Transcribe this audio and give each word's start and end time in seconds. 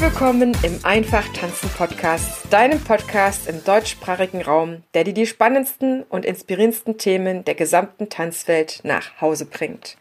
Willkommen 0.00 0.56
im 0.62 0.78
Einfach 0.84 1.26
Tanzen 1.32 1.68
Podcast, 1.70 2.52
deinem 2.52 2.78
Podcast 2.78 3.48
im 3.48 3.64
deutschsprachigen 3.64 4.42
Raum, 4.42 4.84
der 4.94 5.02
dir 5.02 5.12
die 5.12 5.26
spannendsten 5.26 6.04
und 6.04 6.24
inspirierendsten 6.24 6.98
Themen 6.98 7.44
der 7.44 7.56
gesamten 7.56 8.08
Tanzwelt 8.08 8.78
nach 8.84 9.20
Hause 9.20 9.44
bringt. 9.44 9.96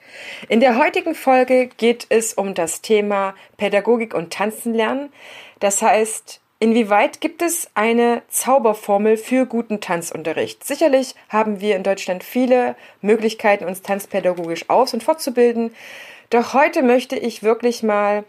In 0.50 0.60
der 0.60 0.78
heutigen 0.78 1.16
Folge 1.16 1.66
geht 1.78 2.06
es 2.10 2.36
um 2.36 2.54
das 2.54 2.82
Thema 2.82 3.34
Pädagogik 3.58 4.14
und 4.14 4.32
Tanzen 4.32 4.76
lernen. 4.76 5.10
Das 5.60 5.82
heißt, 5.82 6.42
Inwieweit 6.60 7.22
gibt 7.22 7.44
es 7.44 7.70
eine 7.76 8.24
Zauberformel 8.30 9.18
für 9.18 9.46
guten 9.46 9.80
Tanzunterricht? 9.80 10.64
Sicherlich 10.64 11.14
haben 11.30 11.62
wir 11.62 11.76
in 11.76 11.84
Deutschland 11.84 12.24
viele 12.24 12.76
Möglichkeiten, 13.02 13.66
uns 13.66 13.84
tanzpädagogisch 13.84 14.68
aus- 14.68 14.94
und 14.94 15.04
fortzubilden. 15.04 15.76
Doch 16.32 16.56
heute 16.56 16.82
möchte 16.82 17.16
ich 17.16 17.44
wirklich 17.44 17.84
mal 17.84 18.24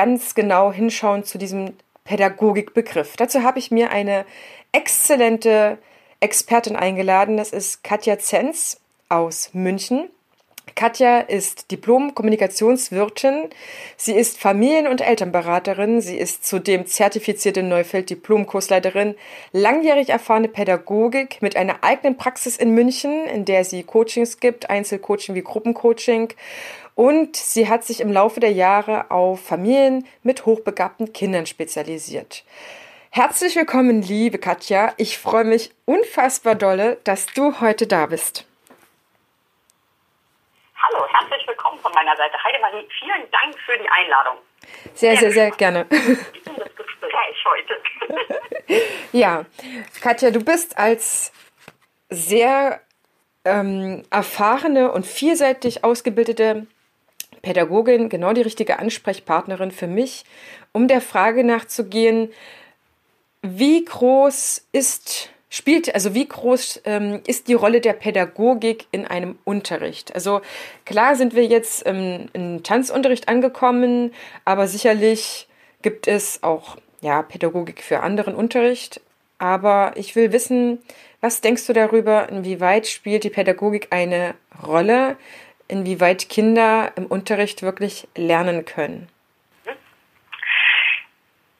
ganz 0.00 0.34
genau 0.34 0.72
hinschauen 0.72 1.24
zu 1.24 1.36
diesem 1.36 1.74
Pädagogikbegriff. 2.04 3.18
Dazu 3.18 3.42
habe 3.42 3.58
ich 3.58 3.70
mir 3.70 3.90
eine 3.90 4.24
exzellente 4.72 5.76
Expertin 6.20 6.74
eingeladen. 6.74 7.36
Das 7.36 7.52
ist 7.52 7.84
Katja 7.84 8.18
Zenz 8.18 8.80
aus 9.10 9.50
München. 9.52 10.08
Katja 10.74 11.18
ist 11.18 11.70
Diplom-Kommunikationswirtin. 11.70 13.50
Sie 13.98 14.14
ist 14.14 14.38
Familien- 14.38 14.86
und 14.86 15.02
Elternberaterin. 15.02 16.00
Sie 16.00 16.16
ist 16.16 16.46
zudem 16.46 16.86
zertifizierte 16.86 17.62
Neufeld-Diplom-Kursleiterin, 17.62 19.16
langjährig 19.52 20.08
erfahrene 20.08 20.48
Pädagogik 20.48 21.42
mit 21.42 21.56
einer 21.56 21.84
eigenen 21.84 22.16
Praxis 22.16 22.56
in 22.56 22.70
München, 22.70 23.26
in 23.26 23.44
der 23.44 23.66
sie 23.66 23.82
Coachings 23.82 24.40
gibt, 24.40 24.70
Einzelcoaching 24.70 25.34
wie 25.34 25.42
Gruppencoaching 25.42 26.32
und 27.00 27.34
sie 27.34 27.66
hat 27.66 27.82
sich 27.82 28.02
im 28.02 28.12
Laufe 28.12 28.40
der 28.40 28.52
Jahre 28.52 29.10
auf 29.10 29.42
Familien 29.42 30.06
mit 30.22 30.44
hochbegabten 30.44 31.14
Kindern 31.14 31.46
spezialisiert. 31.46 32.44
Herzlich 33.10 33.56
willkommen, 33.56 34.02
liebe 34.02 34.36
Katja. 34.36 34.92
Ich 34.98 35.16
freue 35.16 35.44
mich 35.44 35.70
unfassbar 35.86 36.56
dolle, 36.56 36.98
dass 37.04 37.24
du 37.24 37.58
heute 37.62 37.86
da 37.86 38.04
bist. 38.04 38.46
Hallo, 40.76 41.06
herzlich 41.10 41.48
willkommen 41.48 41.78
von 41.78 41.90
meiner 41.94 42.14
Seite. 42.18 42.34
Heidemarie, 42.44 42.86
vielen 42.98 43.30
Dank 43.30 43.58
für 43.64 43.78
die 43.78 43.88
Einladung. 43.88 44.36
Sehr, 44.92 45.16
sehr, 45.16 45.30
sehr 45.30 45.50
gerne. 45.52 45.86
Das 45.88 46.76
Gespräch 46.76 47.44
heute. 47.46 48.84
ja, 49.12 49.46
Katja, 50.02 50.30
du 50.30 50.44
bist 50.44 50.76
als 50.76 51.32
sehr 52.10 52.82
ähm, 53.46 54.02
erfahrene 54.10 54.92
und 54.92 55.06
vielseitig 55.06 55.82
ausgebildete 55.82 56.66
Pädagogin 57.42 58.08
genau 58.08 58.32
die 58.32 58.42
richtige 58.42 58.78
Ansprechpartnerin 58.78 59.70
für 59.70 59.86
mich, 59.86 60.24
um 60.72 60.88
der 60.88 61.00
Frage 61.00 61.44
nachzugehen, 61.44 62.30
wie 63.42 63.84
groß 63.84 64.66
ist 64.72 65.30
spielt, 65.50 65.92
also 65.94 66.14
wie 66.14 66.26
groß 66.26 66.82
ähm, 66.84 67.20
ist 67.26 67.48
die 67.48 67.54
Rolle 67.54 67.80
der 67.80 67.92
Pädagogik 67.92 68.86
in 68.92 69.04
einem 69.04 69.38
Unterricht? 69.44 70.14
Also 70.14 70.40
klar 70.84 71.16
sind 71.16 71.34
wir 71.34 71.44
jetzt 71.44 71.82
ähm, 71.86 72.28
im 72.32 72.62
Tanzunterricht 72.62 73.28
angekommen, 73.28 74.14
aber 74.44 74.68
sicherlich 74.68 75.48
gibt 75.82 76.06
es 76.06 76.42
auch 76.42 76.76
ja, 77.00 77.22
Pädagogik 77.22 77.82
für 77.82 78.00
anderen 78.00 78.34
Unterricht. 78.34 79.00
Aber 79.38 79.92
ich 79.96 80.14
will 80.16 80.32
wissen, 80.32 80.78
was 81.20 81.40
denkst 81.40 81.66
du 81.66 81.72
darüber, 81.72 82.28
inwieweit 82.28 82.86
spielt 82.86 83.24
die 83.24 83.30
Pädagogik 83.30 83.88
eine 83.90 84.34
Rolle 84.66 85.16
inwieweit 85.70 86.28
Kinder 86.28 86.92
im 86.96 87.06
Unterricht 87.06 87.62
wirklich 87.62 88.08
lernen 88.16 88.64
können? 88.64 89.08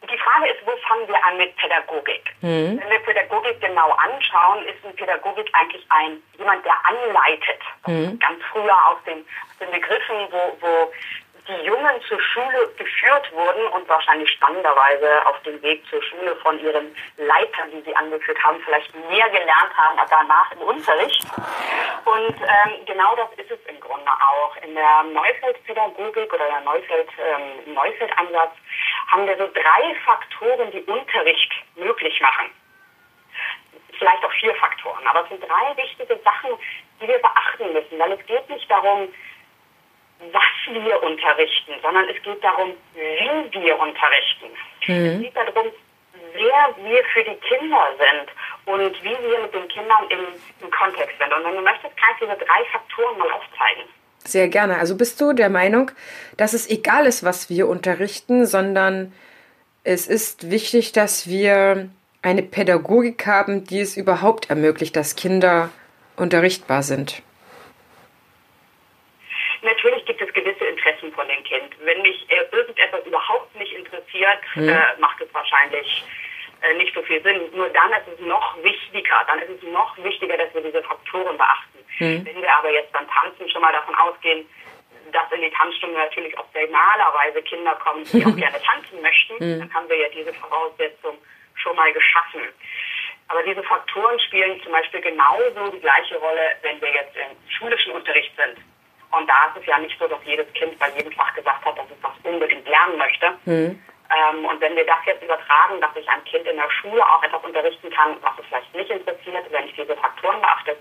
Die 0.02 0.18
Frage 0.18 0.48
ist, 0.50 0.66
wo 0.66 0.72
fangen 0.88 1.06
wir 1.06 1.24
an 1.24 1.36
mit 1.36 1.56
Pädagogik? 1.56 2.22
Mhm. 2.40 2.80
Wenn 2.80 2.90
wir 2.90 2.98
Pädagogik 3.00 3.60
genau 3.60 3.90
anschauen, 3.92 4.64
ist 4.66 4.84
eine 4.84 4.92
Pädagogik 4.94 5.48
eigentlich 5.52 5.86
ein 5.88 6.20
jemand, 6.36 6.64
der 6.64 6.74
anleitet. 6.84 7.60
Mhm. 7.86 8.18
Ganz 8.18 8.42
früher 8.50 8.74
aus 8.88 8.98
den, 9.06 9.18
aus 9.18 9.58
den 9.60 9.70
Begriffen, 9.70 10.16
wo, 10.30 10.56
wo 10.60 10.92
die 11.50 11.66
Jungen 11.66 12.00
zur 12.08 12.20
Schule 12.20 12.68
geführt 12.76 13.32
wurden 13.32 13.66
und 13.68 13.88
wahrscheinlich 13.88 14.30
spannenderweise 14.30 15.26
auf 15.26 15.42
dem 15.42 15.60
Weg 15.62 15.84
zur 15.88 16.02
Schule 16.02 16.36
von 16.36 16.58
ihren 16.60 16.94
Leitern, 17.16 17.70
die 17.72 17.82
sie 17.82 17.96
angeführt 17.96 18.38
haben, 18.44 18.60
vielleicht 18.64 18.94
mehr 19.08 19.28
gelernt 19.30 19.76
haben 19.76 19.98
als 19.98 20.10
danach 20.10 20.52
im 20.52 20.60
Unterricht. 20.60 21.24
Und 22.04 22.36
ähm, 22.40 22.84
genau 22.86 23.16
das 23.16 23.28
ist 23.36 23.50
es 23.50 23.58
im 23.66 23.80
Grunde 23.80 24.10
auch. 24.10 24.56
In 24.62 24.74
der 24.74 25.02
Neufeldpädagogik 25.12 26.32
oder 26.32 26.46
der 26.46 26.60
Neufeld, 26.60 27.08
ähm, 27.18 27.74
Neufeldansatz 27.74 28.52
haben 29.08 29.26
wir 29.26 29.36
so 29.36 29.48
drei 29.52 29.94
Faktoren, 30.04 30.70
die 30.70 30.82
Unterricht 30.82 31.52
möglich 31.74 32.20
machen. 32.20 32.50
Vielleicht 33.98 34.24
auch 34.24 34.32
vier 34.32 34.54
Faktoren, 34.54 35.06
aber 35.06 35.24
es 35.24 35.28
sind 35.28 35.42
drei 35.42 35.76
wichtige 35.76 36.18
Sachen, 36.24 36.50
die 37.00 37.08
wir 37.08 37.18
beachten 37.18 37.72
müssen, 37.72 37.98
weil 37.98 38.12
es 38.12 38.26
geht 38.26 38.48
nicht 38.48 38.70
darum, 38.70 39.12
was 40.32 40.74
wir 40.74 41.02
unterrichten, 41.02 41.72
sondern 41.82 42.08
es 42.08 42.22
geht 42.22 42.42
darum, 42.42 42.72
wie 42.94 43.62
wir 43.62 43.78
unterrichten. 43.78 44.46
Mhm. 44.86 45.06
Es 45.06 45.20
geht 45.20 45.36
darum, 45.36 45.72
wer 46.32 46.84
wir 46.84 47.04
für 47.12 47.24
die 47.24 47.36
Kinder 47.36 47.88
sind 47.98 48.74
und 48.74 49.02
wie 49.02 49.16
wir 49.28 49.38
mit 49.40 49.54
den 49.54 49.68
Kindern 49.68 50.04
im, 50.10 50.20
im 50.60 50.70
Kontext 50.70 51.18
sind. 51.18 51.32
Und 51.32 51.44
wenn 51.44 51.56
du 51.56 51.62
möchtest, 51.62 51.96
kann 51.96 52.10
ich 52.14 52.20
diese 52.20 52.36
drei 52.36 52.64
Faktoren 52.72 53.18
mal 53.18 53.30
aufzeigen. 53.30 53.84
Sehr 54.24 54.48
gerne. 54.48 54.78
Also 54.78 54.96
bist 54.96 55.20
du 55.20 55.32
der 55.32 55.48
Meinung, 55.48 55.90
dass 56.36 56.52
es 56.52 56.68
egal 56.68 57.06
ist, 57.06 57.24
was 57.24 57.48
wir 57.48 57.68
unterrichten, 57.68 58.46
sondern 58.46 59.12
es 59.82 60.06
ist 60.06 60.50
wichtig, 60.50 60.92
dass 60.92 61.26
wir 61.26 61.88
eine 62.22 62.42
Pädagogik 62.42 63.26
haben, 63.26 63.64
die 63.64 63.80
es 63.80 63.96
überhaupt 63.96 64.50
ermöglicht, 64.50 64.94
dass 64.94 65.16
Kinder 65.16 65.70
unterrichtbar 66.16 66.82
sind? 66.82 67.22
Natürlich 69.62 70.04
gibt 70.06 70.20
es 70.20 70.32
gewisse 70.32 70.64
Interessen 70.64 71.12
von 71.12 71.26
dem 71.28 71.42
Kind. 71.44 71.69
Wenn 71.84 72.02
mich 72.02 72.26
äh, 72.30 72.44
irgendetwas 72.52 73.04
überhaupt 73.06 73.54
nicht 73.56 73.72
interessiert, 73.72 74.38
mhm. 74.54 74.68
äh, 74.68 74.96
macht 74.98 75.20
es 75.20 75.32
wahrscheinlich 75.32 76.04
äh, 76.62 76.74
nicht 76.74 76.94
so 76.94 77.02
viel 77.02 77.22
Sinn. 77.22 77.40
Nur 77.54 77.68
dann 77.70 77.90
ist 77.92 78.08
es 78.14 78.20
noch 78.20 78.62
wichtiger, 78.62 79.24
dann 79.26 79.40
ist 79.40 79.62
es 79.62 79.62
noch 79.70 79.96
wichtiger, 80.02 80.36
dass 80.36 80.52
wir 80.54 80.62
diese 80.62 80.82
Faktoren 80.82 81.36
beachten. 81.36 81.78
Mhm. 81.98 82.26
Wenn 82.26 82.42
wir 82.42 82.52
aber 82.52 82.72
jetzt 82.72 82.92
beim 82.92 83.08
Tanzen 83.08 83.48
schon 83.50 83.62
mal 83.62 83.72
davon 83.72 83.94
ausgehen, 83.94 84.46
dass 85.12 85.30
in 85.32 85.40
die 85.40 85.50
Tanzstunde 85.50 85.96
natürlich 85.96 86.36
auch 86.38 86.46
normalerweise 86.54 87.42
Kinder 87.42 87.74
kommen, 87.76 88.04
die 88.04 88.24
auch 88.24 88.36
gerne 88.36 88.60
tanzen 88.62 89.00
möchten, 89.02 89.34
mhm. 89.34 89.60
dann 89.60 89.74
haben 89.74 89.88
wir 89.88 89.96
ja 89.96 90.08
diese 90.08 90.32
Voraussetzung 90.34 91.18
schon 91.54 91.76
mal 91.76 91.92
geschaffen. 91.92 92.40
Aber 93.28 93.42
diese 93.44 93.62
Faktoren 93.62 94.18
spielen 94.20 94.60
zum 94.62 94.72
Beispiel 94.72 95.00
genauso 95.00 95.70
die 95.72 95.80
gleiche 95.80 96.16
Rolle, 96.16 96.56
wenn 96.62 96.80
wir 96.80 96.92
jetzt 96.92 97.16
im 97.16 97.36
schulischen 97.48 97.92
Unterricht 97.92 98.32
sind. 98.36 98.58
Und 99.12 99.28
da 99.28 99.46
ist 99.46 99.60
es 99.60 99.66
ja 99.66 99.78
nicht 99.78 99.98
so, 99.98 100.06
dass 100.06 100.20
jedes 100.24 100.52
Kind 100.54 100.78
bei 100.78 100.88
jedem 100.90 101.12
Fach 101.12 101.34
gesagt 101.34 101.64
hat, 101.64 101.76
dass 101.76 101.86
es 101.90 102.00
das 102.00 102.12
unbedingt 102.22 102.68
lernen 102.68 102.96
möchte. 102.98 103.32
Mhm. 103.44 103.82
Ähm, 104.10 104.44
und 104.44 104.60
wenn 104.60 104.76
wir 104.76 104.86
das 104.86 104.98
jetzt 105.06 105.22
übertragen, 105.22 105.80
dass 105.80 105.94
ich 105.96 106.08
ein 106.08 106.24
Kind 106.24 106.46
in 106.46 106.56
der 106.56 106.70
Schule 106.70 107.04
auch 107.04 107.22
etwas 107.22 107.42
unterrichten 107.44 107.90
kann, 107.90 108.16
was 108.22 108.32
es 108.38 108.46
vielleicht 108.46 108.74
nicht 108.74 108.90
interessiert, 108.90 109.50
wenn 109.50 109.66
ich 109.66 109.74
diese 109.74 109.96
Faktoren 109.96 110.40
beachte, 110.40 110.76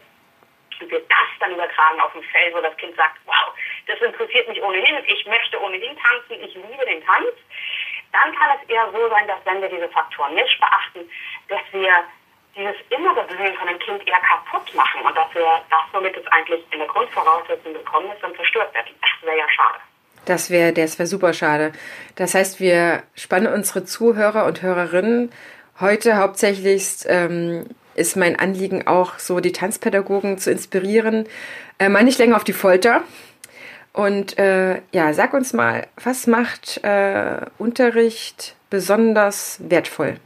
und 0.81 0.91
wir 0.91 0.99
das 0.99 1.29
dann 1.39 1.53
übertragen 1.53 1.99
auf 1.99 2.15
ein 2.15 2.23
Feld, 2.23 2.55
wo 2.55 2.61
das 2.61 2.75
Kind 2.77 2.95
sagt, 2.95 3.19
wow, 3.25 3.53
das 3.87 3.99
interessiert 3.99 4.47
mich 4.47 4.61
ohnehin, 4.61 5.03
ich 5.05 5.25
möchte 5.25 5.61
ohnehin 5.61 5.97
tanzen, 5.97 6.41
ich 6.43 6.55
liebe 6.55 6.85
den 6.85 7.03
Tanz, 7.05 7.35
dann 8.11 8.33
kann 8.35 8.57
es 8.57 8.69
eher 8.69 8.89
so 8.91 9.09
sein, 9.09 9.27
dass 9.27 9.45
wenn 9.45 9.61
wir 9.61 9.69
diese 9.69 9.89
Faktoren 9.89 10.35
nicht 10.35 10.59
beachten, 10.59 11.09
dass 11.49 11.61
wir 11.71 11.91
dieses 12.59 12.75
innere 12.89 13.25
Bemühen 13.25 13.56
von 13.56 13.67
dem 13.67 13.79
Kind 13.79 14.06
eher 14.07 14.19
kaputt 14.19 14.73
machen 14.75 15.01
und 15.01 15.15
dass 15.15 15.33
wir 15.33 15.47
das, 15.69 15.81
womit 15.94 16.15
es 16.17 16.27
eigentlich 16.27 16.61
in 16.71 16.79
der 16.79 16.88
Grundvoraussetzung 16.88 17.73
gekommen 17.73 18.11
ist, 18.13 18.21
dann 18.21 18.35
zerstört 18.35 18.73
wird. 18.73 18.85
Das 19.01 19.27
wäre 19.27 19.38
ja 19.38 19.50
schade. 19.50 19.79
Das 20.25 20.50
wäre 20.51 20.73
das 20.73 21.00
wär 21.00 21.07
super 21.07 21.33
schade. 21.33 21.71
Das 22.15 22.35
heißt, 22.35 22.59
wir 22.59 23.03
spannen 23.15 23.51
unsere 23.51 23.85
Zuhörer 23.85 24.45
und 24.45 24.61
Hörerinnen 24.61 25.31
heute 25.79 26.17
hauptsächlich 26.17 27.06
ähm, 27.06 27.65
ist 27.95 28.15
mein 28.15 28.38
Anliegen 28.38 28.85
auch 28.85 29.17
so, 29.17 29.39
die 29.39 29.53
Tanzpädagogen 29.53 30.38
zu 30.38 30.51
inspirieren, 30.51 31.25
äh, 31.79 31.89
mal 31.89 32.03
nicht 32.03 32.19
länger 32.19 32.35
auf 32.35 32.44
die 32.44 32.53
Folter. 32.53 33.03
Und 33.91 34.38
äh, 34.38 34.81
ja, 34.91 35.13
sag 35.13 35.33
uns 35.33 35.53
mal, 35.53 35.88
was 36.01 36.27
macht 36.27 36.83
äh, 36.83 37.41
Unterricht 37.57 38.56
besonders 38.69 39.59
wertvoll? 39.67 40.17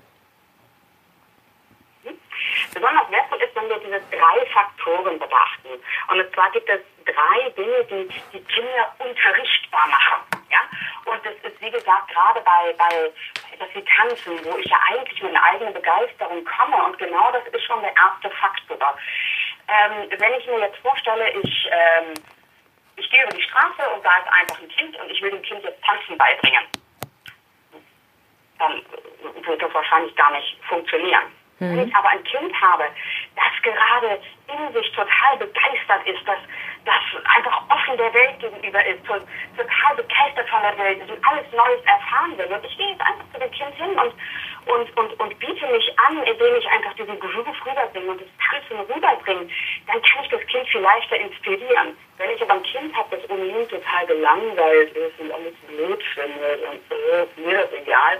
Besonders 2.73 3.11
wertvoll 3.11 3.41
ist, 3.41 3.55
wenn 3.55 3.69
wir 3.69 3.79
diese 3.79 4.01
drei 4.11 4.45
Faktoren 4.47 5.19
betrachten. 5.19 5.69
Und 6.09 6.33
zwar 6.33 6.51
gibt 6.51 6.69
es 6.69 6.81
drei 7.05 7.49
Dinge, 7.51 7.83
die 7.85 8.07
die 8.33 8.43
Kinder 8.45 8.95
unterrichtbar 8.99 9.87
machen. 9.87 10.21
Ja? 10.49 10.59
Und 11.05 11.25
das 11.25 11.33
ist, 11.43 11.61
wie 11.61 11.71
gesagt, 11.71 12.09
gerade 12.09 12.41
bei, 12.41 12.73
bei 12.77 13.11
dass 13.59 13.69
sie 13.73 13.83
tanzen, 13.83 14.39
wo 14.45 14.57
ich 14.57 14.65
ja 14.65 14.77
eigentlich 14.89 15.21
mit 15.21 15.31
einer 15.31 15.43
eigenen 15.43 15.73
Begeisterung 15.73 16.43
komme. 16.45 16.83
Und 16.85 16.97
genau 16.97 17.31
das 17.31 17.45
ist 17.47 17.63
schon 17.63 17.81
der 17.81 17.95
erste 17.95 18.29
Faktor. 18.31 18.97
Ähm, 19.67 20.09
wenn 20.17 20.33
ich 20.33 20.45
mir 20.47 20.59
jetzt 20.59 20.77
vorstelle, 20.79 21.29
ich, 21.31 21.69
ähm, 21.71 22.13
ich 22.95 23.09
gehe 23.09 23.23
über 23.23 23.33
die 23.33 23.41
Straße 23.41 23.89
und 23.95 24.03
da 24.03 24.17
ist 24.17 24.27
einfach 24.27 24.59
ein 24.59 24.69
Kind 24.69 24.99
und 24.99 25.09
ich 25.09 25.21
will 25.21 25.31
dem 25.31 25.41
Kind 25.41 25.63
jetzt 25.63 25.83
Tanzen 25.83 26.17
beibringen, 26.17 26.63
dann 28.59 28.83
wird 29.45 29.61
das 29.61 29.73
wahrscheinlich 29.73 30.15
gar 30.15 30.31
nicht 30.31 30.57
funktionieren. 30.67 31.42
Mhm. 31.63 31.77
Wenn 31.77 31.87
ich 31.87 31.95
aber 31.95 32.09
ein 32.09 32.23
Kind 32.23 32.53
habe, 32.61 32.83
das 33.35 33.61
gerade 33.61 34.19
in 34.47 34.73
sich 34.73 34.91
total 34.91 35.37
begeistert 35.37 36.05
ist, 36.05 36.21
das, 36.25 36.39
das 36.85 37.25
einfach 37.35 37.61
offen 37.69 37.97
der 37.97 38.13
Welt 38.13 38.39
gegenüber 38.39 38.85
ist, 38.85 39.05
total 39.05 39.95
begeistert 39.95 40.49
von 40.49 40.61
der 40.61 40.77
Welt 40.77 40.99
ist 40.99 41.11
und 41.11 41.25
alles 41.25 41.45
Neues 41.51 41.81
erfahren 41.85 42.37
will. 42.37 42.45
Und 42.45 42.65
ich 42.65 42.77
gehe 42.77 42.89
jetzt 42.89 43.01
einfach 43.01 43.25
zu 43.33 43.39
dem 43.39 43.51
Kind 43.51 43.75
hin 43.75 43.99
und, 43.99 44.13
und, 44.65 44.97
und, 44.97 45.19
und 45.19 45.39
biete 45.39 45.67
mich 45.67 45.99
an, 45.99 46.23
indem 46.23 46.55
ich 46.55 46.67
einfach 46.69 46.93
diesen 46.93 47.19
Groove 47.19 47.65
rüberbringe 47.65 48.11
und 48.11 48.21
das 48.21 48.27
Tanzen 48.49 48.79
rüberbringe, 48.79 49.47
dann 49.87 50.01
kann 50.01 50.23
ich 50.23 50.29
das 50.29 50.45
Kind 50.47 50.67
viel 50.67 50.81
leichter 50.81 51.17
inspirieren. 51.17 51.97
Wenn 52.17 52.31
ich 52.31 52.41
aber 52.41 52.53
ein 52.53 52.63
Kind 52.63 52.95
habe, 52.95 53.17
das 53.17 53.29
ohnehin 53.29 53.67
total 53.69 54.05
gelangweilt 54.07 54.95
ist 54.95 55.19
und 55.19 55.31
alles 55.31 55.53
blöd 55.67 56.03
findet 56.13 56.61
und 56.69 56.81
äh, 56.91 57.41
mir 57.41 57.57
das 57.57 57.73
egal, 57.73 58.19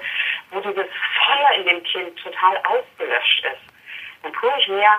wo 0.51 0.59
dieses 0.59 0.87
Feuer 1.25 1.51
in 1.57 1.65
dem 1.65 1.83
Kind 1.83 2.17
total 2.21 2.57
ausgelöscht 2.57 3.45
ist, 3.45 3.73
dann 4.23 4.33
tue 4.33 4.51
ich 4.57 4.67
mir 4.69 4.89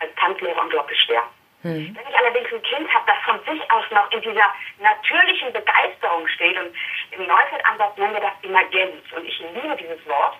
als 0.00 0.14
Tanzlehrer 0.16 0.60
unglaublich 0.62 1.00
schwer. 1.00 1.22
Hm. 1.62 1.94
Wenn 1.94 2.08
ich 2.08 2.18
allerdings 2.18 2.52
ein 2.52 2.62
Kind 2.62 2.94
habe, 2.94 3.04
das 3.06 3.18
von 3.24 3.38
sich 3.44 3.70
aus 3.70 3.84
noch 3.90 4.10
in 4.12 4.22
dieser 4.22 4.48
natürlichen 4.78 5.52
Begeisterung 5.52 6.26
steht, 6.28 6.56
und 6.58 6.74
im 7.10 7.26
Neufeld-Ansatz 7.26 7.96
nennen 7.98 8.14
wir 8.14 8.20
das 8.20 8.32
Emergenz, 8.42 9.12
und 9.14 9.26
ich 9.26 9.38
liebe 9.38 9.76
dieses 9.76 10.06
Wort, 10.06 10.36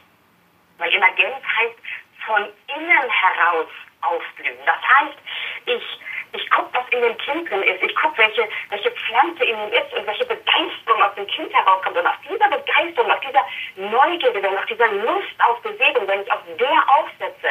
weil 0.79 0.95
Emergenz 0.95 1.45
heißt 1.59 1.77
von 2.25 2.49
innen 2.75 3.11
heraus 3.11 3.69
aufblühen. 4.01 4.57
Das 4.65 4.81
heißt, 4.81 5.19
ich, 5.67 5.83
ich 6.33 6.51
gucke, 6.51 6.71
was 6.73 6.89
in 6.91 7.03
dem 7.03 7.17
Kind 7.19 7.51
drin 7.51 7.63
ist. 7.63 7.83
Ich 7.83 7.95
gucke, 7.97 8.17
welche, 8.17 8.49
welche 8.71 8.91
Pflanze 8.91 9.45
in 9.45 9.59
ihm 9.59 9.73
ist 9.73 9.93
und 9.93 10.07
welche 10.07 10.25
Begeisterung 10.25 11.03
aus 11.03 11.15
dem 11.17 11.27
Kind 11.27 11.53
herauskommt. 11.53 11.99
Und 11.99 12.07
aus 12.07 12.17
dieser 12.29 12.49
Begeisterung, 12.49 13.11
aus 13.11 13.21
dieser 13.21 13.45
Neugierde, 13.77 14.49
aus 14.49 14.67
dieser 14.67 14.89
Lust 14.89 15.35
auf 15.39 15.61
Bewegung, 15.61 16.09
wenn 16.09 16.23
ich 16.23 16.33
auf 16.33 16.41
der 16.59 16.99
aufsetze, 16.99 17.49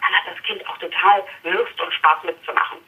dann 0.00 0.12
hat 0.14 0.36
das 0.36 0.42
Kind 0.44 0.66
auch 0.68 0.78
total 0.78 1.22
Lust 1.44 1.80
und 1.80 1.92
Spaß 1.92 2.24
mitzumachen. 2.24 2.78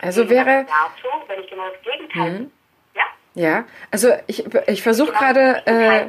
Also 0.00 0.28
wäre. 0.28 0.66
Dazu, 0.66 1.08
wenn 1.28 1.40
ich 1.42 1.50
genau 1.50 1.68
das 1.68 1.82
Gegenteil. 1.82 2.30
Mhm. 2.30 2.52
Ja. 2.94 3.02
Ja, 3.34 3.64
also 3.90 4.12
ich, 4.26 4.44
ich 4.66 4.82
versuche 4.82 5.12
genau 5.12 5.18
gerade, 5.18 5.66
äh, 5.66 6.06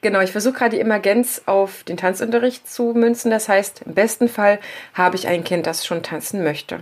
genau, 0.00 0.20
ich 0.20 0.32
versuche 0.32 0.54
gerade 0.54 0.76
die 0.76 0.80
Emergenz 0.80 1.42
auf 1.46 1.84
den 1.84 1.96
Tanzunterricht 1.96 2.68
zu 2.68 2.94
münzen. 2.94 3.30
Das 3.30 3.48
heißt, 3.48 3.82
im 3.82 3.94
besten 3.94 4.28
Fall 4.28 4.60
habe 4.94 5.16
ich 5.16 5.28
ein 5.28 5.44
Kind, 5.44 5.66
das 5.66 5.86
schon 5.86 6.02
tanzen 6.02 6.42
möchte. 6.42 6.80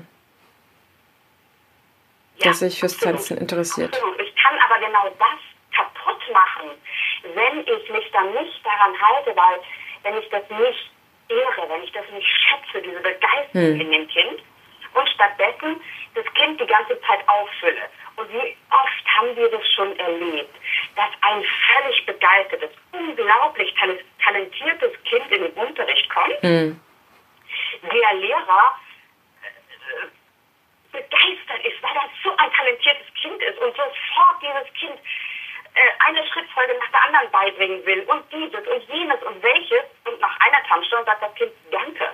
Ja, 2.38 2.50
das 2.50 2.60
sich 2.60 2.80
fürs 2.80 2.94
absolut. 2.94 3.16
Tanzen 3.16 3.38
interessiert. 3.38 3.94
Absolut. 3.94 4.20
Ich 4.20 4.34
kann 4.36 4.54
aber 4.66 4.86
genau 4.86 5.04
das 5.18 5.76
kaputt 5.76 6.22
machen, 6.32 6.70
wenn 7.34 7.60
ich 7.60 7.90
mich 7.90 8.10
dann 8.12 8.32
nicht 8.32 8.64
daran 8.64 8.94
halte, 9.00 9.36
weil 9.36 9.60
wenn 10.02 10.22
ich 10.22 10.28
das 10.30 10.42
nicht 10.50 10.93
ehre, 11.28 11.68
wenn 11.68 11.82
ich 11.82 11.92
das 11.92 12.08
nicht 12.10 12.26
schätze, 12.26 12.82
diese 12.82 13.00
Begeisterung 13.00 13.74
hm. 13.74 13.80
in 13.80 13.90
dem 13.92 14.08
Kind, 14.08 14.40
und 14.94 15.08
stattdessen 15.10 15.80
das 16.14 16.24
Kind 16.34 16.60
die 16.60 16.66
ganze 16.66 17.00
Zeit 17.02 17.28
auffülle. 17.28 17.82
Und 18.16 18.32
wie 18.32 18.56
oft 18.70 19.18
haben 19.18 19.36
wir 19.36 19.50
das 19.50 19.72
schon 19.72 19.96
erlebt, 19.98 20.54
dass 20.96 21.10
ein 21.20 21.44
völlig 21.72 22.06
begeistertes, 22.06 22.70
unglaublich 22.92 23.74
talentiertes 24.22 24.92
Kind 25.04 25.30
in 25.32 25.42
den 25.42 25.52
Unterricht 25.52 26.08
kommt, 26.10 26.42
mhm. 26.42 26.80
der 27.82 28.14
Lehrer 28.14 28.78
äh, 29.42 30.06
begeistert 30.92 31.64
ist, 31.64 31.82
weil 31.82 31.94
das 31.94 32.10
so 32.22 32.36
ein 32.36 32.52
talentiertes 32.52 33.14
Kind 33.20 33.42
ist 33.42 33.58
und 33.58 33.76
sofort 33.76 34.42
dieses 34.42 34.72
Kind 34.74 34.98
äh, 35.74 36.06
eine 36.06 36.24
Schrittfolge 36.28 36.76
nach 36.78 36.90
der 36.90 37.02
anderen 37.02 37.30
beibringen 37.32 37.84
will 37.84 38.02
und 38.02 38.32
dieses 38.32 38.66
und 38.68 38.82
jenes 38.94 39.20
und 39.24 39.42
welches 39.42 39.84
und 40.04 40.20
nach 40.20 40.38
einer 40.38 40.62
Tanzstunde 40.68 41.04
sagt 41.04 41.22
das 41.22 41.34
Kind 41.34 41.52
Danke. 41.72 42.10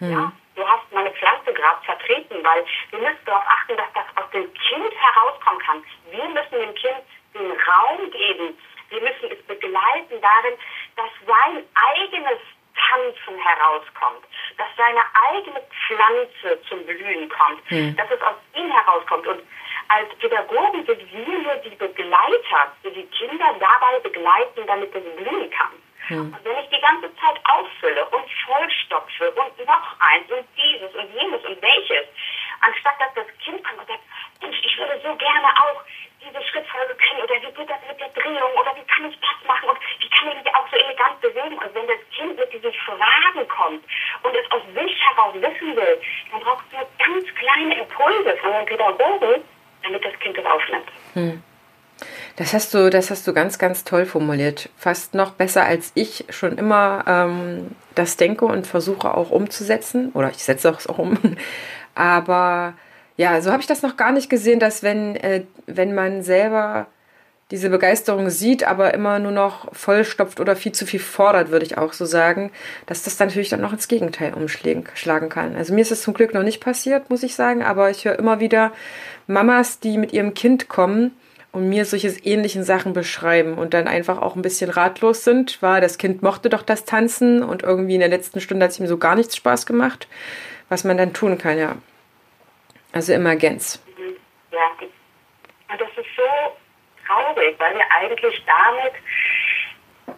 Mhm. 0.00 0.12
Ja? 0.12 0.32
du 0.58 0.68
hast 0.68 0.92
meine 0.92 1.10
Pflanze 1.12 1.52
gerade 1.52 1.82
vertreten, 1.84 2.42
weil 2.42 2.64
wir 2.90 2.98
müssen 2.98 3.24
darauf 3.24 3.44
achten, 3.46 3.76
dass 3.76 3.92
das 3.94 4.04
aus 4.16 4.30
dem 4.30 4.52
Kind 4.52 4.92
herauskommen 4.92 5.60
kann. 5.60 5.84
Wir 6.10 6.28
müssen 6.28 6.58
dem 6.58 6.74
Kind 6.74 6.98
den 7.34 7.52
Raum 7.52 8.10
geben. 8.10 8.58
Wir 8.90 9.00
müssen 9.00 9.30
es 9.30 9.42
begleiten 9.46 10.20
darin, 10.20 10.54
dass 10.96 11.10
sein 11.26 11.64
eigenes 11.74 12.40
Tanzen 12.74 13.38
herauskommt, 13.38 14.24
dass 14.56 14.68
seine 14.76 15.02
eigene 15.30 15.62
Pflanze 15.86 16.60
zum 16.68 16.84
Blühen 16.86 17.28
kommt, 17.28 17.70
mhm. 17.70 17.96
dass 17.96 18.10
es 18.10 18.20
aus 18.22 18.36
ihm 18.54 18.70
herauskommt. 18.72 19.26
Und 19.26 19.42
als 19.88 20.14
Pädagogen 20.18 20.84
sind 20.86 21.12
wir 21.12 21.38
nur 21.38 21.54
die 21.56 21.76
Begleiter, 21.76 22.72
die 22.84 22.90
die 22.90 23.06
Kinder 23.06 23.54
dabei 23.58 23.98
begleiten, 24.02 24.66
damit 24.66 24.94
es 24.94 25.16
blühen 25.16 25.50
kann. 25.50 25.72
Hm. 26.08 26.32
Und 26.32 26.44
wenn 26.44 26.58
ich 26.58 26.68
die 26.70 26.80
ganze 26.80 27.14
Zeit 27.16 27.36
auffülle 27.44 28.04
und 28.06 28.24
vollstopfe 28.46 29.30
und 29.32 29.66
noch 29.66 30.00
eins 30.00 30.24
und 30.32 30.44
dieses 30.56 30.94
und 30.94 31.12
jenes 31.12 31.44
und 31.44 31.60
welches, 31.60 32.08
anstatt 32.60 32.96
dass 32.98 33.12
das 33.14 33.26
Kind 33.44 33.62
kommt 33.62 33.80
und 33.80 33.88
sagt, 33.88 34.00
Mensch, 34.40 34.56
ich 34.64 34.78
würde 34.78 34.98
so 35.04 35.14
gerne 35.16 35.48
auch 35.60 35.84
diese 36.24 36.42
Schrittfolge 36.48 36.96
können 36.96 37.22
oder 37.22 37.36
wie 37.36 37.52
geht 37.52 37.68
das 37.68 37.80
mit 37.86 38.00
der 38.00 38.08
Drehung 38.08 38.52
oder 38.56 38.74
wie 38.74 38.86
kann 38.88 39.10
ich 39.10 39.20
das 39.20 39.36
machen 39.46 39.68
und 39.68 39.78
wie 40.00 40.08
kann 40.08 40.28
ich 40.32 40.44
mich 40.44 40.54
auch 40.54 40.66
so 40.70 40.76
elegant 40.76 41.20
bewegen. 41.20 41.58
Und 41.58 41.74
wenn 41.74 41.86
das 41.86 42.00
Kind 42.16 42.36
mit 42.38 42.52
diesen 42.52 42.72
Fragen 42.72 43.48
kommt 43.48 43.84
und 44.22 44.34
es 44.34 44.50
aus 44.50 44.62
sich 44.74 44.96
heraus 45.12 45.34
wissen 45.34 45.76
will, 45.76 46.00
dann 46.32 46.40
braucht 46.40 46.64
es 46.66 46.72
nur 46.72 46.88
ganz 47.04 47.26
kleine 47.36 47.80
Impulse 47.80 48.36
von 48.38 48.52
den 48.52 48.64
Pädagogen, 48.64 49.44
damit 49.82 50.04
das 50.04 50.18
Kind 50.20 50.38
das 50.38 50.46
aufnimmt. 50.46 50.88
Hm. 51.12 51.42
Das 52.36 52.54
hast 52.68 52.74
du, 52.74 52.90
das 52.90 53.10
hast 53.10 53.26
du 53.26 53.32
ganz, 53.32 53.58
ganz 53.58 53.84
toll 53.84 54.04
formuliert. 54.04 54.68
Fast 54.76 55.14
noch 55.14 55.30
besser 55.32 55.64
als 55.64 55.90
ich 55.94 56.26
schon 56.28 56.58
immer 56.58 57.02
ähm, 57.06 57.68
das 57.94 58.18
denke 58.18 58.44
und 58.44 58.66
versuche 58.66 59.14
auch 59.14 59.30
umzusetzen. 59.30 60.10
Oder 60.12 60.28
ich 60.30 60.44
setze 60.44 60.68
es 60.68 60.86
auch 60.86 60.98
um. 60.98 61.16
Aber 61.94 62.74
ja, 63.16 63.40
so 63.40 63.52
habe 63.52 63.62
ich 63.62 63.66
das 63.66 63.80
noch 63.80 63.96
gar 63.96 64.12
nicht 64.12 64.28
gesehen, 64.28 64.60
dass 64.60 64.82
wenn, 64.82 65.16
äh, 65.16 65.44
wenn 65.66 65.94
man 65.94 66.22
selber 66.22 66.88
diese 67.50 67.70
Begeisterung 67.70 68.28
sieht, 68.28 68.64
aber 68.64 68.92
immer 68.92 69.18
nur 69.18 69.32
noch 69.32 69.74
vollstopft 69.74 70.38
oder 70.38 70.54
viel 70.54 70.72
zu 70.72 70.84
viel 70.84 71.00
fordert, 71.00 71.50
würde 71.50 71.64
ich 71.64 71.78
auch 71.78 71.94
so 71.94 72.04
sagen, 72.04 72.50
dass 72.84 73.04
das 73.04 73.16
dann 73.16 73.28
natürlich 73.28 73.48
dann 73.48 73.62
noch 73.62 73.72
ins 73.72 73.88
Gegenteil 73.88 74.34
umschlagen 74.34 75.30
kann. 75.30 75.56
Also 75.56 75.72
mir 75.72 75.80
ist 75.80 75.90
es 75.90 76.02
zum 76.02 76.12
Glück 76.12 76.34
noch 76.34 76.42
nicht 76.42 76.60
passiert, 76.60 77.08
muss 77.08 77.22
ich 77.22 77.34
sagen, 77.34 77.62
aber 77.62 77.88
ich 77.88 78.04
höre 78.04 78.18
immer 78.18 78.40
wieder 78.40 78.72
Mamas, 79.26 79.80
die 79.80 79.96
mit 79.96 80.12
ihrem 80.12 80.34
Kind 80.34 80.68
kommen 80.68 81.12
und 81.52 81.68
mir 81.68 81.84
solche 81.84 82.08
ähnlichen 82.24 82.62
Sachen 82.62 82.92
beschreiben 82.92 83.56
und 83.56 83.74
dann 83.74 83.88
einfach 83.88 84.20
auch 84.20 84.36
ein 84.36 84.42
bisschen 84.42 84.70
ratlos 84.70 85.24
sind, 85.24 85.60
war, 85.62 85.80
das 85.80 85.98
Kind 85.98 86.22
mochte 86.22 86.50
doch 86.50 86.62
das 86.62 86.84
Tanzen 86.84 87.42
und 87.42 87.62
irgendwie 87.62 87.94
in 87.94 88.00
der 88.00 88.08
letzten 88.08 88.40
Stunde 88.40 88.64
hat 88.64 88.72
es 88.72 88.80
ihm 88.80 88.86
so 88.86 88.98
gar 88.98 89.16
nichts 89.16 89.36
Spaß 89.36 89.66
gemacht, 89.66 90.08
was 90.68 90.84
man 90.84 90.98
dann 90.98 91.14
tun 91.14 91.38
kann, 91.38 91.58
ja. 91.58 91.76
Also 92.92 93.12
Emergenz. 93.12 93.82
Mhm. 93.96 94.16
Ja, 94.52 94.70
und 95.70 95.80
das 95.80 95.88
ist 95.88 96.16
so 96.16 96.56
traurig, 97.06 97.54
weil 97.58 97.74
wir 97.74 97.84
eigentlich 98.00 98.42
damit 98.46 98.94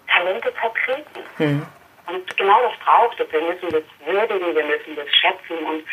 Talente 0.09 0.53
vertreten. 0.53 1.23
Mhm. 1.39 1.67
Und 2.07 2.37
genau 2.37 2.61
das 2.63 2.79
braucht 2.81 3.21
es. 3.21 3.33
Wir 3.33 3.43
müssen 3.43 3.71
das 3.71 3.83
würdigen, 4.05 4.55
wir 4.55 4.65
müssen 4.65 4.97
das 4.97 5.09
schätzen 5.15 5.65
und, 5.65 5.85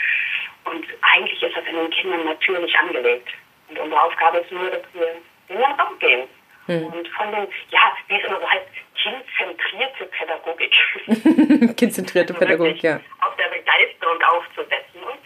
und 0.65 0.85
eigentlich 1.13 1.41
ist 1.41 1.55
das 1.55 1.65
in 1.65 1.75
den 1.75 1.89
Kindern 1.91 2.25
natürlich 2.25 2.77
angelegt. 2.77 3.29
Und 3.69 3.79
unsere 3.79 4.01
Aufgabe 4.01 4.39
ist 4.39 4.51
nur, 4.51 4.69
dass 4.69 4.81
wir 4.93 5.15
in 5.49 5.57
den 5.57 5.63
Raum 5.63 5.99
gehen. 5.99 6.27
Hm. 6.67 6.85
Und 6.87 7.07
von 7.09 7.31
dem, 7.31 7.47
ja, 7.69 7.93
wie 8.07 8.15
es 8.15 8.25
immer 8.25 8.39
so 8.39 8.49
heißt, 8.49 8.67
kindzentrierte 8.95 10.05
Pädagogik. 10.05 10.73
kindzentrierte 11.77 12.33
also 12.33 12.45
Pädagogik, 12.45 12.83
ja. 12.83 12.99
Auf 13.21 13.35
der 13.37 13.47
Begeisterung 13.49 14.21
aufzusetzen. 14.23 15.01
Und 15.01 15.19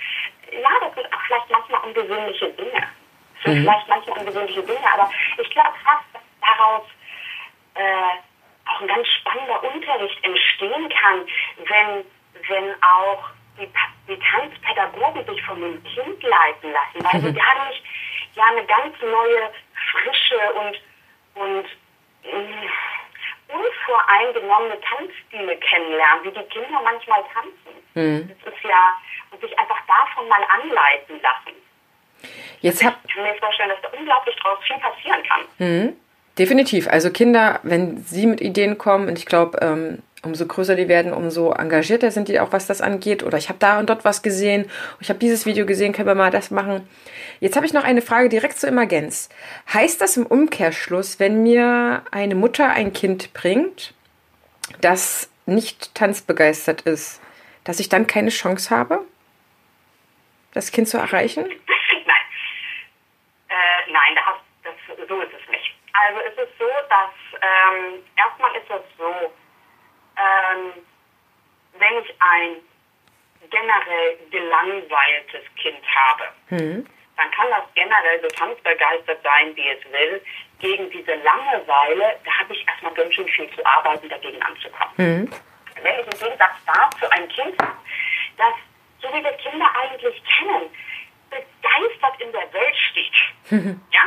ja, 0.51 0.69
das 0.81 0.93
sind 0.93 1.13
auch 1.13 1.21
vielleicht 1.25 1.49
manchmal 1.49 1.81
ungewöhnliche 1.81 2.49
Dinge. 2.49 2.71
Das 2.71 3.43
sind 3.43 3.55
mhm. 3.55 3.61
vielleicht 3.63 3.87
manchmal 3.87 4.19
ungewöhnliche 4.19 4.63
Dinge, 4.63 4.93
aber 4.93 5.09
ich 5.37 5.49
glaube 5.49 5.73
fast, 5.83 6.05
dass 6.13 6.21
daraus 6.41 6.83
äh, 7.75 8.69
auch 8.69 8.81
ein 8.81 8.87
ganz 8.87 9.07
spannender 9.07 9.63
Unterricht 9.63 10.23
entstehen 10.23 10.89
kann, 10.89 11.25
wenn, 11.65 12.05
wenn 12.47 12.75
auch 12.83 13.29
die, 13.59 13.67
die 14.07 14.19
Tanzpädagogen 14.19 15.25
sich 15.25 15.43
von 15.43 15.59
dem 15.59 15.83
Kind 15.83 16.21
leiten 16.23 16.71
lassen, 16.71 17.03
weil 17.03 17.21
mhm. 17.21 17.25
sie 17.33 17.33
dadurch 17.33 17.83
ja 18.35 18.43
eine 18.45 18.65
ganz 18.65 18.95
neue 19.01 19.51
Frische 19.91 20.53
und, 20.53 20.81
und 21.35 21.65
mh, 22.23 22.39
mm, 22.39 22.69
unvoreingenommene 23.51 24.77
Tanzstile 24.81 25.57
kennenlernen, 25.57 26.23
wie 26.23 26.31
die 26.31 26.47
Kinder 26.49 26.81
manchmal 26.83 27.23
tanzen. 27.33 27.73
Mhm. 27.93 28.31
Das 28.43 28.53
ist 28.53 28.63
ja, 28.63 28.97
und 29.31 29.41
sich 29.41 29.57
einfach 29.59 29.79
davon 29.87 30.27
mal 30.29 30.43
anleiten 30.49 31.19
lassen. 31.21 31.57
Jetzt 32.61 32.83
hab, 32.83 32.97
ich 33.05 33.13
kann 33.13 33.23
mir 33.23 33.33
vorstellen, 33.35 33.69
dass 33.69 33.81
da 33.81 33.97
unglaublich 33.97 34.35
draus 34.37 34.59
viel 34.65 34.77
passieren 34.77 35.23
kann. 35.23 35.41
Mhm. 35.57 35.97
Definitiv. 36.37 36.87
Also 36.87 37.11
Kinder, 37.11 37.59
wenn 37.63 37.97
sie 37.97 38.25
mit 38.25 38.39
Ideen 38.39 38.77
kommen, 38.77 39.09
und 39.09 39.17
ich 39.17 39.25
glaube, 39.25 39.57
ähm, 39.61 40.01
umso 40.23 40.45
größer 40.45 40.75
die 40.75 40.87
werden, 40.87 41.13
umso 41.13 41.51
engagierter 41.51 42.11
sind 42.11 42.27
die 42.27 42.39
auch, 42.39 42.51
was 42.51 42.67
das 42.67 42.81
angeht. 42.81 43.23
Oder 43.23 43.37
ich 43.37 43.49
habe 43.49 43.59
da 43.59 43.79
und 43.79 43.89
dort 43.89 44.05
was 44.05 44.21
gesehen, 44.21 44.69
ich 44.99 45.09
habe 45.09 45.19
dieses 45.19 45.45
Video 45.45 45.65
gesehen, 45.65 45.93
können 45.93 46.07
wir 46.07 46.15
mal 46.15 46.31
das 46.31 46.51
machen. 46.51 46.87
Jetzt 47.39 47.55
habe 47.55 47.65
ich 47.65 47.73
noch 47.73 47.83
eine 47.83 48.01
Frage 48.01 48.29
direkt 48.29 48.59
zur 48.59 48.69
Emergenz. 48.69 49.29
Heißt 49.73 49.99
das 49.99 50.17
im 50.17 50.25
Umkehrschluss, 50.25 51.19
wenn 51.19 51.41
mir 51.41 52.03
eine 52.11 52.35
Mutter 52.35 52.69
ein 52.69 52.93
Kind 52.93 53.33
bringt, 53.33 53.93
das 54.79 55.29
nicht 55.45 55.95
tanzbegeistert 55.95 56.81
ist, 56.81 57.19
dass 57.63 57.79
ich 57.79 57.89
dann 57.89 58.07
keine 58.07 58.29
Chance 58.29 58.69
habe, 58.69 59.05
das 60.53 60.71
Kind 60.71 60.87
zu 60.87 60.97
erreichen? 60.97 61.43
nein. 62.05 62.15
Äh, 63.49 63.91
nein, 63.91 64.15
das, 64.63 64.77
das, 64.97 65.07
so 65.07 65.19
ist 65.21 65.31
es 65.33 65.49
nicht. 65.49 65.75
Also 65.93 66.19
es 66.21 66.33
ist 66.43 66.57
so, 66.59 66.65
dass 66.89 67.41
ähm, 67.41 68.03
erstmal 68.15 68.51
ist 68.55 68.69
es 68.69 68.97
so, 68.97 69.31
ähm, 70.21 70.73
wenn 71.79 72.03
ich 72.03 72.15
ein 72.19 72.55
generell 73.49 74.17
gelangweiltes 74.29 75.43
Kind 75.55 75.81
habe, 75.95 76.23
mhm. 76.49 76.87
dann 77.17 77.31
kann 77.31 77.49
das 77.49 77.63
generell 77.73 78.21
so 78.21 78.27
tanzbegeistert 78.29 79.21
sein, 79.23 79.55
wie 79.55 79.69
es 79.69 79.83
will. 79.91 80.21
Gegen 80.59 80.89
diese 80.91 81.15
Langeweile, 81.15 82.19
da 82.23 82.39
habe 82.39 82.53
ich 82.53 82.65
erstmal 82.67 82.93
ganz 82.93 83.13
schön 83.13 83.27
viel 83.27 83.49
zu 83.51 83.65
arbeiten, 83.65 84.07
dagegen 84.09 84.41
anzukommen. 84.41 84.93
Mhm. 84.97 85.31
Wenn 85.81 85.99
ich 85.99 86.05
im 86.05 86.19
Gegensatz 86.19 86.55
dazu 86.65 87.09
ein 87.09 87.27
Kind 87.29 87.59
habe, 87.61 87.77
das, 88.37 88.53
so 89.01 89.07
wie 89.09 89.23
wir 89.23 89.31
Kinder 89.33 89.65
eigentlich 89.81 90.21
kennen, 90.37 90.69
begeistert 91.29 92.21
in 92.21 92.31
der 92.31 92.53
Welt 92.53 92.75
steht, 92.75 93.13
mhm. 93.49 93.81
ja, 93.91 94.01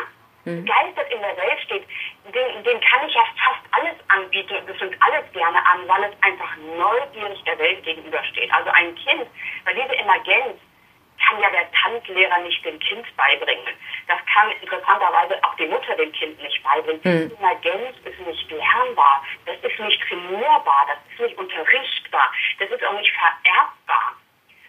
mhm. 0.45 0.65
begeistert 0.65 1.13
in 1.13 1.21
der 1.21 1.37
Welt 1.37 1.61
steht, 1.65 1.87
den, 2.33 2.65
den 2.65 2.81
kann 2.81 3.09
ich 3.09 3.15
ja 3.15 3.25
fast 3.37 3.65
alles 3.73 3.95
anbieten 4.09 4.57
und 4.57 4.69
das 4.69 4.81
nimmt 4.81 4.97
alles 5.01 5.25
gerne 5.33 5.59
an, 5.67 5.87
weil 5.87 6.05
es 6.05 6.23
einfach 6.23 6.57
neugierig 6.57 7.43
der 7.45 7.59
Welt 7.59 7.83
gegenübersteht. 7.85 8.53
Also 8.53 8.71
ein 8.71 8.95
Kind, 8.95 9.27
weil 9.65 9.75
diese 9.75 9.97
Emergenz 9.97 10.61
kann 11.27 11.41
ja 11.41 11.51
der 11.51 11.71
Tanzlehrer 11.73 12.39
nicht 12.39 12.65
dem 12.65 12.79
Kind 12.81 13.07
beibringen. 13.17 13.75
Das 14.09 14.19
kann 14.33 14.51
interessanterweise 14.61 15.43
auch 15.45 15.55
die 15.57 15.67
Mutter 15.67 15.97
dem 15.97 16.13
Kind 16.13 16.41
nicht 16.43 16.63
beibringen. 16.63 17.01
Mhm. 17.05 17.37
Emergenz 17.39 17.97
ist 18.05 18.21
nicht 18.27 18.51
lernbar, 18.51 19.25
das 19.47 19.57
ist 19.63 19.79
nicht 19.79 20.03
trainierbar, 20.09 20.87
das 20.89 20.99
ist 21.13 21.21
nicht 21.21 21.39
unterrichtbar, 21.39 22.33
das 22.59 22.71
ist 22.71 22.85
auch 22.85 22.99
nicht 22.99 23.13
vererbbar 23.13 24.15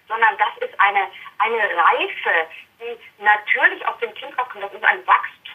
sondern 0.07 0.37
das 0.37 0.67
ist 0.67 0.79
eine, 0.79 1.07
eine 1.39 1.57
Reife, 1.57 2.47
die 2.79 3.23
natürlich 3.23 3.85
aus 3.87 3.97
dem 3.99 4.13
Kind 4.13 4.37
rauskommt. 4.37 4.63
Das 4.63 4.73
ist 4.73 4.83
ein 4.83 5.05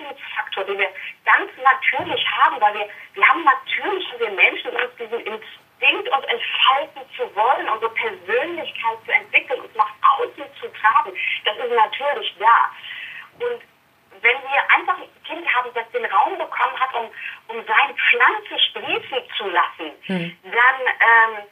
Wachstumsfaktor, 0.00 0.64
den 0.64 0.78
wir 0.78 0.88
ganz 1.24 1.50
natürlich 1.62 2.26
haben, 2.28 2.60
weil 2.60 2.74
wir, 2.74 2.88
wir 3.14 3.28
haben 3.28 3.44
natürlich, 3.44 4.06
wir 4.18 4.30
Menschen 4.30 4.70
uns 4.70 4.94
diesen 4.98 5.20
Instinkt, 5.20 6.08
uns 6.08 6.26
entfalten 6.26 7.02
zu 7.16 7.34
wollen, 7.34 7.68
unsere 7.68 7.92
Persönlichkeit 7.92 8.98
zu 9.04 9.12
entwickeln, 9.12 9.60
uns 9.60 9.74
nach 9.74 9.92
außen 10.18 10.44
zu 10.60 10.68
tragen. 10.72 11.16
Das 11.44 11.56
ist 11.56 11.74
natürlich 11.74 12.34
da. 12.38 12.70
Und 13.44 13.60
wenn 14.22 14.42
wir 14.42 14.76
einfach 14.76 14.98
ein 14.98 15.08
Kind 15.24 15.54
haben, 15.54 15.70
das 15.74 15.90
den 15.92 16.04
Raum 16.06 16.36
bekommen 16.36 16.78
hat, 16.78 16.94
um, 16.94 17.10
um 17.48 17.64
seine 17.64 17.94
Pflanze 17.94 18.58
sprießen 18.68 19.22
zu 19.36 19.48
lassen, 19.48 19.92
hm. 20.06 20.38
dann 20.44 20.80
ähm, 21.00 21.44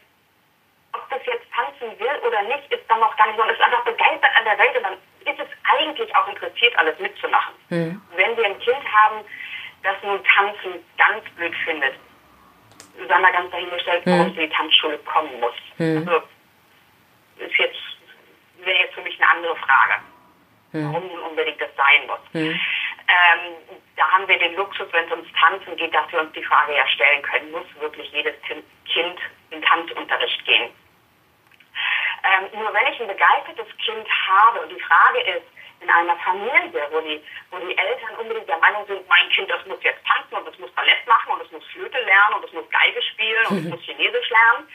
ob 0.92 1.08
das 1.10 1.20
jetzt 1.26 1.46
tanzen 1.52 1.98
will 2.00 2.16
oder 2.26 2.42
nicht, 2.42 2.72
ist 2.72 2.84
dann 2.88 3.00
noch 3.00 3.16
gar 3.16 3.26
nicht 3.26 3.36
so. 3.36 3.44
Man 3.44 3.54
ist 3.54 3.60
einfach 3.60 3.84
begeistert 3.84 4.36
an 4.36 4.44
der 4.44 4.58
Welt 4.58 4.76
und 4.76 4.82
dann 4.82 4.94
es 4.94 5.07
eigentlich 5.88 6.14
auch 6.14 6.28
interessiert, 6.28 6.76
alles 6.78 6.98
mitzumachen. 6.98 7.54
Mhm. 7.70 8.02
Wenn 8.16 8.36
wir 8.36 8.46
ein 8.46 8.58
Kind 8.60 8.84
haben, 8.92 9.24
das 9.82 9.96
nun 10.02 10.22
Tanzen 10.24 10.84
ganz 10.96 11.24
blöd 11.36 11.54
findet, 11.64 11.94
sei 13.08 13.18
mal 13.18 13.32
ganz 13.32 13.50
dahingestellt, 13.50 14.04
mhm. 14.06 14.10
warum 14.10 14.34
sie 14.34 14.42
in 14.42 14.50
die 14.50 14.56
Tanzschule 14.56 14.98
kommen 14.98 15.40
muss. 15.40 15.54
Mhm. 15.78 16.08
Also, 16.08 16.22
ist 17.38 17.56
jetzt, 17.56 17.78
wäre 18.58 18.78
jetzt 18.78 18.94
für 18.94 19.02
mich 19.02 19.20
eine 19.20 19.30
andere 19.30 19.56
Frage. 19.56 20.02
Mhm. 20.72 20.92
Warum 20.92 21.06
nun 21.08 21.20
unbedingt 21.20 21.60
das 21.60 21.70
sein 21.76 22.06
muss. 22.06 22.20
Mhm. 22.32 22.60
Ähm, 23.08 23.80
da 23.96 24.10
haben 24.10 24.28
wir 24.28 24.38
den 24.38 24.54
Luxus, 24.54 24.86
wenn 24.92 25.06
es 25.06 25.10
ums 25.10 25.28
Tanzen 25.40 25.76
geht, 25.76 25.94
dass 25.94 26.10
wir 26.12 26.20
uns 26.20 26.32
die 26.32 26.44
Frage 26.44 26.76
ja 26.76 26.86
stellen 26.88 27.22
können, 27.22 27.50
muss 27.52 27.64
wirklich 27.80 28.10
jedes 28.12 28.34
Kind 28.42 29.18
in 29.50 29.62
Tanzunterricht 29.62 30.44
gehen? 30.44 30.70
Ähm, 32.24 32.60
nur 32.60 32.72
wenn 32.74 32.92
ich 32.92 33.00
ein 33.00 33.08
begeistertes 33.08 33.66
Kind 33.78 34.06
habe 34.28 34.60
und 34.60 34.70
die 34.70 34.80
Frage 34.80 35.20
ist, 35.20 35.46
in 35.80 35.90
einer 35.90 36.16
Familie, 36.16 36.88
wo 36.90 37.00
die, 37.00 37.22
wo 37.50 37.58
die 37.58 37.76
Eltern 37.76 38.16
unbedingt 38.18 38.48
der 38.48 38.58
Meinung 38.58 38.86
sind, 38.86 39.08
mein 39.08 39.28
Kind, 39.30 39.50
das 39.50 39.64
muss 39.66 39.82
jetzt 39.82 40.04
tanzen 40.06 40.34
und 40.34 40.46
das 40.46 40.58
muss 40.58 40.70
Ballett 40.72 41.06
machen 41.06 41.32
und 41.32 41.42
das 41.42 41.50
muss 41.52 41.64
Flöte 41.66 41.98
lernen 42.00 42.34
und 42.34 42.44
das 42.44 42.52
muss 42.52 42.68
Geige 42.70 43.02
spielen 43.02 43.46
und 43.46 43.64
das 43.64 43.72
muss 43.72 43.82
Chinesisch 43.82 44.30
lernen. 44.30 44.68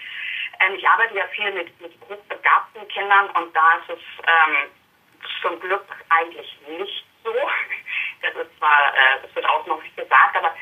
Ähm, 0.59 0.75
ich 0.75 0.87
arbeite 0.87 1.15
ja 1.15 1.27
viel 1.27 1.51
mit, 1.51 1.81
mit 1.81 1.93
hochbegabten 2.09 2.87
Kindern 2.87 3.29
und 3.31 3.55
da 3.55 3.73
ist 3.81 3.97
es 3.97 4.03
ähm, 4.27 4.71
zum 5.41 5.59
Glück 5.59 5.85
eigentlich 6.09 6.57
nicht 6.67 7.05
so. 7.23 7.33
Das 8.23 8.33
ist 8.35 8.57
zwar, 8.57 8.93
äh, 8.95 9.21
das 9.21 9.35
wird 9.35 9.45
auch 9.49 9.67
noch 9.67 9.83
nicht 9.83 9.97
gesagt, 9.97 10.37
aber 10.37 10.55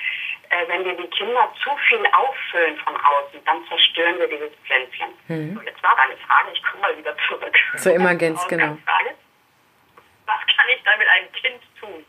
äh, 0.50 0.68
wenn 0.68 0.84
wir 0.84 0.98
die 0.98 1.08
Kinder 1.10 1.54
zu 1.64 1.70
viel 1.88 2.04
auffüllen 2.12 2.76
von 2.80 2.96
außen, 2.98 3.40
dann 3.46 3.64
zerstören 3.68 4.18
wir 4.18 4.28
dieses 4.28 4.50
Pflänzchen. 4.66 5.10
Mhm. 5.28 5.56
So, 5.56 5.62
jetzt 5.62 5.84
war 5.84 5.96
deine 5.96 6.18
Frage, 6.18 6.50
ich 6.54 6.64
komme 6.64 6.82
mal 6.82 6.98
wieder 6.98 7.16
zurück. 7.28 7.56
Zur 7.78 7.94
Emergenz, 7.94 8.48
genau. 8.50 8.78
Frage. 8.84 9.16
Was 10.32 10.56
kann 10.56 10.70
ich 10.70 10.82
da 10.84 10.96
mit 10.98 11.08
einem 11.08 11.32
Kind 11.34 11.62
tun? 11.80 12.06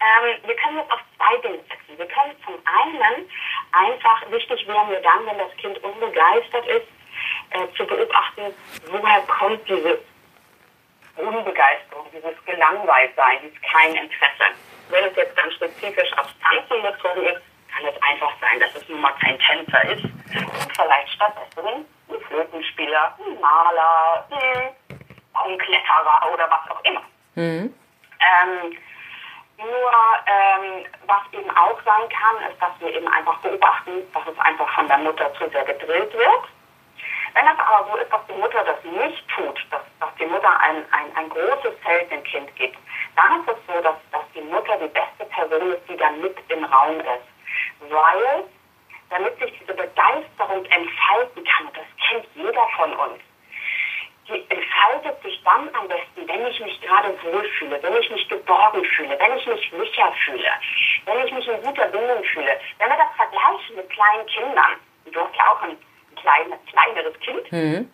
Ähm, 0.00 0.36
wir 0.46 0.56
können 0.56 0.78
jetzt 0.78 0.92
auf 0.92 1.00
zwei 1.16 1.36
Dinge 1.38 1.58
setzen. 1.68 1.98
Wir 1.98 2.06
können 2.06 2.34
zum 2.44 2.54
einen 2.64 3.28
einfach, 3.72 4.30
wichtig 4.30 4.66
wäre 4.66 4.86
mir 4.86 5.00
dann, 5.00 5.26
wenn 5.26 5.38
das 5.38 5.54
Kind 5.56 5.82
unbegeistert 5.82 6.66
ist, 6.66 6.86
äh, 7.50 7.66
zu 7.76 7.84
beobachten, 7.86 8.54
woher 8.86 9.20
kommt 9.22 9.68
diese 9.68 9.98
Unbegeisterung, 11.16 12.06
dieses 12.12 12.44
Gelangweiltsein, 12.44 13.38
dieses 13.42 13.60
kein 13.62 13.94
Interesse. 13.94 14.54
Wenn 14.88 15.04
es 15.04 15.16
jetzt 15.16 15.36
dann 15.36 15.50
spezifisch 15.52 16.12
aufs 16.16 16.34
Tanzen 16.40 16.82
bezogen 16.82 17.26
ist, 17.26 17.42
kann 17.72 17.84
es 17.86 18.02
einfach 18.02 18.32
sein, 18.40 18.60
dass 18.60 18.74
es 18.74 18.88
nun 18.88 19.00
mal 19.00 19.14
kein 19.20 19.38
Tänzer 19.38 19.84
ist 19.90 20.04
und 20.04 20.76
vielleicht 20.76 21.10
stattdessen 21.10 21.86
ein 22.08 22.20
Flötenspieler, 22.26 23.16
ein 23.18 23.40
Maler, 23.40 24.26
ein 24.30 24.74
Baumkletterer 25.32 26.32
oder 26.32 26.50
was 26.50 26.70
auch 26.70 26.84
immer. 26.84 27.02
Mhm. 27.40 27.74
Ähm, 28.20 28.76
nur 29.56 29.92
ähm, 30.26 30.86
was 31.06 31.22
eben 31.32 31.50
auch 31.50 31.78
sein 31.84 32.08
kann, 32.08 32.50
ist, 32.50 32.60
dass 32.60 32.72
wir 32.80 32.94
eben 32.94 33.08
einfach 33.08 33.38
beobachten, 33.38 33.92
dass 34.12 34.22
es 34.26 34.38
einfach 34.38 34.68
von 34.74 34.88
der 34.88 34.98
Mutter 34.98 35.32
zu 35.34 35.48
sehr 35.50 35.64
gedrillt 35.64 36.12
wird. 36.12 36.44
Wenn 37.34 37.46
es 37.46 37.58
aber 37.58 37.88
so 37.90 37.96
ist, 37.96 38.12
dass 38.12 38.26
die 38.26 38.40
Mutter 38.40 38.64
das 38.64 38.82
nicht 38.84 39.28
tut, 39.28 39.66
dass, 39.70 39.82
dass 40.00 40.10
die 40.18 40.26
Mutter 40.26 40.50
ein, 40.60 40.84
ein, 40.90 41.16
ein 41.16 41.28
großes 41.28 41.78
Feld 41.82 42.10
dem 42.10 42.22
Kind 42.24 42.54
gibt, 42.56 42.78
dann 43.16 43.40
ist 43.40 43.48
es 43.48 43.74
so, 43.74 43.80
dass, 43.80 43.96
dass 44.10 44.22
die 44.34 44.42
Mutter 44.42 44.76
die 44.78 44.88
beste 44.88 45.24
Person 45.26 45.72
ist, 45.72 45.88
die 45.88 45.96
dann 45.96 46.20
mit 46.20 46.36
im 46.48 46.64
Raum 46.64 47.00
ist 47.00 47.30
weil 47.88 48.44
damit 49.08 49.38
sich 49.40 49.52
diese 49.58 49.74
Begeisterung 49.74 50.64
entfalten 50.66 51.44
kann, 51.44 51.68
das 51.74 51.84
kennt 52.08 52.26
jeder 52.34 52.66
von 52.76 52.92
uns, 52.92 53.20
entfaltet 54.34 55.22
sich 55.22 55.42
dann 55.44 55.68
am 55.74 55.88
besten, 55.88 56.26
wenn 56.26 56.46
ich 56.46 56.60
mich 56.60 56.80
gerade 56.80 57.14
wohlfühle, 57.22 57.82
wenn 57.82 57.96
ich 57.96 58.10
mich 58.10 58.28
geborgen 58.28 58.84
fühle, 58.84 59.18
wenn 59.18 59.36
ich 59.36 59.46
mich 59.46 59.70
sicher 59.70 60.12
fühle, 60.24 60.50
wenn 61.06 61.26
ich 61.26 61.32
mich 61.32 61.48
in 61.48 61.62
guter 61.62 61.86
Bindung 61.88 62.22
fühle. 62.24 62.58
Wenn 62.78 62.88
wir 62.88 62.96
das 62.96 63.14
vergleichen 63.16 63.76
mit 63.76 63.90
kleinen 63.90 64.26
Kindern, 64.26 64.72
du 65.12 65.20
hast 65.20 65.36
ja 65.36 65.52
auch 65.52 65.62
ein 65.62 65.76
klein, 66.16 66.52
kleineres 66.66 67.18
Kind, 67.20 67.52
mhm. 67.52 67.90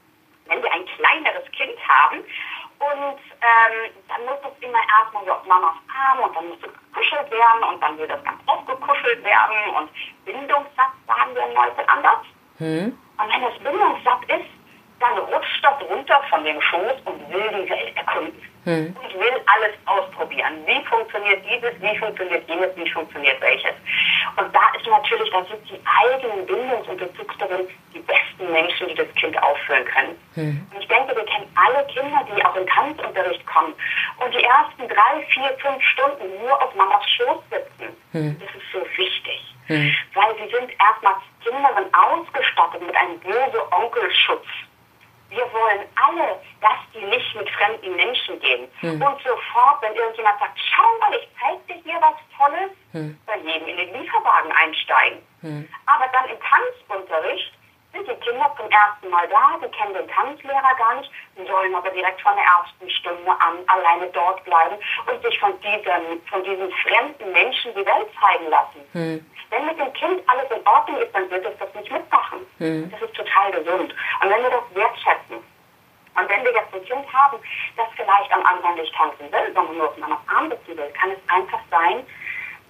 wenn 0.46 0.62
wir 0.62 0.72
ein 0.72 0.86
kleineres 0.86 1.50
Kind 1.52 1.76
haben 1.88 2.24
und 2.78 3.18
ähm, 3.40 3.90
dann 4.08 4.24
muss 4.26 4.38
es 4.44 4.62
immer 4.62 4.80
erstmal 5.00 5.24
so 5.24 5.32
auf 5.32 5.46
Mamas 5.46 5.76
Arm 5.88 6.20
und 6.20 6.36
dann 6.36 6.48
muss 6.48 6.58
es 6.58 6.72
gekuschelt 6.72 7.30
werden 7.30 7.62
und 7.72 7.82
dann 7.82 7.96
wird 7.98 8.10
das 8.10 8.22
ganz 8.22 8.38
aufgekuschelt 8.46 9.24
werden 9.24 9.56
und 9.76 9.90
Bindungssatt 10.24 10.92
sagen 11.06 11.34
wir 11.34 11.46
in 11.46 11.54
Neuseeland 11.54 11.88
anders. 11.88 12.20
Hm. 12.58 12.98
Und 13.18 13.28
wenn 13.32 13.44
es 13.44 13.58
Bindungssatt 13.62 14.24
ist, 14.24 14.50
dann 15.00 15.18
rutscht 15.18 15.62
das 15.62 15.80
runter 15.88 16.20
von 16.30 16.44
dem 16.44 16.60
Schoß 16.60 16.96
und 17.04 17.32
will 17.32 17.48
die 17.48 17.70
Welt 17.70 17.96
erkunden. 17.96 18.42
Hm. 18.64 18.96
Und 19.00 19.14
will 19.14 19.40
alles 19.46 19.74
ausprobieren. 19.84 20.54
Wie 20.66 20.84
funktioniert 20.86 21.40
dieses, 21.48 21.80
wie 21.80 21.96
funktioniert 21.98 22.48
jenes, 22.48 22.76
wie 22.76 22.90
funktioniert 22.90 23.40
welches. 23.40 23.74
Und 24.36 24.52
da 24.52 24.60
ist 24.76 24.86
natürlich, 24.88 25.30
da 25.30 25.44
sind 25.44 25.62
die 25.70 25.80
eigenen 25.86 26.44
Bindungs- 26.46 26.88
und 26.88 26.98
Bezugsstellen 26.98 27.68
die 27.94 28.00
besten 28.00 28.50
Menschen, 28.50 28.88
die 28.88 28.94
das 28.96 29.06
Kind 29.14 29.40
aufführen 29.40 29.84
können. 29.84 30.18
Hm. 30.34 30.66
Und 30.74 30.80
ich 30.80 30.88
denke, 30.88 31.14
wir 31.14 31.24
kennen 31.26 31.48
alle 31.54 31.86
Kinder, 31.86 32.26
die 32.26 32.44
auch 32.44 32.56
in 32.56 32.66
Tanzunterricht 32.66 33.46
kommen 33.46 33.72
und 34.18 34.34
die 34.34 34.42
ersten 34.42 34.88
drei, 34.88 35.22
vier, 35.30 35.56
fünf 35.58 35.80
Stunden 35.84 36.26
nur 36.42 36.60
auf 36.60 36.74
Mamas 36.74 37.08
Schoß 37.10 37.38
sitzen. 37.50 37.96
Hm. 38.12 38.36
Das 38.40 38.50
ist 38.50 38.72
so 38.72 38.80
wichtig. 38.96 39.54
Mhm. 39.68 39.94
Weil 40.14 40.34
sie 40.36 40.54
sind 40.54 40.70
erstmal 40.78 41.14
Kinder 41.42 41.70
sind 41.76 41.94
ausgestattet 41.94 42.82
mit 42.82 42.96
einem 42.96 43.18
böse 43.20 43.72
Onkelschutz. 43.72 44.46
Wir 45.28 45.44
wollen 45.52 45.86
alle, 45.96 46.40
dass 46.60 46.78
die 46.94 47.04
nicht 47.04 47.34
mit 47.34 47.48
fremden 47.50 47.96
Menschen 47.96 48.38
gehen. 48.40 48.68
Mhm. 48.82 49.02
Und 49.02 49.20
sofort, 49.22 49.82
wenn 49.82 49.94
irgendjemand 49.94 50.38
sagt, 50.38 50.58
schau 50.70 50.98
mal, 51.00 51.14
ich 51.16 51.28
zeig 51.40 51.66
dir 51.66 51.82
hier 51.82 52.00
was 52.00 52.14
Tolles, 52.36 52.70
mhm. 52.92 53.18
bei 53.26 53.36
jedem 53.38 53.68
in 53.68 53.76
den 53.76 53.92
Lieferwagen 54.00 54.52
einsteigen. 54.52 55.18
Mhm. 55.42 55.68
Aber 55.86 56.06
dann 56.12 56.30
im 56.30 56.38
Tanzunterricht 56.40 57.52
sind 57.96 58.08
die 58.08 58.20
Kinder 58.24 58.52
zum 58.56 58.70
ersten 58.70 59.08
Mal 59.10 59.28
da, 59.28 59.58
die 59.62 59.70
kennen 59.70 59.94
den 59.94 60.08
Tanzlehrer 60.08 60.74
gar 60.78 60.94
nicht, 60.96 61.10
sollen 61.46 61.74
aber 61.74 61.90
direkt 61.90 62.20
von 62.20 62.34
der 62.34 62.44
ersten 62.44 62.90
Stunde 62.90 63.30
an 63.30 63.58
alleine 63.66 64.08
dort 64.12 64.44
bleiben 64.44 64.76
und 65.06 65.22
sich 65.22 65.38
von 65.38 65.52
diesem, 65.60 66.20
von 66.28 66.42
diesen 66.44 66.70
fremden 66.72 67.32
Menschen 67.32 67.72
die 67.74 67.86
Welt 67.86 68.08
zeigen 68.20 68.50
lassen. 68.50 68.80
Hm. 68.92 69.26
Wenn 69.50 69.66
mit 69.66 69.78
dem 69.78 69.92
Kind 69.92 70.22
alles 70.26 70.50
in 70.50 70.66
Ordnung 70.66 71.00
ist, 71.00 71.14
dann 71.14 71.30
wird 71.30 71.46
es 71.46 71.58
das 71.58 71.72
nicht 71.74 71.90
mitmachen. 71.90 72.40
Hm. 72.58 72.90
Das 72.90 73.02
ist 73.02 73.14
total 73.14 73.52
gesund. 73.52 73.94
Und 74.20 74.30
wenn 74.30 74.42
wir 74.42 74.50
das 74.50 74.74
wertschätzen, 74.74 75.36
und 76.16 76.30
wenn 76.30 76.44
wir 76.44 76.52
jetzt 76.52 76.72
ein 76.72 76.84
Kind 76.84 77.12
haben, 77.12 77.36
das 77.76 77.86
vielleicht 77.94 78.32
am 78.32 78.44
Anfang 78.46 78.74
nicht 78.76 78.94
tanzen 78.94 79.30
will, 79.30 79.52
sondern 79.54 79.76
nur 79.76 79.88
auf 79.88 79.96
Mamas 79.98 80.18
Arm 80.28 80.48
sitzen 80.48 80.76
will, 80.76 80.90
kann 80.98 81.10
es 81.10 81.18
einfach 81.28 81.60
sein, 81.70 82.06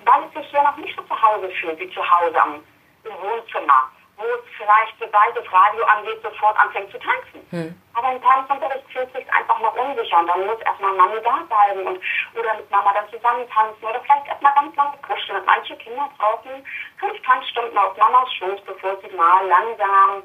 weil 0.04 0.24
es 0.26 0.34
sich 0.34 0.50
hier 0.50 0.62
noch 0.62 0.76
nicht 0.76 0.96
so 0.96 1.02
zu 1.02 1.22
Hause 1.22 1.48
fühlt 1.50 1.78
wie 1.78 1.90
zu 1.90 2.02
Hause 2.02 2.42
am 2.42 2.60
Wohnzimmer 3.04 3.88
wo 4.16 4.24
es 4.24 4.44
vielleicht, 4.56 4.94
sobald 4.98 5.36
das 5.36 5.52
Radio 5.52 5.84
angeht, 5.84 6.22
sofort 6.22 6.56
anfängt 6.58 6.90
zu 6.90 6.98
tanzen. 6.98 7.40
Hm. 7.50 7.80
Aber 7.94 8.12
im 8.12 8.22
Tanzunterricht 8.22 8.84
fühlt 8.90 9.12
sich 9.12 9.26
einfach 9.32 9.60
noch 9.60 9.76
unsicher 9.76 10.18
und 10.20 10.26
dann 10.26 10.46
muss 10.46 10.60
erstmal 10.60 10.92
Mami 10.94 11.20
da 11.22 11.36
bleiben 11.48 11.86
und, 11.86 12.00
oder 12.34 12.54
mit 12.56 12.70
Mama 12.70 12.92
dann 12.94 13.08
zusammen 13.10 13.48
tanzen 13.50 13.84
oder 13.84 14.00
vielleicht 14.00 14.26
erstmal 14.28 14.54
ganz 14.54 14.76
lange 14.76 14.96
kuscheln. 15.06 15.38
Und 15.38 15.46
manche 15.46 15.76
Kinder 15.76 16.08
brauchen 16.16 16.64
fünf 16.98 17.22
Tanzstunden 17.22 17.76
auf 17.76 17.96
Mamas 17.96 18.32
Schoß, 18.34 18.60
bevor 18.64 18.96
sie 19.02 19.14
mal 19.14 19.46
langsam 19.46 20.22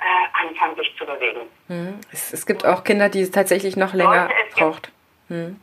äh, 0.00 0.48
anfangen, 0.48 0.76
sich 0.76 0.94
zu 0.98 1.06
bewegen. 1.06 1.48
Hm. 1.68 2.00
Es, 2.12 2.32
es, 2.32 2.44
gibt 2.44 2.66
auch 2.66 2.82
Kinder, 2.82 3.08
die 3.08 3.20
es 3.20 3.30
tatsächlich 3.30 3.76
noch 3.76 3.94
länger 3.94 4.28
Leute, 4.28 4.34
braucht. 4.54 4.92
Hm. 5.28 5.60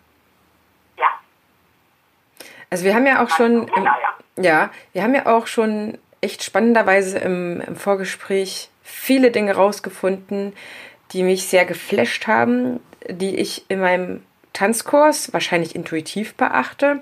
Ja. 0.97 1.07
Also 2.69 2.85
wir 2.85 2.95
haben 2.95 3.05
ja 3.05 3.23
auch 3.23 3.29
schon, 3.29 3.67
im, 3.67 3.83
ja. 3.83 3.97
ja, 4.37 4.69
wir 4.93 5.03
haben 5.03 5.15
ja 5.15 5.25
auch 5.25 5.47
schon 5.47 5.97
echt 6.21 6.43
spannenderweise 6.43 7.17
im, 7.19 7.61
im 7.61 7.75
Vorgespräch 7.75 8.69
viele 8.83 9.31
Dinge 9.31 9.55
rausgefunden, 9.55 10.53
die 11.11 11.23
mich 11.23 11.47
sehr 11.47 11.65
geflasht 11.65 12.27
haben, 12.27 12.79
die 13.09 13.35
ich 13.35 13.65
in 13.67 13.79
meinem 13.79 14.21
Tanzkurs 14.53 15.33
wahrscheinlich 15.33 15.75
intuitiv 15.75 16.35
beachte. 16.35 17.01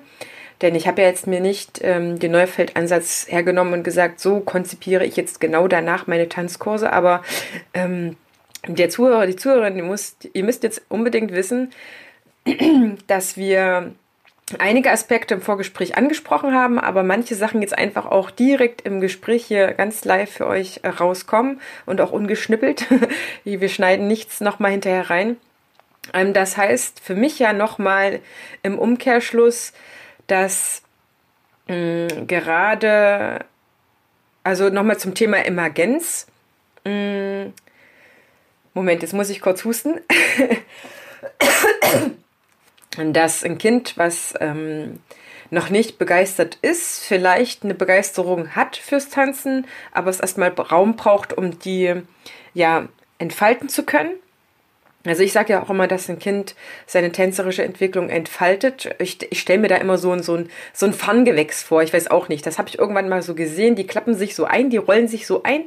Denn 0.61 0.75
ich 0.75 0.87
habe 0.87 1.01
ja 1.01 1.07
jetzt 1.07 1.27
mir 1.27 1.39
nicht 1.39 1.79
ähm, 1.83 2.17
den 2.19 2.31
Neufeldansatz 2.31 3.27
hergenommen 3.29 3.73
und 3.73 3.83
gesagt, 3.83 4.19
so 4.19 4.39
konzipiere 4.39 5.05
ich 5.05 5.15
jetzt 5.15 5.39
genau 5.39 5.67
danach 5.67 6.07
meine 6.07 6.29
Tanzkurse. 6.29 6.91
Aber 6.91 7.21
ähm, 7.73 8.17
der 8.67 8.89
Zuhörer, 8.89 9.27
die 9.27 9.35
Zuhörerin, 9.35 9.77
ihr 9.77 9.83
müsst, 9.83 10.27
ihr 10.33 10.43
müsst 10.43 10.63
jetzt 10.63 10.81
unbedingt 10.89 11.31
wissen, 11.31 11.71
dass 13.07 13.37
wir 13.37 13.93
einige 14.59 14.91
Aspekte 14.91 15.33
im 15.33 15.41
Vorgespräch 15.41 15.97
angesprochen 15.97 16.53
haben, 16.53 16.79
aber 16.79 17.03
manche 17.03 17.35
Sachen 17.35 17.61
jetzt 17.61 17.77
einfach 17.77 18.05
auch 18.05 18.31
direkt 18.31 18.81
im 18.81 19.01
Gespräch 19.01 19.45
hier 19.45 19.73
ganz 19.73 20.05
live 20.05 20.31
für 20.31 20.47
euch 20.47 20.79
äh, 20.83 20.89
rauskommen 20.89 21.59
und 21.85 21.99
auch 21.99 22.11
ungeschnippelt. 22.11 22.85
Wir 23.43 23.69
schneiden 23.69 24.07
nichts 24.07 24.39
nochmal 24.39 24.71
hinterher 24.71 25.09
rein. 25.09 25.37
Ähm, 26.13 26.33
das 26.33 26.55
heißt 26.55 27.01
für 27.01 27.15
mich 27.15 27.39
ja 27.39 27.51
nochmal 27.51 28.21
im 28.63 28.79
Umkehrschluss, 28.79 29.73
dass 30.27 30.81
mh, 31.67 32.07
gerade, 32.27 33.43
also 34.43 34.69
nochmal 34.69 34.97
zum 34.97 35.13
Thema 35.13 35.45
Emergenz. 35.45 36.27
Mh, 36.85 37.47
Moment, 38.73 39.01
jetzt 39.01 39.13
muss 39.13 39.29
ich 39.29 39.41
kurz 39.41 39.65
husten. 39.65 39.99
dass 43.13 43.43
ein 43.43 43.57
Kind, 43.57 43.97
was 43.97 44.33
ähm, 44.39 44.99
noch 45.49 45.69
nicht 45.69 45.97
begeistert 45.97 46.57
ist, 46.61 47.03
vielleicht 47.03 47.63
eine 47.63 47.73
Begeisterung 47.73 48.55
hat 48.55 48.75
fürs 48.75 49.09
Tanzen, 49.09 49.65
aber 49.91 50.09
es 50.09 50.19
erstmal 50.19 50.49
Raum 50.49 50.95
braucht, 50.95 51.37
um 51.37 51.59
die 51.59 52.01
ja 52.53 52.87
entfalten 53.17 53.69
zu 53.69 53.83
können. 53.83 54.11
Also 55.05 55.23
ich 55.23 55.31
sage 55.31 55.53
ja 55.53 55.63
auch 55.63 55.69
immer, 55.69 55.87
dass 55.87 56.09
ein 56.09 56.19
Kind 56.19 56.55
seine 56.85 57.11
tänzerische 57.11 57.63
Entwicklung 57.63 58.09
entfaltet. 58.09 58.95
Ich, 58.99 59.19
ich 59.31 59.39
stelle 59.39 59.59
mir 59.59 59.67
da 59.67 59.77
immer 59.77 59.97
so 59.97 60.11
ein, 60.11 60.21
so 60.21 60.35
ein, 60.35 60.49
so 60.73 60.85
ein 60.85 60.93
Fangewächs 60.93 61.63
vor. 61.63 61.81
Ich 61.81 61.93
weiß 61.93 62.11
auch 62.11 62.29
nicht. 62.29 62.45
Das 62.45 62.57
habe 62.57 62.69
ich 62.69 62.77
irgendwann 62.77 63.07
mal 63.07 63.21
so 63.21 63.35
gesehen. 63.35 63.75
Die 63.75 63.87
klappen 63.87 64.15
sich 64.15 64.35
so 64.35 64.45
ein, 64.45 64.69
die 64.69 64.77
rollen 64.77 65.07
sich 65.07 65.25
so 65.27 65.43
ein. 65.43 65.65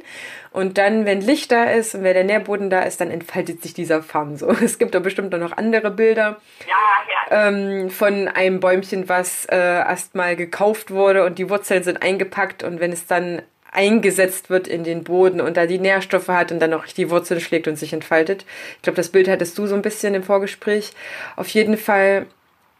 Und 0.51 0.77
dann, 0.77 1.05
wenn 1.05 1.21
Licht 1.21 1.51
da 1.51 1.63
ist 1.63 1.95
und 1.95 2.03
wenn 2.03 2.13
der 2.13 2.25
Nährboden 2.25 2.69
da 2.69 2.81
ist, 2.81 2.99
dann 2.99 3.09
entfaltet 3.09 3.63
sich 3.63 3.73
dieser 3.73 4.03
Fang 4.03 4.37
so. 4.37 4.49
Es 4.61 4.77
gibt 4.77 4.93
doch 4.93 5.01
bestimmt 5.01 5.31
noch 5.31 5.57
andere 5.57 5.91
Bilder 5.91 6.37
ja, 6.67 7.37
ja. 7.37 7.47
Ähm, 7.47 7.89
von 7.89 8.27
einem 8.27 8.59
Bäumchen, 8.59 9.07
was 9.07 9.45
äh, 9.45 9.55
erstmal 9.55 10.35
gekauft 10.35 10.91
wurde 10.91 11.25
und 11.25 11.39
die 11.39 11.49
Wurzeln 11.49 11.83
sind 11.83 12.01
eingepackt 12.03 12.63
und 12.63 12.79
wenn 12.79 12.91
es 12.91 13.07
dann 13.07 13.41
eingesetzt 13.71 14.49
wird 14.49 14.67
in 14.67 14.83
den 14.83 15.03
Boden 15.03 15.41
und 15.41 15.57
da 15.57 15.65
die 15.65 15.79
Nährstoffe 15.79 16.27
hat 16.27 16.51
und 16.51 16.59
dann 16.59 16.71
noch 16.71 16.85
die 16.85 17.09
Wurzeln 17.09 17.39
schlägt 17.39 17.67
und 17.67 17.77
sich 17.77 17.93
entfaltet. 17.93 18.45
Ich 18.75 18.81
glaube, 18.83 18.97
das 18.97 19.09
Bild 19.09 19.29
hattest 19.29 19.57
du 19.57 19.65
so 19.65 19.75
ein 19.75 19.81
bisschen 19.81 20.13
im 20.13 20.23
Vorgespräch. 20.23 20.91
Auf 21.37 21.47
jeden 21.49 21.77
Fall, 21.77 22.27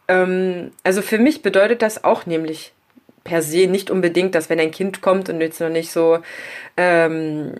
ähm, 0.07 0.71
also 0.83 1.01
für 1.01 1.17
mich 1.17 1.41
bedeutet 1.41 1.81
das 1.81 2.03
auch 2.03 2.25
nämlich 2.25 2.73
per 3.23 3.41
se 3.41 3.67
nicht 3.67 3.89
unbedingt, 3.89 4.35
dass 4.35 4.49
wenn 4.49 4.59
ein 4.59 4.71
Kind 4.71 5.01
kommt 5.01 5.29
und 5.29 5.39
jetzt 5.41 5.61
noch 5.61 5.69
nicht 5.69 5.91
so 5.91 6.19
ähm, 6.75 7.53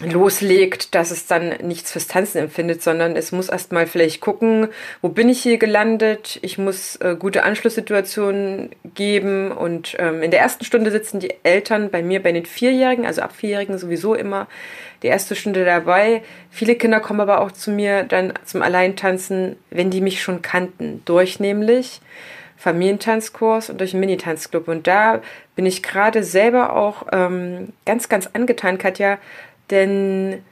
loslegt, 0.00 0.94
dass 0.94 1.12
es 1.12 1.26
dann 1.26 1.50
nichts 1.62 1.92
fürs 1.92 2.08
Tanzen 2.08 2.38
empfindet, 2.38 2.82
sondern 2.82 3.14
es 3.14 3.30
muss 3.30 3.48
erstmal 3.48 3.86
vielleicht 3.86 4.20
gucken, 4.20 4.68
wo 5.02 5.08
bin 5.08 5.28
ich 5.28 5.40
hier 5.40 5.56
gelandet? 5.56 6.40
Ich 6.42 6.58
muss 6.58 6.96
äh, 6.96 7.14
gute 7.16 7.44
Anschlusssituationen 7.44 8.70
geben 8.94 9.52
und 9.52 9.94
ähm, 10.00 10.22
in 10.22 10.32
der 10.32 10.40
ersten 10.40 10.64
Stunde 10.64 10.90
sitzen 10.90 11.20
die 11.20 11.34
Eltern 11.44 11.90
bei 11.90 12.02
mir 12.02 12.20
bei 12.20 12.32
den 12.32 12.44
Vierjährigen, 12.44 13.06
also 13.06 13.22
ab 13.22 13.36
Vierjährigen 13.36 13.78
sowieso 13.78 14.14
immer 14.14 14.48
die 15.04 15.08
erste 15.08 15.36
Stunde 15.36 15.64
dabei. 15.64 16.22
Viele 16.50 16.74
Kinder 16.74 16.98
kommen 16.98 17.20
aber 17.20 17.40
auch 17.40 17.52
zu 17.52 17.70
mir 17.70 18.02
dann 18.02 18.32
zum 18.44 18.62
Alleintanzen, 18.62 19.56
wenn 19.70 19.90
die 19.90 20.00
mich 20.00 20.22
schon 20.22 20.42
kannten, 20.42 21.02
durch 21.04 21.38
nämlich 21.38 22.00
Familientanzkurs 22.56 23.70
und 23.70 23.78
durch 23.78 23.92
einen 23.92 24.00
Mini-Tanzclub. 24.00 24.66
Und 24.68 24.86
da 24.86 25.20
bin 25.54 25.66
ich 25.66 25.82
gerade 25.82 26.24
selber 26.24 26.74
auch 26.74 27.06
ähm, 27.12 27.74
ganz, 27.84 28.08
ganz 28.08 28.30
angetan, 28.32 28.78
Katja, 28.78 29.18
denn 29.70 30.42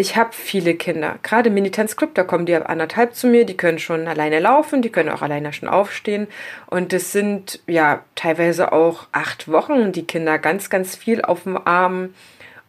ich 0.00 0.16
habe 0.16 0.30
viele 0.32 0.74
Kinder. 0.76 1.18
Gerade 1.22 1.50
Mini-Tanzclub, 1.50 2.14
da 2.14 2.24
kommen 2.24 2.46
die 2.46 2.54
ab 2.54 2.70
anderthalb 2.70 3.14
zu 3.14 3.26
mir, 3.26 3.44
die 3.44 3.56
können 3.56 3.78
schon 3.78 4.08
alleine 4.08 4.40
laufen, 4.40 4.80
die 4.80 4.88
können 4.88 5.10
auch 5.10 5.20
alleine 5.20 5.52
schon 5.52 5.68
aufstehen. 5.68 6.26
Und 6.68 6.92
es 6.94 7.12
sind 7.12 7.60
ja 7.66 8.02
teilweise 8.14 8.72
auch 8.72 9.08
acht 9.12 9.48
Wochen, 9.48 9.92
die 9.92 10.06
Kinder 10.06 10.38
ganz, 10.38 10.70
ganz 10.70 10.96
viel 10.96 11.20
auf 11.20 11.42
dem 11.42 11.58
Arm 11.66 12.14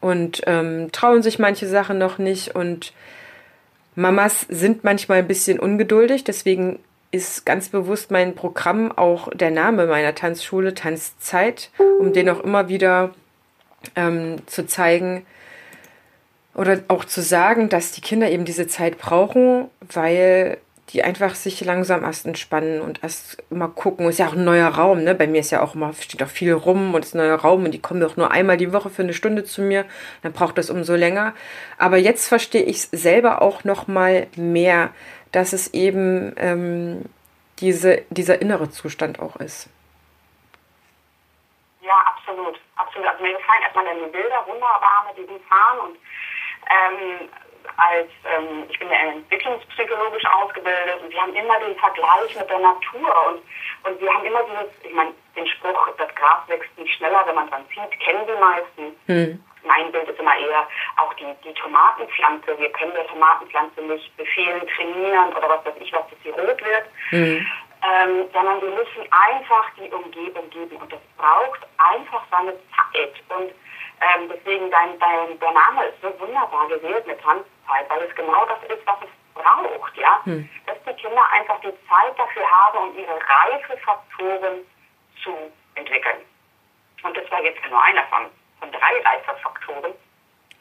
und 0.02 0.42
ähm, 0.46 0.92
trauen 0.92 1.24
sich 1.24 1.40
manche 1.40 1.68
Sachen 1.68 1.98
noch 1.98 2.18
nicht. 2.18 2.54
Und 2.54 2.92
Mamas 3.96 4.42
sind 4.50 4.84
manchmal 4.84 5.20
ein 5.20 5.28
bisschen 5.28 5.58
ungeduldig, 5.58 6.26
deswegen 6.26 6.80
ist 7.12 7.46
ganz 7.46 7.70
bewusst 7.70 8.12
mein 8.12 8.36
Programm 8.36 8.92
auch 8.92 9.30
der 9.34 9.52
Name 9.52 9.86
meiner 9.86 10.16
Tanzschule, 10.16 10.74
Tanzzeit, 10.74 11.70
um 12.00 12.14
den 12.14 12.30
auch 12.30 12.42
immer 12.42 12.68
wieder 12.68 13.12
ähm, 13.96 14.38
zu 14.48 14.66
zeigen, 14.66 15.26
oder 16.54 16.80
auch 16.88 17.06
zu 17.06 17.22
sagen, 17.22 17.70
dass 17.70 17.92
die 17.92 18.02
Kinder 18.02 18.30
eben 18.30 18.46
diese 18.46 18.68
Zeit 18.68 18.98
brauchen, 18.98 19.70
weil 19.80 20.58
die 20.90 21.04
einfach 21.04 21.36
sich 21.36 21.64
langsam 21.64 22.04
erst 22.04 22.26
entspannen 22.26 22.82
und 22.82 23.02
erst 23.02 23.42
mal 23.50 23.70
gucken. 23.70 24.10
Ist 24.10 24.20
ja 24.20 24.28
auch 24.28 24.34
ein 24.34 24.44
neuer 24.44 24.68
Raum, 24.68 25.04
ne? 25.04 25.16
Bei 25.16 25.26
mir 25.26 25.40
ist 25.40 25.52
ja 25.52 25.62
auch 25.62 25.74
immer, 25.74 25.94
steht 25.94 26.22
auch 26.22 26.28
viel 26.28 26.52
rum 26.52 26.94
und 26.94 27.06
ist 27.06 27.16
ein 27.16 27.20
neuer 27.20 27.38
Raum 27.38 27.64
und 27.64 27.72
die 27.72 27.82
kommen 27.82 28.02
doch 28.02 28.18
nur 28.18 28.32
einmal 28.32 28.58
die 28.58 28.74
Woche 28.74 28.90
für 28.90 29.04
eine 29.04 29.14
Stunde 29.14 29.46
zu 29.46 29.62
mir. 29.62 29.86
Dann 30.22 30.34
braucht 30.34 30.58
das 30.58 30.70
umso 30.70 30.96
länger. 30.96 31.34
Aber 31.78 31.98
jetzt 31.98 32.28
verstehe 32.28 32.64
ich 32.64 32.78
es 32.78 32.92
selber 32.92 33.42
auch 33.42 33.64
noch 33.64 33.88
mal 33.88 34.28
mehr, 34.36 34.90
dass 35.32 35.54
es 35.54 35.74
eben 35.74 36.34
ähm, 36.36 37.06
diese, 37.60 38.02
dieser 38.10 38.42
innere 38.42 38.70
Zustand 38.70 39.20
auch 39.20 39.38
ist. 39.38 39.70
Ja, 41.82 41.94
absolut. 42.06 42.60
Absolut. 42.76 43.08
Also 43.08 43.24
mir 43.24 43.38
gefallen 43.38 43.62
erstmal 43.64 43.86
deine 43.86 44.08
Bilder 44.08 44.46
wunderbar 44.46 45.06
mit 45.08 45.18
diesem 45.18 45.40
Fahren 45.48 45.80
und 45.80 45.98
ähm, 46.72 47.30
als 47.78 48.10
ähm, 48.26 48.66
ich 48.70 48.80
bin 48.80 48.90
ja 48.90 48.98
entwicklungspsychologisch 49.12 50.26
ausgebildet 50.26 51.02
und 51.02 51.12
wir 51.12 51.22
haben 51.22 51.34
immer 51.34 51.60
den 51.60 51.76
Vergleich 51.78 52.36
mit 52.36 52.50
der 52.50 52.60
Natur 52.60 53.10
und, 53.28 53.42
und 53.90 54.02
wir 54.02 54.14
haben 54.14 54.26
immer 54.26 54.44
dieses, 54.44 54.70
ich 54.84 54.94
meine, 54.94 55.14
den 55.36 55.48
Spruch, 55.48 55.90
das 55.98 56.14
Gras 56.16 56.48
wächst 56.48 56.78
nicht 56.78 56.94
schneller, 56.96 57.24
wenn 57.26 57.36
man 57.36 57.50
dran 57.50 57.66
zieht, 57.70 58.00
kennen 58.00 58.26
die 58.28 58.40
meisten. 58.40 58.96
Mhm. 59.08 59.44
Mein 59.64 59.92
Bild 59.92 60.10
ist 60.10 60.20
immer 60.20 60.36
eher 60.36 60.68
auch 60.98 61.14
die, 61.14 61.34
die 61.44 61.54
Tomatenpflanze. 61.54 62.58
Wir 62.58 62.72
können 62.72 62.94
der 62.94 63.08
Tomatenpflanze 63.08 63.82
nicht 63.82 64.16
befehlen, 64.18 64.68
trainieren 64.76 65.30
oder 65.36 65.50
was 65.50 65.66
weiß 65.66 65.76
ich, 65.80 65.94
was, 65.94 66.04
dass 66.10 66.20
sie 66.24 66.30
rot 66.30 66.62
wird. 66.64 66.86
Mhm. 67.12 67.48
ähm, 67.82 68.26
sondern 68.34 68.62
wir 68.62 68.70
müssen 68.70 69.06
einfach 69.10 69.66
die 69.78 69.90
Umgebung 69.90 70.50
geben 70.50 70.76
und 70.78 70.92
das 70.92 71.02
braucht 71.18 71.62
einfach 71.78 72.24
seine 72.32 72.54
Zeit. 72.54 73.14
Und 73.30 73.52
ähm, 74.02 74.30
deswegen 74.34 74.70
dein, 74.72 74.98
dein, 75.00 75.40
der 75.40 75.52
Name 75.52 75.86
ist 75.86 76.02
so 76.02 76.14
wunderbar 76.20 76.68
gewählt 76.68 77.06
mit 77.06 77.22
Tanzzeit, 77.22 77.90
weil 77.90 78.02
es 78.02 78.16
genau 78.16 78.46
das 78.46 78.60
ist, 78.76 78.86
was 78.86 78.98
es 79.02 79.10
braucht, 79.34 79.98
ja. 79.98 80.22
Hm. 80.26 80.50
Dass 80.66 80.78
die 80.88 81.02
Kinder 81.02 81.22
einfach 81.32 81.60
die 81.62 81.74
Zeit 81.88 82.18
dafür 82.18 82.44
haben, 82.50 82.90
um 82.90 82.98
ihre 82.98 83.14
Reifefaktoren 83.14 84.66
zu 85.24 85.32
entwickeln. 85.76 86.18
Und 87.04 87.16
das 87.16 87.30
war 87.32 87.44
jetzt 87.44 87.60
nur 87.70 87.82
einer 87.82 88.04
von, 88.06 88.26
von 88.60 88.72
drei 88.72 89.02
Reifefaktoren. 89.04 89.94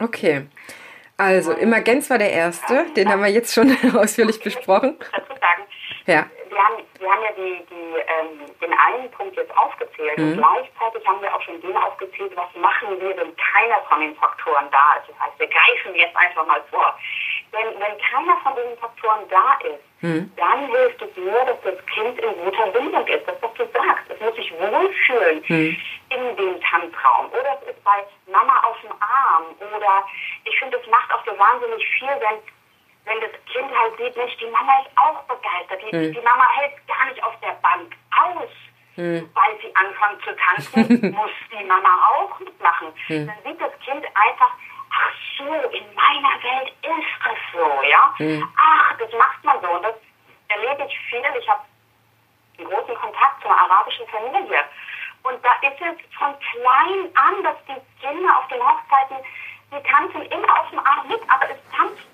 Okay. 0.01 0.47
Also, 1.17 1.53
Emergenz 1.53 2.09
war 2.09 2.17
der 2.17 2.33
erste, 2.33 2.87
den 2.97 3.11
haben 3.11 3.23
wir 3.23 3.31
jetzt 3.31 3.55
schon 3.55 3.77
ausführlich 3.97 4.43
besprochen. 4.43 4.99
Dazu 5.13 5.39
sagen, 5.39 5.63
ja. 6.07 6.27
Wir, 6.51 6.59
haben, 6.59 6.83
wir 6.99 7.11
haben 7.11 7.23
ja 7.23 7.33
die, 7.33 7.65
die, 7.71 7.95
ähm, 7.97 8.47
den 8.61 8.73
einen 8.73 9.11
Punkt 9.13 9.37
jetzt 9.37 9.57
aufgezählt 9.57 10.19
mhm. 10.19 10.33
und 10.33 10.37
gleichzeitig 10.39 11.07
haben 11.07 11.23
wir 11.23 11.35
auch 11.35 11.43
schon 11.43 11.61
den 11.61 11.77
aufgezählt, 11.77 12.33
was 12.37 12.49
machen 12.61 13.01
wir, 13.01 13.17
wenn 13.17 13.35
keiner 13.37 13.81
von 13.89 14.01
den 14.01 14.15
Faktoren 14.17 14.67
da 14.71 14.99
ist. 14.99 15.09
Das 15.09 15.21
heißt, 15.21 15.39
wir 15.39 15.49
greifen 15.49 15.95
jetzt 15.95 16.17
einfach 16.17 16.47
mal 16.47 16.63
vor. 16.71 16.99
Denn 17.53 17.67
wenn 17.81 17.99
keiner 17.99 18.37
von 18.43 18.55
diesen 18.55 18.79
Faktoren 18.79 19.29
da 19.29 19.59
ist, 19.67 20.03
mhm. 20.03 20.33
dann 20.37 20.67
hilft 20.69 21.03
es 21.03 21.17
nur, 21.17 21.45
dass 21.45 21.61
das 21.63 21.87
Kind 21.87 22.19
in 22.19 22.45
guter 22.45 22.67
Bindung 22.69 23.07
ist. 23.07 23.27
Das, 23.27 23.37
was 23.41 23.55
du 23.55 23.65
sagst. 23.73 24.07
Es 24.09 24.21
muss 24.21 24.35
sich 24.37 24.53
wohlfühlen 24.59 25.43
mhm. 25.49 25.77
in 26.11 26.37
dem 26.37 26.61
Tanzraum. 26.63 27.27
Oder 27.33 27.59
es 27.61 27.75
ist 27.75 27.85
bei 27.85 28.05
Mama 28.31 28.55
auf 28.65 28.81
dem 28.83 28.93
Arm. 29.01 29.45
Oder 29.59 30.07
ich 30.45 30.59
finde, 30.59 30.79
es 30.79 30.87
macht 30.91 31.13
auch 31.13 31.25
so 31.27 31.37
wahnsinnig 31.37 31.85
viel, 31.99 32.09
wenn, 32.09 32.39
wenn 33.05 33.21
das 33.21 33.31
Kind 33.47 33.71
halt 33.77 33.97
sieht, 33.99 34.17
Mensch, 34.17 34.37
die 34.37 34.47
Mama 34.47 34.81
ist 34.81 34.91
auch 34.97 35.23
begeistert. 35.25 35.81
Die, 35.83 35.97
mhm. 35.97 36.13
die 36.13 36.21
Mama 36.21 36.49
hält 36.57 36.87
gar 36.87 37.07
nicht 37.07 37.23
auf 37.23 37.35
der 37.41 37.57
Bank 37.63 37.93
aus. 38.17 38.51
Mhm. 38.97 39.31
Weil 39.35 39.61
sie 39.63 39.75
anfangen 39.75 40.21
zu 40.23 40.37
tanzen, 40.37 41.11
muss 41.15 41.31
die 41.51 41.65
Mama 41.65 41.89
auch 42.11 42.39
mitmachen. 42.41 42.89
Mhm. 43.09 43.27
Dann 43.27 43.37
sieht 43.45 43.61
das 43.61 43.73
Kind 43.81 44.05
einfach, 44.05 44.53
ach 44.91 45.13
so, 45.39 45.45
in 45.71 45.85
meiner 45.95 46.43
Welt 46.43 46.73
ist 46.83 47.13
das 47.25 47.39
so, 47.53 47.83
ja. 47.89 48.15
Mhm. 48.19 48.49
Ach, 48.57 48.97
das 48.99 49.13
macht 49.13 49.45
man 49.45 49.61
so. 49.61 49.69
Und 49.71 49.83
das 49.83 49.95
erlebe 50.49 50.87
ich 50.87 50.99
viel. 51.09 51.23
Ich 51.39 51.49
habe 51.49 51.63
einen 52.59 52.69
großen 52.69 52.95
Kontakt 52.97 53.43
zu 53.43 53.49
einer 53.49 53.59
arabischen 53.59 54.07
Familie. 54.09 54.65
Und 55.23 55.45
da 55.45 55.53
ist 55.67 55.81
es 55.81 56.17
von 56.17 56.35
klein 56.39 57.11
an, 57.15 57.43
dass 57.45 57.57
die 57.69 57.81
Kinder 58.01 58.39
auf 58.39 58.49
den 58.49 58.61
Hochzeiten, 58.61 59.17
die 59.71 59.83
tanzen 59.89 60.23
immer 60.23 60.61
auf 60.61 60.71
dem 60.71 60.79
Arm 60.79 61.09
mit, 61.09 61.21
aber 61.29 61.51
es 61.51 61.59
tanzt 61.77 62.10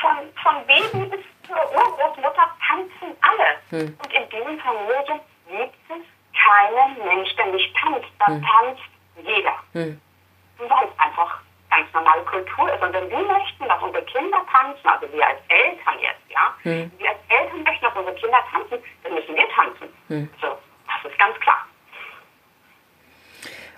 von, 0.00 0.16
von 0.42 0.66
Baby 0.66 1.06
bis 1.08 1.24
zur 1.46 1.56
Urgroßmutter 1.56 2.50
tanzen 2.66 3.16
alle. 3.20 3.48
Hm. 3.70 3.96
Und 4.02 4.12
in 4.12 4.28
diesen 4.30 4.60
Familien 4.60 5.20
gibt 5.48 5.74
es 5.88 6.04
keinen 6.36 7.06
Mensch, 7.06 7.34
der 7.36 7.46
nicht 7.46 7.74
tanzt. 7.76 8.08
Da 8.18 8.26
hm. 8.26 8.42
tanzt 8.42 8.82
jeder. 9.22 9.54
Hm. 9.72 10.00
Weil 10.58 10.84
es 10.84 10.98
einfach 10.98 11.40
ganz 11.70 11.92
normale 11.94 12.22
Kultur 12.22 12.72
ist. 12.72 12.82
Und 12.82 12.92
wenn 12.92 13.10
wir 13.10 13.18
möchten, 13.18 13.68
dass 13.68 13.82
unsere 13.82 14.04
Kinder 14.04 14.38
tanzen, 14.52 14.86
also 14.86 15.12
wir 15.12 15.26
als 15.26 15.38
Eltern 15.48 15.98
jetzt, 16.00 16.20
ja, 16.28 16.54
hm. 16.62 16.90
wir 16.98 17.08
als 17.08 17.18
Eltern 17.28 17.62
möchten, 17.62 17.84
dass 17.84 17.96
unsere 17.96 18.16
Kinder 18.16 18.38
tanzen, 18.52 18.78
dann 19.02 19.14
müssen 19.14 19.34
wir 19.34 19.48
tanzen. 19.50 19.88
Hm. 20.08 20.30
So, 20.40 20.58
das 20.86 21.10
ist 21.10 21.18
ganz 21.18 21.38
klar. 21.40 21.66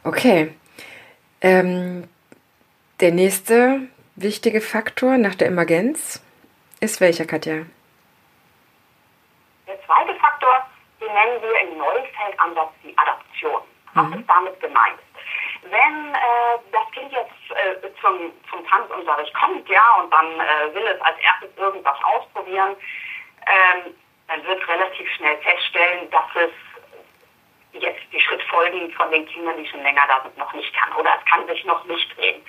Okay. 0.04 0.54
Ähm, 1.40 2.08
der 3.00 3.12
nächste 3.12 3.88
wichtige 4.22 4.60
Faktor 4.60 5.18
nach 5.18 5.34
der 5.34 5.48
Emergenz 5.48 6.22
ist 6.80 7.00
welcher, 7.00 7.26
Katja? 7.26 7.66
Der 9.66 9.84
zweite 9.86 10.14
Faktor, 10.16 10.66
den 11.00 11.12
nennen 11.12 11.42
wir 11.42 11.60
im 11.68 11.78
Neufeldansatz 11.78 12.72
die 12.82 12.96
Adaption. 12.96 13.62
Was 13.94 14.06
mhm. 14.06 14.20
ist 14.20 14.28
damit 14.28 14.60
gemeint? 14.60 14.98
wenn 15.72 16.14
äh, 16.14 16.58
das 16.70 16.90
Kind 16.92 17.12
jetzt 17.12 17.50
äh, 17.50 17.88
zum, 18.00 18.32
zum 18.50 18.66
Tanzunterricht 18.66 19.32
kommt, 19.34 19.68
ja, 19.68 19.94
und 20.00 20.12
dann 20.12 20.26
äh, 20.26 20.74
will 20.74 20.86
es 20.86 21.00
als 21.00 21.16
erstes 21.20 21.56
irgendwas 21.56 21.96
ausprobieren, 22.04 22.76
ähm, 23.46 23.94
dann 24.28 24.44
wird 24.44 24.66
relativ 24.68 25.08
schnell 25.14 25.36
feststellen, 25.38 26.10
dass 26.10 26.28
es 26.34 26.50
jetzt 27.72 28.02
die 28.12 28.20
Schrittfolgen 28.20 28.90
von 28.92 29.10
den 29.10 29.26
Kindern, 29.26 29.56
die 29.56 29.66
schon 29.66 29.82
länger 29.82 30.02
da 30.06 30.22
sind, 30.22 30.36
noch 30.38 30.52
nicht 30.52 30.74
kann. 30.74 30.92
Oder 30.94 31.16
es 31.18 31.24
kann 31.30 31.46
sich 31.46 31.64
noch 31.64 31.84
nicht 31.84 32.16
drehen. 32.16 32.42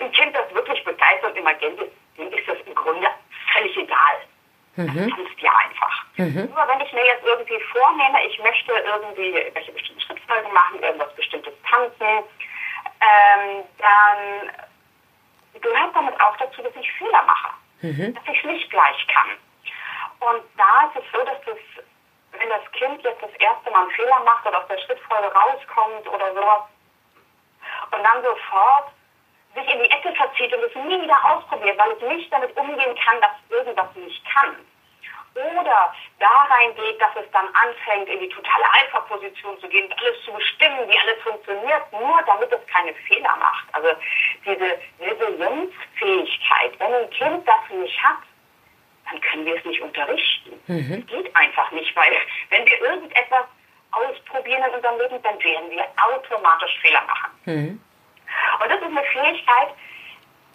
Ein 0.00 0.12
Kind, 0.12 0.34
das 0.34 0.52
wirklich 0.54 0.82
begeistert 0.84 1.32
und 1.32 1.36
emergent 1.36 1.80
ist, 1.80 1.92
dem 2.18 2.32
ist 2.32 2.48
das 2.48 2.58
im 2.66 2.74
Grunde 2.74 3.08
völlig 3.52 3.76
egal. 3.76 4.16
Mhm. 4.76 4.86
Das 4.86 5.16
tanzt 5.16 5.40
ja 5.40 5.50
einfach. 5.56 6.04
Mhm. 6.16 6.48
Nur 6.54 6.68
wenn 6.68 6.80
ich 6.80 6.92
mir 6.92 7.04
jetzt 7.04 7.24
irgendwie 7.24 7.60
vornehme, 7.72 8.26
ich 8.26 8.38
möchte 8.38 8.72
irgendwie 8.72 9.34
welche 9.54 9.72
bestimmten 9.72 10.00
Schrittfolgen 10.00 10.52
machen, 10.52 10.82
irgendwas 10.82 11.14
bestimmtes 11.16 11.52
tanzen, 11.68 12.24
ähm, 13.00 13.64
dann 13.78 14.50
gehört 15.60 15.94
damit 15.94 16.20
auch 16.20 16.36
dazu, 16.36 16.62
dass 16.62 16.74
ich 16.76 16.92
Fehler 16.92 17.22
mache, 17.24 17.52
mhm. 17.82 18.14
dass 18.14 18.24
ich 18.32 18.38
es 18.38 18.44
nicht 18.44 18.70
gleich 18.70 19.06
kann. 19.08 19.30
Und 20.20 20.42
da 20.56 20.88
ist 20.88 21.02
es 21.02 21.12
so, 21.12 21.24
dass 21.24 21.40
das, 21.46 21.84
wenn 22.32 22.48
das 22.48 22.72
Kind 22.72 23.02
jetzt 23.02 23.22
das 23.22 23.34
erste 23.38 23.70
Mal 23.70 23.82
einen 23.82 23.90
Fehler 23.92 24.20
macht 24.20 24.46
oder 24.46 24.58
aus 24.58 24.68
der 24.68 24.78
Schrittfolge 24.78 25.32
rauskommt 25.32 26.08
oder 26.08 26.34
sowas 26.34 26.62
und 27.92 28.02
dann 28.02 28.22
sofort 28.22 28.88
sich 29.54 29.68
in 29.68 29.82
die 29.82 29.90
Ecke 29.90 30.14
verzieht 30.14 30.52
und 30.54 30.62
es 30.62 30.74
nie 30.74 31.02
wieder 31.02 31.18
ausprobiert, 31.24 31.76
weil 31.78 31.92
es 31.92 32.02
nicht 32.02 32.32
damit 32.32 32.56
umgehen 32.56 32.96
kann, 33.04 33.20
dass 33.20 33.32
irgendwas 33.48 33.94
nicht 33.96 34.24
kann, 34.32 34.56
oder 35.34 35.94
da 36.18 36.42
reingeht, 36.50 37.00
dass 37.00 37.14
es 37.16 37.30
dann 37.32 37.46
anfängt, 37.54 38.08
in 38.08 38.18
die 38.20 38.28
totale 38.28 38.64
Alpha-Position 38.72 39.60
zu 39.60 39.68
gehen, 39.68 39.92
alles 39.98 40.22
zu 40.24 40.32
bestimmen, 40.32 40.88
wie 40.88 40.98
alles 40.98 41.22
funktioniert, 41.22 41.92
nur 41.92 42.20
damit 42.26 42.50
es 42.50 42.66
keine 42.66 42.92
Fehler 42.94 43.36
macht. 43.36 43.66
Also 43.72 43.88
diese 44.44 44.78
Resilienzfähigkeit, 45.00 46.78
wenn 46.78 46.94
ein 46.94 47.10
Kind 47.10 47.46
das 47.46 47.70
nicht 47.70 48.02
hat, 48.02 48.18
dann 49.10 49.20
können 49.20 49.44
wir 49.44 49.56
es 49.56 49.64
nicht 49.64 49.80
unterrichten. 49.80 50.52
Mhm. 50.66 51.06
Das 51.06 51.06
geht 51.06 51.36
einfach 51.36 51.70
nicht, 51.72 51.94
weil 51.96 52.12
wenn 52.50 52.66
wir 52.66 52.80
irgendetwas 52.80 53.44
ausprobieren 53.92 54.62
in 54.68 54.74
unserem 54.74 54.98
Leben, 54.98 55.22
dann 55.22 55.42
werden 55.42 55.70
wir 55.70 55.84
automatisch 55.96 56.78
Fehler 56.80 57.02
machen. 57.06 57.30
Mhm. 57.44 57.80
Und 58.62 58.70
das 58.70 58.80
ist 58.80 58.86
eine 58.86 59.02
Fähigkeit, 59.04 59.68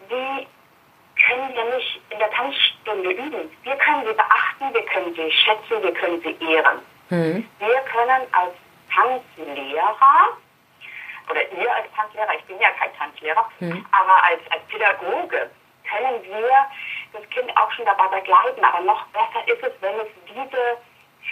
die 0.09 0.47
können 1.27 1.55
wir 1.55 1.75
nicht 1.75 2.01
in 2.09 2.19
der 2.19 2.31
Tanzstunde 2.31 3.11
üben. 3.11 3.49
Wir 3.63 3.75
können 3.75 4.05
sie 4.05 4.13
beachten, 4.13 4.73
wir 4.73 4.85
können 4.85 5.15
sie 5.15 5.31
schätzen, 5.31 5.83
wir 5.83 5.93
können 5.93 6.21
sie 6.21 6.37
ehren. 6.45 6.79
Mhm. 7.09 7.47
Wir 7.59 7.79
können 7.91 8.21
als 8.31 8.53
Tanzlehrer, 8.93 10.37
oder 11.29 11.51
ihr 11.51 11.75
als 11.75 11.87
Tanzlehrer, 11.95 12.35
ich 12.37 12.43
bin 12.45 12.59
ja 12.59 12.69
kein 12.71 12.95
Tanzlehrer, 12.97 13.49
mhm. 13.59 13.85
aber 13.91 14.23
als, 14.23 14.41
als 14.51 14.63
Pädagoge 14.67 15.49
können 15.85 16.23
wir 16.23 16.67
das 17.13 17.29
Kind 17.29 17.49
auch 17.57 17.71
schon 17.71 17.85
dabei 17.85 18.07
begleiten. 18.19 18.63
Aber 18.63 18.81
noch 18.81 19.05
besser 19.07 19.47
ist 19.47 19.63
es, 19.63 19.73
wenn 19.81 19.95
es 19.99 20.07
diese 20.27 20.77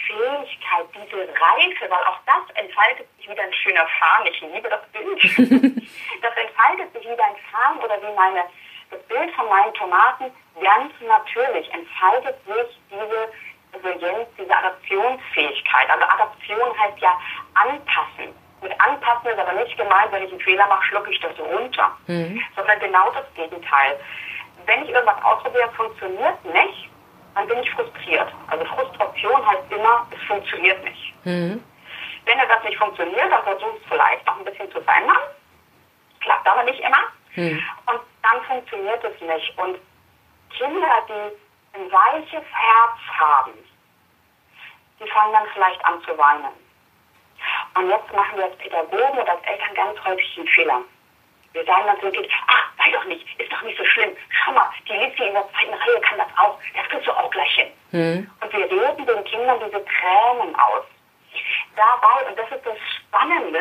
Fähigkeit, 0.08 0.88
diese 0.94 1.22
Reife, 1.22 1.90
weil 1.90 2.04
auch 2.06 2.20
das 2.26 2.56
entfaltet 2.56 3.08
sich 3.18 3.30
wieder 3.30 3.44
ein 3.44 3.54
schöner 3.54 3.88
Farn. 4.00 4.26
Ich 4.28 4.42
liebe 4.42 4.70
das 4.70 4.82
Bild. 4.92 5.24
das 6.22 6.36
entfaltet 6.36 6.94
sich 6.94 7.04
wieder 7.04 7.24
ein 7.24 7.38
Farn 7.52 7.78
oder 7.80 8.02
wie 8.02 8.16
meine 8.16 8.46
das 8.94 9.02
Bild 9.04 9.32
von 9.34 9.48
meinen 9.50 9.74
Tomaten 9.74 10.26
ganz 10.62 10.94
natürlich 11.02 11.72
entfaltet 11.74 12.36
sich 12.46 12.80
diese 12.92 13.30
Resilienz, 13.74 14.30
diese 14.38 14.56
Adaptionsfähigkeit. 14.56 15.90
Also 15.90 16.06
Adaption 16.06 16.80
heißt 16.80 17.00
ja 17.00 17.18
anpassen. 17.56 18.34
Mit 18.62 18.80
anpassen 18.80 19.28
ist 19.28 19.40
aber 19.40 19.54
nicht 19.54 19.78
gemeint, 19.78 20.12
wenn 20.12 20.24
ich 20.24 20.32
einen 20.32 20.42
Fehler 20.42 20.68
mache, 20.68 20.86
schlucke 20.86 21.12
ich 21.12 21.20
das 21.20 21.38
runter. 21.40 21.92
Mhm. 22.08 22.42
Sondern 22.56 22.80
genau 22.80 23.12
das 23.12 23.26
Gegenteil. 23.34 24.00
Wenn 24.66 24.84
ich 24.84 24.90
irgendwas 24.90 25.24
ausprobiere, 25.24 25.70
funktioniert 25.72 26.44
nicht, 26.46 26.90
dann 27.36 27.48
bin 27.48 27.60
ich 27.60 27.72
frustriert. 27.72 28.32
Also 28.48 28.66
Frustration 28.66 29.46
heißt 29.46 29.72
immer, 29.72 30.08
es 30.12 30.28
funktioniert 30.28 30.84
nicht. 30.84 31.14
Mhm. 31.26 31.64
Wenn 32.26 32.38
das 32.38 32.64
nicht 32.64 32.78
funktioniert, 32.78 33.32
dann 33.32 33.44
versuche 33.44 33.72
ich 33.76 33.84
es 33.84 33.90
vielleicht 33.90 34.26
noch 34.26 34.38
ein 34.38 34.46
bisschen 34.46 34.72
zu 34.72 34.82
verändern. 34.82 35.18
Klappt 36.22 36.48
aber 36.48 36.64
nicht 36.64 36.80
immer. 36.80 37.04
Mhm. 37.36 37.64
Und 37.88 38.00
dann 38.22 38.42
funktioniert 38.48 39.04
es 39.04 39.20
nicht. 39.22 39.58
Und 39.58 39.80
Kinder, 40.52 40.88
die 41.10 41.78
ein 41.78 41.92
weiches 41.92 42.44
Herz 42.52 43.00
haben, 43.20 43.54
die 45.00 45.10
fangen 45.10 45.34
dann 45.34 45.48
vielleicht 45.54 45.84
an 45.86 46.02
zu 46.04 46.18
weinen. 46.18 46.54
Und 47.76 47.90
jetzt 47.90 48.14
machen 48.14 48.38
wir 48.38 48.46
als 48.46 48.58
Pädagogen 48.58 49.20
oder 49.20 49.32
als 49.32 49.44
Eltern 49.44 49.74
ganz 49.76 50.06
häufig 50.06 50.38
einen 50.38 50.48
Fehler. 50.48 50.82
Wir 51.54 51.66
sagen 51.66 51.86
dann 51.86 51.98
so 52.02 52.10
Kind, 52.12 52.28
ach, 52.48 52.72
sei 52.78 52.92
doch 52.92 53.06
nicht, 53.06 53.26
ist 53.40 53.52
doch 53.52 53.62
nicht 53.62 53.78
so 53.78 53.86
schlimm. 53.86 54.16
Schau 54.30 54.52
mal, 54.54 54.70
die 54.88 54.94
Lizzie 54.94 55.28
in 55.28 55.34
der 55.34 55.48
zweiten 55.52 55.74
Reihe 55.74 56.02
kann 56.02 56.18
das 56.18 56.28
auch. 56.38 56.60
Das 56.76 56.88
kriegst 56.90 57.08
du 57.08 57.12
auch 57.12 57.30
gleich 57.30 57.56
hin. 57.56 57.72
Mhm. 57.92 58.32
Und 58.42 58.54
wir 58.54 58.66
reden 58.72 59.06
den 59.06 59.24
Kindern 59.26 59.60
diese 59.64 59.86
Tränen 59.86 60.56
aus. 60.56 60.86
Dabei, 61.76 62.30
und 62.30 62.38
das 62.38 62.52
ist 62.52 62.66
das 62.66 62.78
Spannende, 62.98 63.60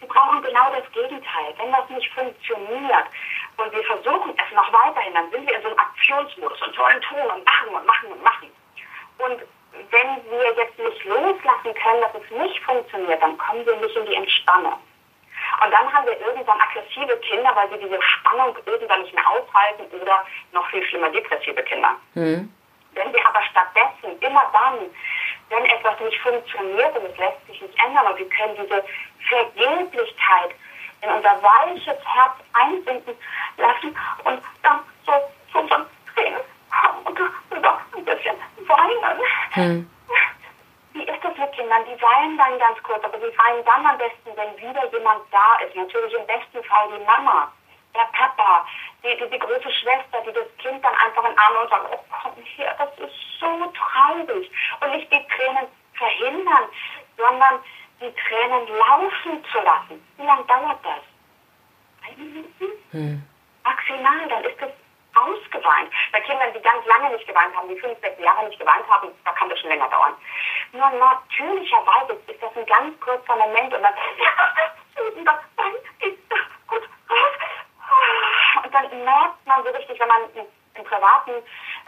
sie 0.00 0.06
brauchen 0.06 0.42
genau 0.42 0.70
das 0.70 0.90
Gegenteil. 0.92 1.54
Wenn 1.58 1.72
das 1.72 1.88
nicht 1.88 2.12
funktioniert, 2.12 3.06
und 3.56 3.72
wir 3.72 3.84
versuchen 3.84 4.34
es 4.36 4.54
noch 4.54 4.72
weiterhin, 4.72 5.14
dann 5.14 5.30
sind 5.30 5.46
wir 5.46 5.56
in 5.56 5.62
so 5.62 5.68
einem 5.68 5.78
Aktionsmodus 5.78 6.60
und 6.62 6.78
wollen 6.78 7.00
tun 7.02 7.20
und 7.20 7.44
machen 7.44 7.68
und 7.68 7.86
machen 7.86 8.12
und 8.12 8.22
machen. 8.22 8.50
Und 9.18 9.42
wenn 9.90 10.30
wir 10.30 10.56
jetzt 10.56 10.78
nicht 10.78 11.04
loslassen 11.04 11.74
können, 11.74 12.00
dass 12.00 12.14
es 12.14 12.30
nicht 12.38 12.60
funktioniert, 12.64 13.22
dann 13.22 13.38
kommen 13.38 13.64
wir 13.64 13.76
nicht 13.76 13.96
in 13.96 14.06
die 14.06 14.14
Entspannung. 14.14 14.78
Und 15.62 15.70
dann 15.70 15.92
haben 15.92 16.06
wir 16.06 16.18
irgendwann 16.20 16.60
aggressive 16.60 17.16
Kinder, 17.18 17.50
weil 17.54 17.68
sie 17.70 17.78
diese 17.78 18.00
Spannung 18.02 18.56
irgendwann 18.66 19.02
nicht 19.02 19.14
mehr 19.14 19.28
aushalten 19.28 19.84
oder 20.00 20.24
noch 20.52 20.68
viel 20.70 20.84
schlimmer 20.84 21.10
depressive 21.10 21.62
Kinder. 21.62 21.96
Mhm. 22.14 22.52
Wenn 22.94 23.12
wir 23.12 23.26
aber 23.26 23.42
stattdessen 23.42 24.18
immer 24.20 24.44
dann, 24.52 24.90
wenn 25.50 25.64
etwas 25.66 25.98
nicht 26.00 26.20
funktioniert 26.20 26.96
und 26.96 27.10
es 27.10 27.16
lässt 27.18 27.46
sich 27.46 27.60
nicht 27.60 27.84
ändern 27.84 28.06
und 28.06 28.18
wir 28.18 28.28
können 28.28 28.56
diese 28.56 28.84
Vergeblichkeit 29.28 30.54
in 31.02 31.10
unser 31.10 31.42
weiches 31.42 31.98
Herz 32.04 32.34
einsinken 32.54 33.14
lassen 33.56 33.96
und 34.24 34.42
dann 34.62 34.80
so 35.04 35.12
zu 35.52 35.58
unseren 35.58 35.86
Tränen 36.14 36.40
und 37.04 37.18
da 37.62 37.80
ein 37.94 38.04
bisschen 38.04 38.36
weinen. 38.66 39.20
Hm. 39.50 39.90
Wie 40.94 41.02
ist 41.02 41.24
das 41.24 41.36
mit 41.36 41.52
Kindern? 41.52 41.84
Die 41.84 42.00
weinen 42.00 42.38
dann 42.38 42.56
ganz 42.60 42.80
kurz, 42.84 43.02
aber 43.04 43.18
sie 43.18 43.36
weinen 43.36 43.64
dann 43.64 43.84
am 43.84 43.98
besten, 43.98 44.30
wenn 44.36 44.56
wieder 44.56 44.86
jemand 44.92 45.22
da 45.32 45.58
ist. 45.66 45.74
Natürlich 45.74 46.14
im 46.14 46.26
besten 46.26 46.62
Fall 46.62 46.88
die 46.96 47.04
Mama, 47.04 47.52
der 47.94 48.08
Papa, 48.12 48.64
die, 49.02 49.16
die, 49.18 49.28
die 49.28 49.38
große 49.38 49.70
Schwester, 49.72 50.22
die 50.24 50.32
das 50.32 50.46
Kind 50.58 50.84
dann 50.84 50.94
einfach 50.94 51.24
in 51.24 51.30
den 51.30 51.38
Arm 51.38 51.56
und 51.62 51.70
sagt, 51.70 51.86
oh 51.90 52.04
komm 52.22 52.32
her, 52.44 52.76
das 52.78 52.90
ist 52.98 53.14
so 53.40 53.72
traurig. 53.74 54.50
Und 54.80 54.90
nicht 54.92 55.10
die 55.10 55.26
Tränen 55.34 55.66
verhindern, 55.94 56.64
sondern 57.16 57.60
die 58.00 58.14
Tränen 58.14 58.68
laufen 58.78 59.44
zu 59.50 59.58
lassen. 59.62 60.06
Wie 60.16 60.24
lange 60.24 60.44
dauert 60.44 60.78
das? 60.84 61.02
Drei 62.02 62.14
Minuten? 62.16 62.66
Hm. 62.92 63.22
Maximal, 63.64 64.28
dann 64.28 64.44
ist 64.44 64.62
das 64.62 64.70
ausgeweint. 65.14 65.90
Bei 66.12 66.20
Kindern, 66.20 66.52
die 66.52 66.60
ganz 66.60 66.84
lange 66.86 67.10
nicht 67.10 67.26
geweint 67.26 67.54
haben, 67.56 67.68
die 67.68 67.80
fünf, 67.80 67.98
sechs 68.00 68.20
Jahre 68.20 68.46
nicht 68.48 68.58
geweint 68.58 68.88
haben, 68.88 69.08
da 69.24 69.32
kann 69.32 69.48
das 69.48 69.58
schon 69.60 69.70
länger 69.70 69.88
dauern. 69.88 70.14
Nur 70.72 70.90
natürlicherweise 70.90 72.12
ist 72.26 72.42
das 72.42 72.56
ein 72.56 72.66
ganz 72.66 73.00
kurzer 73.00 73.36
Moment 73.36 73.74
und 73.74 73.82
dann, 73.82 73.94
dann 75.24 75.74
ist 76.00 76.18
das 76.28 76.40
gut. 76.66 76.88
Und 78.64 78.74
dann 78.74 79.04
merkt 79.04 79.46
man 79.46 79.62
so 79.62 79.70
richtig, 79.70 80.00
wenn 80.00 80.08
man 80.08 80.22
im 80.74 80.84
Privaten 80.84 81.30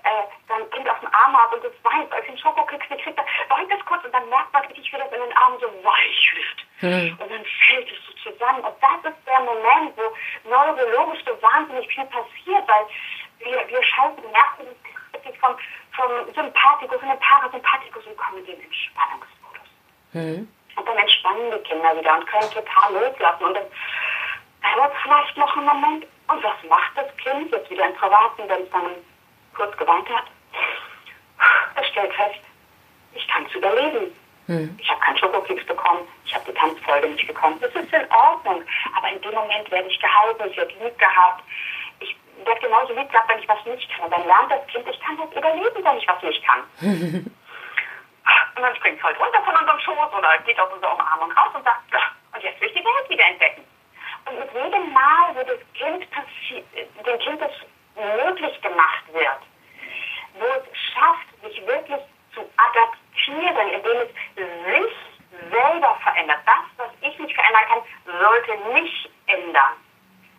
äh, 0.04 0.22
sein 0.48 0.70
Kind 0.70 0.88
auf 0.88 1.00
dem 1.00 1.12
Arm 1.12 1.36
hat 1.36 1.52
und 1.52 1.64
es 1.64 1.72
weint, 1.82 2.12
es 2.12 2.26
den 2.26 2.38
Schokokeks 2.38 2.88
nicht 2.90 3.02
kriegt, 3.02 3.18
dann 3.18 3.26
weint 3.48 3.72
das 3.72 3.84
kurz 3.86 4.04
und 4.04 4.14
dann 4.14 4.28
merkt 4.28 4.52
man 4.52 4.62
richtig, 4.66 4.92
wie 4.92 4.98
das 4.98 5.12
in 5.12 5.20
den 5.20 5.36
Armen 5.36 5.58
so 5.58 5.66
weich 5.82 6.34
wird. 6.34 6.66
Mhm. 6.82 7.18
Und 7.20 7.30
dann 7.30 7.44
fällt 7.66 7.90
es 7.90 7.98
so 8.06 8.30
zusammen. 8.30 8.60
Und 8.60 8.74
das 8.80 9.12
ist 9.12 9.26
der 9.26 9.40
Moment, 9.40 9.96
wo 9.96 10.48
neurologisch 10.48 11.24
so 11.26 11.40
wahnsinnig 11.42 11.88
viel 11.92 12.04
passiert, 12.04 12.68
weil 12.68 12.86
wir, 13.46 13.68
wir 13.68 13.82
schalten 13.82 14.22
Nerven 14.30 14.74
wirklich 15.12 15.38
vom, 15.38 15.54
vom 15.92 16.34
Sympathikus 16.34 17.00
in 17.02 17.08
den 17.08 17.18
Parasympathikus 17.20 18.06
und 18.06 18.16
kommen 18.16 18.38
in 18.38 18.46
den 18.46 18.62
Entspannungsmodus. 18.62 19.68
Mhm. 20.12 20.48
Und 20.76 20.88
dann 20.88 20.98
entspannen 20.98 21.52
die 21.52 21.68
Kinder 21.68 21.96
wieder 21.96 22.18
und 22.18 22.26
können 22.26 22.50
total 22.50 22.92
loslassen. 22.92 23.44
Und 23.44 23.54
dann 23.54 23.66
dauert 24.62 24.92
es 24.92 25.02
vielleicht 25.02 25.36
noch 25.36 25.56
einen 25.56 25.66
Moment. 25.66 26.06
Und 26.28 26.42
was 26.42 26.56
macht 26.68 26.92
das 26.96 27.16
Kind 27.18 27.50
jetzt 27.52 27.70
wieder 27.70 27.86
im 27.86 27.94
Privaten, 27.94 28.48
wenn 28.48 28.62
es 28.62 28.70
dann 28.70 28.90
kurz 29.54 29.76
geweint 29.76 30.08
hat? 30.10 30.24
Es 31.80 31.86
stellt 31.88 32.12
fest, 32.14 32.40
ich 33.14 33.26
kann 33.28 33.46
es 33.46 33.54
überleben. 33.54 34.12
Hm. 34.46 34.78
Ich 34.80 34.90
habe 34.90 35.00
keinen 35.00 35.18
Schokokeks 35.18 35.66
bekommen, 35.66 36.06
ich 36.24 36.34
habe 36.34 36.44
die 36.46 36.58
Tanzfolge 36.58 37.08
nicht 37.08 37.26
bekommen. 37.26 37.58
Das 37.60 37.74
ist 37.74 37.92
in 37.92 38.10
Ordnung. 38.12 38.62
Aber 38.96 39.08
in 39.08 39.20
dem 39.20 39.34
Moment 39.34 39.70
werde 39.70 39.88
ich 39.88 40.00
gehalten, 40.00 40.50
ich 40.50 40.56
werde 40.56 40.74
lieb 40.82 40.98
gehabt. 40.98 41.42
Ich 42.46 42.52
werde 42.52 42.60
genauso 42.60 42.94
gehabt, 42.94 43.28
wenn 43.28 43.40
ich 43.40 43.48
was 43.48 43.64
nicht 43.64 43.90
kann. 43.90 44.04
Und 44.04 44.12
dann 44.12 44.24
lernt 44.24 44.52
das 44.52 44.64
Kind, 44.68 44.88
ich 44.88 45.00
kann 45.00 45.16
das 45.16 45.32
überleben, 45.32 45.84
wenn 45.84 45.98
ich 45.98 46.06
was 46.06 46.22
nicht 46.22 46.44
kann. 46.46 46.62
und 46.80 48.62
dann 48.62 48.76
springt 48.76 48.98
es 48.98 49.02
halt 49.02 49.18
runter 49.18 49.42
von 49.42 49.56
unserem 49.56 49.80
Schoß 49.80 50.12
oder 50.16 50.38
geht 50.46 50.60
aus 50.60 50.72
unserer 50.72 50.94
Umarmung 50.94 51.32
raus 51.32 51.50
und 51.54 51.64
sagt, 51.64 51.80
und 52.32 52.42
jetzt 52.44 52.60
will 52.60 52.68
ich 52.68 52.74
die 52.74 52.84
Welt 52.84 53.10
wieder 53.10 53.26
entdecken. 53.26 53.64
Und 54.26 54.38
mit 54.38 54.52
jedem 54.54 54.92
Mal, 54.92 55.34
wo 55.34 55.42
das 55.42 55.58
Kind 55.74 56.06
dem 57.04 57.18
Kind 57.18 57.42
das 57.42 57.50
möglich 57.96 58.62
gemacht 58.62 59.04
wird, 59.12 59.42
wo 60.38 60.46
es 60.46 60.78
schafft, 60.94 61.26
sich 61.42 61.66
wirklich 61.66 62.00
zu 62.32 62.48
adaptieren, 62.58 63.68
indem 63.74 64.02
es 64.02 64.10
sich 64.36 64.92
selber 65.50 65.98
verändert. 66.00 66.38
Das, 66.46 66.62
was 66.76 66.90
ich 67.00 67.18
nicht 67.18 67.34
verändern 67.34 67.64
kann, 67.66 67.82
sollte 68.20 68.72
nicht 68.72 69.10
ändern. 69.26 69.85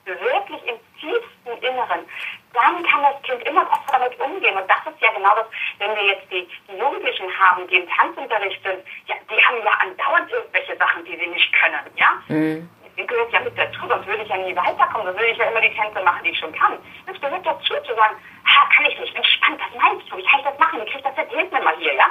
Wirklich 0.07 0.61
im 0.65 0.79
tiefsten 0.99 1.65
Inneren. 1.65 2.07
Dann 2.53 2.83
kann 2.83 3.03
das 3.03 3.21
Kind 3.23 3.43
immer 3.43 3.65
besser 3.65 3.99
damit 3.99 4.19
umgehen. 4.19 4.57
Und 4.57 4.69
das 4.69 4.93
ist 4.93 5.01
ja 5.01 5.11
genau 5.11 5.35
das, 5.35 5.47
wenn 5.79 5.95
wir 5.95 6.05
jetzt 6.05 6.31
die, 6.31 6.47
die 6.69 6.77
Jugendlichen 6.77 7.27
haben, 7.39 7.67
die 7.67 7.75
im 7.75 7.89
Tanzunterricht 7.89 8.63
sind, 8.63 8.79
ja, 9.05 9.15
die 9.29 9.43
haben 9.43 9.57
ja 9.63 9.71
andauernd 9.79 10.31
irgendwelche 10.31 10.77
Sachen, 10.77 11.03
die 11.05 11.17
sie 11.17 11.27
nicht 11.27 11.53
können. 11.53 11.85
Ja? 11.95 12.21
Mhm 12.27 12.69
gehört 13.07 13.31
ja 13.31 13.39
mit 13.39 13.57
dazu, 13.57 13.87
sonst 13.87 14.05
würde 14.05 14.23
ich 14.23 14.29
ja 14.29 14.37
nie 14.37 14.55
weiterkommen, 14.55 15.07
sonst 15.07 15.17
würde 15.17 15.31
ich 15.31 15.37
ja 15.37 15.49
immer 15.49 15.61
die 15.61 15.73
Tänze 15.73 16.01
machen, 16.03 16.23
die 16.23 16.31
ich 16.31 16.39
schon 16.39 16.53
kann. 16.53 16.77
Das 17.07 17.19
gehört 17.19 17.45
dazu, 17.45 17.73
zu 17.83 17.95
sagen, 17.95 18.15
ha, 18.45 18.69
kann 18.75 18.85
ich 18.85 18.99
nicht, 18.99 19.15
entspannt, 19.15 19.59
was 19.59 19.81
meinst 19.81 20.11
du, 20.11 20.17
wie 20.17 20.23
kann 20.23 20.39
ich 20.39 20.45
das 20.45 20.59
machen, 20.59 20.81
wie 20.81 20.85
krieg 20.85 20.97
ich 20.97 21.03
das 21.03 21.17
erzählt 21.17 21.51
mir 21.51 21.61
mal 21.61 21.75
hier, 21.77 21.93
ja? 21.93 22.09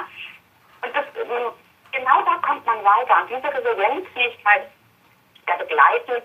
Und 0.81 0.95
das, 0.95 1.05
ähm, 1.15 1.51
genau 1.91 2.21
da 2.23 2.35
kommt 2.45 2.65
man 2.65 2.83
weiter. 2.83 3.21
Und 3.21 3.29
diese 3.29 3.53
Resilienzfähigkeit, 3.53 4.67
da 5.45 5.55
begleiten 5.55 6.21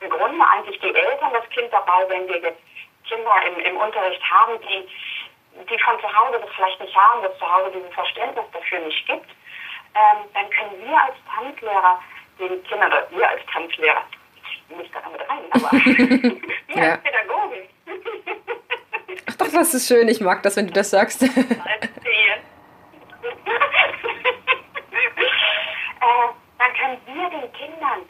im 0.00 0.10
Grunde 0.10 0.44
eigentlich 0.46 0.78
die 0.80 0.94
Eltern 0.94 1.32
das 1.32 1.48
Kind 1.50 1.72
dabei, 1.72 2.08
wenn 2.08 2.28
wir 2.28 2.38
jetzt 2.38 2.60
Kinder 3.08 3.32
im, 3.46 3.64
im 3.64 3.76
Unterricht 3.76 4.22
haben, 4.30 4.60
die, 4.60 4.88
die 5.64 5.78
von 5.82 5.98
zu 6.00 6.12
Hause 6.12 6.40
das 6.40 6.50
vielleicht 6.54 6.80
nicht 6.80 6.96
haben, 6.96 7.22
dass 7.22 7.38
zu 7.38 7.50
Hause 7.50 7.72
dieses 7.74 7.92
Verständnis 7.94 8.44
dafür 8.52 8.80
nicht 8.80 9.06
gibt, 9.06 9.30
ähm, 9.94 10.18
dann 10.34 10.50
können 10.50 10.86
wir 10.86 11.02
als 11.02 11.16
Tanzlehrer 11.34 12.02
den 12.38 12.62
Kindern, 12.64 12.92
oder 12.92 13.06
wir 13.10 13.28
als 13.28 13.40
Tanzlehrer, 13.52 14.04
ich 14.42 14.76
muss 14.76 14.86
da 14.92 15.00
damit 15.00 15.20
rein, 15.28 15.44
aber 15.50 15.72
wir 16.66 16.82
ja. 16.82 16.92
als 16.92 17.02
Pädagogen. 17.02 17.68
Ach 19.28 19.36
doch, 19.36 19.52
das 19.52 19.74
ist 19.74 19.88
schön, 19.88 20.08
ich 20.08 20.20
mag 20.20 20.42
das, 20.42 20.56
wenn 20.56 20.66
du 20.66 20.72
das 20.72 20.90
sagst. 20.90 21.22
äh, 21.22 21.28
dann 26.58 26.74
können 26.74 27.00
wir 27.06 27.30
den 27.30 27.52
Kindern 27.52 28.02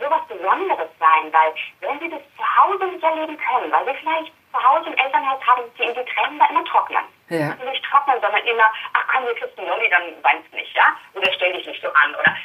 sowas 0.00 0.22
Besonderes 0.28 0.88
sein, 0.98 1.32
weil 1.32 1.54
wenn 1.80 1.98
sie 2.00 2.10
das 2.10 2.22
zu 2.36 2.44
Hause 2.44 2.86
nicht 2.86 3.02
erleben 3.02 3.36
können, 3.38 3.72
weil 3.72 3.84
sie 3.86 4.00
vielleicht 4.00 4.32
zu 4.52 4.62
Hause 4.62 4.90
im 4.90 4.96
Elternhaus 4.96 5.40
haben, 5.46 5.62
in 5.78 5.94
die 5.94 6.04
Tränen 6.12 6.38
da 6.38 6.46
immer 6.48 6.64
trocknen. 6.64 7.04
Ja. 7.28 7.50
Also 7.50 7.64
nicht 7.64 7.84
trocknen, 7.84 8.20
sondern 8.20 8.44
immer, 8.46 8.66
ach 8.92 9.04
komm, 9.10 9.26
wir 9.26 9.34
kriegst 9.34 9.58
einen 9.58 9.68
Lolli, 9.68 9.88
dann 9.88 10.02
weinst 10.22 10.52
nicht, 10.52 10.74
ja? 10.76 10.96
Oder 11.14 11.32
stell 11.32 11.52
dich 11.52 11.66
nicht 11.66 11.82
so 11.82 11.88
an. 11.88 12.14
Oder 12.14 12.36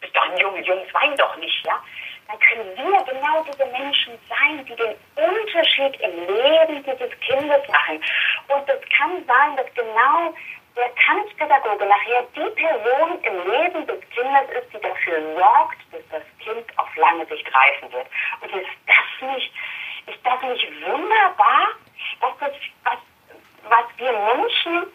bist 0.00 0.14
doch 0.14 0.28
ein 0.28 0.38
Junge, 0.38 0.60
Jungs, 0.60 0.92
wein 0.92 1.16
doch 1.16 1.36
nicht, 1.36 1.64
ja? 1.66 1.80
Dann 2.28 2.38
können 2.40 2.76
wir 2.76 3.02
genau 3.04 3.44
diese 3.44 3.66
Menschen 3.66 4.18
sein, 4.28 4.64
die 4.64 4.76
den 4.76 4.94
Unterschied 5.16 6.00
im 6.00 6.26
Leben 6.26 6.82
dieses 6.84 7.20
Kindes 7.20 7.68
machen. 7.68 8.02
Und 8.48 8.68
es 8.68 8.80
kann 8.96 9.24
sein, 9.26 9.56
dass 9.56 9.66
genau 9.74 10.34
der 10.76 10.90
Tanzpädagoge 10.96 11.86
nachher 11.86 12.26
die 12.34 12.50
Person 12.60 13.22
im 13.22 13.50
Leben 13.50 13.86
des 13.86 14.00
Kindes 14.10 14.50
ist, 14.58 14.72
die 14.72 14.80
dafür 14.80 15.34
sorgt, 15.36 15.78
dass 15.92 16.02
das 16.10 16.22
Kind 16.40 16.66
auf 16.78 16.96
lange 16.96 17.26
Sicht 17.26 17.46
reifen 17.54 17.92
wird. 17.92 18.06
Und 18.40 18.50
ist 18.60 18.70
das 18.86 19.30
nicht, 19.30 19.52
ist 20.06 20.18
das 20.24 20.42
nicht 20.42 20.66
wunderbar, 20.84 21.68
dass 22.20 22.32
das, 22.40 22.52
was, 22.82 22.98
was 23.68 23.84
wir 23.98 24.12
Menschen 24.12 24.92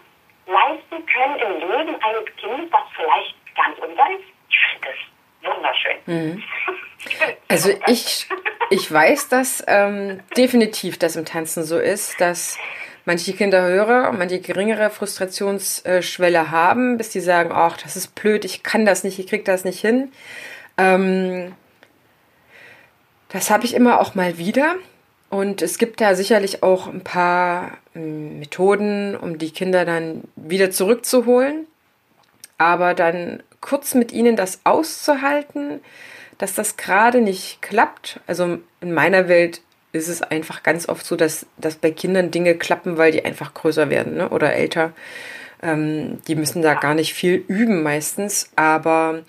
leisten 0.48 1.06
können 1.06 1.40
im 1.40 1.70
Leben 1.70 2.02
eines 2.02 2.36
Kindes, 2.38 2.72
was 2.72 2.84
vielleicht 2.96 3.36
ganz 3.56 3.78
unser 3.80 4.12
ist? 4.12 4.26
Ich 4.50 4.60
finde 4.60 4.88
das 4.88 5.54
wunderschön. 5.54 5.98
Mhm. 6.06 6.44
Also 7.48 7.70
ich, 7.88 8.28
ich 8.70 8.92
weiß, 8.92 9.30
dass 9.30 9.64
ähm, 9.68 10.22
definitiv 10.36 11.00
das 11.00 11.16
im 11.16 11.26
Tanzen 11.26 11.64
so 11.64 11.80
ist, 11.80 12.20
dass 12.20 12.60
manche 13.10 13.34
Kinder 13.34 13.64
höhere 13.64 14.08
und 14.08 14.20
manche 14.20 14.40
geringere 14.40 14.92
Frustrationsschwelle 14.92 16.52
haben, 16.52 16.98
bis 16.98 17.10
die 17.10 17.22
sagen, 17.22 17.50
ach, 17.52 17.76
das 17.76 17.96
ist 17.96 18.14
blöd, 18.14 18.46
ich 18.46 18.62
kann 18.62 18.86
das 18.86 19.04
nicht, 19.04 19.18
ich 19.18 19.26
krieg 19.26 19.46
das 19.46 19.64
nicht 19.64 19.80
hin. 19.80 20.12
Ähm, 20.78 21.54
das 23.30 23.50
habe 23.50 23.66
ich 23.66 23.74
immer 23.74 24.00
auch 24.00 24.14
mal 24.14 24.38
wieder. 24.38 24.76
Und 25.32 25.64
es 25.64 25.80
gibt 25.80 26.02
da 26.02 26.14
sicherlich 26.14 26.62
auch 26.62 26.86
ein 26.86 27.04
paar 27.04 27.80
ähm, 27.96 28.38
Methoden, 28.38 29.16
um 29.16 29.40
die 29.40 29.50
Kinder 29.50 29.86
dann 29.86 30.26
wieder 30.36 30.70
zurückzuholen. 30.70 31.66
Aber 32.60 32.94
dann 32.94 33.42
kurz 33.60 33.96
mit 33.96 34.12
ihnen 34.12 34.36
das 34.36 34.60
auszuhalten, 34.66 35.80
dass 36.38 36.54
das 36.54 36.78
gerade 36.78 37.22
nicht 37.22 37.64
klappt. 37.64 38.20
Also 38.28 38.60
in 38.82 38.94
meiner 38.94 39.28
Welt 39.28 39.62
ist 39.92 40.08
es 40.08 40.22
einfach 40.22 40.64
ganz 40.64 40.88
oft 40.88 41.06
so, 41.06 41.16
dass, 41.16 41.46
dass 41.58 41.76
bei 41.76 41.92
Kindern 41.92 42.32
Dinge 42.32 42.56
klappen, 42.56 42.98
weil 42.98 43.12
die 43.12 43.26
einfach 43.26 43.54
größer 43.54 43.90
werden 43.90 44.16
ne? 44.16 44.30
oder 44.30 44.54
älter. 44.54 44.94
Ähm, 45.62 46.20
die 46.28 46.36
müssen 46.36 46.62
da 46.62 46.76
gar 46.76 46.94
nicht 46.94 47.14
viel 47.14 47.44
üben 47.48 47.82
meistens. 47.82 48.52
Aber 48.56 49.24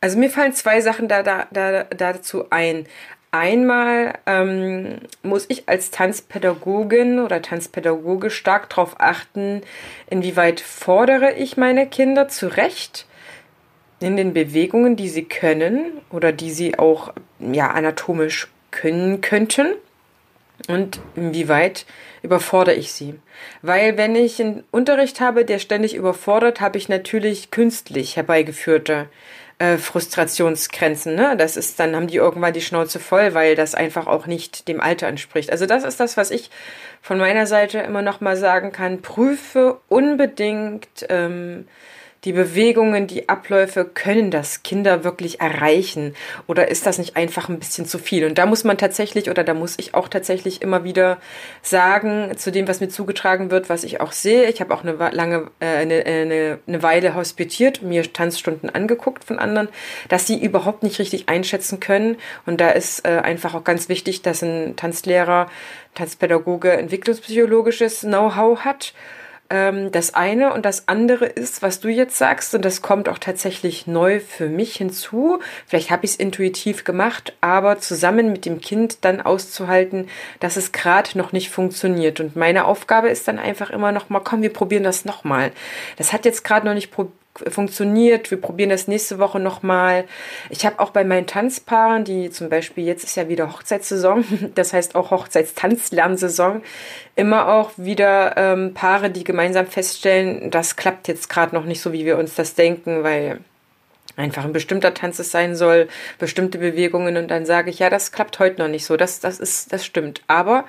also 0.00 0.18
mir 0.18 0.30
fallen 0.30 0.52
zwei 0.54 0.80
Sachen 0.80 1.08
da, 1.08 1.22
da, 1.22 1.46
da, 1.50 1.84
dazu 1.84 2.46
ein. 2.50 2.86
Einmal 3.30 4.18
ähm, 4.26 4.98
muss 5.22 5.46
ich 5.48 5.66
als 5.66 5.90
Tanzpädagogin 5.90 7.18
oder 7.18 7.40
Tanzpädagoge 7.40 8.28
stark 8.28 8.68
darauf 8.68 9.00
achten, 9.00 9.62
inwieweit 10.10 10.60
fordere 10.60 11.32
ich 11.32 11.56
meine 11.56 11.86
Kinder 11.86 12.28
zurecht 12.28 13.06
in 14.00 14.18
den 14.18 14.34
Bewegungen, 14.34 14.96
die 14.96 15.08
sie 15.08 15.24
können 15.24 15.92
oder 16.10 16.32
die 16.32 16.50
sie 16.50 16.78
auch 16.78 17.14
ja, 17.38 17.70
anatomisch 17.70 18.48
können 18.70 19.22
könnten 19.22 19.76
und 20.68 21.00
inwieweit 21.16 21.86
überfordere 22.22 22.74
ich 22.74 22.92
sie. 22.92 23.14
Weil 23.62 23.96
wenn 23.96 24.14
ich 24.14 24.40
einen 24.40 24.64
Unterricht 24.70 25.20
habe, 25.20 25.44
der 25.44 25.58
ständig 25.58 25.94
überfordert, 25.94 26.60
habe 26.60 26.78
ich 26.78 26.88
natürlich 26.88 27.50
künstlich 27.50 28.16
herbeigeführte 28.16 29.08
äh, 29.58 29.76
Frustrationsgrenzen. 29.76 31.14
Ne? 31.14 31.36
Das 31.36 31.56
ist, 31.56 31.78
dann 31.78 31.94
haben 31.94 32.06
die 32.06 32.16
irgendwann 32.16 32.52
die 32.52 32.60
Schnauze 32.60 32.98
voll, 32.98 33.34
weil 33.34 33.54
das 33.54 33.74
einfach 33.74 34.06
auch 34.06 34.26
nicht 34.26 34.68
dem 34.68 34.80
Alter 34.80 35.06
entspricht. 35.08 35.50
Also 35.50 35.66
das 35.66 35.84
ist 35.84 36.00
das, 36.00 36.16
was 36.16 36.30
ich 36.30 36.50
von 37.00 37.18
meiner 37.18 37.46
Seite 37.46 37.78
immer 37.78 38.02
noch 38.02 38.20
mal 38.20 38.36
sagen 38.36 38.72
kann. 38.72 39.02
Prüfe 39.02 39.78
unbedingt 39.88 41.06
ähm, 41.08 41.66
die 42.24 42.32
Bewegungen, 42.32 43.08
die 43.08 43.28
Abläufe, 43.28 43.84
können 43.84 44.30
das 44.30 44.62
Kinder 44.62 45.02
wirklich 45.02 45.40
erreichen? 45.40 46.14
Oder 46.46 46.68
ist 46.68 46.86
das 46.86 46.98
nicht 46.98 47.16
einfach 47.16 47.48
ein 47.48 47.58
bisschen 47.58 47.84
zu 47.84 47.98
viel? 47.98 48.24
Und 48.24 48.38
da 48.38 48.46
muss 48.46 48.62
man 48.62 48.78
tatsächlich, 48.78 49.28
oder 49.28 49.42
da 49.42 49.54
muss 49.54 49.74
ich 49.78 49.94
auch 49.94 50.08
tatsächlich 50.08 50.62
immer 50.62 50.84
wieder 50.84 51.18
sagen, 51.62 52.32
zu 52.36 52.52
dem, 52.52 52.68
was 52.68 52.80
mir 52.80 52.88
zugetragen 52.88 53.50
wird, 53.50 53.68
was 53.68 53.82
ich 53.82 54.00
auch 54.00 54.12
sehe. 54.12 54.48
Ich 54.48 54.60
habe 54.60 54.72
auch 54.72 54.84
eine 54.84 54.92
lange, 55.10 55.50
äh, 55.58 55.66
eine, 55.66 56.06
eine, 56.06 56.58
eine 56.66 56.82
Weile 56.82 57.16
hospitiert, 57.16 57.82
mir 57.82 58.12
Tanzstunden 58.12 58.70
angeguckt 58.70 59.24
von 59.24 59.40
anderen, 59.40 59.68
dass 60.08 60.26
sie 60.26 60.40
überhaupt 60.40 60.84
nicht 60.84 61.00
richtig 61.00 61.28
einschätzen 61.28 61.80
können. 61.80 62.18
Und 62.46 62.60
da 62.60 62.70
ist 62.70 63.04
äh, 63.04 63.18
einfach 63.18 63.54
auch 63.54 63.64
ganz 63.64 63.88
wichtig, 63.88 64.22
dass 64.22 64.42
ein 64.42 64.76
Tanzlehrer, 64.76 65.48
Tanzpädagoge 65.94 66.72
entwicklungspsychologisches 66.72 68.00
Know-how 68.00 68.60
hat 68.60 68.94
ähm, 69.52 69.92
das 69.92 70.14
eine 70.14 70.54
und 70.54 70.64
das 70.64 70.88
andere 70.88 71.26
ist, 71.26 71.60
was 71.60 71.78
du 71.78 71.88
jetzt 71.88 72.16
sagst, 72.16 72.54
und 72.54 72.64
das 72.64 72.80
kommt 72.80 73.08
auch 73.10 73.18
tatsächlich 73.18 73.86
neu 73.86 74.18
für 74.18 74.48
mich 74.48 74.76
hinzu. 74.76 75.40
Vielleicht 75.66 75.90
habe 75.90 76.06
ich 76.06 76.12
es 76.12 76.16
intuitiv 76.16 76.84
gemacht, 76.84 77.34
aber 77.42 77.78
zusammen 77.78 78.32
mit 78.32 78.46
dem 78.46 78.62
Kind 78.62 79.04
dann 79.04 79.20
auszuhalten, 79.20 80.08
dass 80.40 80.56
es 80.56 80.72
gerade 80.72 81.18
noch 81.18 81.32
nicht 81.32 81.50
funktioniert. 81.50 82.18
Und 82.18 82.34
meine 82.34 82.64
Aufgabe 82.64 83.10
ist 83.10 83.28
dann 83.28 83.38
einfach 83.38 83.68
immer 83.68 83.92
noch 83.92 84.08
mal, 84.08 84.20
komm, 84.20 84.40
wir 84.40 84.52
probieren 84.52 84.84
das 84.84 85.04
noch 85.04 85.22
mal. 85.22 85.52
Das 85.98 86.14
hat 86.14 86.24
jetzt 86.24 86.44
gerade 86.44 86.66
noch 86.66 86.74
nicht 86.74 86.90
funktioniert. 87.48 88.30
Wir 88.30 88.40
probieren 88.40 88.70
das 88.70 88.88
nächste 88.88 89.18
Woche 89.18 89.40
nochmal. 89.40 90.04
Ich 90.50 90.66
habe 90.66 90.80
auch 90.80 90.90
bei 90.90 91.04
meinen 91.04 91.26
Tanzpaaren, 91.26 92.04
die 92.04 92.30
zum 92.30 92.48
Beispiel 92.48 92.84
jetzt 92.84 93.04
ist 93.04 93.16
ja 93.16 93.28
wieder 93.28 93.52
Hochzeitssaison, 93.52 94.52
das 94.54 94.72
heißt 94.72 94.94
auch 94.94 95.10
Hochzeitstanzlernsaison, 95.10 96.62
immer 97.16 97.48
auch 97.48 97.70
wieder 97.76 98.36
ähm, 98.36 98.74
Paare, 98.74 99.10
die 99.10 99.24
gemeinsam 99.24 99.66
feststellen, 99.66 100.50
das 100.50 100.76
klappt 100.76 101.08
jetzt 101.08 101.28
gerade 101.28 101.54
noch 101.54 101.64
nicht 101.64 101.80
so, 101.80 101.92
wie 101.92 102.04
wir 102.04 102.18
uns 102.18 102.34
das 102.34 102.54
denken, 102.54 103.02
weil 103.02 103.40
einfach 104.16 104.44
ein 104.44 104.52
bestimmter 104.52 104.92
Tanz 104.92 105.18
es 105.18 105.30
sein 105.30 105.56
soll, 105.56 105.88
bestimmte 106.18 106.58
Bewegungen 106.58 107.16
und 107.16 107.28
dann 107.28 107.46
sage 107.46 107.70
ich, 107.70 107.78
ja, 107.78 107.88
das 107.88 108.12
klappt 108.12 108.38
heute 108.38 108.60
noch 108.60 108.68
nicht 108.68 108.84
so. 108.84 108.96
Das, 108.96 109.20
das 109.20 109.40
ist, 109.40 109.72
das 109.72 109.86
stimmt. 109.86 110.22
Aber 110.26 110.66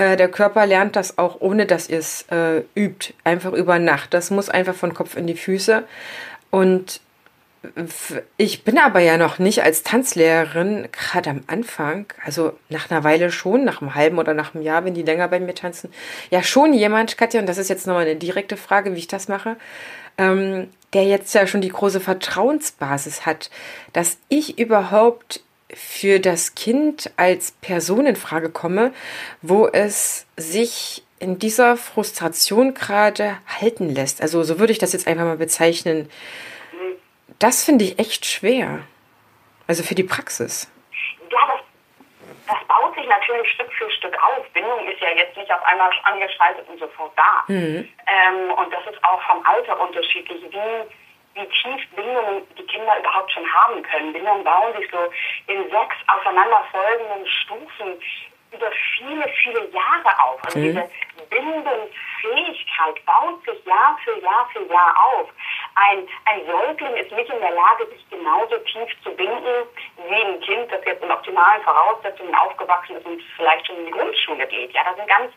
äh, 0.00 0.16
der 0.16 0.28
Körper 0.28 0.64
lernt 0.64 0.96
das 0.96 1.18
auch, 1.18 1.40
ohne 1.40 1.66
dass 1.66 1.88
ihr 1.88 1.98
es 1.98 2.22
äh, 2.30 2.62
übt, 2.74 3.12
einfach 3.22 3.52
über 3.52 3.78
Nacht. 3.78 4.14
Das 4.14 4.30
muss 4.30 4.48
einfach 4.48 4.74
von 4.74 4.94
Kopf 4.94 5.14
in 5.14 5.26
die 5.26 5.36
Füße. 5.36 5.84
Und 6.50 7.00
ich 8.38 8.64
bin 8.64 8.78
aber 8.78 9.00
ja 9.00 9.18
noch 9.18 9.38
nicht 9.38 9.62
als 9.62 9.82
Tanzlehrerin, 9.82 10.88
gerade 10.92 11.28
am 11.28 11.42
Anfang, 11.46 12.06
also 12.24 12.54
nach 12.70 12.90
einer 12.90 13.04
Weile 13.04 13.30
schon, 13.30 13.64
nach 13.64 13.82
einem 13.82 13.94
halben 13.94 14.18
oder 14.18 14.32
nach 14.32 14.54
einem 14.54 14.64
Jahr, 14.64 14.86
wenn 14.86 14.94
die 14.94 15.02
länger 15.02 15.28
bei 15.28 15.38
mir 15.38 15.54
tanzen, 15.54 15.92
ja 16.30 16.42
schon 16.42 16.72
jemand, 16.72 17.18
Katja, 17.18 17.38
und 17.38 17.46
das 17.46 17.58
ist 17.58 17.68
jetzt 17.68 17.86
nochmal 17.86 18.06
eine 18.06 18.16
direkte 18.16 18.56
Frage, 18.56 18.94
wie 18.94 19.00
ich 19.00 19.08
das 19.08 19.28
mache, 19.28 19.56
ähm, 20.16 20.70
der 20.94 21.04
jetzt 21.04 21.34
ja 21.34 21.46
schon 21.46 21.60
die 21.60 21.68
große 21.68 22.00
Vertrauensbasis 22.00 23.26
hat, 23.26 23.50
dass 23.92 24.16
ich 24.30 24.58
überhaupt 24.58 25.42
für 25.74 26.20
das 26.20 26.54
Kind 26.54 27.10
als 27.16 27.52
Person 27.52 28.06
in 28.06 28.16
Frage 28.16 28.50
komme, 28.50 28.92
wo 29.42 29.66
es 29.66 30.26
sich 30.36 31.04
in 31.18 31.38
dieser 31.38 31.76
Frustration 31.76 32.74
gerade 32.74 33.38
halten 33.60 33.94
lässt. 33.94 34.22
Also 34.22 34.42
so 34.42 34.58
würde 34.58 34.72
ich 34.72 34.78
das 34.78 34.92
jetzt 34.92 35.06
einfach 35.06 35.24
mal 35.24 35.36
bezeichnen. 35.36 36.10
Das 37.38 37.64
finde 37.64 37.84
ich 37.84 37.98
echt 37.98 38.26
schwer. 38.26 38.80
Also 39.66 39.82
für 39.82 39.94
die 39.94 40.02
Praxis. 40.02 40.70
Ja, 41.30 41.38
das, 41.46 41.60
das 42.48 42.66
baut 42.66 42.94
sich 42.96 43.06
natürlich 43.06 43.48
Stück 43.52 43.72
für 43.72 43.90
Stück 43.90 44.16
auf. 44.22 44.48
Bindung 44.52 44.88
ist 44.88 45.00
ja 45.00 45.08
jetzt 45.14 45.36
nicht 45.36 45.52
auf 45.52 45.62
einmal 45.64 45.90
angeschaltet 46.04 46.66
und 46.68 46.78
sofort 46.80 47.12
da. 47.16 47.44
Mhm. 47.46 47.88
Ähm, 48.06 48.50
und 48.56 48.72
das 48.72 48.82
ist 48.90 49.02
auch 49.04 49.22
vom 49.22 49.44
Alter 49.46 49.80
unterschiedlich, 49.80 50.42
wie 50.50 50.99
wie 51.34 51.46
tief 51.46 51.88
Bindungen 51.94 52.46
die 52.56 52.66
Kinder 52.66 52.98
überhaupt 52.98 53.30
schon 53.32 53.46
haben 53.52 53.82
können. 53.82 54.12
Bindungen 54.12 54.44
bauen 54.44 54.74
sich 54.76 54.90
so 54.90 54.98
in 55.46 55.62
sechs 55.70 55.96
aufeinanderfolgenden 56.08 57.26
Stufen 57.26 58.00
über 58.52 58.70
viele, 58.96 59.28
viele 59.42 59.68
Jahre 59.70 60.24
auf. 60.24 60.42
Also 60.44 60.58
mhm. 60.58 60.64
diese 60.64 60.90
Bindungsfähigkeit 61.30 63.04
baut 63.06 63.44
sich 63.44 63.64
Jahr 63.64 63.98
für 64.04 64.18
Jahr 64.20 64.48
für 64.52 64.64
Jahr 64.66 64.94
auf. 64.98 65.28
Ein, 65.76 66.08
ein 66.26 66.46
Säugling 66.46 66.96
ist 66.96 67.12
nicht 67.12 67.30
in 67.30 67.40
der 67.40 67.52
Lage, 67.52 67.86
sich 67.86 68.10
genauso 68.10 68.58
tief 68.58 68.90
zu 69.04 69.10
binden 69.12 69.66
wie 70.08 70.14
ein 70.14 70.40
Kind, 70.40 70.70
das 70.72 70.84
jetzt 70.84 71.02
in 71.02 71.10
optimalen 71.10 71.62
Voraussetzungen 71.62 72.34
aufgewachsen 72.34 72.96
ist 72.96 73.06
und 73.06 73.22
vielleicht 73.36 73.66
schon 73.66 73.76
in 73.76 73.86
die 73.86 73.92
Grundschule 73.92 74.46
geht. 74.48 74.72
Ja, 74.72 74.82
das 74.84 74.96
sind 74.96 75.08
ganz 75.08 75.32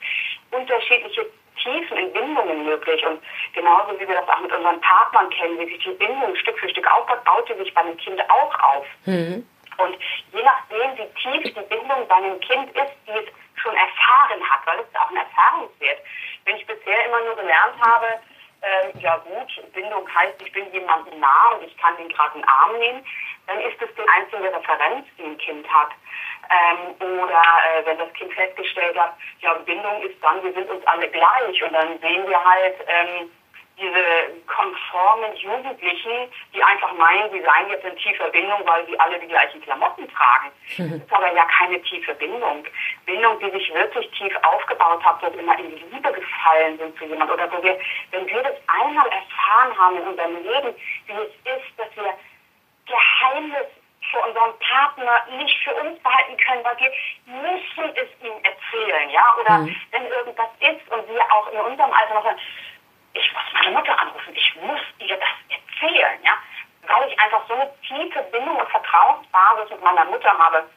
unterschiedliche 0.52 1.28
Tiefen 1.56 1.98
in 1.98 2.14
Bindungen 2.14 2.66
möglich. 2.66 3.06
Und 3.06 3.22
genauso 3.54 4.00
wie 4.00 4.08
wir 4.08 4.16
das 4.16 4.28
auch 4.28 4.40
mit 4.40 4.52
unseren 4.52 4.82
Partnern 4.82 5.30
kennen, 5.30 5.60
wie 5.60 5.66
sich 5.66 5.84
die 5.84 5.92
Bindung 5.92 6.36
Stück 6.36 6.58
für 6.60 6.70
Stück 6.70 6.88
aufbaut, 6.92 7.24
baut 7.24 7.48
sie 7.48 7.58
sich 7.58 7.74
bei 7.74 7.82
einem 7.82 7.98
Kind 7.98 8.22
auch 8.30 8.60
auf. 8.60 8.86
Mhm. 9.06 9.48
Und 9.78 9.98
je 10.32 10.44
nachdem, 10.44 10.98
wie 10.98 11.10
tief 11.22 11.54
die 11.54 11.76
Bindung 11.76 12.08
bei 12.08 12.16
einem 12.16 12.40
Kind 12.42 12.70
ist, 12.72 12.94
die 13.08 13.12
es 13.12 13.26
schon 13.62 13.74
erfahren 13.74 14.42
hat, 14.50 14.66
weil 14.66 14.80
es 14.80 14.88
ist 14.88 15.00
auch 15.00 15.10
ein 15.10 15.18
Erfahrungswert. 15.18 16.00
Wenn 16.46 16.58
ich 16.58 16.68
bisher 16.68 17.06
immer 17.06 17.24
nur 17.24 17.36
gelernt 17.36 17.76
habe, 17.82 18.20
äh, 18.62 19.00
ja 19.00 19.18
gut, 19.18 19.74
Bindung 19.74 20.08
heißt, 20.14 20.42
ich 20.42 20.52
bin 20.52 20.72
jemandem 20.72 21.20
nah 21.20 21.52
und 21.56 21.68
ich 21.68 21.76
kann 21.78 21.98
den 21.98 22.10
gerade 22.10 22.36
in 22.36 22.42
den 22.42 22.50
Arm 22.50 22.78
nehmen, 22.80 23.06
dann 23.48 23.60
ist 23.60 23.82
es 23.82 23.90
die 23.96 24.08
einzige 24.08 24.54
Referenz, 24.54 25.06
die 25.18 25.24
ein 25.24 25.38
Kind 25.38 25.68
hat. 25.68 25.90
Ähm, 26.50 27.20
oder 27.20 27.42
äh, 27.42 27.86
wenn 27.86 27.98
das 27.98 28.14
Kind 28.14 28.34
festgestellt 28.34 28.98
hat, 28.98 29.14
ja, 29.40 29.54
Bindung 29.66 30.02
ist 30.02 30.22
dann, 30.22 30.44
wir 30.44 30.54
sind 30.54 30.70
uns 30.70 30.86
alle 30.86 31.10
gleich. 31.10 31.64
Und 31.64 31.74
dann 31.74 32.00
sehen 32.00 32.28
wir 32.28 32.44
halt 32.44 32.76
ähm, 32.88 33.30
diese 33.78 34.44
konformen 34.46 35.36
Jugendlichen, 35.36 36.30
die 36.54 36.64
einfach 36.64 36.94
meinen, 36.94 37.32
sie 37.32 37.42
seien 37.42 37.70
jetzt 37.70 37.86
in 37.86 37.96
tiefer 37.98 38.30
Bindung, 38.30 38.62
weil 38.66 38.86
sie 38.86 39.00
alle 39.00 39.20
die 39.20 39.28
gleichen 39.28 39.62
Klamotten 39.62 40.08
tragen. 40.10 40.52
Das 40.78 41.02
ist 41.02 41.14
aber 41.14 41.34
ja 41.34 41.46
keine 41.46 41.82
tiefe 41.84 42.14
Bindung. 42.16 42.66
Bindung, 43.06 43.40
die 43.40 43.52
sich 43.52 43.74
wirklich 43.74 44.10
tief 44.12 44.36
aufgebaut 44.44 45.04
hat, 45.04 45.22
wo 45.22 45.32
wir 45.34 45.40
immer 45.40 45.58
in 45.60 45.72
Liebe 45.72 46.12
gefallen 46.12 46.78
sind 46.78 46.98
zu 46.98 47.06
jemandem. 47.06 47.36
Oder 47.36 47.52
wo 47.52 47.64
wir, 47.64 47.80
wenn 48.12 48.28
wir 48.28 48.44
das 48.44 48.56
einmal 48.68 49.08
erfahren 49.08 49.78
haben 49.78 49.98
in 49.98 50.08
unserem 50.08 50.36
Leben, 50.44 50.76
wie 51.08 51.14
es 51.14 51.58
ist, 51.58 51.78
dass 51.78 51.96
wir 51.96 52.14
Geheimnis 52.86 53.68
für 54.14 54.20
unseren 54.20 54.58
Partner 54.60 55.26
nicht 55.38 55.58
für 55.64 55.74
uns 55.74 56.00
behalten 56.02 56.38
können, 56.38 56.64
weil 56.64 56.78
wir 56.78 56.92
müssen 57.26 57.96
es 57.96 58.26
ihm 58.26 58.34
erzählen, 58.44 59.10
ja, 59.10 59.36
oder 59.42 59.58
mhm. 59.60 59.76
wenn 59.92 60.06
irgendwas 60.06 60.50
ist 60.60 60.92
und 60.92 61.10
wir 61.10 61.22
auch 61.32 61.52
in 61.52 61.60
unserem 61.60 61.92
Alter 61.92 62.14
noch 62.14 62.24
sagen, 62.24 62.40
ich 63.14 63.34
muss 63.34 63.44
meine 63.54 63.76
Mutter 63.76 64.00
anrufen, 64.00 64.36
ich 64.36 64.56
muss 64.62 64.82
ihr 65.00 65.18
das 65.18 65.30
erzählen, 65.50 66.20
ja, 66.24 66.38
weil 66.88 67.10
ich 67.10 67.20
einfach 67.20 67.42
so 67.48 67.56
eine 67.56 67.70
tiefe 67.82 68.22
Bindung 68.32 68.56
und 68.56 68.70
Vertrauensbasis 68.70 69.72
mit 69.72 69.84
meiner 69.84 70.06
Mutter 70.06 70.38
habe, 70.38 70.70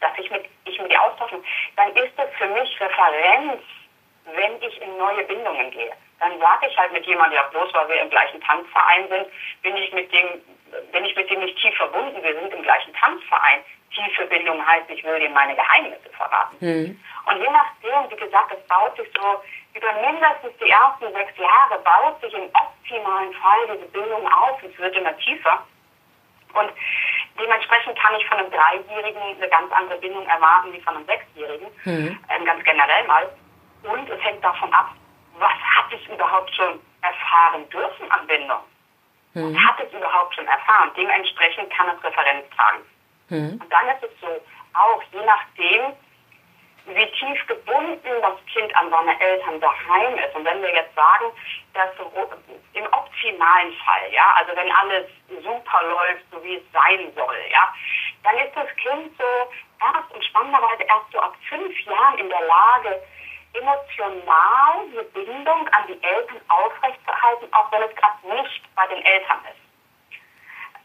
dass 0.00 0.12
ich 0.18 0.30
mit, 0.30 0.46
ich 0.64 0.80
mit 0.80 0.90
ihr 0.90 1.02
austauschen, 1.02 1.44
dann 1.76 1.94
ist 1.96 2.12
es 2.16 2.36
für 2.38 2.46
mich 2.46 2.80
Referenz, 2.80 3.62
wenn 4.24 4.62
ich 4.62 4.80
in 4.80 4.96
neue 4.96 5.24
Bindungen 5.24 5.70
gehe. 5.70 5.92
Dann 6.20 6.38
sage 6.38 6.66
ich 6.68 6.76
halt 6.76 6.92
mit 6.92 7.06
jemandem, 7.06 7.36
ja 7.36 7.42
bloß 7.44 7.72
weil 7.74 7.88
wir 7.88 8.00
im 8.02 8.10
gleichen 8.10 8.40
Tanzverein 8.42 9.08
sind, 9.08 9.26
bin 9.62 9.76
ich 9.76 9.92
mit 9.92 10.12
dem 10.12 10.42
bin 10.92 11.04
ich 11.04 11.16
mit 11.16 11.30
dem 11.30 11.40
nicht 11.40 11.58
tief 11.58 11.74
verbunden, 11.76 12.22
wir 12.22 12.34
sind 12.34 12.52
im 12.52 12.62
gleichen 12.62 12.92
Tanzverein. 12.94 13.60
Tiefe 13.94 14.24
Bindung 14.26 14.64
heißt, 14.64 14.88
ich 14.88 15.02
will 15.02 15.18
dir 15.18 15.30
meine 15.30 15.54
Geheimnisse 15.56 16.10
verraten. 16.16 16.56
Mhm. 16.60 17.00
Und 17.26 17.42
je 17.42 17.50
nachdem, 17.50 18.10
wie 18.10 18.22
gesagt, 18.24 18.52
es 18.52 18.66
baut 18.68 18.96
sich 18.96 19.08
so 19.14 19.42
über 19.74 19.92
mindestens 20.00 20.56
die 20.62 20.70
ersten 20.70 21.12
sechs 21.12 21.36
Jahre, 21.38 21.80
baut 21.82 22.20
sich 22.20 22.32
im 22.34 22.48
optimalen 22.54 23.32
Fall 23.34 23.66
diese 23.72 23.86
Bindung 23.86 24.26
auf, 24.32 24.62
es 24.62 24.76
wird 24.78 24.96
immer 24.96 25.16
tiefer. 25.18 25.64
Und 26.54 26.70
dementsprechend 27.38 27.98
kann 27.98 28.14
ich 28.16 28.26
von 28.26 28.38
einem 28.38 28.50
Dreijährigen 28.50 29.22
eine 29.22 29.48
ganz 29.48 29.72
andere 29.72 29.98
Bindung 29.98 30.26
erwarten 30.26 30.72
wie 30.72 30.80
von 30.80 30.96
einem 30.96 31.06
Sechsjährigen, 31.06 31.68
mhm. 31.84 32.18
ähm, 32.28 32.44
ganz 32.44 32.64
generell 32.64 33.06
mal. 33.06 33.28
Und 33.82 34.08
es 34.08 34.22
hängt 34.22 34.44
davon 34.44 34.72
ab, 34.72 34.90
was 35.38 35.52
hat 35.52 35.92
ich 35.92 36.08
überhaupt 36.08 36.54
schon 36.54 36.80
erfahren 37.02 37.68
dürfen 37.70 38.10
an 38.10 38.26
Bindung. 38.26 38.60
Mhm. 39.34 39.44
Und 39.44 39.66
hat 39.66 39.76
es 39.80 39.92
überhaupt 39.92 40.34
schon 40.34 40.46
erfahren. 40.46 40.90
Dementsprechend 40.96 41.70
kann 41.72 41.88
es 41.88 42.04
Referenz 42.04 42.44
tragen. 42.56 42.82
Mhm. 43.28 43.60
Und 43.62 43.72
dann 43.72 43.88
ist 43.88 44.02
es 44.02 44.20
so, 44.20 44.28
auch, 44.74 45.02
je 45.12 45.24
nachdem, 45.24 45.92
wie 46.86 47.06
tief 47.12 47.46
gebunden 47.46 48.22
das 48.22 48.38
Kind 48.52 48.74
an 48.76 48.90
seine 48.90 49.20
Eltern 49.20 49.60
daheim 49.60 50.16
ist. 50.18 50.34
Und 50.34 50.44
wenn 50.44 50.62
wir 50.62 50.74
jetzt 50.74 50.94
sagen, 50.94 51.26
dass 51.74 51.90
im 52.72 52.86
optimalen 52.86 53.72
Fall, 53.84 54.12
ja, 54.12 54.34
also 54.36 54.56
wenn 54.56 54.70
alles 54.72 55.06
super 55.42 55.82
läuft, 55.82 56.24
so 56.30 56.42
wie 56.42 56.56
es 56.56 56.62
sein 56.72 57.12
soll, 57.14 57.36
ja, 57.50 57.72
dann 58.24 58.36
ist 58.38 58.54
das 58.54 58.68
Kind 58.76 59.12
so 59.18 59.24
erst 59.80 60.12
und 60.12 60.24
spannenderweise 60.24 60.82
erst 60.84 61.12
so 61.12 61.20
ab 61.20 61.34
fünf 61.48 61.78
Jahren 61.80 62.18
in 62.18 62.28
der 62.28 62.40
Lage, 62.42 63.02
emotional 63.52 64.86
eine 64.92 65.02
Bindung 65.04 65.68
an 65.68 65.86
die 65.88 66.02
Eltern 66.02 66.40
aufrechtzuerhalten, 66.48 67.52
auch 67.52 67.70
wenn 67.72 67.82
es 67.82 67.94
gerade 67.96 68.42
nicht 68.42 68.74
bei 68.74 68.86
den 68.86 69.04
Eltern 69.04 69.38
ist. 69.44 69.60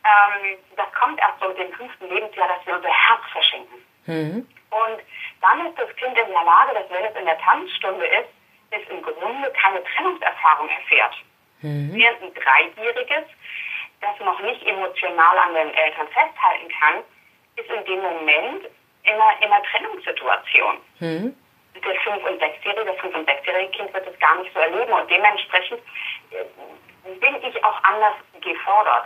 Ähm, 0.05 0.57
das 0.75 0.91
kommt 0.93 1.19
erst 1.19 1.39
so 1.39 1.47
mit 1.49 1.57
dem 1.57 1.73
fünften 1.73 2.09
Lebensjahr, 2.09 2.47
dass 2.47 2.65
wir 2.65 2.75
unser 2.75 2.89
Herz 2.89 3.21
verschenken. 3.31 3.85
Mhm. 4.05 4.47
Und 4.69 4.99
dann 5.41 5.65
ist 5.67 5.79
das 5.79 5.95
Kind 5.95 6.17
in 6.17 6.27
der 6.27 6.43
Lage, 6.43 6.73
dass 6.73 6.89
wenn 6.89 7.05
es 7.05 7.15
in 7.15 7.25
der 7.25 7.39
Tanzstunde 7.39 8.05
ist, 8.05 8.29
es 8.71 8.89
im 8.89 9.01
Grunde 9.01 9.51
keine 9.51 9.83
Trennungserfahrung 9.83 10.69
erfährt. 10.69 11.15
Mhm. 11.61 11.93
Während 11.93 12.21
ein 12.21 12.33
Dreijähriges, 12.33 13.25
das 14.01 14.19
noch 14.19 14.39
nicht 14.41 14.65
emotional 14.65 15.37
an 15.37 15.53
den 15.53 15.73
Eltern 15.73 16.07
festhalten 16.07 16.69
kann, 16.79 17.03
ist 17.55 17.69
in 17.69 17.85
dem 17.85 18.01
Moment 18.01 18.65
in 19.03 19.13
einer, 19.13 19.41
in 19.41 19.51
einer 19.51 19.63
Trennungssituation. 19.63 20.77
Mhm. 20.99 21.35
Der 21.83 21.95
fünf- 22.01 22.23
und 22.23 22.39
sechsjährige, 22.39 22.85
das 22.85 22.97
fünf- 22.97 23.15
und 23.15 23.25
sechsjährige 23.25 23.71
Kind 23.71 23.93
wird 23.93 24.07
es 24.07 24.19
gar 24.19 24.35
nicht 24.39 24.53
so 24.53 24.59
erleben 24.59 24.91
und 24.93 25.09
dementsprechend 25.11 25.79
äh, 26.31 27.13
bin 27.19 27.35
ich 27.43 27.63
auch 27.63 27.83
anders 27.83 28.15
gefordert 28.41 29.05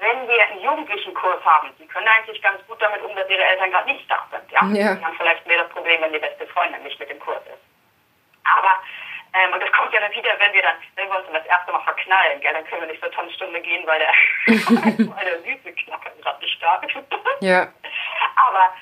wenn 0.00 0.28
wir 0.28 0.46
einen 0.48 0.62
Jugendlichen-Kurs 0.62 1.44
haben, 1.44 1.70
die 1.78 1.86
können 1.86 2.06
eigentlich 2.08 2.40
ganz 2.42 2.64
gut 2.66 2.80
damit 2.80 3.02
um, 3.02 3.14
dass 3.16 3.28
ihre 3.28 3.42
Eltern 3.42 3.70
gerade 3.70 3.90
nicht 3.90 4.08
da 4.10 4.26
sind. 4.30 4.50
Ja? 4.50 4.62
ja. 4.72 4.94
Die 4.94 5.04
haben 5.04 5.16
vielleicht 5.16 5.46
mehr 5.46 5.62
das 5.62 5.68
Problem, 5.70 6.00
wenn 6.02 6.12
die 6.12 6.18
beste 6.18 6.46
Freundin 6.48 6.82
nicht 6.82 6.98
mit 6.98 7.10
dem 7.10 7.18
Kurs 7.18 7.42
ist. 7.46 7.62
Aber, 8.44 8.80
ähm, 9.34 9.52
und 9.52 9.62
das 9.62 9.72
kommt 9.72 9.92
ja 9.92 10.00
dann 10.00 10.12
wieder, 10.12 10.30
wenn 10.38 10.52
wir 10.52 10.62
dann, 10.62 10.76
wenn 10.94 11.08
wir 11.08 11.16
uns 11.16 11.26
dann 11.26 11.34
das 11.34 11.46
erste 11.46 11.72
Mal 11.72 11.82
verknallen, 11.82 12.40
gell, 12.40 12.52
dann 12.52 12.64
können 12.66 12.82
wir 12.82 12.88
nicht 12.88 13.02
zur 13.02 13.10
Tonstunde 13.10 13.60
gehen, 13.60 13.86
weil 13.86 13.98
der, 13.98 14.12
weil 14.46 15.24
der 15.24 15.42
süße 15.42 15.72
Knacker 15.72 16.10
gerade 16.22 16.44
nicht 16.44 16.62
da 16.62 16.76
ist. 16.76 16.94
ja. 17.40 17.68
Aber, 18.36 18.72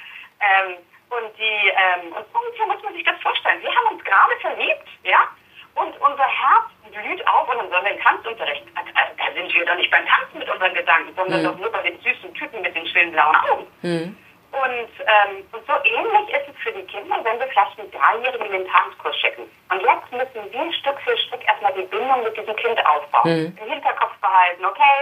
ähm, 0.41 0.76
und 1.17 1.39
die, 1.39 1.73
ähm, 1.73 2.12
und 2.12 2.27
so 2.33 2.67
muss 2.67 2.83
man 2.83 2.95
sich 2.95 3.05
das 3.05 3.21
vorstellen. 3.23 3.62
Wir 3.62 3.75
haben 3.75 3.97
uns 3.97 4.05
gerade 4.05 4.37
verliebt, 4.41 4.89
ja, 5.05 5.29
und 5.75 5.93
unser 6.01 6.27
Herz 6.27 6.69
blüht 6.91 7.27
auf 7.29 7.49
und 7.49 7.59
dann 7.59 7.71
sollen 7.71 7.85
wir 7.85 7.93
in 7.93 8.01
Tanzunterricht. 8.01 8.64
Also, 8.75 8.91
da 8.95 9.33
sind 9.35 9.53
wir 9.53 9.67
doch 9.67 9.77
nicht 9.77 9.91
beim 9.91 10.07
Tanzen 10.07 10.39
mit 10.39 10.49
unseren 10.49 10.75
Gedanken, 10.75 11.12
sondern 11.14 11.41
mhm. 11.41 11.45
doch 11.45 11.59
nur 11.59 11.71
bei 11.71 11.83
den 11.83 12.01
süßen 12.01 12.33
Typen 12.35 12.62
mit 12.62 12.75
den 12.75 12.87
schönen 12.87 13.12
blauen 13.12 13.37
Augen. 13.37 13.67
Mhm. 13.83 14.17
Und, 14.57 14.89
ähm, 15.05 15.45
und 15.53 15.67
so 15.67 15.75
ähnlich 15.85 16.29
ist 16.33 16.49
es 16.49 16.57
für 16.62 16.73
die 16.73 16.87
Kinder, 16.87 17.21
wenn 17.25 17.39
wir 17.39 17.47
vielleicht 17.49 17.79
einen 17.79 17.91
Dreijährigen 17.91 18.47
in 18.47 18.64
den 18.64 18.69
Tanzkurs 18.69 19.14
schicken. 19.21 19.45
Und 19.71 19.83
jetzt 19.83 20.11
müssen 20.12 20.51
wir 20.51 20.73
Stück 20.73 20.99
für 21.05 21.17
Stück 21.19 21.47
erstmal 21.47 21.75
die 21.75 21.83
Bindung 21.83 22.25
mit 22.25 22.37
diesem 22.37 22.57
Kind 22.57 22.81
aufbauen. 22.87 23.29
Mhm. 23.29 23.59
Im 23.61 23.71
Hinterkopf 23.71 24.17
behalten, 24.21 24.64
okay, 24.64 24.97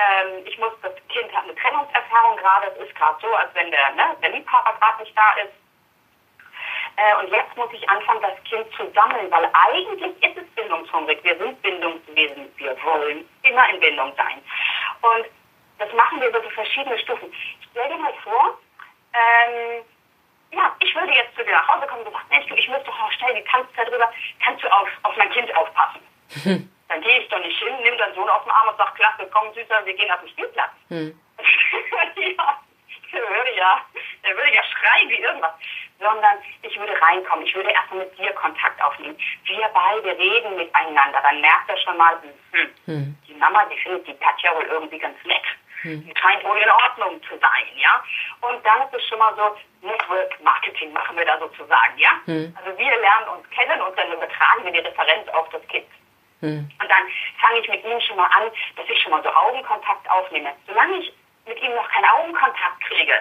ähm, 0.00 0.46
ich 0.46 0.58
muss, 0.58 0.72
das 0.82 0.94
Kind 1.08 1.34
hat 1.34 1.44
eine 1.44 1.54
Trennungserfahrung 1.54 2.36
gerade, 2.36 2.68
es 2.68 2.88
ist 2.88 2.94
gerade 2.94 3.18
so, 3.20 3.34
als 3.34 3.54
wenn 3.54 3.70
der, 3.70 3.90
ne, 3.90 4.16
der 4.22 4.30
Liebhaber 4.30 4.74
gerade 4.78 5.02
nicht 5.02 5.16
da 5.16 5.32
ist 5.42 5.52
äh, 7.00 7.14
und 7.20 7.30
jetzt 7.30 7.56
muss 7.56 7.72
ich 7.72 7.88
anfangen, 7.88 8.20
das 8.20 8.42
Kind 8.44 8.66
zu 8.74 8.90
sammeln, 8.92 9.30
weil 9.30 9.48
eigentlich 9.52 10.02
ist 10.22 10.36
es 10.36 10.46
bindungshungrig. 10.54 11.22
Wir 11.22 11.36
sind 11.38 11.60
Bindungswesen. 11.62 12.52
Wir 12.56 12.76
wollen 12.84 13.28
immer 13.42 13.70
in 13.70 13.80
Bindung 13.80 14.12
sein. 14.16 14.42
Und 15.00 15.26
das 15.78 15.92
machen 15.94 16.20
wir 16.20 16.30
so 16.30 16.40
für 16.42 16.50
verschiedene 16.50 16.98
Stufen. 16.98 17.32
Stell 17.70 17.88
dir 17.88 17.96
mal 17.96 18.12
vor, 18.22 18.58
ähm, 19.14 19.84
ja, 20.52 20.74
ich 20.80 20.94
würde 20.94 21.12
jetzt 21.12 21.34
zu 21.36 21.44
dir 21.44 21.52
nach 21.52 21.68
Hause 21.68 21.86
kommen 21.86 22.02
und 22.02 22.12
du, 22.12 22.54
ich 22.54 22.68
müsste 22.68 22.84
doch 22.84 23.12
schnell 23.12 23.34
die 23.34 23.44
Tanzzeit 23.44 23.88
drüber, 23.88 24.12
kannst 24.44 24.62
du 24.62 24.68
auf, 24.68 24.88
auf 25.04 25.16
mein 25.16 25.30
Kind 25.30 25.54
aufpassen? 25.56 26.70
Dann 26.90 27.00
gehe 27.00 27.20
ich 27.20 27.28
doch 27.28 27.38
nicht 27.38 27.58
hin, 27.58 27.74
nimm 27.82 27.96
deinen 27.96 28.14
Sohn 28.14 28.28
auf 28.28 28.42
den 28.42 28.52
Arm 28.52 28.68
und 28.68 28.76
sag, 28.76 28.94
klasse, 28.96 29.26
komm, 29.32 29.54
Süßer, 29.54 29.86
wir 29.86 29.94
gehen 29.94 30.10
auf 30.10 30.20
den 30.20 30.28
Spielplatz. 30.28 30.70
Hm. 30.88 31.18
ja, 32.36 32.60
der 33.12 33.28
würde 33.30 33.56
ja, 33.56 33.80
der 34.22 34.36
würde 34.36 34.54
ja 34.54 34.62
schreien 34.64 35.08
wie 35.08 35.20
irgendwas 35.20 35.54
sondern 36.00 36.38
ich 36.62 36.78
würde 36.78 37.00
reinkommen. 37.00 37.46
Ich 37.46 37.54
würde 37.54 37.70
erstmal 37.70 38.00
mit 38.00 38.18
dir 38.18 38.32
Kontakt 38.32 38.82
aufnehmen. 38.82 39.16
Wir 39.44 39.68
beide 39.72 40.18
reden 40.18 40.56
miteinander. 40.56 41.20
Dann 41.22 41.40
merkt 41.40 41.68
er 41.68 41.76
schon 41.78 41.96
mal, 41.96 42.18
hm, 42.52 42.68
hm. 42.86 43.18
die 43.28 43.34
Mama, 43.34 43.64
die 43.66 43.76
findet 43.78 44.06
die 44.06 44.14
Katja 44.14 44.54
wohl 44.54 44.64
irgendwie 44.64 44.98
ganz 44.98 45.16
nett. 45.24 45.44
Hm. 45.82 46.04
Die 46.04 46.14
scheint 46.18 46.44
wohl 46.44 46.58
in 46.58 46.70
Ordnung 46.70 47.22
zu 47.22 47.38
sein, 47.38 47.68
ja. 47.76 48.02
Und 48.40 48.64
dann 48.64 48.82
ist 48.82 48.94
es 48.94 49.08
schon 49.08 49.18
mal 49.18 49.34
so, 49.36 49.56
Network 49.86 50.40
Marketing 50.42 50.92
machen 50.92 51.16
wir 51.16 51.24
da 51.24 51.38
sozusagen, 51.38 51.96
ja. 51.98 52.10
Hm. 52.26 52.56
Also 52.58 52.76
wir 52.78 52.90
lernen 52.90 53.28
uns 53.36 53.48
kennen 53.50 53.80
und 53.80 53.96
dann 53.96 54.12
übertragen 54.12 54.64
wir 54.64 54.72
die 54.72 54.80
Referenz 54.80 55.28
auf 55.28 55.48
das 55.50 55.66
Kind. 55.68 55.86
Hm. 56.40 56.70
Und 56.80 56.88
dann 56.90 57.04
fange 57.40 57.60
ich 57.60 57.68
mit 57.68 57.84
ihm 57.84 58.00
schon 58.00 58.16
mal 58.16 58.30
an, 58.32 58.50
dass 58.76 58.88
ich 58.88 59.00
schon 59.02 59.12
mal 59.12 59.22
so 59.22 59.30
Augenkontakt 59.30 60.08
aufnehme. 60.10 60.50
Solange 60.66 60.96
ich 60.98 61.12
mit 61.46 61.60
ihm 61.62 61.74
noch 61.74 61.88
keinen 61.90 62.06
Augenkontakt 62.06 62.80
kriege, 62.80 63.14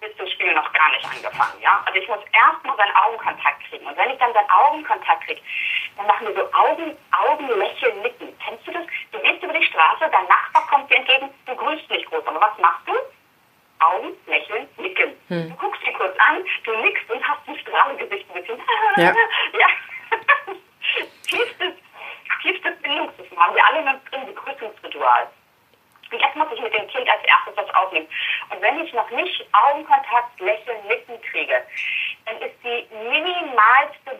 ist 0.00 0.18
das 0.18 0.30
Spiel 0.32 0.52
noch 0.54 0.72
gar 0.72 0.90
nicht 0.92 1.04
angefangen, 1.04 1.60
ja. 1.60 1.82
Also 1.84 1.98
ich 1.98 2.08
muss 2.08 2.20
erstmal 2.32 2.76
seinen 2.76 2.96
Augenkontakt 2.96 3.62
kriegen. 3.68 3.86
Und 3.86 3.96
wenn 3.96 4.10
ich 4.10 4.18
dann 4.18 4.32
seinen 4.32 4.50
Augenkontakt 4.50 5.24
kriege, 5.24 5.40
dann 5.96 6.06
machen 6.06 6.26
wir 6.26 6.34
so 6.34 6.52
Augen, 6.52 6.96
Augen, 7.12 7.48
Lächeln, 7.58 8.00
Nicken. 8.02 8.36
Kennst 8.38 8.66
du 8.66 8.72
das? 8.72 8.86
Du 9.12 9.18
gehst 9.20 9.42
über 9.42 9.52
die 9.52 9.64
Straße, 9.64 10.08
dein 10.10 10.26
Nachbar 10.26 10.66
kommt 10.68 10.90
dir 10.90 10.96
entgegen, 10.96 11.30
du 11.46 11.54
grüßt 11.54 11.90
nicht 11.90 12.06
groß. 12.06 12.26
Aber 12.26 12.40
was 12.40 12.58
machst 12.58 12.88
du? 12.88 12.92
Augen, 13.80 14.12
Lächeln, 14.26 14.68
Nicken. 14.78 15.12
Hm. 15.28 15.50
Du 15.50 15.56
guckst 15.56 15.82
ihn 15.86 15.94
kurz 15.94 16.16
an, 16.18 16.44
du 16.64 16.76
nickst 16.80 17.10
und 17.10 17.28
hast 17.28 17.46
ein 17.46 17.58
Strahlengesicht 17.58 18.26
ein 18.28 18.40
bisschen. 18.40 18.58
Ja. 18.96 19.14
ja. 19.52 19.68
tiefstes, 21.28 21.74
tiefstes 22.42 22.76
Bindungswissen 22.82 23.38
haben 23.38 23.54
wir 23.54 23.66
alle 23.66 23.80
uns 23.80 24.04
drin, 24.10 24.26
Begrüßungsritual. 24.26 25.28
Und 26.12 26.20
jetzt 26.20 26.36
muss 26.36 26.48
ich 26.52 26.60
mit 26.60 26.74
dem 26.74 26.88
Kind 26.88 27.08
als 27.08 27.22
erstes 27.24 27.56
was 27.56 27.74
aufnehmen. 27.74 28.08
Und 28.50 28.60
wenn 28.60 28.84
ich 28.84 28.92
noch 28.92 29.08
nicht 29.10 29.46
Augenkontakt, 29.52 30.40
Lächeln, 30.40 30.86
Nicken 30.88 31.20
kriege, 31.22 31.64
dann 32.26 32.36
ist 32.42 32.56
die 32.64 32.86
minimalste 32.96 34.18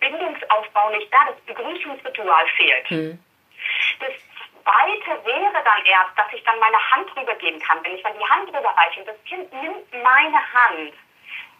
Bindungsaufbau 0.00 0.90
nicht 0.90 1.12
da. 1.12 1.18
Das 1.28 1.40
Begrüßungsritual 1.46 2.46
fehlt. 2.56 2.90
Mhm. 2.90 3.18
Das 4.00 4.12
Zweite 4.62 5.24
wäre 5.24 5.64
dann 5.64 5.84
erst, 5.86 6.16
dass 6.16 6.26
ich 6.32 6.44
dann 6.44 6.58
meine 6.58 6.78
Hand 6.90 7.16
rübergeben 7.16 7.60
kann. 7.60 7.82
Wenn 7.82 7.94
ich 7.94 8.02
dann 8.02 8.18
die 8.18 8.28
Hand 8.28 8.48
rüberreiche 8.48 9.00
und 9.00 9.08
das 9.08 9.24
Kind 9.24 9.52
nimmt 9.62 9.92
meine 10.02 10.52
Hand, 10.52 10.92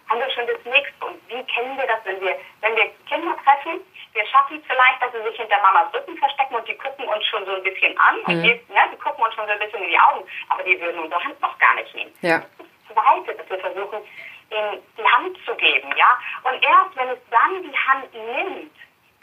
haben 0.09 0.21
wir 0.21 0.31
schon 0.31 0.47
das 0.47 0.65
nächste. 0.65 1.05
Und 1.05 1.21
wie 1.29 1.43
kennen 1.45 1.77
wir 1.77 1.87
das, 1.87 2.01
wenn 2.05 2.21
wir, 2.21 2.37
wenn 2.61 2.77
wir 2.77 2.91
Kinder 3.09 3.37
treffen? 3.45 3.81
Wir 4.13 4.27
schaffen 4.27 4.59
es 4.59 4.65
vielleicht, 4.67 5.03
dass 5.03 5.13
sie 5.13 5.23
sich 5.23 5.37
hinter 5.37 5.61
Mamas 5.61 5.93
Rücken 5.93 6.17
verstecken 6.17 6.55
und 6.55 6.67
die 6.67 6.77
gucken 6.77 7.07
uns 7.07 7.25
schon 7.27 7.45
so 7.45 7.55
ein 7.55 7.63
bisschen 7.63 7.97
an. 7.99 8.17
Mhm. 8.17 8.25
Und 8.27 8.43
wir, 8.43 8.55
ne, 8.55 8.83
die 8.93 8.99
gucken 8.99 9.23
uns 9.25 9.35
schon 9.35 9.47
so 9.47 9.53
ein 9.53 9.59
bisschen 9.59 9.83
in 9.83 9.91
die 9.91 10.01
Augen, 10.01 10.25
aber 10.49 10.63
die 10.63 10.81
würden 10.81 11.01
unsere 11.01 11.23
Hand 11.23 11.41
noch 11.41 11.57
gar 11.59 11.75
nicht 11.75 11.95
nehmen. 11.95 12.13
Ja. 12.23 12.43
Das 12.59 12.95
Zweite, 12.95 13.35
dass 13.37 13.51
wir 13.51 13.59
versuchen, 13.59 14.01
ihnen 14.51 14.83
die 14.97 15.05
Hand 15.05 15.37
zu 15.45 15.55
geben, 15.57 15.93
ja. 15.97 16.19
Und 16.45 16.63
erst 16.65 16.97
wenn 16.97 17.09
es 17.11 17.19
dann 17.31 17.63
die 17.63 17.77
Hand 17.77 18.13
nimmt, 18.15 18.73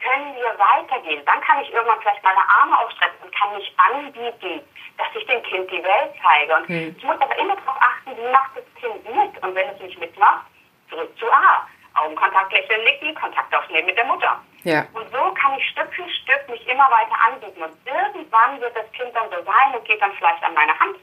können 0.06 0.36
wir 0.36 0.54
weitergehen. 0.60 1.24
Dann 1.26 1.42
kann 1.42 1.62
ich 1.64 1.74
irgendwann 1.74 2.00
vielleicht 2.02 2.24
meine 2.24 2.42
Arme 2.62 2.78
aufstrecken 2.80 3.18
und 3.24 3.36
kann 3.36 3.56
mich 3.56 3.74
anbieten, 3.78 4.62
dass 4.98 5.08
ich 5.16 5.26
dem 5.26 5.42
Kind 5.44 5.72
die 5.72 5.84
Welt 5.84 6.14
zeige. 6.22 6.56
Und 6.56 6.68
hm. 6.68 6.96
ich 6.96 7.04
muss 7.04 7.20
aber 7.20 7.36
immer 7.38 7.56
darauf 7.56 7.78
achten, 7.82 8.16
wie 8.16 8.32
macht 8.32 8.52
das 8.56 8.66
Kind 8.80 9.04
mit? 9.04 9.44
Und 9.44 9.56
wenn 9.56 9.70
es 9.70 9.80
nicht 9.80 10.00
mitmacht, 10.00 10.46
zurück 10.90 11.12
zu 11.18 11.32
A. 11.32 11.68
Augenkontakt, 11.96 12.52
lächeln, 12.52 12.84
nicken, 12.84 13.16
Kontakt 13.16 13.56
aufnehmen 13.56 13.86
mit 13.88 13.98
der 13.98 14.06
Mutter. 14.06 14.42
Ja. 14.64 14.86
Und 14.94 15.10
so 15.12 15.34
kann 15.34 15.58
ich 15.58 15.70
Stück 15.70 15.94
für 15.94 16.10
Stück 16.10 16.50
mich 16.50 16.68
immer 16.68 16.90
weiter 16.92 17.16
anbieten. 17.28 17.64
Und 17.64 17.78
irgendwann 17.86 18.60
wird 18.60 18.76
das 18.76 18.92
Kind 18.92 19.16
dann 19.16 19.30
so 19.30 19.44
sein 19.44 19.76
und 19.76 19.86
geht 19.86 20.02
dann 20.02 20.12
vielleicht 20.14 20.44
an 20.44 20.54
meine 20.54 20.78
Hand 20.78 20.98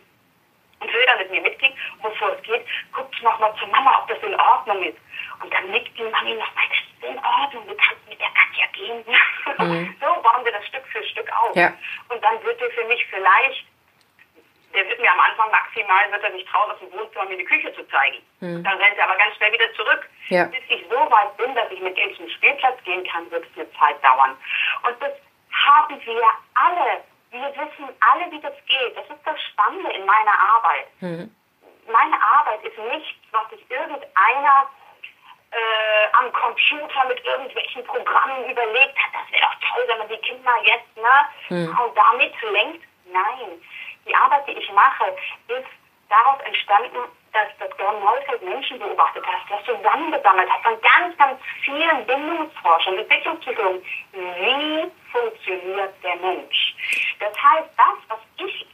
und 0.81 0.93
will 0.93 1.07
dann 1.07 1.19
mit 1.19 1.31
mir 1.31 1.41
mitgehen. 1.41 1.73
Und 2.03 2.13
bevor 2.13 2.33
es 2.33 2.43
geht, 2.43 2.67
guckt 2.93 3.23
nochmal 3.23 3.55
zur 3.59 3.69
Mama, 3.69 4.01
ob 4.01 4.09
das 4.09 4.19
in 4.23 4.39
Ordnung 4.39 4.83
ist. 4.83 4.99
Und 5.43 5.53
dann 5.53 5.71
nickt 5.71 5.97
die 5.97 6.03
Mami 6.03 6.35
nochmal, 6.35 6.65
das 6.69 6.79
ist 6.79 7.11
in 7.11 7.25
Ordnung, 7.25 7.67
du 7.67 7.75
kannst 7.77 8.09
mit 8.09 8.21
der 8.21 8.31
Katja 8.31 8.67
gehen. 8.73 9.05
Mhm. 9.59 9.95
so 10.01 10.07
bauen 10.23 10.45
wir 10.45 10.53
das 10.53 10.67
Stück 10.67 10.85
für 10.87 11.05
Stück 11.05 11.31
auf. 11.31 11.55
Ja. 11.55 11.73
Und 12.09 12.23
dann 12.25 12.43
wird 12.43 12.61
er 12.61 12.71
für 12.71 12.85
mich 12.85 13.05
vielleicht 13.11 13.67
der 14.75 14.89
wird 14.89 15.01
mir 15.01 15.11
am 15.11 15.21
Anfang 15.21 15.51
maximal, 15.51 16.11
wird 16.11 16.25
er 16.25 16.33
sich 16.33 16.45
trauen, 16.47 16.71
aus 16.71 16.79
dem 16.79 16.93
Wohnzimmer 16.93 17.25
mir 17.27 17.37
die 17.37 17.45
Küche 17.45 17.73
zu 17.75 17.87
zeigen. 17.89 18.19
Mhm. 18.41 18.63
Dann 18.65 18.79
rennt 18.79 18.99
er 18.99 19.05
aber 19.05 19.17
ganz 19.17 19.37
schnell 19.37 19.53
wieder 19.53 19.73
zurück. 19.75 20.09
Ja. 20.29 20.45
Bis 20.45 20.63
ich 20.69 20.85
so 20.89 20.97
weit 20.97 21.37
bin, 21.37 21.55
dass 21.55 21.71
ich 21.71 21.81
mit 21.81 21.97
ihm 21.99 22.15
zum 22.17 22.29
Spielplatz 22.29 22.83
gehen 22.85 23.05
kann, 23.05 23.31
wird 23.31 23.45
es 23.45 23.59
eine 23.59 23.73
Zeit 23.73 24.03
dauern. 24.03 24.37
Und 24.87 24.97
das 25.01 25.13
haben 25.53 26.01
wir 26.05 26.29
alle. 26.55 27.05
Wir 27.31 27.49
wissen 27.57 27.89
alle, 28.01 28.31
wie 28.31 28.41
das 28.41 28.55
geht. 28.67 28.97
Das 28.97 29.05
ist 29.05 29.25
das 29.25 29.41
Spannende 29.43 29.91
in 29.93 30.05
meiner 30.05 30.39
Arbeit. 30.39 30.87
Mhm. 31.01 31.35
Meine 31.91 32.17
Arbeit 32.23 32.63
ist 32.65 32.79
nichts, 32.79 33.19
was 33.33 33.51
sich 33.51 33.65
irgendeiner 33.71 34.69
äh, 35.53 36.07
am 36.13 36.33
Computer 36.33 37.05
mit 37.09 37.25
irgendwelchen 37.25 37.85
Programmen 37.85 38.51
überlegt 38.51 38.97
hat. 38.99 39.13
Das 39.13 39.33
wäre 39.33 39.43
doch 39.43 39.69
toll, 39.69 39.85
wenn 39.89 39.99
man 39.99 40.09
die 40.09 40.17
Kinder 40.19 40.53
jetzt 40.65 40.97
ne, 40.97 41.67
mhm. 41.67 41.77
damit 41.95 42.35
lenkt. 42.53 42.85
Nein, 43.13 43.61
die 44.07 44.15
Arbeit, 44.15 44.47
die 44.47 44.53
ich 44.53 44.73
mache, 44.73 45.15
ist 45.49 45.69
daraus 46.09 46.41
entstanden, 46.45 46.99
dass 47.33 47.49
das 47.59 47.71
Gordon 47.79 48.05
Neufeld 48.05 48.43
Menschen 48.43 48.79
beobachtet 48.79 49.27
hat, 49.27 49.41
das 49.49 49.65
zusammengesammelt 49.65 50.51
hat 50.51 50.63
von 50.63 50.79
ganz, 50.83 51.17
ganz 51.17 51.41
vielen 51.65 52.05
Bindungsforschern, 52.07 52.99
Entwicklungspsychologen. 52.99 53.83
Wie 54.13 54.91
funktioniert 55.11 55.95
der 56.03 56.17
Mensch? 56.17 56.75
Das 57.19 57.33
heißt, 57.43 57.71
das, 57.77 57.97
was 58.09 58.19
ich 58.37 58.67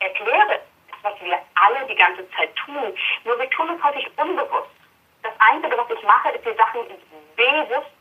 erkläre, 0.00 0.54
ist, 0.54 1.02
was 1.02 1.20
wir 1.20 1.38
alle 1.54 1.86
die 1.86 1.94
ganze 1.94 2.28
Zeit 2.30 2.54
tun. 2.56 2.92
Nur 3.24 3.38
wir 3.38 3.50
tun 3.50 3.68
es 3.76 3.84
häufig 3.84 4.10
unbewusst. 4.16 4.70
Das 5.22 5.32
Einzige, 5.38 5.76
was 5.78 5.90
ich 5.90 6.02
mache, 6.02 6.30
ist, 6.30 6.44
die 6.44 6.56
Sachen 6.56 6.80
ins 6.88 7.04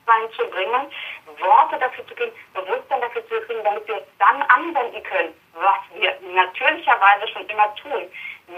Bewusstsein 0.10 0.32
zu 0.34 0.46
bringen, 0.52 0.92
Worte 1.40 1.80
dafür 1.80 2.08
zu 2.08 2.16
kriegen, 2.16 2.32
Bewusstsein 2.54 3.02
dafür 3.02 3.28
zu 3.28 3.42
kriegen, 3.42 3.64
damit 3.64 3.88
wir 3.88 3.98
es 3.98 4.04
dann 4.18 4.42
anwenden 4.44 5.04
können, 5.04 5.34
was 5.54 5.80
wir 5.94 6.18
natürlicherweise 6.34 7.28
schon 7.28 7.48
immer 7.48 7.74
tun. 7.76 8.12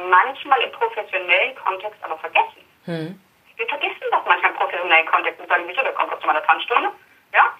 Manchmal 0.10 0.62
im 0.62 0.72
professionellen 0.72 1.56
Kontext 1.56 2.02
aber 2.04 2.18
vergessen. 2.18 2.64
Hm. 2.86 3.22
Wir 3.58 3.68
vergessen 3.68 4.02
das 4.10 4.22
manchmal 4.26 4.52
im 4.52 4.58
professionellen 4.58 5.06
Kontext 5.08 5.40
und 5.40 5.48
sagen, 5.48 5.64
wieso, 5.68 5.82
der 5.82 5.94
kommt 5.94 6.12
doch 6.12 6.20
zu 6.20 6.28
meiner 6.28 6.44
Tanzstunde. 6.44 6.90
Ja? 7.34 7.54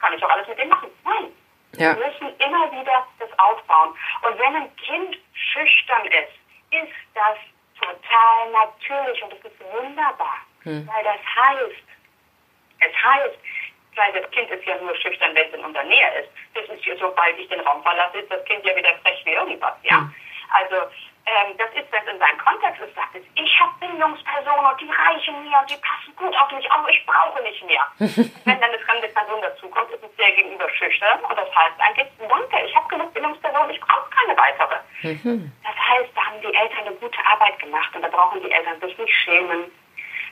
Kann 0.00 0.12
ich 0.14 0.24
auch 0.24 0.30
alles 0.30 0.48
mit 0.48 0.58
dem 0.58 0.68
machen? 0.68 0.90
Nein. 1.04 1.32
Ja. 1.76 1.96
Wir 1.96 2.06
müssen 2.06 2.36
immer 2.38 2.72
wieder 2.72 3.06
das 3.20 3.30
aufbauen. 3.38 3.96
Und 4.22 4.38
wenn 4.38 4.56
ein 4.56 4.76
Kind 4.76 5.18
schüchtern 5.32 6.06
ist, 6.06 6.34
ist 6.72 6.92
das 7.14 7.38
total 7.78 8.50
natürlich 8.50 9.22
und 9.22 9.32
das 9.32 9.52
ist 9.52 9.60
wunderbar. 9.72 10.36
Hm. 10.64 10.86
Weil 10.86 11.04
das 11.04 11.20
heißt, 11.36 11.84
es 12.80 12.94
heißt, 13.02 13.38
weil 13.96 14.12
das 14.12 14.30
Kind 14.30 14.50
ist 14.50 14.64
ja 14.64 14.76
nur 14.76 14.94
schüchtern, 14.96 15.34
wenn 15.34 15.48
es 15.48 15.54
in 15.54 15.64
unserer 15.64 15.84
Nähe 15.84 16.20
ist. 16.20 16.30
Das 16.54 16.64
ist 16.68 16.84
ja, 16.84 16.94
sobald 16.96 17.38
ich 17.38 17.48
den 17.48 17.60
Raum 17.60 17.82
verlasse, 17.82 18.18
ist 18.18 18.30
das 18.30 18.44
Kind 18.44 18.64
ja 18.64 18.74
wieder 18.76 18.94
frech 19.02 19.22
wie 19.24 19.32
irgendwas, 19.32 19.74
ja. 19.82 19.98
Hm. 19.98 20.14
Also, 20.52 20.76
ähm, 21.26 21.54
das 21.58 21.70
ist, 21.74 21.92
wenn 21.92 22.02
es 22.02 22.12
in 22.14 22.18
seinem 22.18 22.38
Kontext 22.38 22.80
ist, 22.80 22.94
sagt 22.94 23.14
es, 23.14 23.22
ich 23.34 23.60
habe 23.60 23.72
Bindungspersonen 23.78 24.66
und 24.66 24.80
die 24.80 24.90
reichen 24.90 25.44
mir 25.44 25.58
und 25.60 25.70
die 25.70 25.78
passen 25.78 26.16
gut 26.16 26.34
auf 26.34 26.50
mich 26.50 26.70
auf, 26.72 26.88
ich 26.88 27.04
brauche 27.06 27.42
nicht 27.42 27.62
mehr. 27.66 27.86
wenn 27.98 28.60
dann 28.60 28.70
eine 28.70 28.78
fremde 28.80 29.08
Person 29.08 29.40
dazukommt, 29.42 29.90
ist 29.90 30.02
es 30.02 30.16
sehr 30.16 30.30
gegenüber 30.32 30.68
schüchtern 30.70 31.20
und 31.20 31.36
das 31.36 31.54
heißt 31.54 31.78
eigentlich, 31.78 32.08
danke, 32.18 32.66
ich 32.66 32.74
habe 32.74 32.88
genug 32.88 33.12
Bindungspersonen, 33.14 33.70
ich 33.70 33.80
brauche 33.80 34.10
keine 34.10 34.36
weitere. 34.36 34.76
Mhm. 35.02 35.52
Das 35.62 35.76
heißt, 35.76 36.10
da 36.16 36.24
haben 36.24 36.40
die 36.40 36.54
Eltern 36.54 36.86
eine 36.86 36.96
gute 36.96 37.26
Arbeit 37.26 37.58
gemacht 37.58 37.94
und 37.94 38.02
da 38.02 38.08
brauchen 38.08 38.42
die 38.42 38.50
Eltern 38.50 38.80
sich 38.80 38.96
nicht 38.98 39.14
schämen. 39.14 39.70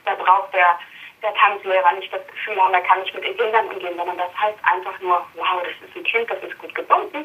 Da 0.04 0.14
braucht 0.14 0.54
der 0.54 0.78
der 1.22 1.34
Tanzlehrer 1.34 1.92
nicht 1.92 2.12
das 2.12 2.26
Gefühl 2.26 2.60
haben, 2.60 2.74
er 2.74 2.80
kann 2.82 3.00
nicht 3.00 3.14
mit 3.14 3.24
den 3.24 3.36
Kindern 3.36 3.68
umgehen, 3.68 3.96
sondern 3.96 4.18
das 4.18 4.36
heißt 4.38 4.58
einfach 4.62 4.98
nur, 5.00 5.24
wow, 5.34 5.62
das 5.62 5.88
ist 5.88 5.96
ein 5.96 6.04
Kind, 6.04 6.30
das 6.30 6.42
ist 6.42 6.58
gut 6.58 6.74
gebunden 6.74 7.24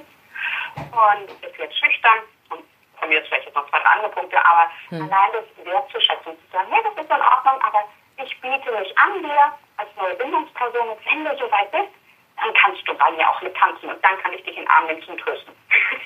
und 0.75 1.29
ist 1.29 1.57
jetzt 1.57 1.77
schüchtern 1.77 2.19
und 2.49 2.63
von 2.99 3.09
mir 3.09 3.21
ist 3.21 3.27
vielleicht 3.27 3.45
jetzt 3.45 3.55
noch 3.55 3.69
zwei 3.69 3.79
andere 3.79 4.09
Punkte, 4.09 4.37
aber 4.43 4.69
hm. 4.89 5.01
allein 5.03 5.29
das 5.33 5.65
wertzuschätzen, 5.65 6.33
zu 6.33 6.51
sagen, 6.51 6.67
hey, 6.71 6.81
das 6.83 7.03
ist 7.03 7.11
in 7.11 7.21
Ordnung, 7.21 7.61
aber 7.61 7.83
ich 8.23 8.41
biete 8.41 8.71
mich 8.71 8.97
an 8.97 9.21
dir 9.21 9.53
als 9.77 9.89
neue 9.97 10.15
Bindungsperson 10.15 10.89
und 10.89 11.05
wenn 11.05 11.25
du 11.25 11.37
soweit 11.37 11.71
bist, 11.71 11.93
dann 12.37 12.53
kannst 12.53 12.87
du 12.87 12.93
bei 12.95 13.11
mir 13.11 13.29
auch 13.29 13.41
mit 13.41 13.55
tanzen 13.55 13.89
und 13.89 14.03
dann 14.03 14.17
kann 14.21 14.33
ich 14.33 14.43
dich 14.43 14.57
in 14.57 14.63
den 14.63 14.69
Arm 14.69 14.87
nehmen 14.87 15.03
zum 15.03 15.17
Trösten. 15.17 15.53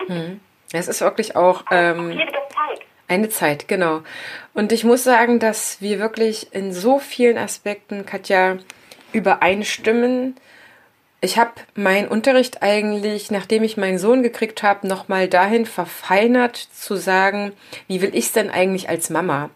Hm. 0.07 0.41
Es 0.73 0.87
ist 0.87 1.01
wirklich 1.01 1.35
auch... 1.35 1.63
Ähm, 1.71 2.11
Zeit. 2.57 2.81
Eine 3.07 3.29
Zeit, 3.29 3.67
genau. 3.67 4.01
Und 4.53 4.71
ich 4.71 4.83
muss 4.83 5.03
sagen, 5.03 5.39
dass 5.39 5.81
wir 5.81 5.99
wirklich 5.99 6.53
in 6.53 6.73
so 6.73 6.99
vielen 6.99 7.37
Aspekten, 7.37 8.05
Katja, 8.05 8.57
übereinstimmen. 9.13 10.35
Ich 11.21 11.37
habe 11.37 11.51
meinen 11.75 12.09
Unterricht 12.09 12.61
eigentlich, 12.61 13.31
nachdem 13.31 13.63
ich 13.63 13.77
meinen 13.77 13.97
Sohn 13.97 14.23
gekriegt 14.23 14.61
habe, 14.61 14.87
nochmal 14.87 15.29
dahin 15.29 15.65
verfeinert 15.65 16.57
zu 16.57 16.95
sagen, 16.95 17.53
wie 17.87 18.01
will 18.01 18.11
ich 18.13 18.25
es 18.25 18.33
denn 18.33 18.51
eigentlich 18.51 18.89
als 18.89 19.09
Mama? 19.09 19.49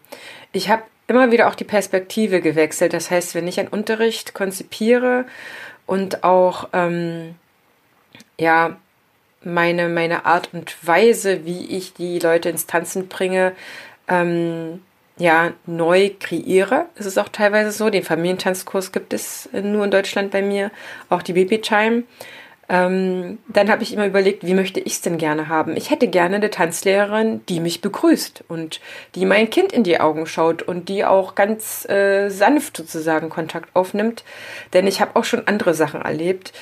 Ich 0.52 0.70
habe 0.70 0.82
immer 1.06 1.30
wieder 1.30 1.48
auch 1.48 1.54
die 1.54 1.64
Perspektive 1.64 2.40
gewechselt. 2.40 2.94
Das 2.94 3.10
heißt, 3.10 3.34
wenn 3.34 3.46
ich 3.46 3.60
einen 3.60 3.68
Unterricht 3.68 4.32
konzipiere 4.32 5.26
und 5.86 6.24
auch 6.24 6.70
ähm, 6.72 7.34
ja 8.38 8.76
meine, 9.44 9.88
meine 9.88 10.26
Art 10.26 10.50
und 10.52 10.76
Weise, 10.86 11.44
wie 11.44 11.76
ich 11.76 11.94
die 11.94 12.18
Leute 12.18 12.48
ins 12.48 12.66
Tanzen 12.66 13.08
bringe, 13.08 13.52
ähm, 14.08 14.82
ja, 15.18 15.52
neu 15.66 16.10
kreiere. 16.18 16.86
Es 16.94 17.06
ist 17.06 17.18
auch 17.18 17.28
teilweise 17.28 17.70
so, 17.70 17.90
den 17.90 18.02
Familientanzkurs 18.02 18.92
gibt 18.92 19.12
es 19.12 19.48
nur 19.52 19.84
in 19.84 19.90
Deutschland 19.90 20.30
bei 20.30 20.42
mir, 20.42 20.70
auch 21.10 21.22
die 21.22 21.34
Baby 21.34 21.60
Time. 21.60 22.04
Ähm, 22.68 23.38
dann 23.48 23.70
habe 23.70 23.82
ich 23.82 23.92
immer 23.92 24.06
überlegt, 24.06 24.46
wie 24.46 24.54
möchte 24.54 24.80
ich 24.80 24.94
es 24.94 25.00
denn 25.02 25.18
gerne 25.18 25.48
haben? 25.48 25.76
Ich 25.76 25.90
hätte 25.90 26.08
gerne 26.08 26.36
eine 26.36 26.48
Tanzlehrerin, 26.48 27.44
die 27.48 27.60
mich 27.60 27.82
begrüßt 27.82 28.44
und 28.48 28.80
die 29.14 29.26
mein 29.26 29.50
Kind 29.50 29.72
in 29.72 29.82
die 29.82 30.00
Augen 30.00 30.26
schaut 30.26 30.62
und 30.62 30.88
die 30.88 31.04
auch 31.04 31.34
ganz 31.34 31.86
äh, 31.88 32.30
sanft 32.30 32.78
sozusagen 32.78 33.28
Kontakt 33.28 33.68
aufnimmt. 33.74 34.24
Denn 34.72 34.86
ich 34.86 35.00
habe 35.00 35.16
auch 35.16 35.24
schon 35.24 35.46
andere 35.46 35.74
Sachen 35.74 36.00
erlebt 36.00 36.52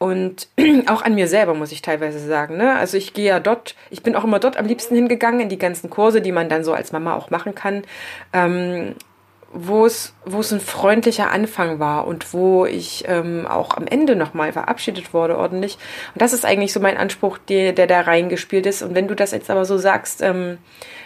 und 0.00 0.48
auch 0.86 1.02
an 1.02 1.14
mir 1.14 1.28
selber, 1.28 1.52
muss 1.52 1.72
ich 1.72 1.82
teilweise 1.82 2.18
sagen. 2.18 2.56
Ne? 2.56 2.74
Also 2.74 2.96
ich 2.96 3.12
gehe 3.12 3.26
ja 3.26 3.38
dort, 3.38 3.76
ich 3.90 4.02
bin 4.02 4.16
auch 4.16 4.24
immer 4.24 4.38
dort 4.38 4.56
am 4.56 4.64
liebsten 4.64 4.94
hingegangen, 4.94 5.40
in 5.40 5.48
die 5.50 5.58
ganzen 5.58 5.90
Kurse, 5.90 6.22
die 6.22 6.32
man 6.32 6.48
dann 6.48 6.64
so 6.64 6.72
als 6.72 6.90
Mama 6.90 7.14
auch 7.14 7.28
machen 7.28 7.54
kann, 7.54 7.82
ähm, 8.32 8.94
wo 9.52 9.84
es, 9.84 10.14
wo 10.24 10.40
es 10.40 10.52
ein 10.52 10.60
freundlicher 10.60 11.30
Anfang 11.30 11.80
war 11.80 12.06
und 12.06 12.32
wo 12.32 12.64
ich 12.64 13.04
ähm, 13.08 13.46
auch 13.46 13.76
am 13.76 13.86
Ende 13.86 14.16
nochmal 14.16 14.54
verabschiedet 14.54 15.12
wurde 15.12 15.36
ordentlich. 15.36 15.76
Und 16.14 16.22
das 16.22 16.32
ist 16.32 16.46
eigentlich 16.46 16.72
so 16.72 16.80
mein 16.80 16.96
Anspruch, 16.96 17.36
der, 17.36 17.74
der 17.74 17.86
da 17.86 18.00
reingespielt 18.00 18.64
ist. 18.64 18.80
Und 18.80 18.94
wenn 18.94 19.06
du 19.06 19.14
das 19.14 19.32
jetzt 19.32 19.50
aber 19.50 19.66
so 19.66 19.76
sagst, 19.76 20.22
ähm, 20.22 20.56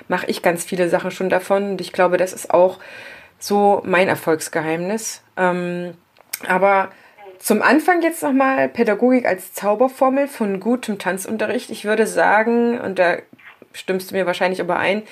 mache 0.07 0.27
ich 0.27 0.41
ganz 0.41 0.65
viele 0.65 0.89
Sachen 0.89 1.11
schon 1.11 1.31
davon. 1.31 1.71
Und 1.71 1.81
ich 1.81 1.93
glaube, 1.93 2.17
das 2.17 2.33
ist 2.33 2.55
auch 2.55 2.79
so 3.41 3.83
mein 3.85 4.07
Erfolgsgeheimnis. 4.07 5.25
Ähm, 5.37 5.95
aber 6.47 6.91
zum 7.45 7.61
Anfang 7.61 8.01
jetzt 8.01 8.23
nochmal 8.23 8.71
Pädagogik 8.71 9.27
als 9.27 9.53
Zauberformel 9.53 10.29
von 10.29 10.61
gutem 10.61 10.99
Tanzunterricht. 10.99 11.69
Ich 11.69 11.85
würde 11.85 12.07
sagen, 12.07 12.81
und 12.81 12.99
da 12.99 13.19
stimmst 13.75 14.11
du 14.11 14.15
mir 14.15 14.25
wahrscheinlich 14.25 14.61
überein, 14.61 15.03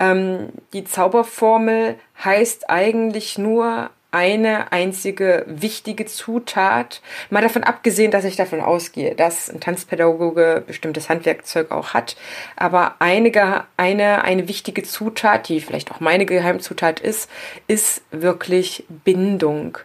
ähm, 0.00 0.48
die 0.72 0.82
Zauberformel 0.82 1.94
heißt 2.24 2.68
eigentlich 2.68 3.38
nur 3.38 3.90
eine 4.10 4.72
einzige 4.72 5.44
wichtige 5.46 6.06
Zutat. 6.06 7.02
Mal 7.30 7.42
davon 7.42 7.62
abgesehen, 7.62 8.10
dass 8.10 8.24
ich 8.24 8.34
davon 8.34 8.60
ausgehe, 8.60 9.14
dass 9.14 9.48
ein 9.48 9.60
Tanzpädagoge 9.60 10.64
bestimmtes 10.66 11.08
Handwerkzeug 11.08 11.70
auch 11.70 11.94
hat. 11.94 12.16
Aber 12.56 12.96
einige, 12.98 13.62
eine, 13.76 14.24
eine 14.24 14.48
wichtige 14.48 14.82
Zutat, 14.82 15.48
die 15.48 15.60
vielleicht 15.60 15.92
auch 15.92 16.00
meine 16.00 16.26
Geheimzutat 16.26 16.98
ist, 16.98 17.30
ist 17.68 18.02
wirklich 18.10 18.84
Bindung 18.88 19.78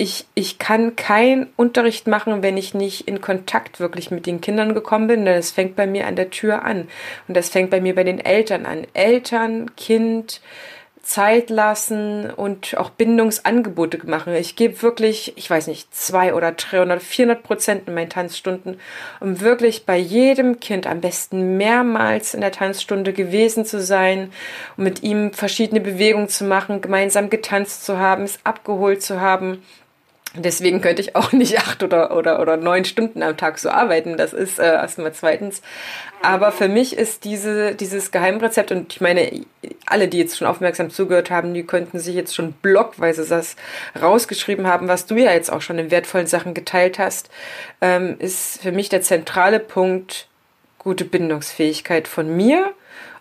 ich, 0.00 0.24
ich 0.34 0.58
kann 0.58 0.96
keinen 0.96 1.48
Unterricht 1.56 2.06
machen, 2.06 2.42
wenn 2.42 2.56
ich 2.56 2.72
nicht 2.72 3.06
in 3.06 3.20
Kontakt 3.20 3.80
wirklich 3.80 4.10
mit 4.10 4.24
den 4.24 4.40
Kindern 4.40 4.72
gekommen 4.72 5.08
bin. 5.08 5.26
Denn 5.26 5.36
es 5.36 5.50
fängt 5.50 5.76
bei 5.76 5.86
mir 5.86 6.06
an 6.06 6.16
der 6.16 6.30
Tür 6.30 6.64
an. 6.64 6.88
Und 7.28 7.36
das 7.36 7.50
fängt 7.50 7.68
bei 7.68 7.82
mir 7.82 7.94
bei 7.94 8.02
den 8.02 8.18
Eltern 8.18 8.64
an. 8.64 8.86
Eltern, 8.94 9.76
Kind, 9.76 10.40
Zeit 11.02 11.50
lassen 11.50 12.30
und 12.30 12.78
auch 12.78 12.88
Bindungsangebote 12.88 14.06
machen. 14.06 14.34
Ich 14.34 14.56
gebe 14.56 14.80
wirklich, 14.80 15.34
ich 15.36 15.50
weiß 15.50 15.66
nicht, 15.66 15.94
zwei 15.94 16.32
oder 16.32 16.52
300, 16.52 17.02
400 17.02 17.42
Prozent 17.42 17.86
in 17.86 17.92
meinen 17.92 18.08
Tanzstunden, 18.08 18.80
um 19.20 19.40
wirklich 19.42 19.84
bei 19.84 19.98
jedem 19.98 20.60
Kind 20.60 20.86
am 20.86 21.02
besten 21.02 21.58
mehrmals 21.58 22.32
in 22.32 22.40
der 22.40 22.52
Tanzstunde 22.52 23.12
gewesen 23.12 23.66
zu 23.66 23.82
sein, 23.82 24.32
um 24.78 24.84
mit 24.84 25.02
ihm 25.02 25.34
verschiedene 25.34 25.82
Bewegungen 25.82 26.28
zu 26.28 26.44
machen, 26.44 26.80
gemeinsam 26.80 27.28
getanzt 27.28 27.84
zu 27.84 27.98
haben, 27.98 28.22
es 28.22 28.38
abgeholt 28.44 29.02
zu 29.02 29.20
haben 29.20 29.62
Deswegen 30.34 30.80
könnte 30.80 31.02
ich 31.02 31.16
auch 31.16 31.32
nicht 31.32 31.58
acht 31.58 31.82
oder, 31.82 32.16
oder, 32.16 32.40
oder 32.40 32.56
neun 32.56 32.84
Stunden 32.84 33.22
am 33.22 33.36
Tag 33.36 33.58
so 33.58 33.68
arbeiten. 33.68 34.16
Das 34.16 34.32
ist 34.32 34.58
äh, 34.58 34.64
erstmal 34.64 35.12
zweitens. 35.12 35.60
Aber 36.22 36.52
für 36.52 36.68
mich 36.68 36.96
ist 36.96 37.24
diese, 37.24 37.74
dieses 37.74 38.10
Geheimrezept, 38.10 38.70
und 38.70 38.92
ich 38.92 39.00
meine, 39.00 39.44
alle, 39.86 40.06
die 40.06 40.18
jetzt 40.18 40.36
schon 40.36 40.46
aufmerksam 40.46 40.90
zugehört 40.90 41.30
haben, 41.30 41.54
die 41.54 41.64
könnten 41.64 41.98
sich 41.98 42.14
jetzt 42.14 42.34
schon 42.34 42.52
blockweise 42.52 43.26
das 43.26 43.56
rausgeschrieben 44.00 44.66
haben, 44.66 44.86
was 44.86 45.06
du 45.06 45.16
ja 45.16 45.32
jetzt 45.32 45.50
auch 45.50 45.62
schon 45.62 45.78
in 45.78 45.90
wertvollen 45.90 46.26
Sachen 46.26 46.54
geteilt 46.54 46.98
hast, 46.98 47.30
ähm, 47.80 48.16
ist 48.18 48.62
für 48.62 48.72
mich 48.72 48.88
der 48.88 49.02
zentrale 49.02 49.58
Punkt 49.58 50.28
gute 50.78 51.04
Bindungsfähigkeit 51.04 52.06
von 52.06 52.36
mir 52.36 52.72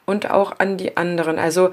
und 0.06 0.30
auch 0.30 0.60
an 0.60 0.78
die 0.78 0.98
anderen. 0.98 1.40
Also 1.40 1.72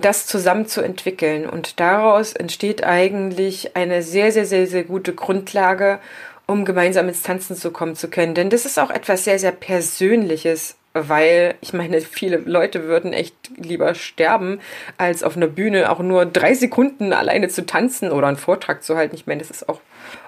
das 0.00 0.26
zusammen 0.26 0.66
zu 0.66 0.80
entwickeln. 0.80 1.48
Und 1.48 1.80
daraus 1.80 2.32
entsteht 2.32 2.84
eigentlich 2.84 3.76
eine 3.76 4.02
sehr, 4.02 4.32
sehr, 4.32 4.46
sehr, 4.46 4.66
sehr 4.66 4.84
gute 4.84 5.14
Grundlage, 5.14 5.98
um 6.46 6.64
gemeinsam 6.64 7.08
ins 7.08 7.22
Tanzen 7.22 7.56
zu 7.56 7.70
kommen 7.70 7.96
zu 7.96 8.08
können. 8.08 8.34
Denn 8.34 8.50
das 8.50 8.66
ist 8.66 8.78
auch 8.78 8.90
etwas 8.90 9.24
sehr, 9.24 9.38
sehr 9.38 9.52
Persönliches, 9.52 10.76
weil 10.92 11.54
ich 11.60 11.72
meine, 11.72 12.00
viele 12.00 12.38
Leute 12.38 12.84
würden 12.84 13.12
echt 13.12 13.34
lieber 13.56 13.94
sterben, 13.94 14.60
als 14.98 15.22
auf 15.22 15.36
einer 15.36 15.46
Bühne 15.46 15.90
auch 15.90 16.00
nur 16.00 16.26
drei 16.26 16.54
Sekunden 16.54 17.12
alleine 17.12 17.48
zu 17.48 17.64
tanzen 17.64 18.10
oder 18.10 18.26
einen 18.26 18.36
Vortrag 18.36 18.82
zu 18.82 18.96
halten. 18.96 19.14
Ich 19.14 19.26
meine, 19.26 19.40
das 19.40 19.50
ist 19.50 19.68
auch 19.68 19.80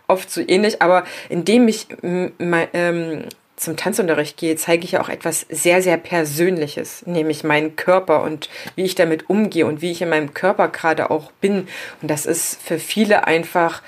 oft 0.06 0.30
so 0.30 0.40
ähnlich, 0.46 0.80
aber 0.80 1.04
indem 1.28 1.66
ich 1.66 1.88
ähm, 2.02 3.24
zum 3.62 3.76
Tanzunterricht 3.76 4.36
gehe, 4.36 4.56
zeige 4.56 4.84
ich 4.84 4.92
ja 4.92 5.00
auch 5.00 5.08
etwas 5.08 5.46
sehr, 5.48 5.82
sehr 5.82 5.96
Persönliches, 5.96 7.06
nämlich 7.06 7.44
meinen 7.44 7.76
Körper 7.76 8.22
und 8.22 8.48
wie 8.76 8.82
ich 8.82 8.94
damit 8.94 9.30
umgehe 9.30 9.66
und 9.66 9.82
wie 9.82 9.90
ich 9.90 10.02
in 10.02 10.08
meinem 10.08 10.34
Körper 10.34 10.68
gerade 10.68 11.10
auch 11.10 11.32
bin. 11.32 11.68
Und 12.00 12.10
das 12.10 12.26
ist 12.26 12.60
für 12.62 12.78
viele 12.78 13.26
einfach, 13.26 13.82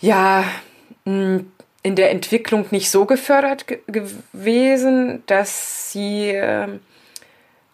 ja, 0.00 0.44
in 1.04 1.96
der 1.96 2.10
Entwicklung 2.10 2.66
nicht 2.70 2.90
so 2.90 3.04
gefördert 3.04 3.66
gewesen, 3.86 5.22
dass 5.26 5.92
sie 5.92 6.30
ähm, 6.30 6.80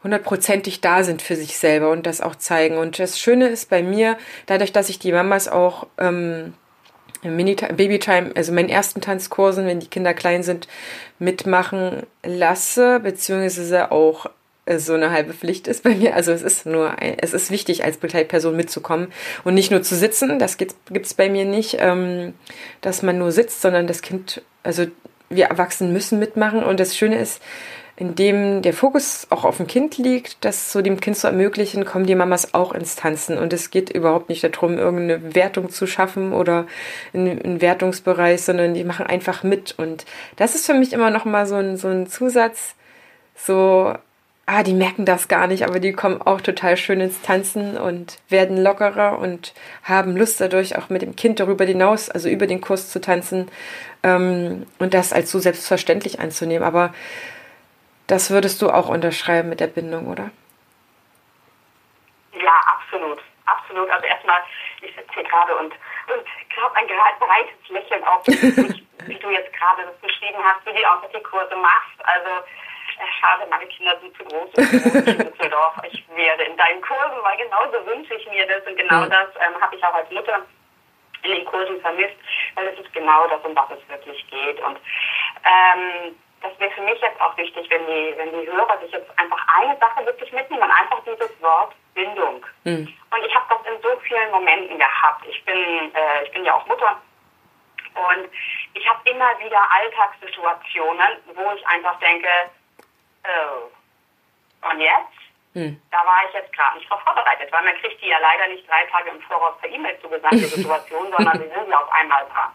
hundertprozentig 0.02 0.80
da 0.80 1.04
sind 1.04 1.22
für 1.22 1.36
sich 1.36 1.56
selber 1.56 1.90
und 1.90 2.06
das 2.06 2.20
auch 2.20 2.34
zeigen. 2.34 2.76
Und 2.78 2.98
das 2.98 3.18
Schöne 3.18 3.48
ist 3.48 3.70
bei 3.70 3.82
mir, 3.82 4.18
dadurch, 4.46 4.72
dass 4.72 4.88
ich 4.88 4.98
die 4.98 5.12
Mamas 5.12 5.46
auch 5.48 5.86
ähm, 5.98 6.54
Mini 7.22 7.54
Babytime, 7.54 8.32
also 8.34 8.52
meinen 8.52 8.68
ersten 8.68 9.00
Tanzkursen, 9.00 9.66
wenn 9.66 9.80
die 9.80 9.88
Kinder 9.88 10.14
klein 10.14 10.42
sind, 10.42 10.68
mitmachen 11.18 12.04
lasse, 12.24 13.00
beziehungsweise 13.00 13.92
auch 13.92 14.26
äh, 14.66 14.78
so 14.78 14.94
eine 14.94 15.10
halbe 15.10 15.34
Pflicht 15.34 15.68
ist 15.68 15.82
bei 15.82 15.94
mir. 15.94 16.14
Also 16.14 16.32
es 16.32 16.42
ist 16.42 16.66
nur, 16.66 16.96
es 17.00 17.34
ist 17.34 17.50
wichtig, 17.50 17.84
als 17.84 17.98
Begleitperson 17.98 18.56
mitzukommen 18.56 19.08
und 19.44 19.54
nicht 19.54 19.70
nur 19.70 19.82
zu 19.82 19.96
sitzen. 19.96 20.38
Das 20.38 20.56
gibt 20.56 20.74
es 20.90 21.14
bei 21.14 21.28
mir 21.28 21.44
nicht, 21.44 21.76
ähm, 21.78 22.34
dass 22.80 23.02
man 23.02 23.18
nur 23.18 23.32
sitzt, 23.32 23.60
sondern 23.60 23.86
das 23.86 24.02
Kind, 24.02 24.42
also 24.62 24.86
wir 25.28 25.46
Erwachsenen 25.46 25.92
müssen 25.92 26.18
mitmachen. 26.18 26.62
Und 26.64 26.80
das 26.80 26.96
Schöne 26.96 27.18
ist, 27.18 27.40
in 28.00 28.14
dem 28.14 28.62
der 28.62 28.72
Fokus 28.72 29.26
auch 29.28 29.44
auf 29.44 29.58
dem 29.58 29.66
Kind 29.66 29.98
liegt, 29.98 30.42
das 30.42 30.72
so 30.72 30.80
dem 30.80 31.00
Kind 31.00 31.18
zu 31.18 31.26
ermöglichen, 31.26 31.84
kommen 31.84 32.06
die 32.06 32.14
Mamas 32.14 32.54
auch 32.54 32.72
ins 32.72 32.96
Tanzen. 32.96 33.36
Und 33.36 33.52
es 33.52 33.70
geht 33.70 33.90
überhaupt 33.90 34.30
nicht 34.30 34.42
darum, 34.42 34.78
irgendeine 34.78 35.34
Wertung 35.34 35.68
zu 35.68 35.86
schaffen 35.86 36.32
oder 36.32 36.66
einen 37.12 37.60
Wertungsbereich, 37.60 38.40
sondern 38.40 38.72
die 38.72 38.84
machen 38.84 39.06
einfach 39.06 39.42
mit. 39.42 39.74
Und 39.76 40.06
das 40.36 40.54
ist 40.54 40.64
für 40.64 40.72
mich 40.72 40.94
immer 40.94 41.10
noch 41.10 41.26
mal 41.26 41.44
so 41.44 41.56
ein, 41.56 41.76
so 41.76 41.88
ein 41.88 42.06
Zusatz, 42.06 42.74
so, 43.36 43.92
ah, 44.46 44.62
die 44.62 44.72
merken 44.72 45.04
das 45.04 45.28
gar 45.28 45.46
nicht, 45.46 45.64
aber 45.64 45.78
die 45.78 45.92
kommen 45.92 46.22
auch 46.22 46.40
total 46.40 46.78
schön 46.78 47.02
ins 47.02 47.20
Tanzen 47.20 47.76
und 47.76 48.16
werden 48.30 48.56
lockerer 48.56 49.18
und 49.18 49.52
haben 49.82 50.16
Lust 50.16 50.40
dadurch 50.40 50.78
auch 50.78 50.88
mit 50.88 51.02
dem 51.02 51.16
Kind 51.16 51.38
darüber 51.38 51.66
hinaus, 51.66 52.08
also 52.08 52.30
über 52.30 52.46
den 52.46 52.62
Kurs 52.62 52.88
zu 52.88 52.98
tanzen 52.98 53.48
ähm, 54.02 54.64
und 54.78 54.94
das 54.94 55.12
als 55.12 55.30
so 55.30 55.38
selbstverständlich 55.38 56.18
anzunehmen. 56.18 56.64
Aber 56.64 56.94
das 58.10 58.30
würdest 58.30 58.60
du 58.62 58.70
auch 58.70 58.88
unterschreiben 58.88 59.48
mit 59.48 59.60
der 59.60 59.68
Bindung, 59.68 60.08
oder? 60.08 60.30
Ja, 62.32 62.60
absolut. 62.66 63.20
Absolut. 63.46 63.90
Also 63.90 64.06
erstmal, 64.06 64.40
ich 64.82 64.94
sitze 64.94 65.12
hier 65.14 65.24
gerade 65.24 65.56
und, 65.56 65.72
und 65.72 66.24
glaube 66.60 66.76
ein 66.76 66.86
breites 67.18 67.68
Lächeln 67.68 68.04
auf, 68.04 68.26
wie 68.26 69.18
du 69.18 69.30
jetzt 69.30 69.52
gerade 69.52 69.82
das 69.84 69.96
beschrieben 69.98 70.38
hast, 70.42 70.64
wie 70.66 70.72
du 70.72 70.90
auch 70.90 71.02
die 71.12 71.22
Kurse 71.22 71.56
machst. 71.56 71.98
Also 72.04 72.30
äh, 72.98 73.10
schade, 73.20 73.46
meine 73.48 73.66
Kinder 73.66 73.98
sind 74.00 74.16
zu 74.16 74.24
groß 74.24 74.50
in 74.54 75.18
Düsseldorf. 75.18 75.74
Ich 75.90 76.04
werde 76.14 76.44
in 76.44 76.56
deinen 76.56 76.80
Kursen, 76.82 77.18
weil 77.22 77.38
genauso 77.38 77.86
wünsche 77.86 78.14
ich 78.14 78.28
mir 78.28 78.46
das 78.46 78.66
und 78.66 78.76
genau 78.76 79.06
das 79.06 79.28
ähm, 79.40 79.60
habe 79.60 79.74
ich 79.74 79.84
auch 79.84 79.94
als 79.94 80.10
Mutter 80.10 80.42
in 81.22 81.32
den 81.32 81.44
Kursen 81.44 81.80
vermisst, 81.80 82.16
weil 82.54 82.68
es 82.68 82.78
ist 82.78 82.92
genau 82.92 83.26
das, 83.28 83.42
um 83.44 83.54
was 83.54 83.70
es 83.70 83.88
wirklich 83.88 84.26
geht. 84.30 84.60
Und 84.60 84.78
ähm, 85.44 86.14
das 86.42 86.58
wäre 86.58 86.70
für 86.70 86.82
mich 86.82 87.00
jetzt 87.00 87.20
auch 87.20 87.36
wichtig, 87.36 87.68
wenn 87.70 87.86
die, 87.86 88.14
wenn 88.16 88.32
die 88.32 88.46
Hörer 88.46 88.78
sich 88.80 88.92
jetzt 88.92 89.10
einfach 89.18 89.46
eine 89.58 89.76
Sache 89.78 90.06
wirklich 90.06 90.32
mitnehmen, 90.32 90.70
einfach 90.70 91.02
dieses 91.04 91.40
Wort 91.42 91.74
Bindung. 91.94 92.44
Mhm. 92.64 92.88
Und 93.10 93.26
ich 93.26 93.34
habe 93.34 93.46
das 93.50 93.72
in 93.74 93.82
so 93.82 93.88
vielen 94.00 94.30
Momenten 94.30 94.78
gehabt. 94.78 95.26
Ich 95.26 95.44
bin, 95.44 95.58
äh, 95.94 96.24
ich 96.24 96.32
bin 96.32 96.44
ja 96.44 96.54
auch 96.54 96.66
Mutter 96.66 96.96
und 97.94 98.30
ich 98.74 98.88
habe 98.88 99.10
immer 99.10 99.38
wieder 99.40 99.60
Alltagssituationen, 99.72 101.18
wo 101.34 101.52
ich 101.52 101.66
einfach 101.66 101.98
denke, 101.98 102.28
oh, 103.24 104.68
und 104.70 104.80
jetzt? 104.80 105.20
Hm. 105.54 105.82
Da 105.90 106.06
war 106.06 106.22
ich 106.28 106.32
jetzt 106.32 106.52
gerade 106.52 106.78
nicht 106.78 106.88
drauf 106.88 107.00
vorbereitet, 107.02 107.50
weil 107.50 107.64
man 107.64 107.74
kriegt 107.78 108.00
die 108.00 108.08
ja 108.08 108.18
leider 108.18 108.46
nicht 108.46 108.68
drei 108.68 108.84
Tage 108.86 109.10
im 109.10 109.20
Voraus 109.22 109.58
per 109.60 109.68
E-Mail 109.68 109.98
zugesandt, 110.00 110.34
die 110.34 110.38
Situation, 110.62 111.10
sondern 111.10 111.38
sie 111.38 111.48
sind 111.48 111.68
ja 111.68 111.80
auf 111.80 111.90
einmal 111.90 112.24
dran. 112.26 112.52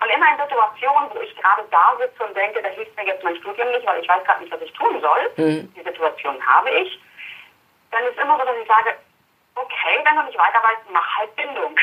Und 0.00 0.08
immer 0.08 0.30
in 0.30 0.38
Situationen, 0.38 1.10
wo 1.12 1.20
ich 1.20 1.34
gerade 1.36 1.64
da 1.70 1.96
sitze 1.98 2.24
und 2.24 2.36
denke, 2.36 2.62
da 2.62 2.68
hilft 2.68 2.96
mir 2.96 3.06
jetzt 3.06 3.24
mein 3.24 3.36
Studium 3.36 3.70
nicht, 3.70 3.86
weil 3.86 4.00
ich 4.00 4.08
weiß 4.08 4.24
gerade 4.24 4.42
nicht, 4.42 4.52
was 4.52 4.62
ich 4.62 4.72
tun 4.72 5.00
soll, 5.00 5.32
mhm. 5.36 5.74
die 5.74 5.82
Situation 5.82 6.46
habe 6.46 6.70
ich, 6.70 7.00
dann 7.90 8.04
ist 8.04 8.18
immer 8.18 8.38
so, 8.38 8.44
dass 8.44 8.56
ich 8.56 8.68
sage, 8.68 8.96
okay, 9.54 10.00
wenn 10.04 10.16
du 10.16 10.22
nicht 10.22 10.38
weiter 10.38 10.62
weißt, 10.62 10.90
mach 10.90 11.16
halt 11.16 11.34
Bindung. 11.36 11.76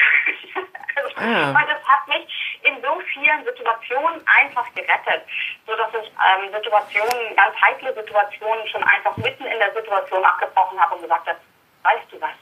also, 0.96 1.10
ah. 1.18 1.54
Weil 1.54 1.68
das 1.68 1.84
hat 1.86 2.08
mich 2.08 2.60
in 2.64 2.82
so 2.82 3.00
vielen 3.14 3.44
Situationen 3.44 4.24
einfach 4.26 4.66
gerettet, 4.74 5.24
so 5.66 5.76
dass 5.76 5.90
ich 6.02 6.08
ähm, 6.10 6.52
Situationen, 6.54 7.36
ganz 7.36 7.56
heikle 7.62 7.94
Situationen 7.94 8.68
schon 8.68 8.84
einfach 8.84 9.16
mitten 9.18 9.46
in 9.46 9.60
der 9.60 9.74
Situation 9.74 10.24
abgebrochen 10.24 10.80
habe 10.80 10.96
und 10.96 11.02
gesagt 11.02 11.28
habe, 11.28 11.40
weißt 11.84 12.12
du 12.12 12.22
was, 12.22 12.38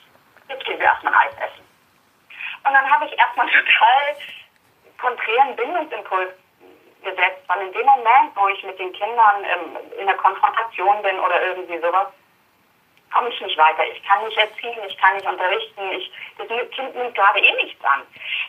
jetzt 0.47 0.63
gehen 0.65 0.79
wir 0.79 0.85
erstmal 0.85 1.13
Eis 1.13 1.33
essen. 1.37 1.65
Und 2.65 2.73
dann 2.73 2.89
habe 2.89 3.05
ich 3.05 3.17
erstmal 3.17 3.47
total 3.49 4.15
konträren 4.99 5.55
Bindungsimpuls 5.55 6.33
gesetzt, 7.03 7.43
weil 7.47 7.67
in 7.67 7.73
dem 7.73 7.85
Moment, 7.85 8.35
wo 8.35 8.47
ich 8.49 8.63
mit 8.63 8.79
den 8.79 8.91
Kindern 8.93 9.43
ähm, 9.43 9.77
in 9.99 10.05
der 10.05 10.15
Konfrontation 10.17 11.01
bin 11.03 11.19
oder 11.19 11.41
irgendwie 11.45 11.77
sowas, 11.77 12.07
komme 13.13 13.29
ich 13.29 13.41
nicht 13.41 13.57
weiter. 13.57 13.83
Ich 13.87 14.03
kann 14.03 14.25
nicht 14.25 14.37
erziehen, 14.37 14.81
ich 14.87 14.97
kann 14.97 15.15
nicht 15.15 15.27
unterrichten, 15.27 15.91
ich, 15.91 16.11
das 16.37 16.47
Kind 16.47 16.95
nimmt 16.95 17.15
gerade 17.15 17.39
eh 17.39 17.53
nichts 17.53 17.83
an. 17.85 18.01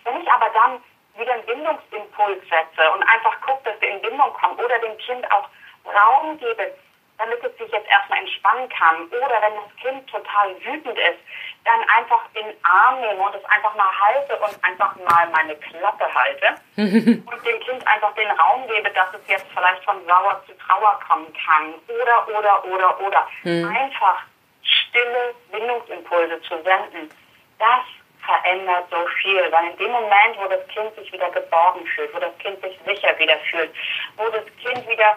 Wenn 0.04 0.22
ich 0.22 0.30
aber 0.30 0.50
dann 0.50 0.82
wieder 1.16 1.34
einen 1.34 1.46
Bindungsimpuls 1.46 2.40
setze 2.48 2.90
und 2.92 3.02
einfach 3.02 3.40
gucke, 3.42 3.70
dass 3.70 3.80
wir 3.80 3.88
in 3.88 4.02
Bindung 4.02 4.32
kommen 4.32 4.58
oder 4.58 4.78
dem 4.80 4.96
Kind 4.98 5.30
auch 5.30 5.48
Raum 5.86 6.38
gebe, 6.38 6.74
damit 7.18 7.42
es 7.42 7.56
sich 7.56 7.70
jetzt 7.72 7.88
erstmal 7.88 8.20
entspannen 8.20 8.68
kann. 8.68 9.06
Oder 9.06 9.42
wenn 9.42 9.56
das 9.56 9.76
Kind 9.80 10.10
total 10.10 10.54
wütend 10.64 10.98
ist, 10.98 11.20
dann 11.64 11.80
einfach 11.96 12.22
in 12.34 12.46
den 12.46 12.56
Arm 12.62 13.00
nehme 13.00 13.20
und 13.20 13.34
es 13.34 13.44
einfach 13.46 13.74
mal 13.74 13.90
halte 14.00 14.36
und 14.36 14.64
einfach 14.64 14.94
mal 14.96 15.28
meine 15.30 15.56
Klappe 15.56 16.06
halte 16.14 16.54
und 16.76 17.46
dem 17.46 17.60
Kind 17.60 17.86
einfach 17.86 18.14
den 18.14 18.30
Raum 18.30 18.66
gebe, 18.68 18.90
dass 18.90 19.12
es 19.14 19.26
jetzt 19.28 19.46
vielleicht 19.54 19.84
von 19.84 20.04
sauer 20.06 20.42
zu 20.46 20.52
Trauer 20.58 21.00
kommen 21.08 21.32
kann. 21.44 21.74
Oder, 21.88 22.38
oder, 22.38 22.64
oder, 22.64 23.00
oder. 23.00 23.28
Mhm. 23.42 23.76
Einfach 23.76 24.22
stille 24.62 25.34
Bindungsimpulse 25.50 26.40
zu 26.42 26.62
senden. 26.62 27.10
Das 27.58 27.84
verändert 28.26 28.86
so 28.90 29.06
viel, 29.22 29.40
weil 29.50 29.70
in 29.70 29.76
dem 29.78 29.90
Moment, 29.92 30.36
wo 30.38 30.48
das 30.48 30.66
Kind 30.68 30.94
sich 30.96 31.12
wieder 31.12 31.30
geborgen 31.30 31.86
fühlt, 31.86 32.12
wo 32.14 32.18
das 32.18 32.36
Kind 32.38 32.60
sich 32.60 32.78
sicher 32.84 33.16
wieder 33.18 33.38
fühlt, 33.50 33.72
wo 34.16 34.28
das 34.28 34.44
Kind 34.62 34.88
wieder 34.88 35.14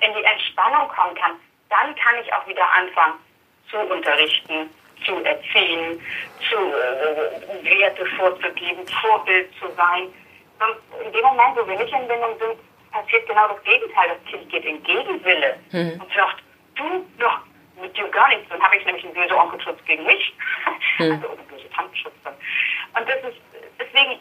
in 0.00 0.14
die 0.14 0.24
Entspannung 0.24 0.88
kommen 0.88 1.14
kann, 1.14 1.32
dann 1.70 1.94
kann 1.96 2.16
ich 2.22 2.32
auch 2.32 2.46
wieder 2.46 2.64
anfangen 2.72 3.14
zu 3.70 3.78
unterrichten, 3.78 4.70
zu 5.04 5.22
erziehen, 5.24 6.00
zu 6.48 6.56
äh, 6.56 7.78
Werte 7.78 8.06
vorzugeben, 8.16 8.86
Vorbild 9.00 9.50
zu 9.58 9.66
sein. 9.76 10.08
Und 10.58 11.06
in 11.06 11.12
dem 11.12 11.22
Moment, 11.22 11.56
wo 11.56 11.68
wir 11.68 11.78
nicht 11.78 11.92
in 11.92 12.08
Bindung 12.08 12.36
sind, 12.38 12.58
passiert 12.90 13.28
genau 13.28 13.48
das 13.48 13.62
Gegenteil. 13.62 14.08
Das 14.08 14.30
Kind 14.30 14.48
geht 14.50 14.64
in 14.64 14.82
Gegenwille 14.82 15.56
mhm. 15.70 16.00
und 16.00 16.12
sagt, 16.14 16.42
du, 16.74 17.06
doch, 17.18 17.38
mit 17.80 17.96
dir 17.96 18.08
gar 18.08 18.28
nichts. 18.28 18.48
Dann 18.48 18.62
habe 18.62 18.76
ich 18.76 18.84
nämlich 18.84 19.04
einen 19.04 19.14
böse 19.14 19.36
Onkelschutz 19.36 19.78
gegen 19.84 20.04
mich. 20.04 20.34
Mhm. 20.98 21.12
Also, 21.12 21.28
oder 21.28 21.42
böse 21.42 21.70
Tantenschutz. 21.70 22.14
Und 22.24 23.08
das 23.08 23.16
ist, 23.30 23.40
deswegen, 23.78 24.18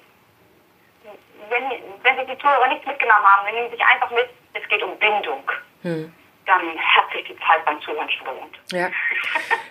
wenn, 1.50 1.64
wenn 2.04 2.18
sich 2.18 2.36
die 2.36 2.38
Zuhörer 2.38 2.68
nichts 2.68 2.86
mitgenommen 2.86 3.26
haben, 3.26 3.46
dann 3.46 3.56
nehmen 3.56 3.70
sie 3.72 3.78
sich 3.78 3.86
einfach 3.86 4.12
mit, 4.12 4.30
es 4.62 4.70
geht 4.70 4.84
um 4.84 4.98
Bindung. 4.98 5.44
Hm. 5.84 6.14
Dann 6.46 6.78
hat 6.80 7.12
sich 7.14 7.26
die 7.28 7.36
Zeit 7.38 7.66
beim 7.66 7.82
Zuhören 7.82 8.10
schon 8.10 8.26
gelohnt. 8.26 8.60
Ja. 8.72 8.90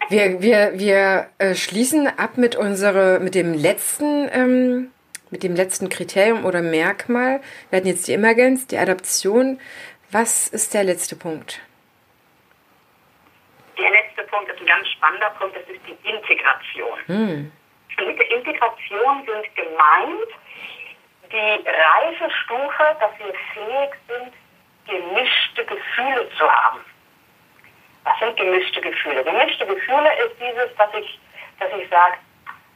Wir, 0.09 0.43
wir, 0.43 0.79
wir 0.79 1.31
äh, 1.39 1.55
schließen 1.55 2.07
ab 2.07 2.37
mit 2.37 2.55
unsere, 2.55 3.19
mit 3.21 3.35
dem 3.35 3.55
letzten, 3.55 4.29
ähm, 4.33 4.93
mit 5.31 5.43
dem 5.43 5.57
letzten 5.57 5.89
Kriterium 5.89 6.45
oder 6.45 6.61
Merkmal. 6.61 7.41
Wir 7.71 7.79
hatten 7.79 7.89
jetzt 7.89 8.07
die 8.09 8.13
Emergenz, 8.13 8.67
die 8.67 8.79
Adaption. 8.79 9.59
Was 10.11 10.49
ist 10.49 10.75
der 10.75 10.85
letzte 10.85 11.17
Punkt? 11.17 11.61
Der 13.79 13.91
letzte 13.91 14.23
Punkt 14.25 14.51
ist 14.51 14.61
ein 14.61 14.67
ganz 14.67 14.87
spannender 14.89 15.31
Punkt, 15.39 15.57
das 15.57 15.65
ist 15.69 15.81
die 15.87 16.09
Integration. 16.09 16.99
Hm. 17.07 17.53
Mit 18.07 18.19
der 18.19 18.31
Integration 18.31 19.25
sind 19.25 19.57
gemeint 19.57 20.29
die 21.33 21.69
Reifestufe, 21.69 22.97
dass 23.01 23.19
wir 23.19 23.35
fähig 23.53 23.91
sind, 24.07 24.33
gemischte 24.87 25.65
Gefühle 25.65 26.29
zu 26.39 26.51
haben. 26.51 26.85
Was 28.05 28.19
sind 28.21 28.37
gemischte 28.37 28.81
Gefühle? 28.81 29.25
Gemischte 29.25 29.67
Gefühle 29.67 30.11
ist 30.25 30.37
dieses, 30.41 30.75
dass 30.77 30.95
ich, 30.95 31.19
dass 31.59 31.73
ich 31.73 31.89
sage, 31.89 32.17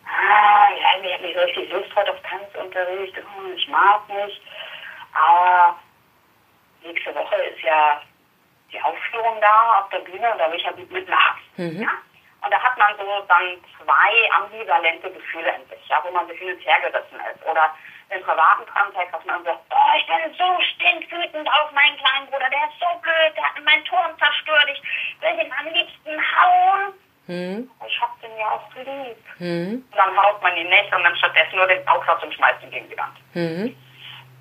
ah, 0.06 0.68
ja, 0.70 1.00
ich 1.00 1.14
habe 1.14 1.22
nicht 1.22 1.34
so 1.34 1.40
richtig 1.42 1.72
Lust 1.72 1.94
heute 1.94 2.12
auf 2.12 2.22
Tanzunterricht, 2.22 3.14
oh, 3.18 3.52
ich 3.54 3.68
mag 3.68 4.08
nicht, 4.08 4.42
aber 5.12 5.78
nächste 6.82 7.14
Woche 7.14 7.36
ist 7.36 7.62
ja 7.62 8.02
die 8.72 8.80
Aufführung 8.80 9.40
da 9.40 9.80
auf 9.80 9.88
der 9.90 10.00
Bühne 10.00 10.32
und 10.32 10.38
da 10.38 10.50
will 10.50 10.58
ich 10.58 10.64
ja 10.64 10.72
gut 10.72 10.90
mitmachen. 10.90 11.40
Mhm. 11.56 11.82
Ja? 11.82 11.90
Und 12.42 12.50
da 12.50 12.62
hat 12.62 12.78
man 12.78 12.96
so 12.96 13.04
dann 13.28 13.58
zwei 13.76 14.30
ambivalente 14.32 15.10
Gefühle 15.10 15.54
in 15.54 15.68
sich, 15.68 15.88
ja, 15.88 16.02
wo 16.04 16.10
man 16.10 16.26
sich 16.26 16.38
hin 16.38 16.54
und 16.54 16.60
her 16.64 16.80
gerissen 16.80 17.20
ist. 17.32 17.46
Oder 17.46 17.74
im 18.10 18.22
privaten 18.22 18.66
Kontext, 18.66 19.14
dass 19.14 19.24
man 19.24 19.44
sagt, 19.44 19.60
oh, 19.70 19.92
ich 19.96 20.06
bin 20.06 20.34
so 20.34 20.60
stinkwütend 20.74 21.48
auf 21.48 21.70
meinen 21.72 21.96
kleinen 21.96 22.26
Bruder, 22.26 22.50
der 22.50 22.66
ist 22.66 22.80
so 22.80 22.90
blöd, 23.00 23.32
der 23.36 23.44
hat 23.44 23.64
meinen 23.64 23.84
Turm 23.84 24.18
zerstört, 24.18 24.66
ich 24.72 24.82
will 25.20 25.46
ihn 25.46 25.52
am 25.52 25.66
liebsten 25.72 26.18
hauen. 26.18 26.92
Hm. 27.26 27.70
Ich 27.86 28.00
hab 28.00 28.20
den 28.20 28.36
ja 28.36 28.50
auch 28.50 28.74
lieb. 28.74 29.16
Hm. 29.38 29.84
Und 29.90 29.96
dann 29.96 30.16
haut 30.16 30.42
man 30.42 30.56
ihn 30.56 30.68
nicht 30.68 30.92
und 30.92 31.04
dann 31.04 31.14
stattdessen 31.16 31.56
nur 31.56 31.66
den 31.68 31.86
Aufsatz 31.86 32.22
und 32.22 32.34
schmeißt 32.34 32.62
ihn 32.64 32.70
gegen 32.70 32.88
die 32.90 32.98
Wand. 32.98 33.16
Hm. 33.34 33.76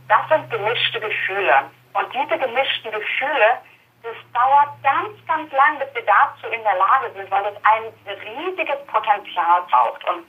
Das 0.08 0.28
sind 0.30 0.50
gemischte 0.50 1.00
Gefühle. 1.00 1.70
Und 1.94 2.14
diese 2.14 2.40
gemischten 2.40 2.92
Gefühle, 2.92 3.62
das 4.02 4.16
dauert 4.34 4.82
ganz, 4.82 5.14
ganz 5.28 5.52
lang, 5.52 5.78
bis 5.78 5.94
wir 5.94 6.06
dazu 6.06 6.48
in 6.48 6.64
der 6.64 6.76
Lage 6.78 7.12
sind, 7.14 7.30
weil 7.30 7.46
es 7.46 7.58
ein 7.64 7.94
riesiges 8.08 8.84
Potenzial 8.88 9.62
braucht. 9.70 10.04
Und 10.06 10.26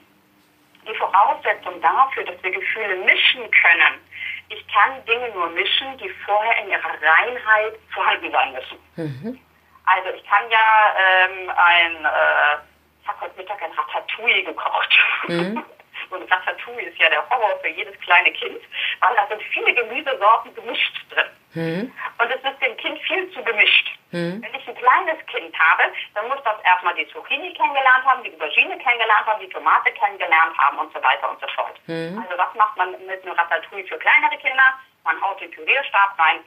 die 0.87 0.95
Voraussetzung 0.95 1.81
dafür, 1.81 2.25
dass 2.25 2.43
wir 2.43 2.51
Gefühle 2.51 2.97
mischen 2.97 3.51
können, 3.51 4.01
ich 4.49 4.67
kann 4.69 5.05
Dinge 5.05 5.31
nur 5.31 5.49
mischen, 5.51 5.97
die 5.99 6.09
vorher 6.25 6.63
in 6.63 6.71
ihrer 6.71 6.91
Reinheit 6.91 7.75
vorhanden 7.95 8.33
sein 8.33 8.53
müssen. 8.53 8.79
Mhm. 8.97 9.41
Also 9.87 10.09
ich 10.11 10.25
kann 10.25 10.43
ja 10.51 10.95
ähm, 10.99 11.51
ein, 11.51 12.05
äh, 12.05 12.59
ich 13.03 13.09
habe 13.09 13.21
heute 13.23 13.37
Mittag 13.37 13.63
ein 13.63 13.73
Ratatouille 13.73 14.45
gekocht. 14.45 14.99
Mhm. 15.29 15.65
Und 16.11 16.31
Ratatouille 16.31 16.89
ist 16.89 16.99
ja 16.99 17.09
der 17.09 17.29
Horror 17.31 17.59
für 17.61 17.69
jedes 17.69 17.99
kleine 18.01 18.33
Kind, 18.33 18.61
weil 19.01 19.15
da 19.17 19.27
sind 19.29 19.43
viele 19.53 19.73
Gemüsesorten 19.75 20.55
gemischt 20.55 20.95
drin. 21.11 21.31
Mhm. 21.55 21.93
Und 22.19 22.31
es 22.31 22.43
ist 22.43 22.63
dem 22.63 22.77
Kind 22.77 22.99
viel 23.01 23.31
zu 23.33 23.43
gemischt. 23.43 23.99
Mhm. 24.13 24.43
Wenn 24.43 24.55
ich 24.55 24.69
ein 24.69 24.75
kleines 24.75 25.19
Kind 25.27 25.57
habe, 25.59 25.85
dann 26.15 26.29
muss 26.29 26.39
das 26.45 26.57
erstmal 26.65 26.95
die 26.95 27.09
Zucchini 27.09 27.53
kennengelernt 27.55 28.05
haben, 28.05 28.23
die 28.23 28.33
Aubergine 28.35 28.79
kennengelernt 28.79 29.27
haben, 29.27 29.41
die 29.41 29.49
Tomate 29.49 29.91
kennengelernt 29.93 30.57
haben 30.59 30.79
und 30.79 30.93
so 30.93 31.03
weiter 31.03 31.31
und 31.31 31.41
so 31.41 31.47
fort. 31.55 31.79
Mhm. 31.87 32.19
Also 32.23 32.39
was 32.39 32.55
macht 32.55 32.77
man 32.77 32.93
mit 33.07 33.23
einem 33.23 33.35
Ratatouille 33.35 33.87
für 33.87 33.99
kleinere 33.99 34.37
Kinder? 34.39 34.75
Man 35.05 35.21
haut 35.21 35.41
den 35.41 35.51
Pürierstab 35.51 36.19
rein, 36.19 36.41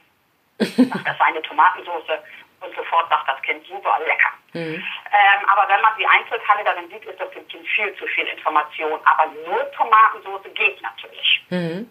macht 0.88 1.06
das 1.06 1.20
eine 1.20 1.42
Tomatensauce 1.42 2.20
und 2.64 2.74
sofort 2.74 3.08
sagt 3.08 3.28
das 3.28 3.42
Kind 3.42 3.66
super 3.66 3.98
lecker. 4.06 4.30
Mhm. 4.52 4.74
Ähm, 4.74 5.48
aber 5.48 5.68
wenn 5.68 5.80
man 5.80 5.92
die 5.98 6.06
Einzelteile 6.06 6.64
darin 6.64 6.88
sieht, 6.88 7.04
ist 7.04 7.20
das 7.20 7.30
dem 7.30 7.46
Kind 7.48 7.66
viel 7.68 7.94
zu 7.96 8.06
viel 8.06 8.26
Information. 8.26 8.98
Aber 9.04 9.30
nur 9.46 9.70
Tomatensauce 9.72 10.52
geht 10.54 10.80
natürlich. 10.82 11.44
Mhm. 11.50 11.90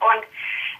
Und 0.00 0.24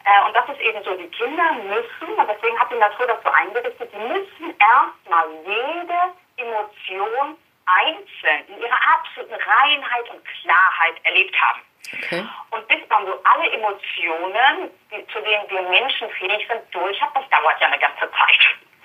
äh, 0.04 0.26
und 0.26 0.34
das 0.34 0.48
ist 0.48 0.60
eben 0.60 0.82
so, 0.82 0.94
die 0.94 1.08
Kinder 1.10 1.52
müssen, 1.52 2.14
und 2.14 2.28
deswegen 2.28 2.58
hat 2.58 2.70
die 2.72 2.78
Natur 2.78 3.06
das 3.06 3.22
so 3.22 3.30
eingerichtet, 3.30 3.88
die 3.92 3.98
müssen 3.98 4.54
erstmal 4.58 5.28
jede 5.46 6.12
Emotion 6.36 7.36
einzeln 7.66 8.48
in 8.48 8.58
ihrer 8.58 8.78
absoluten 8.96 9.34
Reinheit 9.34 10.10
und 10.10 10.24
Klarheit 10.24 10.94
erlebt 11.04 11.40
haben. 11.40 11.60
Okay. 11.94 12.26
Und 12.50 12.66
bis 12.68 12.88
man 12.88 13.06
so 13.06 13.20
alle 13.24 13.50
Emotionen, 13.52 14.70
die, 14.90 15.06
zu 15.06 15.20
denen 15.20 15.48
wir 15.50 15.62
Menschen 15.62 16.10
fähig 16.10 16.46
sind, 16.48 16.62
durch 16.72 17.00
hat, 17.00 17.14
das 17.14 17.28
dauert 17.28 17.60
ja 17.60 17.66
eine 17.68 17.78
ganze 17.78 18.10
Zeit. 18.10 18.40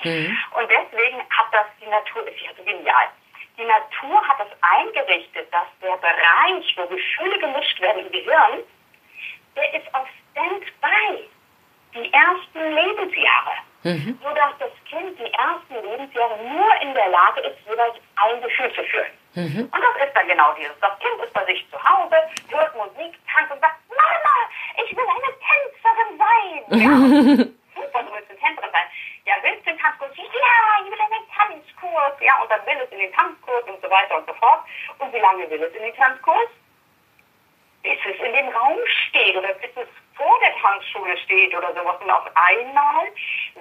Mhm. 0.08 0.38
Und 0.58 0.70
deswegen 0.70 1.20
hat 1.30 1.47
das 1.51 1.68
die 1.82 1.88
Natur, 1.88 2.28
ist 2.28 2.41
ja 2.41 2.51
so 2.58 2.64
genial. 2.64 3.08
Die 3.58 3.66
Natur 3.66 4.28
hat 4.28 4.38
es 4.39 4.53
eingerichtet, 4.62 5.51
dass 5.51 5.68
der 5.82 5.97
Bereich, 5.97 6.76
wo 6.78 6.86
Gefühle 6.88 7.39
gemischt 7.39 7.82
werden 7.82 8.05
im 8.05 8.12
Gehirn, 8.12 8.64
der 9.55 9.74
ist 9.74 9.93
auf 9.93 10.08
Standby. 10.32 11.28
Die 11.95 12.14
ersten 12.14 12.76
Lebensjahre. 12.76 13.55
Mhm. 13.84 14.20
Sodass 14.22 14.53
das 14.60 14.72
Kind 14.86 15.18
die 15.18 15.34
ersten 15.34 15.76
Lebensjahre 15.89 16.38
nur 16.43 16.82
in 16.82 16.93
der 16.93 17.10
Lage 17.10 17.41
ist, 17.41 17.58
jeweils 17.68 17.95
ein 18.16 18.41
Gefühl 18.41 18.72
zu 18.74 18.84
fühlen. 18.84 19.14
Mhm. 19.34 19.70
Und 19.72 19.82
das 19.82 20.05
ist 20.05 20.16
dann 20.16 20.28
genau 20.28 20.53
dieses. 20.53 20.78
Das 20.80 20.99
Kind 20.99 21.24
ist 21.24 21.34
bei 21.34 21.45
sich 21.45 21.66
zu 21.72 21.78
Hause, 21.82 22.16
hört 22.49 22.76
Musik, 22.76 23.18
tanzt 23.34 23.51
und 23.51 23.62
sagt, 23.62 23.78
Mama, 23.89 24.36
ich 24.84 24.95
will 24.95 25.05
eine 25.16 25.32
Tänzerin 25.47 26.18
sein. 26.18 27.47
Ja. 27.47 27.58
Super, 27.78 28.03
du 28.03 28.13
willst 28.13 28.30
eine 28.30 28.39
Tänzerin 28.39 28.71
sein. 28.71 28.88
Ja, 29.25 29.36
willst 29.41 29.65
du 29.65 29.71
den 29.71 29.80
Tanzkurs? 29.80 30.11
Ja, 30.17 30.23
ich 30.84 30.91
will 30.91 30.99
einen 30.99 31.30
Tanzkurs. 31.30 32.13
Ja, 32.21 32.41
und 32.41 32.49
dann 32.49 32.65
will 32.65 32.82
es 32.82 32.91
in 32.91 32.99
den 32.99 33.13
Tanzkurs 33.13 33.63
und 33.65 33.82
so 33.82 33.89
weiter 33.89 34.17
und 34.17 34.28
so 34.28 34.34
fort. 34.34 34.63
Und 34.99 35.13
wie 35.13 35.19
lange 35.19 35.49
will 35.49 35.61
es 35.61 35.73
in 35.75 35.84
den 35.84 35.95
Tanzkurs? 35.95 36.49
Bis 37.84 37.99
es 38.05 38.19
in 38.19 38.34
dem 38.34 38.49
Raum 38.49 38.80
steht 39.07 39.36
oder 39.36 39.53
bis 39.53 39.71
es 39.75 39.88
vor 40.15 40.39
der 40.41 40.55
Tanzschule 40.57 41.17
steht 41.19 41.55
oder 41.55 41.73
sowas. 41.73 42.01
Und 42.01 42.09
auf 42.09 42.25
einmal 42.36 43.11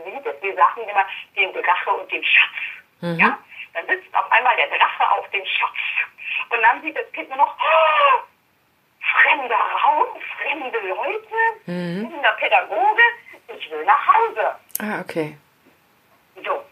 sieht 0.05 0.27
es 0.27 0.41
die 0.41 0.53
Sachen 0.55 0.83
immer, 0.89 1.07
den 1.37 1.53
Drache 1.53 1.91
und 1.91 2.11
den 2.11 2.25
Schatz. 2.25 2.59
Mhm. 3.01 3.19
Ja? 3.21 3.39
Dann 3.75 3.87
sitzt 3.87 4.15
auf 4.15 4.33
einmal 4.33 4.57
der 4.57 4.69
Drache 4.69 5.11
auf 5.11 5.29
dem 5.31 5.45
Schatz. 5.45 5.77
Und 6.49 6.63
dann 6.63 6.81
sieht 6.81 6.97
das 6.97 7.11
Kind 7.13 7.29
nur 7.29 7.39
noch, 7.39 7.55
oh, 7.59 8.23
fremder 9.01 9.57
Raum, 9.57 10.09
fremde 10.41 10.79
Leute, 10.81 11.35
mhm. 11.67 12.11
fremder 12.11 12.33
Pädagoge, 12.33 13.03
ich 13.49 13.71
will 13.71 13.85
nach 13.85 14.07
Hause. 14.07 14.55
Ah, 14.81 15.01
okay. 15.01 15.37
So. 16.45 16.63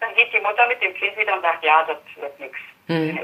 Dann 0.00 0.14
geht 0.14 0.32
die 0.32 0.40
Mutter 0.40 0.66
mit 0.66 0.80
dem 0.82 0.94
Kind 0.94 1.16
wieder 1.16 1.34
und 1.34 1.42
sagt, 1.42 1.62
ja, 1.64 1.82
das 1.84 1.98
wird 2.16 2.40
nichts. 2.40 2.58
Mhm. 2.88 3.18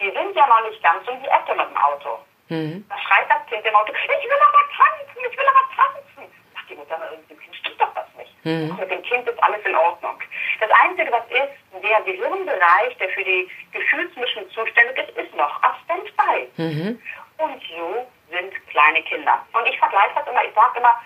Die 0.00 0.10
sind 0.10 0.36
ja 0.36 0.46
noch 0.46 0.68
nicht 0.68 0.82
ganz 0.82 1.06
um 1.08 1.20
die 1.22 1.28
Ecke 1.28 1.54
mit 1.56 1.68
dem 1.68 1.76
Auto. 1.76 2.18
Mhm. 2.48 2.84
Da 2.88 2.98
schreit 2.98 3.30
das 3.30 3.46
Kind 3.48 3.64
im 3.64 3.74
Auto, 3.74 3.92
ich 3.92 4.08
will 4.08 4.42
aber 4.48 4.64
tanzen, 4.76 5.30
ich 5.30 5.36
will 5.36 5.46
aber 5.46 5.68
tanzen. 5.74 6.32
Sagt 6.54 6.70
die 6.70 6.74
Mutter, 6.74 6.98
mit 6.98 7.30
dem 7.30 7.38
Kind 7.38 7.56
stimmt 7.56 7.80
doch 7.80 7.94
was 7.94 8.06
nicht. 8.18 8.44
Mhm. 8.44 8.76
Mit 8.78 8.90
dem 8.90 9.02
Kind 9.02 9.28
ist 9.28 9.42
alles 9.42 9.64
in 9.64 9.74
Ordnung. 9.74 10.20
Das 10.60 10.70
Einzige, 10.82 11.10
was 11.12 11.24
ist, 11.30 11.82
der 11.82 12.00
Gehirnbereich, 12.02 12.96
der 12.98 13.08
für 13.10 13.24
die 13.24 13.48
Gefühlsmischung 13.72 14.50
zuständig 14.50 15.08
ist, 15.08 15.16
ist 15.16 15.34
noch 15.34 15.62
auf 15.62 15.74
Standby. 15.84 16.50
Mhm. 16.56 17.02
Und 17.38 17.62
so 17.68 18.06
sind 18.30 18.52
kleine 18.68 19.02
Kinder. 19.02 19.44
Und 19.52 19.66
ich 19.66 19.78
vergleiche 19.78 20.14
das 20.14 20.26
immer, 20.26 20.44
ich 20.44 20.54
sage 20.54 20.78
immer, 20.78 21.00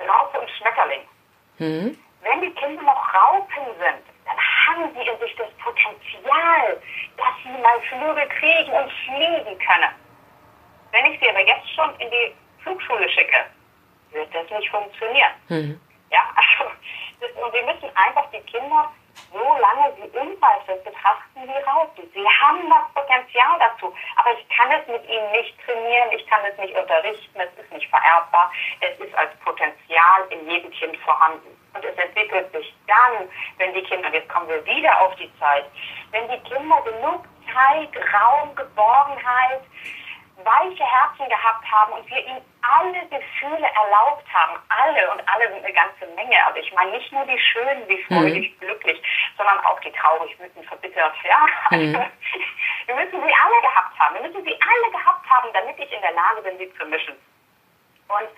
Raupe 0.00 0.40
und 0.40 0.50
Schmetterling. 0.50 1.02
Mhm. 1.58 1.98
Wenn 2.22 2.40
die 2.40 2.50
Kinder 2.50 2.82
noch 2.82 3.14
Raupen 3.14 3.64
sind, 3.78 4.02
dann 4.24 4.36
haben 4.36 4.90
sie 4.94 5.08
in 5.08 5.18
sich 5.18 5.36
das 5.36 5.50
Potenzial, 5.62 6.80
dass 7.16 7.34
sie 7.42 7.62
mal 7.62 7.80
Flügel 7.88 8.28
kriegen 8.28 8.72
und 8.72 8.90
fliegen 9.04 9.58
können. 9.58 9.92
Wenn 10.92 11.12
ich 11.12 11.20
sie 11.20 11.28
aber 11.28 11.46
jetzt 11.46 11.68
schon 11.74 11.94
in 12.00 12.10
die 12.10 12.34
Flugschule 12.62 13.08
schicke, 13.10 13.46
wird 14.12 14.34
das 14.34 14.50
nicht 14.50 14.70
funktionieren. 14.70 15.32
Mhm. 15.48 15.80
Ja, 16.10 16.20
also, 16.36 16.70
das, 17.20 17.30
und 17.30 17.52
wir 17.52 17.64
müssen 17.64 17.90
einfach 17.94 18.30
die 18.30 18.40
Kinder, 18.40 18.90
so 19.32 19.38
lange 19.38 19.94
sie 19.96 20.08
unreif 20.18 20.62
sind, 20.66 20.84
betrachten 20.84 21.42
wie 21.44 21.62
Raupen. 21.68 22.10
Sie 22.12 22.26
haben 22.26 22.68
das 22.68 22.92
Potenzial 22.94 23.58
dazu, 23.58 23.94
aber 24.16 24.30
ich 24.38 24.48
kann 24.48 24.70
es 24.72 24.86
mit 24.88 25.04
ihnen 25.08 25.30
nicht 25.32 25.54
trainieren, 25.64 26.12
ich 26.12 26.26
kann 26.26 26.40
es 26.44 26.56
nicht 26.58 26.76
unterrichten, 26.76 27.40
es 27.40 27.64
ist 27.64 27.72
nicht 27.72 27.88
vererbbar, 27.88 28.50
es 28.80 28.98
ist 28.98 29.14
als 29.14 29.34
Potenzial 29.44 30.26
in 30.30 30.48
jedem 30.48 30.70
Kind 30.70 30.96
vorhanden. 30.98 31.48
Und 31.74 31.84
es 31.84 31.96
entwickelt 31.98 32.50
sich 32.52 32.74
dann, 32.86 33.28
wenn 33.58 33.74
die 33.74 33.82
Kinder, 33.82 34.12
jetzt 34.12 34.28
kommen 34.28 34.48
wir 34.48 34.64
wieder 34.64 35.00
auf 35.00 35.14
die 35.16 35.30
Zeit, 35.38 35.66
wenn 36.10 36.28
die 36.28 36.40
Kinder 36.48 36.80
genug 36.82 37.24
Zeit, 37.52 37.90
Raum, 38.14 38.54
Geborgenheit, 38.54 39.62
weiche 40.44 40.84
Herzen 40.84 41.28
gehabt 41.28 41.64
haben 41.70 41.92
und 41.92 42.08
wir 42.08 42.26
ihnen 42.26 42.42
alle 42.66 43.06
Gefühle 43.06 43.66
erlaubt 43.66 44.26
haben, 44.32 44.58
alle 44.68 45.10
und 45.12 45.22
alle 45.28 45.48
sind 45.52 45.64
eine 45.64 45.72
ganze 45.72 46.06
Menge, 46.14 46.36
aber 46.46 46.58
ich 46.58 46.72
meine 46.72 46.92
nicht 46.92 47.12
nur 47.12 47.24
die 47.26 47.38
schönen, 47.38 47.88
wie 47.88 48.02
freudig, 48.04 48.54
mhm. 48.54 48.60
glücklich, 48.60 49.02
sondern 49.36 49.58
auch 49.60 49.78
die 49.80 49.92
traurig, 49.92 50.38
wütend, 50.38 50.66
verbittert, 50.66 51.14
ja. 51.24 51.46
Mhm. 51.70 51.94
wir 52.86 52.94
müssen 52.94 53.22
sie 53.22 53.34
alle 53.34 53.60
gehabt 53.62 53.98
haben, 53.98 54.14
wir 54.14 54.22
müssen 54.22 54.44
sie 54.44 54.58
alle 54.60 54.90
gehabt 54.90 55.30
haben, 55.30 55.52
damit 55.52 55.78
ich 55.78 55.92
in 55.92 56.00
der 56.00 56.12
Lage 56.12 56.42
bin, 56.42 56.58
sie 56.58 56.72
zu 56.74 56.86
mischen. 56.86 57.14
Und 58.08 58.28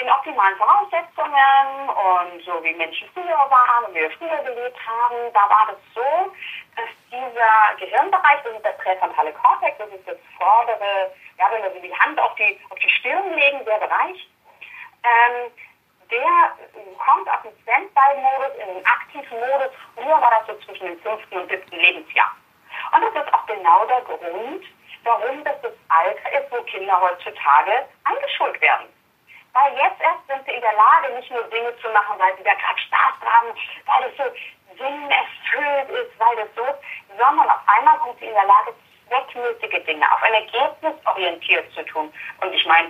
in 0.00 0.10
optimalen 0.10 0.56
Voraussetzungen 0.56 1.88
und 1.88 2.42
so 2.44 2.62
wie 2.62 2.74
Menschen 2.74 3.08
früher 3.12 3.50
waren 3.50 3.84
und 3.86 3.94
wie 3.94 4.00
wir 4.00 4.10
früher 4.12 4.38
gelebt 4.44 4.78
haben, 4.86 5.32
da 5.34 5.40
war 5.50 5.66
das 5.68 5.78
so, 5.94 6.32
dass 6.76 6.88
dieser 7.10 7.76
Gehirnbereich, 7.78 8.42
das 8.44 8.54
ist 8.54 8.64
der 8.64 8.78
präfrontale 8.78 9.32
Kortex, 9.32 9.76
das 9.78 9.88
ist 9.90 10.06
das 10.06 10.16
vordere, 10.36 11.10
ja, 11.38 11.46
wenn 11.52 11.62
wir 11.62 11.72
so 11.72 11.80
die 11.80 11.94
Hand 11.94 12.18
auf 12.20 12.34
die, 12.36 12.60
auf 12.70 12.78
die 12.78 12.90
Stirn 12.90 13.34
legen, 13.34 13.64
der 13.64 13.78
Bereich, 13.78 14.28
ähm, 15.04 15.52
der 16.10 16.56
kommt 16.98 17.28
aus 17.28 17.42
dem 17.42 17.52
Standby-Modus 17.62 18.54
in 18.58 18.74
den 18.74 18.86
aktiven 18.86 19.38
Modus. 19.38 19.72
Früher 19.94 20.20
war 20.20 20.30
das 20.30 20.46
so 20.46 20.64
zwischen 20.64 20.86
dem 20.86 21.00
fünften 21.00 21.36
und 21.36 21.50
siebten 21.50 21.76
Lebensjahr. 21.76 22.34
Und 22.92 23.02
das 23.02 23.24
ist 23.24 23.34
auch 23.34 23.46
genau 23.46 23.84
der 23.86 24.00
Grund, 24.02 24.64
warum 25.04 25.44
das 25.44 25.60
das 25.62 25.72
Alter 25.88 26.32
ist, 26.32 26.50
wo 26.50 26.62
Kinder 26.62 27.00
heutzutage 27.00 27.86
eingeschult 28.04 28.60
werden. 28.60 28.88
Weil 29.52 29.72
jetzt 29.76 30.00
erst 30.00 30.26
sind 30.28 30.44
sie 30.46 30.52
in 30.52 30.60
der 30.60 30.74
Lage, 30.74 31.14
nicht 31.14 31.30
nur 31.30 31.42
Dinge 31.44 31.76
zu 31.78 31.88
machen, 31.90 32.18
weil 32.18 32.36
sie 32.36 32.44
da 32.44 32.54
gerade 32.54 32.78
Spaß 32.78 33.16
haben, 33.24 33.48
weil 33.86 34.10
es 34.10 34.16
so 34.16 34.24
sinnerfüllt 34.76 35.90
ist, 35.90 36.18
weil 36.18 36.36
das 36.36 36.48
so 36.54 36.64
sondern 37.18 37.50
auf 37.50 37.60
einmal 37.66 37.98
sind 38.04 38.18
sie 38.20 38.26
in 38.26 38.34
der 38.34 38.44
Lage, 38.44 38.74
zweckmäßige 39.08 39.84
Dinge 39.84 40.06
auf 40.12 40.22
ein 40.22 40.34
Ergebnis 40.34 40.94
orientiert 41.04 41.72
zu 41.72 41.82
tun. 41.84 42.12
Und 42.40 42.52
ich 42.52 42.64
meine, 42.66 42.88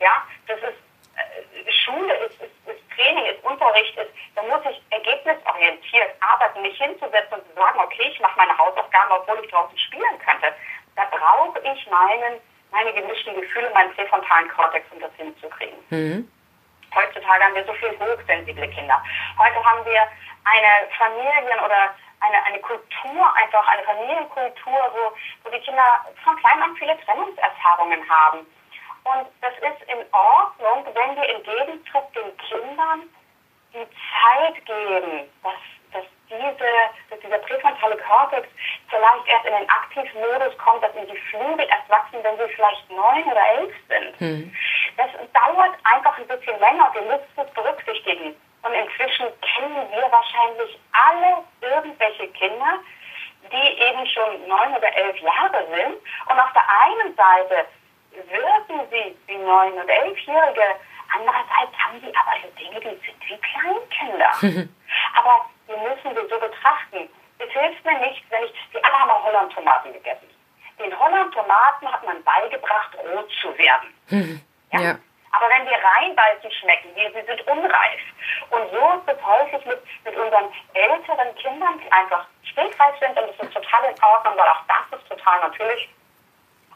ja, 0.00 0.22
das 0.46 0.58
ist 0.58 0.78
äh, 1.16 1.72
Schule, 1.72 2.14
ist, 2.14 2.40
ist, 2.40 2.56
ist 2.66 2.82
Training, 2.94 3.24
ist 3.26 3.42
Unterricht, 3.44 3.96
ist, 3.96 4.10
da 4.34 4.42
muss 4.42 4.60
ich 4.70 4.80
ergebnisorientiert 4.90 6.10
arbeiten, 6.20 6.62
mich 6.62 6.76
hinzusetzen 6.78 7.38
und 7.38 7.46
zu 7.48 7.54
sagen, 7.54 7.78
okay, 7.80 8.10
ich 8.10 8.20
mache 8.20 8.36
meine 8.36 8.56
Hausaufgaben, 8.56 9.12
obwohl 9.12 9.44
ich 9.44 9.50
draußen 9.50 9.78
spielen 9.78 10.18
könnte. 10.24 10.54
Da 10.96 11.04
brauche 11.10 11.58
ich 11.60 11.86
meinen 11.90 12.40
meine 12.70 12.92
gemischten 12.92 13.34
Gefühle, 13.34 13.70
meinen 13.70 13.94
präfrontalen 13.94 14.48
Kortex 14.48 14.84
und 14.92 15.00
das 15.00 15.12
hinzukriegen. 15.16 15.78
Mhm. 15.90 16.30
Heutzutage 16.94 17.44
haben 17.44 17.54
wir 17.54 17.64
so 17.64 17.72
viele 17.74 17.98
hochsensible 17.98 18.68
Kinder. 18.68 19.02
Heute 19.38 19.64
haben 19.64 19.84
wir 19.84 20.02
eine 20.44 20.88
Familien- 20.96 21.64
oder 21.64 21.94
eine, 22.20 22.44
eine 22.44 22.60
Kultur, 22.60 23.36
einfach 23.36 23.66
eine 23.68 23.82
Familienkultur, 23.82 24.80
wo, 24.92 25.12
wo 25.44 25.50
die 25.50 25.60
Kinder 25.60 26.04
von 26.24 26.36
klein 26.36 26.62
an 26.62 26.76
viele 26.76 26.98
Trennungserfahrungen 27.00 28.08
haben. 28.08 28.46
Und 29.04 29.26
das 29.40 29.54
ist 29.54 29.82
in 29.88 30.04
Ordnung, 30.12 30.84
wenn 30.94 31.16
wir 31.16 31.28
im 31.28 31.42
Gegenzug 31.42 32.12
den 32.12 32.36
Kindern 32.38 33.02
die 33.72 33.86
Zeit 34.10 34.66
geben, 34.66 35.30
dass, 35.42 35.60
dass, 35.92 36.04
diese, 36.28 36.70
dass 37.10 37.20
dieser 37.20 37.38
präfrontale 37.38 37.96
Kortex 37.96 38.48
vielleicht 38.88 39.26
erst 39.28 39.46
in 39.46 39.52
den 39.52 39.70
Aktivmodus 39.70 40.56
kommt, 40.58 40.82
dass 40.82 40.94
in 40.94 41.06
die 41.06 41.16
Flügel 41.30 41.66
erst 41.68 41.88
wachsen, 41.88 42.22
wenn 42.22 42.36
sie 42.36 42.54
vielleicht 42.54 42.90
neun 42.90 43.24
oder 43.24 43.48
elf 43.56 43.74
sind. 43.88 44.20
Hm. 44.20 44.56
Das 44.96 45.10
dauert 45.32 45.74
einfach 45.84 46.18
ein 46.18 46.26
bisschen 46.26 46.58
länger. 46.58 46.90
Wir 46.92 47.02
müssen 47.02 47.32
es 47.36 47.50
berücksichtigen. 47.52 48.36
Und 48.68 48.74
inzwischen 48.74 49.26
kennen 49.40 49.88
wir 49.90 50.12
wahrscheinlich 50.12 50.78
alle 50.92 51.42
irgendwelche 51.62 52.28
Kinder, 52.28 52.80
die 53.50 53.80
eben 53.80 54.06
schon 54.06 54.46
neun 54.46 54.76
oder 54.76 54.94
elf 54.94 55.16
Jahre 55.20 55.66
sind. 55.72 55.96
Und 56.28 56.38
auf 56.38 56.52
der 56.52 56.64
einen 56.84 57.16
Seite 57.16 57.66
wirken 58.28 58.80
sie 58.90 59.16
wie 59.26 59.38
neun- 59.38 59.72
oder 59.72 59.88
elfjährige, 59.88 60.76
andererseits 61.14 61.72
haben 61.78 61.98
sie 62.00 62.12
aber 62.14 62.36
so 62.42 62.48
Dinge, 62.58 62.80
die 62.80 63.06
sind 63.06 63.16
wie 63.28 63.38
Kleinkinder. 63.38 64.68
aber 65.14 65.46
wir 65.66 65.76
müssen 65.78 66.14
sie 66.14 66.28
so 66.28 66.38
betrachten. 66.38 67.08
Es 67.38 67.50
hilft 67.50 67.84
mir 67.86 67.98
nicht, 68.00 68.22
wenn 68.28 68.44
ich, 68.44 68.52
die 68.74 68.84
alle 68.84 68.98
haben 68.98 69.24
Holland-Tomaten 69.24 69.94
gegessen. 69.94 70.28
Den 70.78 70.98
Holland-Tomaten 70.98 71.90
hat 71.90 72.04
man 72.04 72.22
beigebracht, 72.22 72.98
rot 72.98 73.30
zu 73.40 73.56
werden. 73.56 74.42
ja? 74.72 74.80
ja. 74.80 74.98
Aber 75.32 75.48
wenn 75.50 75.66
wir 75.66 75.76
reinbeißen, 75.76 76.50
schmecken 76.52 76.94
wir, 76.94 77.10
sie 77.12 77.26
sind 77.26 77.46
unreif. 77.46 78.00
Und 78.50 78.70
so 78.70 78.78
ist 78.78 79.16
es 79.16 79.26
häufig 79.26 79.64
mit, 79.66 79.80
mit 80.04 80.16
unseren 80.16 80.52
älteren 80.74 81.34
Kindern, 81.36 81.80
die 81.80 81.92
einfach 81.92 82.26
spätreif 82.42 82.98
sind. 82.98 83.18
Und 83.18 83.28
das 83.28 83.46
ist 83.46 83.54
total 83.54 83.84
in 83.90 84.02
Ordnung, 84.02 84.36
weil 84.36 84.48
auch 84.48 84.64
das 84.66 84.98
ist 84.98 85.08
total 85.08 85.40
natürlich. 85.40 85.88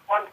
Und, 0.07 0.29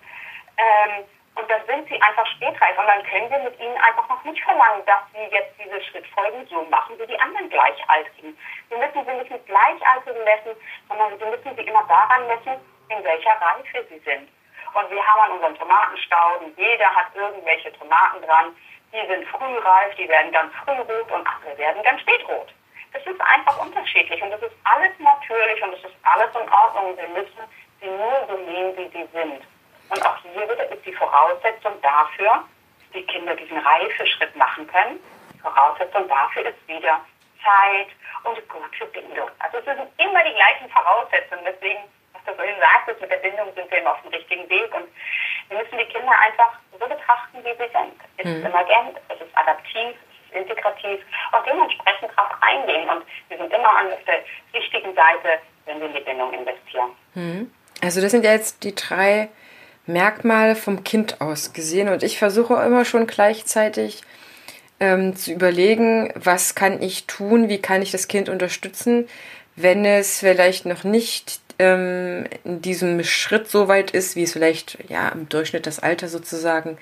ähm, 0.57 1.05
und 1.35 1.49
dann 1.49 1.65
sind 1.65 1.87
sie 1.87 2.01
einfach 2.01 2.27
spätreif. 2.35 2.77
Und 2.77 2.87
dann 2.87 3.03
können 3.03 3.29
wir 3.29 3.39
mit 3.39 3.59
ihnen 3.59 3.77
einfach 3.77 4.09
noch 4.09 4.23
nicht 4.25 4.43
verlangen, 4.43 4.85
dass 4.85 5.01
sie 5.13 5.33
jetzt 5.33 5.55
diese 5.57 5.81
Schrittfolgen 5.81 6.45
so 6.47 6.63
machen 6.69 6.99
wie 6.99 7.07
die 7.07 7.19
anderen 7.19 7.49
Gleichaltrigen. 7.49 8.37
Wir 8.67 8.77
müssen 8.77 9.05
sie 9.05 9.13
nicht 9.13 9.31
mit 9.31 9.45
Gleichaltrigen 9.45 10.23
messen, 10.25 10.55
sondern 10.89 11.17
wir 11.19 11.27
müssen 11.27 11.55
sie 11.55 11.63
immer 11.63 11.85
daran 11.87 12.27
messen, 12.27 12.59
in 12.89 13.03
welcher 13.03 13.39
Reife 13.39 13.85
sie 13.89 13.99
sind. 13.99 14.29
Und 14.73 14.89
wir 14.91 15.05
haben 15.05 15.21
an 15.21 15.31
unseren 15.31 15.55
Tomatenstauden, 15.57 16.53
jeder 16.57 16.93
hat 16.93 17.07
irgendwelche 17.15 17.71
Tomaten 17.73 18.21
dran. 18.21 18.55
Die 18.93 19.07
sind 19.07 19.27
frühreif, 19.27 19.95
die 19.95 20.09
werden 20.09 20.31
ganz 20.31 20.53
früh 20.63 20.71
rot 20.71 21.11
und 21.11 21.27
andere 21.27 21.57
werden 21.57 21.83
ganz 21.83 22.01
spät 22.01 22.27
rot. 22.27 22.53
Das 22.93 23.05
ist 23.05 23.21
einfach 23.21 23.57
unterschiedlich 23.59 24.21
und 24.21 24.31
das 24.31 24.41
ist 24.41 24.55
alles 24.63 24.91
natürlich 24.97 25.61
und 25.61 25.71
das 25.73 25.91
ist 25.91 25.97
alles 26.03 26.29
in 26.35 26.49
Ordnung. 26.51 26.97
Wir 26.97 27.07
müssen 27.09 27.43
sie 27.81 27.87
nur 27.87 28.27
so 28.27 28.37
nehmen, 28.37 28.75
wie 28.77 28.89
sie 28.89 29.07
sind. 29.13 29.43
Und 29.89 30.05
auch 30.05 30.17
hier 30.21 30.49
wieder 30.49 30.71
ist 30.71 30.85
die 30.85 30.93
Voraussetzung 30.93 31.79
dafür, 31.81 32.43
dass 32.79 32.91
die 32.93 33.05
Kinder 33.05 33.35
diesen 33.35 33.57
Reifeschritt 33.57 34.35
machen 34.35 34.67
können. 34.67 34.99
Die 35.33 35.39
Voraussetzung 35.39 36.07
dafür 36.07 36.45
ist 36.45 36.67
wieder 36.67 36.99
Zeit 37.43 37.89
und 38.23 38.49
gute 38.49 38.85
Bindung. 38.87 39.29
Also 39.39 39.57
es 39.57 39.65
sind 39.65 39.89
immer 39.97 40.23
die 40.23 40.33
gleichen 40.33 40.69
Voraussetzungen. 40.69 41.45
Deswegen 41.45 41.79
du 42.29 42.35
vorhin 42.35 42.59
sagtest, 42.59 43.01
mit 43.01 43.11
der 43.11 43.17
Bindung 43.17 43.53
sind 43.55 43.69
wir 43.69 43.79
immer 43.79 43.93
auf 43.93 44.01
dem 44.01 44.11
richtigen 44.11 44.49
Weg 44.49 44.73
und 44.73 44.87
wir 45.49 45.57
müssen 45.57 45.77
die 45.77 45.85
Kinder 45.85 46.13
einfach 46.19 46.53
so 46.71 46.85
betrachten, 46.85 47.37
wie 47.43 47.55
sie 47.57 47.69
sind. 47.73 47.97
Es 48.17 48.25
mhm. 48.25 48.37
ist 48.37 48.45
emergent, 48.45 48.97
es 49.09 49.21
ist 49.21 49.37
adaptiv, 49.37 49.95
es 49.97 50.29
ist 50.29 50.35
integrativ 50.35 50.99
und 51.33 51.45
dementsprechend 51.45 52.11
darauf 52.15 52.31
eingehen 52.41 52.89
und 52.89 53.03
wir 53.29 53.37
sind 53.37 53.53
immer 53.53 53.75
an 53.77 53.87
der 54.05 54.23
richtigen 54.53 54.93
Seite, 54.95 55.41
wenn 55.65 55.79
wir 55.79 55.87
in 55.87 55.93
die 55.93 56.01
Bindung 56.01 56.33
investieren. 56.33 56.91
Mhm. 57.15 57.51
Also 57.81 58.01
das 58.01 58.11
sind 58.11 58.25
ja 58.25 58.31
jetzt 58.31 58.63
die 58.63 58.75
drei 58.75 59.29
Merkmale 59.85 60.55
vom 60.55 60.83
Kind 60.83 61.21
aus 61.21 61.53
gesehen 61.53 61.89
und 61.89 62.03
ich 62.03 62.19
versuche 62.19 62.53
immer 62.63 62.85
schon 62.85 63.07
gleichzeitig 63.07 64.03
ähm, 64.79 65.15
zu 65.15 65.31
überlegen, 65.31 66.13
was 66.15 66.55
kann 66.55 66.81
ich 66.81 67.07
tun, 67.07 67.49
wie 67.49 67.61
kann 67.61 67.81
ich 67.81 67.91
das 67.91 68.07
Kind 68.07 68.29
unterstützen, 68.29 69.09
wenn 69.55 69.83
es 69.85 70.19
vielleicht 70.19 70.65
noch 70.65 70.83
nicht 70.83 71.41
ähm, 71.59 72.25
in 72.43 72.61
diesem 72.61 73.03
Schritt 73.03 73.49
so 73.49 73.67
weit 73.67 73.91
ist, 73.91 74.15
wie 74.15 74.23
es 74.23 74.33
vielleicht 74.33 74.77
ja 74.89 75.09
im 75.09 75.29
Durchschnitt 75.29 75.67
das 75.67 75.79
Alter 75.79 76.07
sozusagen 76.07 76.77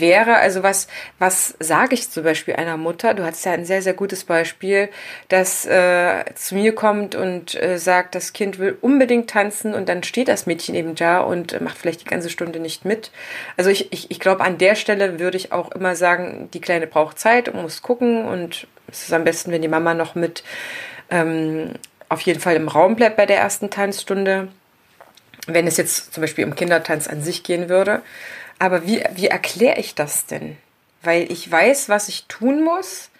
wäre. 0.00 0.36
Also 0.36 0.62
was, 0.62 0.88
was 1.18 1.54
sage 1.60 1.94
ich 1.94 2.10
zum 2.10 2.24
Beispiel 2.24 2.54
einer 2.56 2.76
Mutter? 2.76 3.14
Du 3.14 3.24
hast 3.24 3.44
ja 3.44 3.52
ein 3.52 3.64
sehr, 3.64 3.82
sehr 3.82 3.94
gutes 3.94 4.24
Beispiel, 4.24 4.88
das 5.28 5.66
äh, 5.66 6.24
zu 6.34 6.54
mir 6.54 6.74
kommt 6.74 7.14
und 7.14 7.60
äh, 7.60 7.78
sagt, 7.78 8.14
das 8.14 8.32
Kind 8.32 8.58
will 8.58 8.76
unbedingt 8.80 9.30
tanzen 9.30 9.74
und 9.74 9.88
dann 9.88 10.02
steht 10.02 10.28
das 10.28 10.46
Mädchen 10.46 10.74
eben 10.74 10.94
da 10.94 11.20
und 11.20 11.60
macht 11.60 11.78
vielleicht 11.78 12.02
die 12.02 12.10
ganze 12.10 12.30
Stunde 12.30 12.60
nicht 12.60 12.84
mit. 12.84 13.10
Also 13.56 13.70
ich, 13.70 13.92
ich, 13.92 14.10
ich 14.10 14.20
glaube, 14.20 14.42
an 14.42 14.58
der 14.58 14.74
Stelle 14.74 15.18
würde 15.20 15.36
ich 15.36 15.52
auch 15.52 15.70
immer 15.72 15.96
sagen, 15.96 16.48
die 16.52 16.60
Kleine 16.60 16.86
braucht 16.86 17.18
Zeit 17.18 17.48
und 17.48 17.60
muss 17.60 17.82
gucken 17.82 18.24
und 18.24 18.66
es 18.88 19.04
ist 19.04 19.12
am 19.12 19.24
besten, 19.24 19.52
wenn 19.52 19.62
die 19.62 19.68
Mama 19.68 19.94
noch 19.94 20.14
mit 20.14 20.44
ähm, 21.10 21.70
auf 22.08 22.20
jeden 22.22 22.40
Fall 22.40 22.56
im 22.56 22.68
Raum 22.68 22.96
bleibt 22.96 23.16
bei 23.16 23.26
der 23.26 23.38
ersten 23.38 23.70
Tanzstunde, 23.70 24.48
wenn 25.46 25.66
es 25.66 25.76
jetzt 25.76 26.14
zum 26.14 26.20
Beispiel 26.20 26.44
um 26.44 26.54
Kindertanz 26.54 27.08
an 27.08 27.22
sich 27.22 27.42
gehen 27.42 27.68
würde. 27.68 28.02
Aber 28.58 28.86
wie, 28.86 29.02
wie 29.14 29.26
erkläre 29.26 29.78
ich 29.78 29.94
das 29.94 30.26
denn? 30.26 30.56
Weil 31.02 31.30
ich 31.30 31.50
weiß, 31.50 31.88
was 31.88 32.08
ich 32.08 32.26
tun 32.26 32.62
muss, 32.62 33.10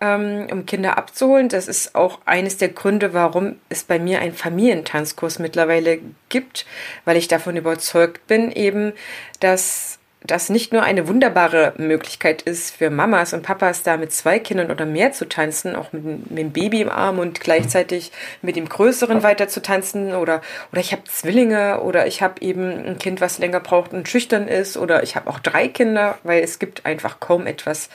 ähm, 0.00 0.46
um 0.50 0.66
Kinder 0.66 0.96
abzuholen. 0.96 1.48
Das 1.48 1.68
ist 1.68 1.94
auch 1.94 2.20
eines 2.24 2.56
der 2.56 2.68
Gründe, 2.68 3.12
warum 3.12 3.56
es 3.68 3.82
bei 3.82 3.98
mir 3.98 4.20
einen 4.20 4.34
Familientanzkurs 4.34 5.38
mittlerweile 5.38 5.98
gibt, 6.28 6.66
weil 7.04 7.16
ich 7.16 7.28
davon 7.28 7.56
überzeugt 7.56 8.26
bin, 8.26 8.52
eben, 8.52 8.92
dass 9.40 9.97
das 10.30 10.50
nicht 10.50 10.72
nur 10.72 10.82
eine 10.82 11.08
wunderbare 11.08 11.72
Möglichkeit 11.78 12.42
ist 12.42 12.76
für 12.76 12.90
Mamas 12.90 13.32
und 13.32 13.42
Papas 13.42 13.82
da 13.82 13.96
mit 13.96 14.12
zwei 14.12 14.38
Kindern 14.38 14.70
oder 14.70 14.84
mehr 14.84 15.12
zu 15.12 15.26
tanzen, 15.26 15.74
auch 15.74 15.92
mit, 15.92 16.30
mit 16.30 16.38
dem 16.38 16.52
Baby 16.52 16.82
im 16.82 16.90
Arm 16.90 17.18
und 17.18 17.40
gleichzeitig 17.40 18.12
mit 18.42 18.54
dem 18.54 18.68
Größeren 18.68 19.22
weiter 19.22 19.48
zu 19.48 19.62
tanzen 19.62 20.14
oder, 20.14 20.42
oder 20.70 20.80
ich 20.80 20.92
habe 20.92 21.04
Zwillinge 21.04 21.80
oder 21.80 22.06
ich 22.06 22.22
habe 22.22 22.40
eben 22.42 22.84
ein 22.84 22.98
Kind, 22.98 23.20
was 23.20 23.38
länger 23.38 23.60
braucht 23.60 23.92
und 23.92 24.08
schüchtern 24.08 24.48
ist 24.48 24.76
oder 24.76 25.02
ich 25.02 25.16
habe 25.16 25.30
auch 25.30 25.40
drei 25.40 25.66
Kinder, 25.66 26.18
weil 26.22 26.42
es 26.42 26.58
gibt 26.58 26.84
einfach 26.84 27.20
kaum 27.20 27.46
etwas, 27.46 27.88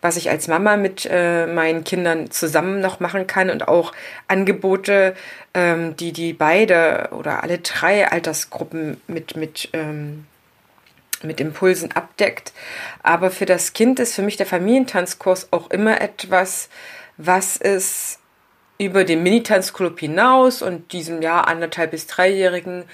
was 0.00 0.16
ich 0.16 0.30
als 0.30 0.48
Mama 0.48 0.76
mit 0.76 1.08
äh, 1.10 1.46
meinen 1.46 1.84
Kindern 1.84 2.30
zusammen 2.30 2.80
noch 2.80 3.00
machen 3.00 3.26
kann 3.26 3.50
und 3.50 3.66
auch 3.66 3.92
Angebote, 4.28 5.14
ähm, 5.54 5.96
die 5.96 6.12
die 6.12 6.32
beide 6.32 7.08
oder 7.12 7.42
alle 7.42 7.58
drei 7.58 8.08
Altersgruppen 8.08 9.00
mit, 9.08 9.36
mit 9.36 9.68
ähm, 9.72 10.26
mit 11.24 11.40
Impulsen 11.40 11.92
abdeckt. 11.92 12.52
Aber 13.02 13.30
für 13.30 13.46
das 13.46 13.72
Kind 13.72 14.00
ist 14.00 14.14
für 14.14 14.22
mich 14.22 14.36
der 14.36 14.46
Familientanzkurs 14.46 15.48
auch 15.52 15.70
immer 15.70 16.00
etwas, 16.00 16.68
was 17.16 17.56
es 17.56 18.18
über 18.78 19.04
den 19.04 19.22
Minitanzclub 19.22 20.00
hinaus 20.00 20.60
und 20.60 20.92
diesem 20.92 21.22
Jahr 21.22 21.46
anderthalb 21.46 21.92
bis 21.92 22.06
dreijährigen 22.08 22.84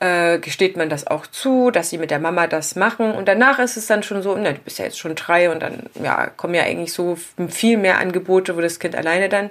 äh, 0.00 0.38
gesteht 0.38 0.76
man 0.76 0.90
das 0.90 1.06
auch 1.06 1.26
zu, 1.26 1.70
dass 1.70 1.90
sie 1.90 1.96
mit 1.96 2.10
der 2.10 2.18
Mama 2.18 2.46
das 2.46 2.76
machen 2.76 3.12
und 3.12 3.28
danach 3.28 3.58
ist 3.58 3.76
es 3.76 3.86
dann 3.86 4.02
schon 4.02 4.22
so, 4.22 4.36
na, 4.36 4.52
du 4.52 4.58
bist 4.58 4.78
ja 4.78 4.84
jetzt 4.84 4.98
schon 4.98 5.14
drei 5.14 5.50
und 5.50 5.60
dann 5.60 5.84
ja 6.02 6.26
kommen 6.26 6.54
ja 6.54 6.64
eigentlich 6.64 6.92
so 6.92 7.16
viel 7.48 7.78
mehr 7.78 7.98
Angebote, 7.98 8.56
wo 8.56 8.60
das 8.60 8.78
Kind 8.78 8.94
alleine 8.94 9.28
dann 9.28 9.48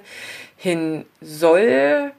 hin 0.56 1.04
soll. 1.20 2.12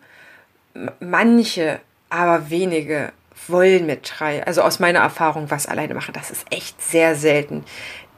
Manche, 1.00 1.80
aber 2.10 2.50
wenige 2.50 3.12
wollen 3.50 3.86
mit 3.86 4.12
drei. 4.18 4.46
Also 4.46 4.62
aus 4.62 4.80
meiner 4.80 5.00
Erfahrung 5.00 5.50
was 5.50 5.68
alleine 5.68 5.94
machen, 5.94 6.14
das 6.14 6.32
ist 6.32 6.46
echt 6.50 6.82
sehr 6.82 7.16
selten. 7.16 7.64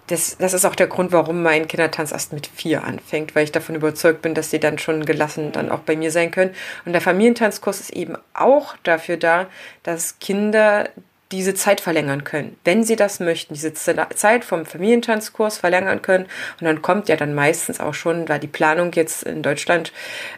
Das, 0.08 0.38
das 0.38 0.54
ist 0.54 0.66
auch 0.66 0.76
der 0.76 0.88
Grund, 0.88 1.14
warum 1.14 1.42
mein 1.42 1.68
Kindertanz 1.68 2.12
erst 2.12 2.34
mit 2.34 2.48
vier 2.48 2.84
anfängt, 2.84 3.34
weil 3.34 3.46
ich 3.46 3.52
davon 3.52 3.76
überzeugt 3.76 4.22
bin, 4.22 4.34
dass 4.34 4.52
sie 4.52 4.60
dann 4.60 4.78
schon 4.78 5.06
gelassen 5.06 5.54
dann 5.54 5.72
auch 5.72 5.80
bei 5.80 5.96
mir 5.96 6.12
sein 6.12 6.32
können. 6.32 6.54
Und 6.86 6.92
der 6.92 7.02
Familientanzkurs 7.02 7.80
ist 7.80 7.92
eben 7.92 8.18
auch 8.34 8.76
dafür 8.84 9.16
da, 9.16 9.48
dass 9.84 10.20
Kinder 10.20 10.90
diese 11.32 11.54
Zeit 11.54 11.82
verlängern 11.82 12.24
können, 12.24 12.58
wenn 12.64 12.84
sie 12.84 12.96
das 12.96 13.20
möchten, 13.20 13.54
diese 13.54 13.74
Zeit 13.74 14.44
vom 14.44 14.66
Familientanzkurs 14.66 15.58
verlängern 15.58 16.02
können. 16.02 16.26
Und 16.60 16.66
dann 16.66 16.82
kommt 16.82 17.10
ja 17.10 17.16
dann 17.16 17.34
meistens 17.34 17.80
auch 17.80 17.94
schon, 17.94 18.28
weil 18.28 18.40
die 18.40 18.48
Planung 18.48 18.92
jetzt 18.94 19.24
in 19.24 19.42
Deutschland 19.42 19.94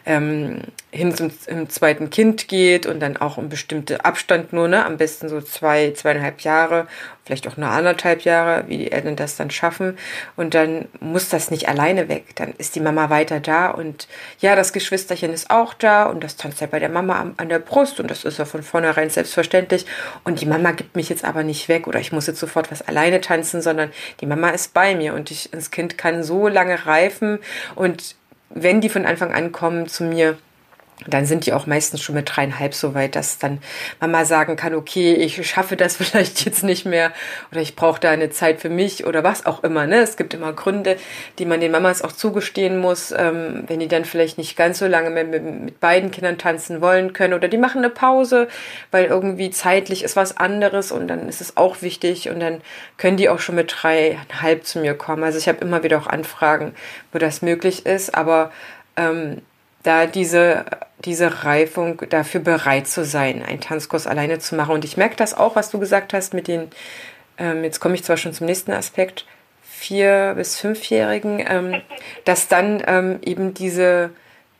ähm, 0.06 0.60
hin 0.94 1.14
zum, 1.14 1.30
zum 1.38 1.68
zweiten 1.68 2.08
Kind 2.08 2.48
geht 2.48 2.86
und 2.86 3.00
dann 3.00 3.16
auch 3.16 3.36
um 3.36 3.48
bestimmte 3.48 4.04
Abstand 4.04 4.52
nur, 4.52 4.68
ne, 4.68 4.86
am 4.86 4.96
besten 4.96 5.28
so 5.28 5.40
zwei, 5.40 5.90
zweieinhalb 5.90 6.40
Jahre 6.42 6.86
vielleicht 7.26 7.48
auch 7.48 7.56
nur 7.56 7.70
anderthalb 7.70 8.20
Jahre, 8.20 8.64
wie 8.68 8.76
die 8.76 8.92
Eltern 8.92 9.16
das 9.16 9.36
dann 9.36 9.50
schaffen. 9.50 9.96
Und 10.36 10.52
dann 10.52 10.88
muss 11.00 11.30
das 11.30 11.50
nicht 11.50 11.70
alleine 11.70 12.10
weg. 12.10 12.36
Dann 12.36 12.52
ist 12.58 12.76
die 12.76 12.80
Mama 12.80 13.08
weiter 13.08 13.40
da 13.40 13.70
und 13.70 14.08
ja, 14.40 14.54
das 14.54 14.74
Geschwisterchen 14.74 15.32
ist 15.32 15.48
auch 15.48 15.72
da 15.72 16.04
und 16.04 16.22
das 16.22 16.36
tanzt 16.36 16.60
ja 16.60 16.66
bei 16.66 16.80
der 16.80 16.90
Mama 16.90 17.32
an 17.38 17.48
der 17.48 17.60
Brust 17.60 17.98
und 17.98 18.10
das 18.10 18.24
ist 18.24 18.38
ja 18.38 18.44
von 18.44 18.62
vornherein 18.62 19.08
selbstverständlich. 19.08 19.86
Und 20.22 20.42
die 20.42 20.46
Mama 20.46 20.72
gibt 20.72 20.84
gibt 20.84 20.96
mich 20.96 21.08
jetzt 21.08 21.24
aber 21.24 21.42
nicht 21.42 21.68
weg 21.68 21.88
oder 21.88 21.98
ich 21.98 22.12
muss 22.12 22.28
jetzt 22.28 22.38
sofort 22.38 22.70
was 22.70 22.82
alleine 22.82 23.20
tanzen, 23.20 23.62
sondern 23.62 23.90
die 24.20 24.26
Mama 24.26 24.50
ist 24.50 24.74
bei 24.74 24.94
mir 24.94 25.14
und 25.14 25.30
ich, 25.30 25.50
das 25.50 25.70
Kind 25.70 25.98
kann 25.98 26.22
so 26.22 26.46
lange 26.46 26.86
reifen 26.86 27.40
und 27.74 28.14
wenn 28.50 28.80
die 28.80 28.88
von 28.88 29.06
Anfang 29.06 29.32
an 29.32 29.50
kommen 29.50 29.88
zu 29.88 30.04
mir, 30.04 30.38
dann 31.06 31.26
sind 31.26 31.46
die 31.46 31.52
auch 31.52 31.66
meistens 31.66 32.02
schon 32.02 32.14
mit 32.14 32.30
dreieinhalb 32.34 32.74
so 32.74 32.94
weit, 32.94 33.16
dass 33.16 33.38
dann 33.38 33.58
Mama 34.00 34.24
sagen 34.24 34.56
kann, 34.56 34.74
okay, 34.74 35.14
ich 35.14 35.46
schaffe 35.46 35.76
das 35.76 35.96
vielleicht 35.98 36.44
jetzt 36.44 36.64
nicht 36.64 36.86
mehr 36.86 37.12
oder 37.50 37.60
ich 37.60 37.76
brauche 37.76 38.00
da 38.00 38.10
eine 38.10 38.30
Zeit 38.30 38.60
für 38.60 38.68
mich 38.68 39.06
oder 39.06 39.24
was 39.24 39.46
auch 39.46 39.62
immer. 39.64 39.86
Ne? 39.86 39.96
Es 39.96 40.16
gibt 40.16 40.34
immer 40.34 40.52
Gründe, 40.52 40.96
die 41.38 41.44
man 41.44 41.60
den 41.60 41.72
Mamas 41.72 42.02
auch 42.02 42.12
zugestehen 42.12 42.78
muss, 42.78 43.12
ähm, 43.12 43.64
wenn 43.66 43.80
die 43.80 43.88
dann 43.88 44.04
vielleicht 44.04 44.38
nicht 44.38 44.56
ganz 44.56 44.78
so 44.78 44.86
lange 44.86 45.10
mehr 45.10 45.24
mit, 45.24 45.42
mit 45.44 45.80
beiden 45.80 46.10
Kindern 46.10 46.38
tanzen 46.38 46.80
wollen 46.80 47.12
können 47.12 47.34
oder 47.34 47.48
die 47.48 47.58
machen 47.58 47.78
eine 47.78 47.90
Pause, 47.90 48.48
weil 48.90 49.06
irgendwie 49.06 49.50
zeitlich 49.50 50.04
ist 50.04 50.16
was 50.16 50.36
anderes 50.36 50.92
und 50.92 51.08
dann 51.08 51.28
ist 51.28 51.40
es 51.40 51.56
auch 51.56 51.82
wichtig 51.82 52.28
und 52.30 52.40
dann 52.40 52.60
können 52.96 53.16
die 53.16 53.28
auch 53.28 53.40
schon 53.40 53.54
mit 53.54 53.74
dreieinhalb 53.82 54.64
zu 54.64 54.78
mir 54.78 54.94
kommen. 54.94 55.24
Also 55.24 55.38
ich 55.38 55.48
habe 55.48 55.58
immer 55.58 55.82
wieder 55.82 55.98
auch 55.98 56.06
Anfragen, 56.06 56.74
wo 57.12 57.18
das 57.18 57.42
möglich 57.42 57.86
ist, 57.86 58.14
aber 58.14 58.50
ähm, 58.96 59.42
da 59.84 60.06
diese, 60.06 60.64
diese 61.04 61.44
Reifung 61.44 62.02
dafür 62.10 62.40
bereit 62.40 62.88
zu 62.88 63.04
sein, 63.04 63.42
einen 63.42 63.60
Tanzkurs 63.60 64.08
alleine 64.08 64.40
zu 64.40 64.56
machen. 64.56 64.74
Und 64.74 64.84
ich 64.84 64.96
merke 64.96 65.14
das 65.14 65.34
auch, 65.34 65.54
was 65.54 65.70
du 65.70 65.78
gesagt 65.78 66.12
hast 66.12 66.34
mit 66.34 66.48
den, 66.48 66.68
ähm, 67.38 67.62
jetzt 67.62 67.78
komme 67.78 67.94
ich 67.94 68.02
zwar 68.02 68.16
schon 68.16 68.32
zum 68.32 68.46
nächsten 68.46 68.72
Aspekt, 68.72 69.26
vier- 69.62 70.34
bis 70.34 70.58
fünfjährigen, 70.58 71.44
ähm, 71.46 71.82
dass 72.24 72.48
dann 72.48 72.82
ähm, 72.86 73.18
eben 73.22 73.54
diese 73.54 74.10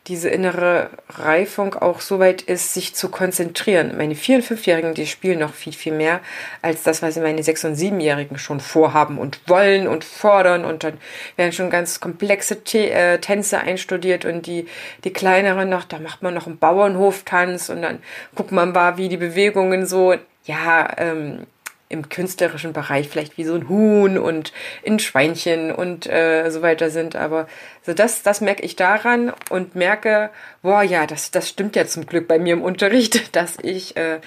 diese 0.07 0.29
innere 0.29 0.89
Reifung 1.09 1.73
auch 1.73 1.99
so 1.99 2.19
weit 2.19 2.43
ist, 2.43 2.73
sich 2.75 2.93
zu 2.93 3.09
konzentrieren. 3.09 3.97
Meine 3.97 4.13
Vier- 4.13 4.37
und 4.37 4.43
Fünfjährigen, 4.43 4.93
die 4.93 5.07
spielen 5.07 5.39
noch 5.39 5.53
viel, 5.53 5.73
viel 5.73 5.93
mehr 5.93 6.19
als 6.61 6.83
das, 6.83 7.01
was 7.01 7.15
meine 7.17 7.41
Sechs- 7.41 7.65
und 7.65 7.75
Siebenjährigen 7.75 8.37
schon 8.37 8.59
vorhaben 8.59 9.17
und 9.17 9.39
wollen 9.47 9.87
und 9.87 10.03
fordern. 10.03 10.63
Und 10.63 10.83
dann 10.83 10.97
werden 11.37 11.53
schon 11.53 11.71
ganz 11.71 11.99
komplexe 11.99 12.63
T 12.63 12.89
äh, 12.89 13.17
Tänze 13.19 13.59
einstudiert 13.59 14.25
und 14.25 14.45
die, 14.45 14.67
die 15.03 15.13
kleineren 15.13 15.69
noch, 15.69 15.85
da 15.85 15.97
macht 15.97 16.21
man 16.21 16.35
noch 16.35 16.45
einen 16.45 16.59
Bauernhoftanz 16.59 17.69
und 17.69 17.81
dann 17.81 17.99
guckt 18.35 18.51
man 18.51 18.73
mal, 18.73 18.97
wie 18.97 19.09
die 19.09 19.17
Bewegungen 19.17 19.87
so, 19.87 20.13
ja, 20.45 20.87
ähm, 20.97 21.47
im 21.95 22.09
künstlerischen 22.09 22.73
Bereich 22.73 23.09
vielleicht 23.09 23.37
wie 23.37 23.45
so 23.45 23.55
ein 23.55 23.69
Huhn 23.69 24.17
und 24.17 24.53
ein 24.85 24.99
Schweinchen 24.99 25.71
und 25.71 26.07
äh, 26.07 26.49
so 26.51 26.61
weiter 26.61 26.89
sind. 26.89 27.15
Aber 27.15 27.47
so 27.81 27.93
das, 27.93 28.21
das 28.21 28.41
merke 28.41 28.63
ich 28.63 28.75
daran 28.75 29.33
und 29.49 29.75
merke, 29.75 30.29
boah, 30.61 30.83
ja, 30.83 31.07
das, 31.07 31.31
das 31.31 31.49
stimmt 31.49 31.75
ja 31.75 31.87
zum 31.87 32.05
Glück 32.05 32.27
bei 32.27 32.37
mir 32.37 32.53
im 32.53 32.61
Unterricht, 32.61 33.35
dass 33.35 33.57
ich 33.61 33.97
äh, 33.97 34.19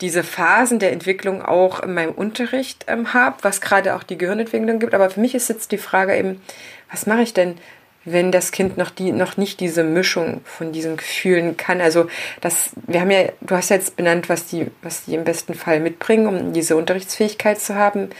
diese 0.00 0.22
Phasen 0.22 0.78
der 0.78 0.92
Entwicklung 0.92 1.42
auch 1.42 1.80
in 1.80 1.94
meinem 1.94 2.12
Unterricht 2.12 2.84
ähm, 2.88 3.14
habe, 3.14 3.36
was 3.42 3.60
gerade 3.60 3.94
auch 3.94 4.02
die 4.02 4.18
Gehirnentwicklung 4.18 4.78
gibt. 4.78 4.94
Aber 4.94 5.10
für 5.10 5.20
mich 5.20 5.34
ist 5.34 5.48
jetzt 5.48 5.72
die 5.72 5.78
Frage 5.78 6.16
eben, 6.16 6.42
was 6.90 7.06
mache 7.06 7.22
ich 7.22 7.32
denn, 7.32 7.56
wenn 8.04 8.32
das 8.32 8.52
Kind 8.52 8.76
noch 8.76 8.90
die 8.90 9.12
noch 9.12 9.36
nicht 9.36 9.60
diese 9.60 9.82
Mischung 9.82 10.42
von 10.44 10.72
diesen 10.72 10.96
Gefühlen 10.96 11.56
kann. 11.56 11.80
Also 11.80 12.08
das, 12.40 12.72
wir 12.86 13.00
haben 13.00 13.10
ja, 13.10 13.28
du 13.40 13.54
hast 13.54 13.70
jetzt 13.70 13.96
benannt, 13.96 14.28
was 14.28 14.46
die, 14.46 14.70
was 14.82 15.04
die 15.04 15.14
im 15.14 15.24
besten 15.24 15.54
Fall 15.54 15.80
mitbringen, 15.80 16.26
um 16.26 16.52
diese 16.52 16.76
Unterrichtsfähigkeit 16.76 17.58
zu 17.60 17.74
haben. 17.74 18.10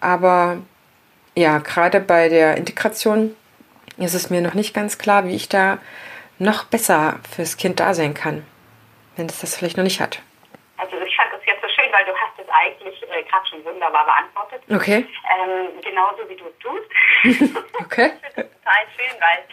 Aber 0.00 0.58
ja, 1.34 1.58
gerade 1.58 2.00
bei 2.00 2.28
der 2.28 2.56
Integration 2.56 3.34
ist 3.96 4.14
es 4.14 4.30
mir 4.30 4.40
noch 4.40 4.54
nicht 4.54 4.74
ganz 4.74 4.98
klar, 4.98 5.26
wie 5.26 5.34
ich 5.34 5.48
da 5.48 5.78
noch 6.38 6.64
besser 6.64 7.20
fürs 7.34 7.56
Kind 7.56 7.80
da 7.80 7.94
sein 7.94 8.14
kann, 8.14 8.44
wenn 9.16 9.26
es 9.26 9.40
das 9.40 9.56
vielleicht 9.56 9.76
noch 9.76 9.84
nicht 9.84 10.00
hat. 10.00 10.20
Also 10.76 10.96
ich 10.96 11.16
fand 11.16 11.32
das 11.32 11.40
jetzt 11.46 11.62
so 11.62 11.68
schön, 11.68 11.90
weil 11.92 12.04
du 12.04 12.12
hast 12.12 12.38
es 12.38 12.48
eigentlich 12.48 13.02
äh, 13.02 13.21
gerade 13.32 13.46
schon 13.48 13.64
wunderbar 13.64 14.04
beantwortet. 14.04 14.62
Okay. 14.70 15.06
Ähm, 15.38 15.80
genauso 15.82 16.28
wie 16.28 16.36
du 16.36 16.44
es 16.46 16.58
tust. 16.58 16.88
okay. 17.80 18.12
total 18.34 18.82
schön, 18.96 19.16
weil 19.20 19.44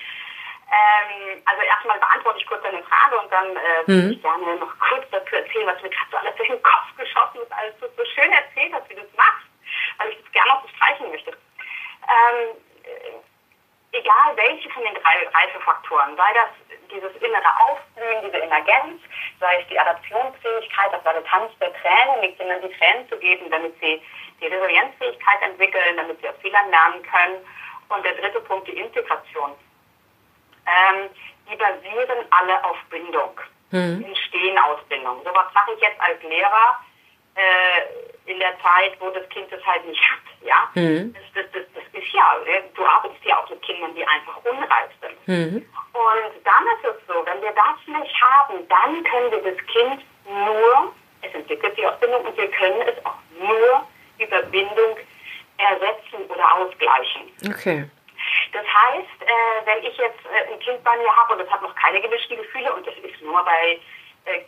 ähm, 0.71 1.41
also 1.45 1.61
erstmal 1.63 1.97
beantworte 1.99 2.39
ich 2.39 2.45
kurz 2.47 2.61
deine 2.61 2.84
Frage 2.84 3.17
und 3.19 3.32
dann 3.32 3.55
äh, 3.55 3.88
würde 3.88 4.01
Mhm. 4.07 4.11
ich 4.11 4.21
gerne 4.21 4.55
noch 4.57 4.77
kurz 4.80 5.05
dazu 5.11 5.36
erzählen, 5.36 5.65
was 5.67 5.82
mir 5.82 5.89
gerade 5.89 6.11
so 6.11 6.17
alles 6.17 6.36
durch 6.36 6.49
den 6.49 6.61
Kopf 6.61 6.95
geschossen 6.97 7.41
ist, 7.41 7.51
alles 7.51 7.73
so, 7.80 7.88
so 7.97 8.03
schön 8.13 8.32
erzählt 8.32 8.73
hast, 8.73 8.89
wie 8.89 8.95
du 8.95 9.01
es 9.01 9.17
machst, 9.17 9.47
weil 9.97 10.09
ich 10.09 10.17
das 10.21 10.32
gerne 10.32 10.49
noch 10.51 10.61
bestreichen 10.61 11.09
möchte. 11.09 11.32
Ähm, 11.32 11.38
äh, 12.49 12.68
egal 13.92 14.36
welche 14.36 14.70
von 14.70 14.84
den 14.84 14.94
drei 14.96 15.28
Reifefaktoren, 15.34 16.16
sei 16.16 16.34
das 16.34 16.50
dieses 16.92 17.16
innere 17.22 17.50
Aufblühen, 17.68 18.22
diese 18.26 18.42
Emergenz, 18.42 19.02
sei 19.40 19.62
es 19.62 19.68
die 19.68 19.80
Adaptionsfähigkeit, 19.80 20.92
das 20.92 21.04
war 21.06 21.14
der 21.14 21.24
Tanz 21.26 21.52
der 21.60 21.74
Tränen, 21.74 22.22
den 22.22 22.38
Kindern 22.38 22.62
die 22.62 22.74
Tränen 22.78 23.08
zu 23.10 23.18
geben, 23.18 23.50
damit 23.52 23.80
sie 23.80 24.02
die 24.42 24.48
Resilienzfähigkeit 24.48 25.42
entwickeln, 25.42 25.98
damit 25.98 26.20
sie 26.22 26.30
aus 26.30 26.36
Fehlern 26.42 26.70
lernen 26.70 27.04
können. 27.04 27.46
Und 27.90 28.04
der 28.06 28.14
dritte 28.16 28.42
Punkt, 28.42 28.68
die 28.68 28.78
Integration. 28.78 29.52
Ähm, 30.66 31.10
die 31.50 31.56
basieren 31.56 32.26
alle 32.30 32.64
auf 32.64 32.78
Bindung, 32.90 33.40
Mhm. 33.72 34.04
entstehen 34.06 34.58
aus 34.60 34.80
Bindung. 34.88 35.22
So 35.24 35.32
was 35.34 35.54
mache 35.54 35.74
ich 35.74 35.82
jetzt 35.82 36.00
als 36.02 36.22
Lehrer 36.24 36.80
äh, 37.36 38.32
in 38.32 38.39
der 38.39 38.53
Zeit, 38.61 38.93
wo 38.99 39.09
das 39.09 39.27
Kind 39.30 39.51
das 39.51 39.65
halt 39.65 39.86
nicht 39.86 40.01
hat. 40.01 40.19
Ja? 40.41 40.69
Mhm. 40.75 41.13
Das, 41.13 41.23
das, 41.34 41.51
das, 41.51 41.63
das 41.73 42.01
ist 42.01 42.13
ja, 42.13 42.38
äh, 42.45 42.61
du 42.75 42.86
arbeitest 42.86 43.23
ja 43.25 43.39
auch 43.39 43.49
mit 43.49 43.61
Kindern, 43.61 43.93
die 43.95 44.05
einfach 44.05 44.38
unreif 44.43 44.91
sind. 45.01 45.27
Mhm. 45.27 45.65
Und 45.93 46.45
dann 46.45 46.63
ist 46.77 46.86
es 46.86 47.07
so, 47.07 47.25
wenn 47.25 47.41
wir 47.41 47.51
das 47.51 47.77
nicht 47.88 48.21
haben, 48.21 48.67
dann 48.67 49.03
können 49.03 49.32
wir 49.32 49.53
das 49.53 49.65
Kind 49.67 50.03
nur, 50.25 50.93
es 51.21 51.34
entwickelt 51.34 51.75
sich 51.75 51.86
aus 51.86 51.99
Bindung 51.99 52.25
und 52.25 52.38
wir 52.38 52.49
können 52.51 52.82
es 52.82 53.05
auch 53.05 53.17
nur 53.39 53.88
über 54.19 54.41
Bindung 54.43 54.97
ersetzen 55.57 56.25
oder 56.30 56.55
ausgleichen. 56.55 57.23
Okay. 57.47 57.89
Das 58.51 58.65
heißt, 58.65 59.21
äh, 59.21 59.65
wenn 59.65 59.84
ich 59.84 59.97
jetzt 59.97 60.25
äh, 60.25 60.53
ein 60.53 60.59
Kind 60.59 60.84
bei 60.84 60.95
mir 60.97 61.15
habe 61.15 61.34
und 61.34 61.41
es 61.41 61.49
hat 61.49 61.61
noch 61.61 61.75
keine 61.75 62.01
gemischten 62.01 62.38
Gefühle 62.38 62.73
und 62.73 62.86
das 62.86 62.95
ist 62.95 63.21
nur 63.21 63.43
bei 63.43 63.80
äh, 64.25 64.41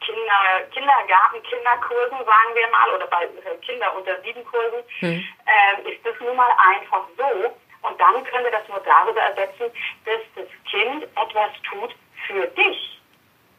Kinder, 0.00 0.62
Kindergarten, 0.72 1.42
Kinderkursen, 1.42 2.18
sagen 2.18 2.54
wir 2.54 2.68
mal, 2.68 2.90
oder 2.94 3.06
bei 3.06 3.24
äh, 3.24 3.56
Kinder 3.64 3.94
unter 3.96 4.20
sieben 4.22 4.44
Kursen, 4.46 4.82
Mhm. 5.00 5.24
ähm, 5.46 5.86
ist 5.92 6.04
das 6.04 6.14
nun 6.20 6.36
mal 6.36 6.50
einfach 6.72 7.04
so. 7.16 7.54
Und 7.82 8.00
dann 8.00 8.24
können 8.24 8.44
wir 8.44 8.50
das 8.50 8.66
nur 8.68 8.80
darüber 8.80 9.20
ersetzen, 9.20 9.70
dass 10.04 10.20
das 10.34 10.46
Kind 10.70 11.04
etwas 11.04 11.50
tut 11.68 11.94
für 12.26 12.46
dich. 12.48 13.00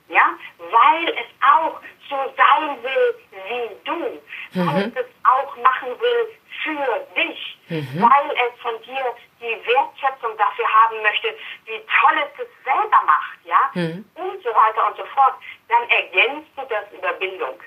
Ja, 0.09 0.37
weil 0.57 1.09
es 1.09 1.27
auch 1.41 1.81
so 2.09 2.15
sein 2.37 2.81
will 2.81 3.15
wie 3.49 3.75
du, 3.83 4.21
weil 4.53 4.91
es 4.95 5.05
auch 5.25 5.55
machen 5.57 5.89
will 5.99 6.37
für 6.63 7.07
dich, 7.15 7.57
weil 7.69 8.31
es 8.31 8.61
von 8.61 8.81
dir 8.83 9.15
die 9.39 9.55
Wertschätzung 9.67 10.35
dafür 10.37 10.65
haben 10.65 11.01
möchte, 11.01 11.29
wie 11.65 11.79
toll 11.99 12.17
es 12.17 12.45
es 12.45 12.63
selber 12.63 13.01
macht, 13.05 13.37
ja, 13.45 13.69
und 14.15 14.43
so 14.43 14.49
weiter 14.49 14.87
und 14.87 14.97
so 14.97 15.05
fort, 15.13 15.35
dann 15.69 15.87
ergänzt 15.89 16.49
du 16.55 16.63
das 16.69 16.85
über 16.91 17.13
Bindung. 17.13 17.59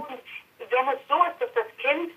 Und 0.00 0.70
wenn 0.70 0.88
es 0.88 1.00
so 1.08 1.16
ist, 1.24 1.40
dass 1.40 1.52
das 1.54 1.66
Kind 1.78 2.12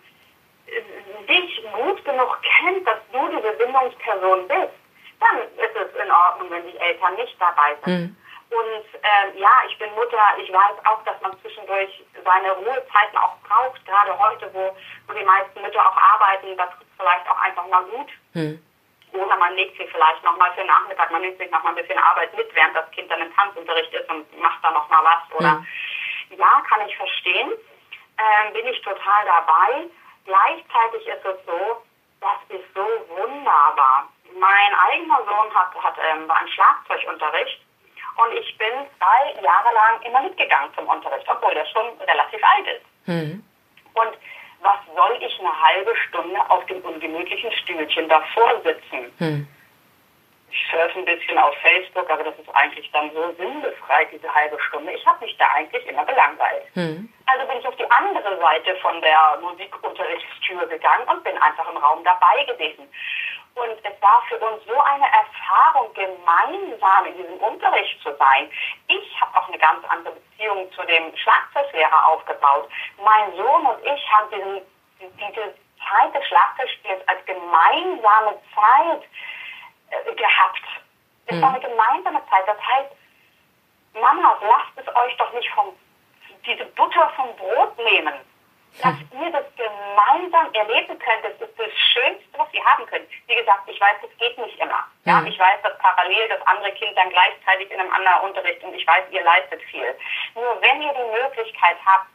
äh, 0.67 1.25
dich 1.27 1.63
gut 1.73 2.03
genug 2.05 2.37
kennt, 2.41 2.87
dass 2.87 2.99
du 3.11 3.27
diese 3.29 3.51
Bindungsperson 3.53 4.47
bist, 4.47 4.75
dann 5.19 5.37
ist 5.57 5.75
es 5.75 6.03
in 6.03 6.11
Ordnung, 6.11 6.49
wenn 6.51 6.65
die 6.67 6.77
Eltern 6.77 7.15
nicht 7.15 7.35
dabei 7.39 7.75
sind. 7.83 8.15
Und 8.51 8.85
ähm, 9.03 9.37
ja, 9.37 9.51
ich 9.67 9.77
bin 9.77 9.93
Mutter, 9.93 10.17
ich 10.41 10.51
weiß 10.51 10.77
auch, 10.85 11.03
dass 11.03 11.21
man 11.21 11.39
zwischendurch 11.41 12.03
seine 12.25 12.51
Ruhezeiten 12.53 13.17
auch 13.17 13.35
braucht, 13.47 13.85
gerade 13.85 14.17
heute, 14.17 14.49
wo, 14.53 14.75
wo 15.07 15.13
die 15.13 15.23
meisten 15.25 15.61
Mütter 15.61 15.81
auch 15.81 15.95
arbeiten, 15.95 16.57
da 16.57 16.65
tut 16.65 16.81
es 16.81 16.87
vielleicht 16.97 17.29
auch 17.29 17.39
einfach 17.41 17.67
mal 17.67 17.83
gut. 17.83 18.07
Mhm. 18.33 18.59
Oder 19.13 19.35
man 19.37 19.55
legt 19.55 19.77
sie 19.77 19.87
vielleicht 19.87 20.23
nochmal 20.23 20.51
für 20.51 20.61
den 20.61 20.67
Nachmittag, 20.67 21.11
man 21.11 21.21
nimmt 21.21 21.37
sich 21.37 21.49
nochmal 21.49 21.73
ein 21.73 21.81
bisschen 21.81 21.97
Arbeit 21.97 22.35
mit, 22.35 22.53
während 22.53 22.75
das 22.75 22.89
Kind 22.91 23.09
dann 23.09 23.21
im 23.21 23.35
Tanzunterricht 23.35 23.93
ist 23.93 24.09
und 24.09 24.39
macht 24.39 24.63
da 24.63 24.71
nochmal 24.71 25.03
was. 25.03 25.37
Oder 25.37 25.65
ja, 26.37 26.61
kann 26.69 26.87
ich 26.87 26.95
verstehen, 26.95 27.51
ähm, 28.17 28.53
bin 28.53 28.67
ich 28.67 28.81
total 28.81 29.25
dabei. 29.25 29.87
Gleichzeitig 30.25 31.07
ist 31.07 31.25
es 31.25 31.45
so, 31.45 31.81
das 32.21 32.37
ist 32.49 32.73
so 32.75 32.85
wunderbar. 33.09 34.09
Mein 34.37 34.73
eigener 34.91 35.23
Sohn 35.25 35.53
hat, 35.55 35.73
hat 35.83 35.95
ähm, 36.11 36.27
war 36.27 36.41
im 36.41 36.47
Schlagzeugunterricht 36.49 37.61
und 38.17 38.33
ich 38.33 38.57
bin 38.57 38.73
zwei 38.97 39.41
Jahre 39.41 39.73
lang 39.73 40.01
immer 40.03 40.21
mitgegangen 40.21 40.69
zum 40.75 40.87
Unterricht, 40.87 41.25
obwohl 41.27 41.53
der 41.53 41.65
schon 41.65 41.97
relativ 42.01 42.41
alt 42.43 42.67
ist. 42.67 43.07
Mhm. 43.07 43.43
Und 43.93 44.17
was 44.61 44.79
soll 44.95 45.17
ich 45.21 45.39
eine 45.39 45.61
halbe 45.61 45.95
Stunde 46.07 46.39
auf 46.49 46.65
dem 46.65 46.81
ungemütlichen 46.81 47.51
Stühlchen 47.53 48.09
davor 48.09 48.61
sitzen? 48.63 49.13
Mhm. 49.19 49.47
Ich 50.51 50.65
surfe 50.71 50.97
ein 50.97 51.05
bisschen 51.05 51.37
auf 51.37 51.55
Facebook, 51.57 52.09
aber 52.09 52.23
das 52.23 52.37
ist 52.39 52.49
eigentlich 52.55 52.89
dann 52.91 53.11
so 53.13 53.31
sinnbefreit, 53.37 54.11
diese 54.11 54.33
halbe 54.33 54.59
Stunde. 54.61 54.91
Ich 54.93 55.05
habe 55.05 55.23
mich 55.23 55.37
da 55.37 55.45
eigentlich 55.53 55.85
immer 55.85 56.03
gelangweilt. 56.05 56.75
Mhm. 56.75 57.13
Also 57.27 57.47
bin 57.47 57.59
ich 57.59 57.67
auf 57.67 57.75
die 57.75 57.89
andere 57.91 58.37
Seite 58.39 58.75
von 58.77 58.99
der 59.01 59.37
Musikunterrichtstür 59.41 60.65
gegangen 60.65 61.07
und 61.07 61.23
bin 61.23 61.37
einfach 61.37 61.69
im 61.69 61.77
Raum 61.77 62.03
dabei 62.03 62.43
gewesen. 62.45 62.89
Und 63.55 63.77
es 63.83 64.01
war 64.01 64.23
für 64.27 64.37
uns 64.37 64.63
so 64.65 64.79
eine 64.79 65.05
Erfahrung, 65.05 65.93
gemeinsam 65.93 67.05
in 67.07 67.17
diesem 67.17 67.37
Unterricht 67.37 68.01
zu 68.01 68.15
sein. 68.17 68.49
Ich 68.87 69.21
habe 69.21 69.37
auch 69.37 69.47
eine 69.49 69.57
ganz 69.57 69.85
andere 69.89 70.15
Beziehung 70.49 70.71
zu 70.73 70.83
dem 70.83 71.15
Schlagzeuglehrer 71.15 72.07
aufgebaut. 72.07 72.69
Mein 73.03 73.35
Sohn 73.35 73.65
und 73.65 73.85
ich 73.85 74.11
haben 74.11 74.29
diesen, 74.31 74.61
diese 74.99 75.55
Zeit 75.89 76.13
des 76.13 76.27
Schlagzeugspiels 76.27 77.07
als 77.07 77.25
gemeinsame 77.25 78.37
Zeit 78.55 79.03
äh, 79.91 80.15
gehabt. 80.15 80.61
Es 81.27 81.35
mhm. 81.35 81.41
war 81.41 81.49
eine 81.49 81.59
gemeinsame 81.59 82.21
Zeit. 82.29 82.47
Das 82.47 82.57
heißt, 82.57 82.91
Mama, 83.93 84.37
lasst 84.41 84.87
es 84.87 84.95
euch 84.95 85.17
doch 85.17 85.33
nicht 85.33 85.49
vom, 85.49 85.75
diese 86.45 86.65
Butter 86.65 87.11
vom 87.15 87.35
Brot 87.35 87.77
nehmen 87.77 88.13
dass 88.81 88.95
ihr 89.11 89.31
das 89.31 89.45
gemeinsam 89.55 90.53
erleben 90.53 90.97
könnt, 90.99 91.23
das 91.23 91.33
ist 91.41 91.57
das 91.57 91.73
Schönste, 91.93 92.37
was 92.37 92.47
ihr 92.53 92.63
haben 92.63 92.85
könnt. 92.85 93.09
Wie 93.27 93.35
gesagt, 93.35 93.67
ich 93.67 93.79
weiß, 93.79 93.97
das 94.01 94.11
geht 94.17 94.37
nicht 94.37 94.59
immer. 94.59 94.85
Ja, 95.05 95.23
ich 95.23 95.37
weiß, 95.37 95.61
dass 95.63 95.77
parallel 95.79 96.29
das 96.29 96.45
andere 96.47 96.71
Kind 96.73 96.95
dann 96.97 97.09
gleichzeitig 97.09 97.69
in 97.71 97.79
einem 97.79 97.91
anderen 97.91 98.29
Unterricht 98.29 98.63
und 98.63 98.73
ich 98.73 98.85
weiß, 98.87 99.03
ihr 99.11 99.23
leistet 99.23 99.61
viel. 99.63 99.95
Nur 100.35 100.61
wenn 100.61 100.81
ihr 100.81 100.93
die 100.93 101.21
Möglichkeit 101.21 101.77
habt, 101.85 102.09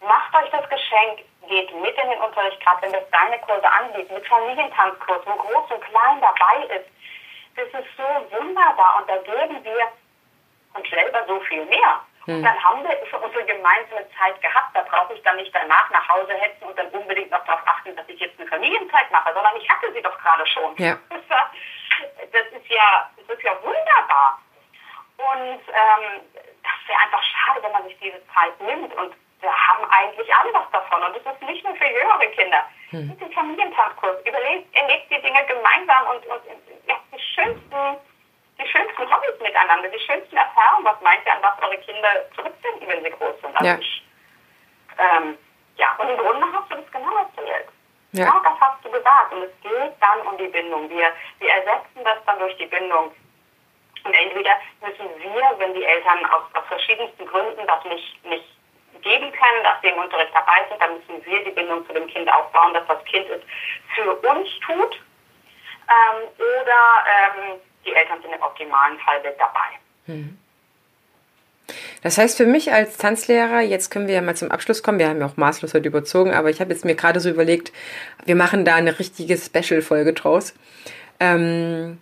macht 0.00 0.34
euch 0.34 0.50
das 0.50 0.68
Geschenk, 0.68 1.20
geht 1.48 1.74
mit 1.80 1.96
in 1.96 2.10
den 2.10 2.20
Unterricht, 2.20 2.60
gerade 2.60 2.82
wenn 2.82 2.92
das 2.92 3.08
deine 3.10 3.38
Kurse 3.40 3.70
anbietet, 3.70 4.10
mit 4.10 4.26
Familientanzkurs, 4.26 5.22
wo 5.26 5.32
groß 5.36 5.70
und 5.70 5.84
klein 5.84 6.20
dabei 6.20 6.76
ist. 6.76 6.88
Das 7.56 7.68
ist 7.68 7.88
so 7.96 8.36
wunderbar 8.36 9.00
und 9.00 9.08
da 9.08 9.16
geben 9.18 9.62
wir 9.62 9.86
uns 10.74 10.90
selber 10.90 11.24
so 11.26 11.38
viel 11.40 11.64
mehr. 11.66 12.00
Hm. 12.26 12.42
Dann 12.42 12.64
haben 12.64 12.82
wir 12.82 13.06
schon 13.06 13.22
unsere 13.22 13.44
gemeinsame 13.44 14.06
Zeit 14.18 14.40
gehabt. 14.40 14.74
Da 14.74 14.82
brauche 14.82 15.12
ich 15.12 15.22
dann 15.22 15.36
nicht 15.36 15.54
danach 15.54 15.90
nach 15.90 16.08
Hause 16.08 16.32
hetzen 16.34 16.64
und 16.64 16.78
dann 16.78 16.88
unbedingt 16.88 17.30
noch 17.30 17.44
darauf 17.44 17.60
achten, 17.66 17.94
dass 17.96 18.08
ich 18.08 18.18
jetzt 18.18 18.38
eine 18.40 18.48
Familienzeit 18.48 19.10
mache, 19.10 19.32
sondern 19.34 19.56
ich 19.56 19.68
hatte 19.68 19.92
sie 19.92 20.00
doch 20.00 20.18
gerade 20.18 20.46
schon. 20.46 20.74
Ja. 20.78 20.98
Das, 22.32 22.46
ist 22.50 22.68
ja, 22.68 23.08
das 23.16 23.36
ist 23.36 23.44
ja 23.44 23.52
wunderbar. 23.62 24.40
Und 25.16 25.60
ähm, 25.68 26.20
das 26.64 26.88
wäre 26.88 26.98
einfach 26.98 27.22
schade, 27.22 27.62
wenn 27.62 27.70
man 27.70 27.84
sich 27.84 27.96
diese 28.00 28.20
Zeit 28.34 28.60
nimmt. 28.60 28.92
Und 28.94 29.14
wir 29.40 29.52
haben 29.52 29.84
eigentlich 29.90 30.34
alle 30.34 30.52
was 30.52 30.68
davon. 30.72 31.02
Und 31.04 31.14
das 31.16 31.34
ist 31.34 31.42
nicht 31.42 31.64
nur 31.64 31.76
für 31.76 31.86
jüngere 31.86 32.26
Kinder. 32.34 32.66
Hm. 32.90 33.10
Diesen 33.10 33.32
Familientanzkurs. 33.32 34.26
Überlegt, 34.26 34.74
erlebt 34.74 35.10
die 35.10 35.22
Dinge 35.22 35.44
gemeinsam 35.46 36.08
und, 36.08 36.26
und 36.26 36.42
ja, 36.88 36.96
die 37.12 37.20
schönsten 37.20 37.96
die 38.58 38.68
schönsten 38.68 39.10
Hobbys 39.10 39.40
miteinander, 39.40 39.88
die 39.88 39.98
schönsten 39.98 40.36
Erfahrungen. 40.36 40.84
Was 40.84 41.00
meint 41.00 41.24
ihr, 41.26 41.32
an 41.32 41.42
was 41.42 41.62
eure 41.62 41.78
Kinder 41.78 42.08
zurückfinden, 42.34 42.88
wenn 42.88 43.02
sie 43.02 43.10
groß 43.10 43.40
sind? 43.40 43.56
Also 43.56 43.66
ja. 43.66 43.78
Ich, 43.78 44.02
ähm, 44.98 45.38
ja, 45.76 45.94
und 45.98 46.08
im 46.08 46.18
Grunde 46.18 46.46
hast 46.52 46.70
du 46.70 46.76
das 46.76 46.92
genau 46.92 47.16
erzählt. 47.16 47.68
Ja. 48.12 48.26
Genau 48.26 48.40
das 48.40 48.60
hast 48.60 48.84
du 48.84 48.90
gesagt. 48.90 49.32
Und 49.32 49.42
es 49.42 49.60
geht 49.62 49.92
dann 50.00 50.20
um 50.26 50.38
die 50.38 50.46
Bindung. 50.46 50.88
Wir, 50.88 51.12
wir 51.40 51.50
ersetzen 51.50 52.04
das 52.04 52.18
dann 52.26 52.38
durch 52.38 52.56
die 52.56 52.66
Bindung. 52.66 53.12
Und 54.04 54.14
entweder 54.14 54.56
müssen 54.82 55.08
wir, 55.18 55.54
wenn 55.58 55.74
die 55.74 55.84
Eltern 55.84 56.24
aus, 56.26 56.42
aus 56.54 56.64
verschiedensten 56.68 57.26
Gründen 57.26 57.66
das 57.66 57.84
nicht, 57.84 58.24
nicht 58.24 58.44
geben 59.02 59.32
können, 59.32 59.64
dass 59.64 59.80
sie 59.82 59.88
im 59.88 59.98
Unterricht 59.98 60.32
dabei 60.34 60.64
sind, 60.68 60.80
dann 60.80 60.94
müssen 60.94 61.24
wir 61.24 61.44
die 61.44 61.50
Bindung 61.50 61.86
zu 61.86 61.92
dem 61.92 62.06
Kind 62.06 62.30
aufbauen, 62.32 62.74
dass 62.74 62.86
das 62.86 63.04
Kind 63.06 63.28
es 63.28 63.42
für 63.94 64.14
uns 64.14 64.48
tut. 64.60 65.00
Ähm, 65.88 66.28
oder 66.38 67.04
ähm, 67.06 67.60
die 67.84 67.92
Eltern 67.92 68.20
sind 68.22 68.32
im 68.32 68.42
optimalen 68.42 68.98
Fall 68.98 69.22
mit 69.22 69.34
dabei. 69.38 69.78
Hm. 70.06 70.38
Das 72.02 72.18
heißt 72.18 72.36
für 72.36 72.46
mich 72.46 72.72
als 72.72 72.98
Tanzlehrer, 72.98 73.60
jetzt 73.60 73.90
können 73.90 74.06
wir 74.06 74.14
ja 74.14 74.20
mal 74.20 74.36
zum 74.36 74.50
Abschluss 74.50 74.82
kommen, 74.82 74.98
wir 74.98 75.08
haben 75.08 75.20
ja 75.20 75.26
auch 75.26 75.38
maßlos 75.38 75.72
heute 75.72 75.88
überzogen, 75.88 76.34
aber 76.34 76.50
ich 76.50 76.60
habe 76.60 76.72
jetzt 76.72 76.84
mir 76.84 76.94
gerade 76.94 77.20
so 77.20 77.30
überlegt, 77.30 77.72
wir 78.26 78.36
machen 78.36 78.66
da 78.66 78.74
eine 78.74 78.98
richtige 78.98 79.38
Special-Folge 79.38 80.12
draus. 80.12 80.54
Ähm, 81.20 81.98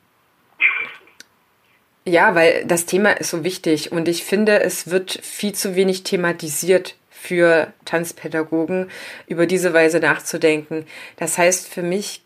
ja, 2.05 2.35
weil 2.35 2.65
das 2.65 2.87
Thema 2.87 3.13
ist 3.13 3.31
so 3.31 3.45
wichtig 3.45 3.93
und 3.93 4.09
ich 4.09 4.25
finde, 4.25 4.61
es 4.61 4.91
wird 4.91 5.13
viel 5.23 5.55
zu 5.55 5.77
wenig 5.77 6.03
thematisiert 6.03 6.97
für 7.11 7.73
Tanzpädagogen, 7.85 8.91
über 9.29 9.47
diese 9.47 9.73
Weise 9.73 10.01
nachzudenken. 10.01 10.87
Das 11.17 11.39
heißt 11.39 11.73
für 11.73 11.83
mich 11.83 12.22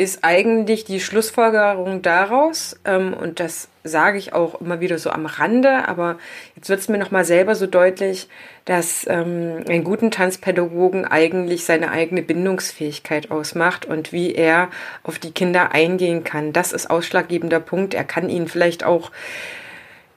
ist 0.00 0.20
eigentlich 0.22 0.86
die 0.86 0.98
Schlussfolgerung 0.98 2.00
daraus, 2.00 2.80
ähm, 2.86 3.12
und 3.12 3.38
das 3.38 3.68
sage 3.84 4.16
ich 4.16 4.32
auch 4.32 4.58
immer 4.58 4.80
wieder 4.80 4.96
so 4.96 5.10
am 5.10 5.26
Rande, 5.26 5.86
aber 5.88 6.16
jetzt 6.56 6.70
wird 6.70 6.80
es 6.80 6.88
mir 6.88 6.96
nochmal 6.96 7.26
selber 7.26 7.54
so 7.54 7.66
deutlich, 7.66 8.26
dass 8.64 9.06
ähm, 9.10 9.62
einen 9.68 9.84
guten 9.84 10.10
Tanzpädagogen 10.10 11.04
eigentlich 11.04 11.66
seine 11.66 11.90
eigene 11.90 12.22
Bindungsfähigkeit 12.22 13.30
ausmacht 13.30 13.84
und 13.84 14.10
wie 14.10 14.34
er 14.34 14.70
auf 15.02 15.18
die 15.18 15.32
Kinder 15.32 15.72
eingehen 15.72 16.24
kann. 16.24 16.54
Das 16.54 16.72
ist 16.72 16.88
ausschlaggebender 16.88 17.60
Punkt. 17.60 17.92
Er 17.92 18.04
kann 18.04 18.30
ihnen 18.30 18.48
vielleicht 18.48 18.84
auch 18.84 19.10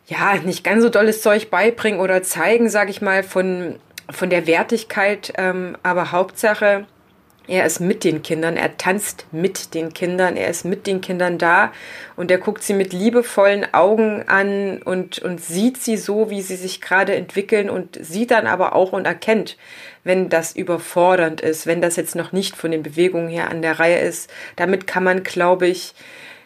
ja 0.07 0.35
nicht 0.45 0.63
ganz 0.63 0.81
so 0.81 0.87
dolles 0.87 1.21
Zeug 1.21 1.49
beibringen 1.49 1.99
oder 1.99 2.23
zeigen, 2.23 2.69
sage 2.69 2.89
ich 2.89 3.01
mal, 3.01 3.21
von, 3.21 3.75
von 4.09 4.29
der 4.29 4.47
Wertigkeit, 4.47 5.33
ähm, 5.37 5.75
aber 5.83 6.13
Hauptsache, 6.13 6.85
er 7.47 7.65
ist 7.65 7.81
mit 7.81 8.03
den 8.03 8.23
Kindern, 8.23 8.55
er 8.55 8.77
tanzt 8.77 9.25
mit 9.31 9.73
den 9.73 9.93
Kindern, 9.93 10.37
er 10.37 10.47
ist 10.47 10.63
mit 10.63 10.87
den 10.87 11.01
Kindern 11.01 11.37
da 11.37 11.73
und 12.15 12.31
er 12.31 12.37
guckt 12.37 12.63
sie 12.63 12.73
mit 12.73 12.93
liebevollen 12.93 13.73
Augen 13.73 14.23
an 14.27 14.81
und, 14.81 15.19
und 15.19 15.43
sieht 15.43 15.77
sie 15.77 15.97
so, 15.97 16.29
wie 16.29 16.41
sie 16.41 16.55
sich 16.55 16.79
gerade 16.79 17.15
entwickeln 17.15 17.69
und 17.69 17.97
sieht 18.01 18.31
dann 18.31 18.47
aber 18.47 18.75
auch 18.75 18.93
und 18.93 19.05
erkennt, 19.05 19.57
wenn 20.05 20.29
das 20.29 20.55
überfordernd 20.55 21.41
ist, 21.41 21.67
wenn 21.67 21.81
das 21.81 21.97
jetzt 21.97 22.15
noch 22.15 22.31
nicht 22.31 22.55
von 22.55 22.71
den 22.71 22.83
Bewegungen 22.83 23.27
her 23.27 23.49
an 23.49 23.61
der 23.61 23.79
Reihe 23.79 23.99
ist. 23.99 24.31
Damit 24.55 24.87
kann 24.87 25.03
man, 25.03 25.23
glaube 25.23 25.67
ich, 25.67 25.93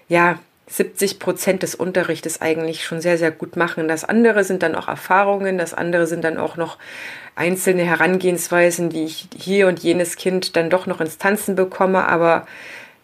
ja, 0.09 0.39
70 0.67 1.19
Prozent 1.19 1.63
des 1.63 1.75
Unterrichtes 1.75 2.41
eigentlich 2.41 2.85
schon 2.85 2.99
sehr, 2.99 3.17
sehr 3.17 3.31
gut 3.31 3.55
machen. 3.55 3.87
Das 3.87 4.03
andere 4.03 4.43
sind 4.43 4.63
dann 4.63 4.75
auch 4.75 4.87
Erfahrungen, 4.87 5.57
das 5.57 5.73
andere 5.73 6.07
sind 6.07 6.23
dann 6.23 6.37
auch 6.37 6.57
noch 6.57 6.77
einzelne 7.35 7.83
Herangehensweisen, 7.83 8.91
wie 8.91 9.05
ich 9.05 9.29
hier 9.35 9.67
und 9.67 9.79
jenes 9.79 10.17
Kind 10.17 10.55
dann 10.55 10.69
doch 10.69 10.85
noch 10.85 10.99
ins 10.99 11.17
Tanzen 11.17 11.55
bekomme, 11.55 12.07
aber 12.07 12.45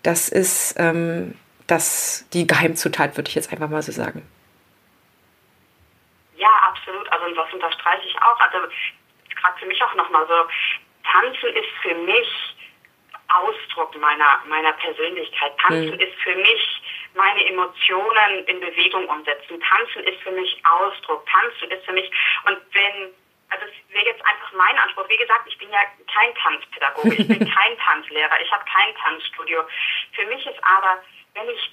das 0.01 0.27
ist 0.27 0.75
ähm, 0.77 1.35
das, 1.67 2.27
die 2.33 2.45
Geheimzutat, 2.45 3.15
würde 3.15 3.29
ich 3.29 3.35
jetzt 3.35 3.53
einfach 3.53 3.69
mal 3.69 3.81
so 3.81 3.93
sagen. 3.93 4.27
Ja, 6.35 6.49
absolut. 6.67 7.09
Also 7.13 7.33
das 7.33 7.53
unterstreiche 7.53 8.05
ich 8.05 8.15
auch. 8.21 8.39
Also 8.41 8.57
gerade 9.35 9.59
für 9.59 9.65
mich 9.67 9.81
auch 9.81 9.95
nochmal 9.95 10.27
so, 10.27 10.33
Tanzen 11.09 11.49
ist 11.55 11.69
für 11.81 11.95
mich 11.95 12.52
Ausdruck 13.33 13.95
meiner, 13.99 14.41
meiner 14.47 14.73
Persönlichkeit. 14.73 15.57
Tanzen 15.59 15.93
hm. 15.93 15.99
ist 15.99 16.13
für 16.21 16.35
mich 16.35 16.81
meine 17.15 17.45
Emotionen 17.45 18.45
in 18.45 18.59
Bewegung 18.59 19.07
umsetzen. 19.07 19.61
Tanzen 19.61 20.03
ist 20.03 20.21
für 20.21 20.31
mich 20.31 20.61
Ausdruck. 20.65 21.25
Tanzen 21.27 21.71
ist 21.71 21.85
für 21.85 21.93
mich, 21.93 22.09
und 22.45 22.57
wenn, 22.73 23.13
also 23.49 23.65
es 23.65 23.93
wäre 23.93 24.05
jetzt 24.05 24.25
einfach 24.25 24.51
mein 24.53 24.77
Anspruch. 24.79 25.07
Wie 25.09 25.17
gesagt, 25.17 25.47
ich 25.47 25.57
bin 25.57 25.69
ja 25.69 25.81
kein 26.11 26.33
Tanzpädagoge, 26.35 27.15
ich 27.15 27.27
bin 27.27 27.39
kein 27.53 27.77
Tanzlehrer, 27.77 28.41
ich 28.41 28.51
habe 28.51 28.63
kein 28.65 28.95
Tanzstudio. 28.95 29.63
Für 30.13 30.25
mich 30.25 30.45
ist 30.45 30.63
aber, 30.63 31.03
wenn 31.35 31.49
ich 31.49 31.71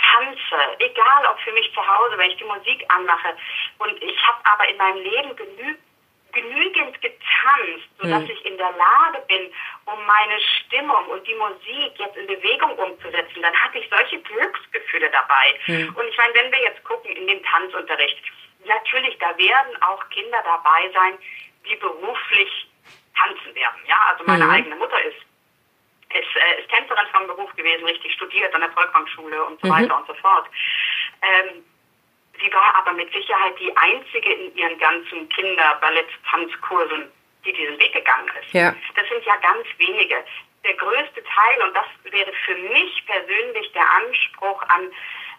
tanze, 0.00 0.78
egal 0.78 1.26
ob 1.26 1.40
für 1.40 1.52
mich 1.52 1.72
zu 1.74 1.86
Hause, 1.86 2.16
wenn 2.18 2.30
ich 2.30 2.36
die 2.36 2.44
Musik 2.44 2.84
anmache, 2.88 3.36
und 3.78 4.02
ich 4.02 4.26
habe 4.26 4.38
aber 4.44 4.68
in 4.68 4.76
meinem 4.76 5.02
Leben 5.02 5.36
genügend 5.36 5.87
genügend 6.40 7.00
getanzt, 7.00 7.88
sodass 7.98 8.22
mhm. 8.22 8.30
ich 8.30 8.44
in 8.46 8.56
der 8.56 8.72
Lage 8.72 9.24
bin, 9.28 9.52
um 9.86 10.06
meine 10.06 10.38
Stimmung 10.40 11.06
und 11.08 11.26
die 11.26 11.34
Musik 11.34 11.92
jetzt 11.96 12.16
in 12.16 12.26
Bewegung 12.26 12.72
umzusetzen, 12.78 13.42
dann 13.42 13.54
hatte 13.54 13.78
ich 13.78 13.88
solche 13.90 14.20
Glücksgefühle 14.20 15.10
dabei. 15.10 15.54
Mhm. 15.66 15.94
Und 15.96 16.08
ich 16.08 16.16
meine, 16.16 16.34
wenn 16.34 16.52
wir 16.52 16.62
jetzt 16.62 16.82
gucken 16.84 17.10
in 17.16 17.26
dem 17.26 17.42
Tanzunterricht, 17.44 18.22
natürlich, 18.64 19.18
da 19.18 19.36
werden 19.36 19.82
auch 19.82 20.08
Kinder 20.10 20.42
dabei 20.44 20.90
sein, 20.92 21.18
die 21.68 21.76
beruflich 21.76 22.68
tanzen 23.16 23.54
werden. 23.54 23.80
Ja, 23.86 23.98
also 24.10 24.24
meine 24.24 24.44
mhm. 24.44 24.50
eigene 24.50 24.76
Mutter 24.76 25.02
ist 25.02 25.28
ist, 26.10 26.36
äh, 26.36 26.60
ist 26.60 26.70
Tänzerin 26.70 27.06
vom 27.12 27.26
Beruf 27.26 27.54
gewesen, 27.54 27.84
richtig 27.84 28.14
studiert 28.14 28.54
an 28.54 28.62
der 28.62 28.70
Volkwangschule 28.72 29.44
und 29.44 29.60
so 29.60 29.66
mhm. 29.66 29.72
weiter 29.72 29.96
und 29.98 30.06
so 30.06 30.14
fort. 30.14 30.46
Ähm, 31.20 31.64
Sie 32.40 32.52
war 32.52 32.74
aber 32.76 32.92
mit 32.92 33.12
Sicherheit 33.12 33.58
die 33.58 33.76
einzige 33.76 34.32
in 34.32 34.56
ihren 34.56 34.78
ganzen 34.78 35.28
Kinder-Ballett-Tanzkursen, 35.30 37.10
die 37.44 37.52
diesen 37.52 37.78
Weg 37.78 37.92
gegangen 37.92 38.30
ist. 38.40 38.52
Ja. 38.52 38.74
Das 38.94 39.08
sind 39.08 39.24
ja 39.24 39.36
ganz 39.36 39.66
wenige. 39.78 40.24
Der 40.64 40.74
größte 40.74 41.22
Teil, 41.22 41.62
und 41.62 41.74
das 41.74 41.86
wäre 42.04 42.32
für 42.44 42.54
mich 42.54 43.04
persönlich 43.06 43.72
der 43.72 43.90
Anspruch 43.90 44.62
an, 44.68 44.90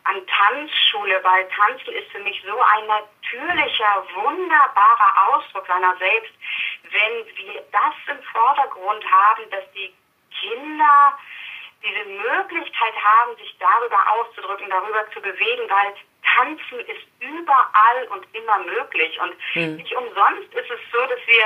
an 0.05 0.25
Tanzschule, 0.27 1.19
weil 1.23 1.47
Tanzen 1.49 1.93
ist 1.93 2.09
für 2.11 2.19
mich 2.19 2.41
so 2.45 2.59
ein 2.59 2.87
natürlicher, 2.87 4.05
wunderbarer 4.15 5.29
Ausdruck 5.29 5.67
seiner 5.67 5.95
selbst, 5.97 6.33
wenn 6.83 7.35
wir 7.35 7.63
das 7.71 8.15
im 8.15 8.23
Vordergrund 8.23 9.05
haben, 9.11 9.49
dass 9.51 9.71
die 9.73 9.93
Kinder 10.39 11.17
diese 11.83 12.05
Möglichkeit 12.05 12.95
haben, 12.95 13.37
sich 13.37 13.55
darüber 13.59 13.99
auszudrücken, 14.11 14.69
darüber 14.69 15.09
zu 15.11 15.21
bewegen, 15.21 15.69
weil 15.69 15.93
Tanzen 16.35 16.79
ist 16.81 17.05
überall 17.19 18.07
und 18.09 18.25
immer 18.33 18.59
möglich. 18.59 19.19
Und 19.19 19.35
mhm. 19.55 19.75
nicht 19.77 19.93
umsonst 19.93 20.53
ist 20.53 20.69
es 20.69 20.79
so, 20.91 20.99
dass 21.05 21.19
wir, 21.27 21.45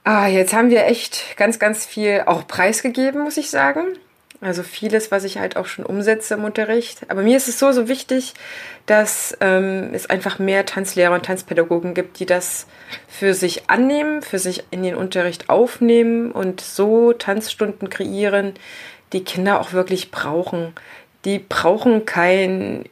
Ah, 0.05 0.29
jetzt 0.29 0.55
haben 0.55 0.71
wir 0.71 0.87
echt 0.87 1.37
ganz, 1.37 1.59
ganz 1.59 1.85
viel 1.85 2.23
auch 2.25 2.47
preisgegeben, 2.47 3.23
muss 3.23 3.37
ich 3.37 3.51
sagen. 3.51 3.85
Also 4.41 4.63
vieles, 4.63 5.11
was 5.11 5.25
ich 5.25 5.39
halt 5.39 5.57
auch 5.57 5.67
schon 5.67 5.85
umsetze 5.85 6.35
im 6.35 6.45
Unterricht. 6.45 7.11
Aber 7.11 7.23
mir 7.23 7.37
ist 7.37 7.49
es 7.49 7.59
so, 7.59 7.73
so 7.73 7.89
wichtig, 7.89 8.35
dass 8.87 9.37
ähm, 9.41 9.91
es 9.93 10.09
einfach 10.09 10.39
mehr 10.39 10.65
Tanzlehrer 10.65 11.15
und 11.15 11.25
Tanzpädagogen 11.25 11.93
gibt, 11.93 12.21
die 12.21 12.27
das 12.27 12.69
für 13.09 13.35
sich 13.35 13.69
annehmen, 13.69 14.23
für 14.23 14.39
sich 14.39 14.63
in 14.71 14.85
den 14.85 14.95
Unterricht 14.95 15.51
aufnehmen 15.51 16.31
und 16.31 16.61
so 16.61 17.13
Tanzstunden 17.13 17.91
kreieren, 17.91 18.55
die 19.13 19.25
Kinder 19.25 19.61
auch 19.61 19.73
wirklich 19.73 20.13
brauchen. 20.13 20.73
Die 21.25 21.41
brauchen 21.41 22.05
kein, 22.05 22.85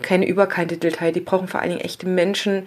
keine 0.00 0.26
Überkandidatei, 0.26 1.12
die 1.12 1.20
brauchen 1.20 1.48
vor 1.48 1.60
allen 1.60 1.70
Dingen 1.70 1.82
echte 1.82 2.08
Menschen, 2.08 2.66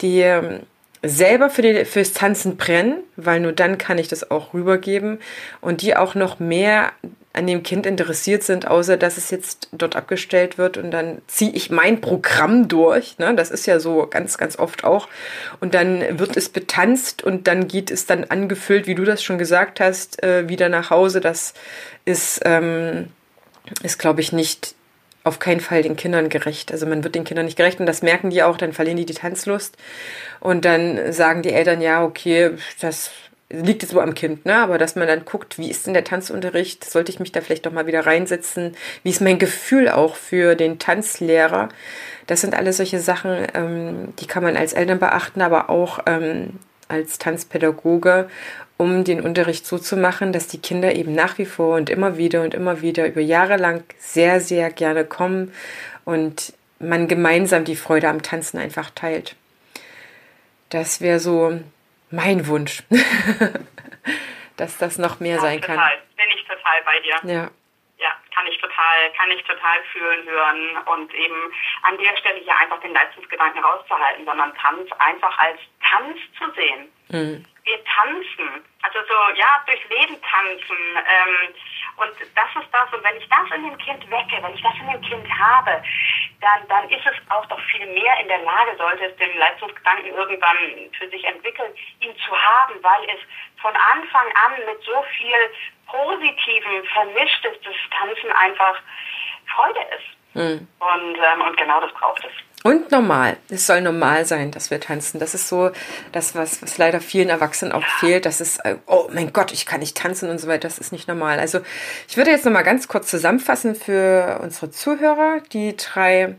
die 0.00 0.20
ähm, 0.20 0.60
selber 1.04 1.50
für 1.50 1.62
die, 1.62 1.84
fürs 1.84 2.12
Tanzen 2.12 2.56
brennen, 2.56 2.96
weil 3.16 3.40
nur 3.40 3.52
dann 3.52 3.78
kann 3.78 3.98
ich 3.98 4.08
das 4.08 4.30
auch 4.30 4.54
rübergeben 4.54 5.18
und 5.60 5.82
die 5.82 5.96
auch 5.96 6.14
noch 6.14 6.40
mehr 6.40 6.92
an 7.34 7.48
dem 7.48 7.64
Kind 7.64 7.84
interessiert 7.84 8.44
sind, 8.44 8.68
außer 8.68 8.96
dass 8.96 9.16
es 9.16 9.30
jetzt 9.30 9.68
dort 9.72 9.96
abgestellt 9.96 10.56
wird 10.56 10.76
und 10.76 10.92
dann 10.92 11.20
ziehe 11.26 11.50
ich 11.50 11.68
mein 11.68 12.00
Programm 12.00 12.68
durch. 12.68 13.18
Ne? 13.18 13.34
Das 13.34 13.50
ist 13.50 13.66
ja 13.66 13.80
so 13.80 14.06
ganz, 14.08 14.38
ganz 14.38 14.56
oft 14.56 14.84
auch. 14.84 15.08
Und 15.58 15.74
dann 15.74 16.20
wird 16.20 16.36
es 16.36 16.48
betanzt 16.48 17.24
und 17.24 17.48
dann 17.48 17.66
geht 17.66 17.90
es 17.90 18.06
dann 18.06 18.22
angefüllt, 18.22 18.86
wie 18.86 18.94
du 18.94 19.04
das 19.04 19.22
schon 19.22 19.36
gesagt 19.36 19.80
hast, 19.80 20.22
äh, 20.22 20.48
wieder 20.48 20.68
nach 20.68 20.90
Hause. 20.90 21.20
Das 21.20 21.54
ist, 22.04 22.40
ähm, 22.44 23.08
ist 23.82 23.98
glaube 23.98 24.20
ich, 24.20 24.32
nicht 24.32 24.76
auf 25.24 25.38
keinen 25.38 25.60
Fall 25.60 25.82
den 25.82 25.96
Kindern 25.96 26.28
gerecht. 26.28 26.70
Also 26.70 26.86
man 26.86 27.02
wird 27.02 27.14
den 27.14 27.24
Kindern 27.24 27.46
nicht 27.46 27.56
gerecht 27.56 27.80
und 27.80 27.86
das 27.86 28.02
merken 28.02 28.30
die 28.30 28.42
auch, 28.42 28.56
dann 28.56 28.72
verlieren 28.72 28.98
die 28.98 29.06
die 29.06 29.14
Tanzlust 29.14 29.76
und 30.40 30.64
dann 30.64 31.12
sagen 31.12 31.42
die 31.42 31.52
Eltern, 31.52 31.80
ja, 31.80 32.04
okay, 32.04 32.52
das 32.80 33.10
liegt 33.50 33.82
jetzt 33.82 33.92
so 33.92 34.00
am 34.00 34.14
Kind, 34.14 34.46
ne? 34.46 34.56
Aber 34.56 34.78
dass 34.78 34.96
man 34.96 35.06
dann 35.06 35.24
guckt, 35.24 35.58
wie 35.58 35.70
ist 35.70 35.86
denn 35.86 35.94
der 35.94 36.04
Tanzunterricht? 36.04 36.84
Sollte 36.84 37.10
ich 37.10 37.20
mich 37.20 37.32
da 37.32 37.40
vielleicht 37.40 37.66
doch 37.66 37.72
mal 37.72 37.86
wieder 37.86 38.06
reinsetzen? 38.06 38.76
Wie 39.02 39.10
ist 39.10 39.20
mein 39.20 39.38
Gefühl 39.38 39.88
auch 39.88 40.16
für 40.16 40.54
den 40.54 40.78
Tanzlehrer? 40.78 41.68
Das 42.26 42.40
sind 42.40 42.54
alles 42.54 42.78
solche 42.78 43.00
Sachen, 43.00 43.46
ähm, 43.54 44.14
die 44.18 44.26
kann 44.26 44.42
man 44.42 44.56
als 44.56 44.72
Eltern 44.72 44.98
beachten, 44.98 45.42
aber 45.42 45.70
auch 45.70 46.00
ähm, 46.06 46.58
als 46.88 47.18
Tanzpädagoge, 47.18 48.28
um 48.76 49.04
den 49.04 49.20
Unterricht 49.20 49.66
so 49.66 49.78
zu 49.78 49.96
machen, 49.96 50.32
dass 50.32 50.48
die 50.48 50.60
Kinder 50.60 50.94
eben 50.94 51.14
nach 51.14 51.38
wie 51.38 51.46
vor 51.46 51.76
und 51.76 51.90
immer 51.90 52.16
wieder 52.16 52.42
und 52.42 52.54
immer 52.54 52.80
wieder 52.80 53.06
über 53.06 53.20
Jahre 53.20 53.56
lang 53.56 53.84
sehr, 53.98 54.40
sehr 54.40 54.70
gerne 54.70 55.04
kommen 55.04 55.52
und 56.04 56.52
man 56.78 57.08
gemeinsam 57.08 57.64
die 57.64 57.76
Freude 57.76 58.08
am 58.08 58.22
Tanzen 58.22 58.58
einfach 58.58 58.90
teilt. 58.90 59.36
Das 60.70 61.00
wäre 61.00 61.20
so 61.20 61.60
mein 62.10 62.46
Wunsch, 62.46 62.82
dass 64.56 64.76
das 64.78 64.98
noch 64.98 65.20
mehr 65.20 65.36
ja, 65.36 65.40
sein 65.40 65.60
total. 65.60 65.76
kann. 65.76 65.88
Bin 66.16 66.26
ich 66.34 66.42
total 66.46 66.82
bei 66.84 67.00
dir. 67.00 67.32
Ja. 67.32 67.50
Kann 68.34 68.46
ich 68.46 68.58
total, 68.58 69.12
kann 69.16 69.30
ich 69.30 69.42
total 69.44 69.82
fühlen, 69.92 70.26
hören 70.26 70.78
und 70.86 71.14
eben 71.14 71.52
an 71.82 71.96
der 71.98 72.16
Stelle 72.16 72.40
hier 72.40 72.56
einfach 72.56 72.80
den 72.80 72.92
Leistungsgedanken 72.92 73.62
rauszuhalten, 73.62 74.24
sondern 74.24 74.54
Tanz 74.56 74.90
einfach 74.98 75.38
als 75.38 75.60
Tanz 75.82 76.18
zu 76.38 76.50
sehen. 76.52 76.90
Mhm. 77.08 77.44
Wir 77.64 77.84
tanzen, 77.84 78.64
also 78.82 78.98
so, 79.08 79.36
ja, 79.36 79.62
durchs 79.66 79.88
Leben 79.88 80.20
tanzen. 80.20 80.76
Ähm, 80.96 81.54
und 81.96 82.10
das 82.34 82.50
ist 82.62 82.70
das. 82.72 82.92
Und 82.92 83.04
wenn 83.04 83.16
ich 83.16 83.28
das 83.28 83.56
in 83.56 83.64
dem 83.64 83.78
Kind 83.78 84.10
wecke, 84.10 84.42
wenn 84.42 84.54
ich 84.54 84.62
das 84.62 84.74
in 84.80 84.90
dem 84.90 85.00
Kind 85.02 85.26
habe, 85.38 85.82
dann, 86.40 86.68
dann 86.68 86.88
ist 86.90 87.06
es 87.06 87.14
auch 87.30 87.46
doch 87.46 87.60
viel 87.70 87.86
mehr 87.86 88.20
in 88.20 88.28
der 88.28 88.42
Lage, 88.42 88.76
sollte 88.76 89.04
es 89.06 89.16
den 89.16 89.38
Leistungsgedanken 89.38 90.12
irgendwann 90.12 90.58
für 90.98 91.08
sich 91.08 91.24
entwickeln, 91.24 91.72
ihn 92.00 92.14
zu 92.18 92.32
haben, 92.36 92.74
weil 92.82 93.04
es 93.08 93.20
von 93.62 93.74
Anfang 93.74 94.26
an 94.44 94.52
mit 94.66 94.82
so 94.82 95.04
viel 95.16 95.40
Positivem 95.86 96.84
vermischt 96.92 97.44
ist, 97.44 97.64
dass 97.64 97.74
Tanzen 97.98 98.30
einfach 98.32 98.80
Freude 99.46 99.80
ist. 99.96 100.14
Mhm. 100.34 100.68
Und, 100.78 101.16
ähm, 101.16 101.40
und 101.46 101.56
genau 101.56 101.80
das 101.80 101.92
braucht 101.92 102.24
es. 102.24 102.32
Und 102.66 102.90
normal. 102.90 103.36
Es 103.50 103.66
soll 103.66 103.82
normal 103.82 104.24
sein, 104.24 104.50
dass 104.50 104.70
wir 104.70 104.80
tanzen. 104.80 105.20
Das 105.20 105.34
ist 105.34 105.50
so 105.50 105.70
das, 106.12 106.34
was, 106.34 106.62
was 106.62 106.78
leider 106.78 107.00
vielen 107.02 107.28
Erwachsenen 107.28 107.72
auch 107.72 107.84
fehlt. 107.84 108.24
Das 108.24 108.40
ist, 108.40 108.64
äh, 108.64 108.76
oh 108.86 109.08
mein 109.12 109.34
Gott, 109.34 109.52
ich 109.52 109.66
kann 109.66 109.80
nicht 109.80 109.98
tanzen 109.98 110.30
und 110.30 110.38
so 110.38 110.48
weiter. 110.48 110.66
Das 110.66 110.78
ist 110.78 110.90
nicht 110.90 111.06
normal. 111.06 111.38
Also 111.38 111.60
ich 112.08 112.16
würde 112.16 112.30
jetzt 112.30 112.46
nochmal 112.46 112.64
ganz 112.64 112.88
kurz 112.88 113.10
zusammenfassen 113.10 113.74
für 113.74 114.40
unsere 114.42 114.70
Zuhörer 114.70 115.42
die 115.52 115.76
drei 115.76 116.36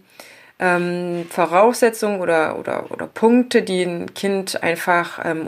ähm, 0.57 1.27
Voraussetzungen 1.29 2.19
oder, 2.19 2.57
oder, 2.57 2.89
oder 2.89 3.05
Punkte, 3.05 3.61
die 3.61 3.83
ein 3.83 4.15
Kind 4.15 4.63
einfach 4.63 5.23
ähm, 5.23 5.47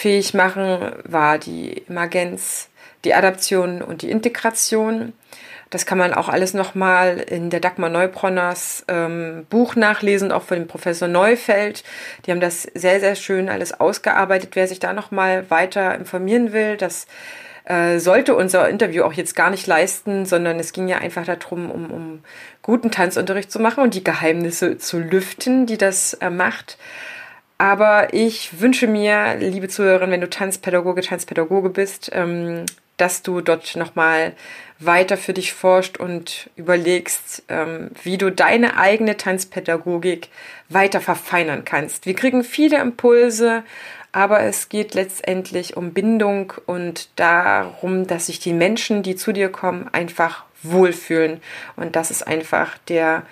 unterrichtsfähig 0.00 0.34
machen, 0.34 0.92
war 1.04 1.38
die 1.38 1.82
Emergenz, 1.88 2.68
die 3.04 3.14
Adaption 3.14 3.82
und 3.82 4.02
die 4.02 4.10
Integration. 4.10 5.12
Das 5.70 5.86
kann 5.86 5.98
man 5.98 6.14
auch 6.14 6.28
alles 6.28 6.52
nochmal 6.52 7.18
in 7.18 7.50
der 7.50 7.60
Dagmar 7.60 7.90
Neubronners 7.90 8.84
ähm, 8.88 9.46
Buch 9.50 9.76
nachlesen, 9.76 10.32
auch 10.32 10.42
von 10.42 10.58
dem 10.58 10.66
Professor 10.66 11.06
Neufeld. 11.06 11.84
Die 12.24 12.32
haben 12.32 12.40
das 12.40 12.62
sehr, 12.74 12.98
sehr 12.98 13.14
schön 13.14 13.48
alles 13.48 13.78
ausgearbeitet. 13.78 14.50
Wer 14.54 14.66
sich 14.66 14.80
da 14.80 14.92
nochmal 14.92 15.48
weiter 15.48 15.94
informieren 15.94 16.52
will, 16.52 16.76
das 16.76 17.06
äh, 17.66 17.98
sollte 18.00 18.34
unser 18.34 18.68
Interview 18.68 19.04
auch 19.04 19.12
jetzt 19.12 19.36
gar 19.36 19.50
nicht 19.50 19.66
leisten, 19.68 20.26
sondern 20.26 20.58
es 20.58 20.72
ging 20.72 20.88
ja 20.88 20.98
einfach 20.98 21.24
darum, 21.24 21.70
um, 21.70 21.90
um 21.90 22.24
guten 22.62 22.90
Tanzunterricht 22.90 23.52
zu 23.52 23.60
machen 23.60 23.84
und 23.84 23.94
die 23.94 24.02
Geheimnisse 24.02 24.78
zu 24.78 24.98
lüften, 24.98 25.66
die 25.66 25.78
das 25.78 26.14
äh, 26.14 26.30
macht. 26.30 26.78
Aber 27.60 28.14
ich 28.14 28.62
wünsche 28.62 28.86
mir, 28.86 29.36
liebe 29.36 29.68
Zuhörerin, 29.68 30.10
wenn 30.10 30.22
du 30.22 30.30
Tanzpädagoge, 30.30 31.02
Tanzpädagoge 31.02 31.68
bist, 31.68 32.10
ähm, 32.14 32.64
dass 32.96 33.22
du 33.22 33.42
dort 33.42 33.76
nochmal 33.76 34.32
weiter 34.78 35.18
für 35.18 35.34
dich 35.34 35.52
forscht 35.52 35.98
und 35.98 36.48
überlegst, 36.56 37.42
ähm, 37.50 37.90
wie 38.02 38.16
du 38.16 38.32
deine 38.32 38.78
eigene 38.78 39.18
Tanzpädagogik 39.18 40.28
weiter 40.70 41.02
verfeinern 41.02 41.66
kannst. 41.66 42.06
Wir 42.06 42.14
kriegen 42.14 42.44
viele 42.44 42.78
Impulse, 42.78 43.62
aber 44.10 44.40
es 44.40 44.70
geht 44.70 44.94
letztendlich 44.94 45.76
um 45.76 45.92
Bindung 45.92 46.54
und 46.64 47.10
darum, 47.16 48.06
dass 48.06 48.28
sich 48.28 48.38
die 48.38 48.54
Menschen, 48.54 49.02
die 49.02 49.16
zu 49.16 49.32
dir 49.32 49.50
kommen, 49.50 49.86
einfach 49.92 50.44
wohlfühlen. 50.62 51.42
Und 51.76 51.94
das 51.94 52.10
ist 52.10 52.26
einfach 52.26 52.78
der, 52.88 53.24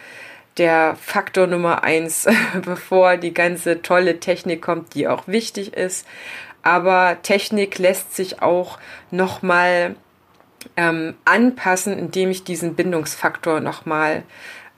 der 0.58 0.96
Faktor 1.00 1.46
Nummer 1.46 1.82
eins, 1.84 2.26
bevor 2.64 3.16
die 3.16 3.34
ganze 3.34 3.82
tolle 3.82 4.20
Technik 4.20 4.62
kommt, 4.62 4.94
die 4.94 5.08
auch 5.08 5.26
wichtig 5.26 5.74
ist. 5.74 6.06
Aber 6.62 7.18
Technik 7.22 7.78
lässt 7.78 8.14
sich 8.14 8.42
auch 8.42 8.78
nochmal 9.10 9.94
ähm, 10.76 11.14
anpassen, 11.24 11.98
indem 11.98 12.30
ich 12.30 12.44
diesen 12.44 12.74
Bindungsfaktor 12.74 13.60
nochmal 13.60 14.24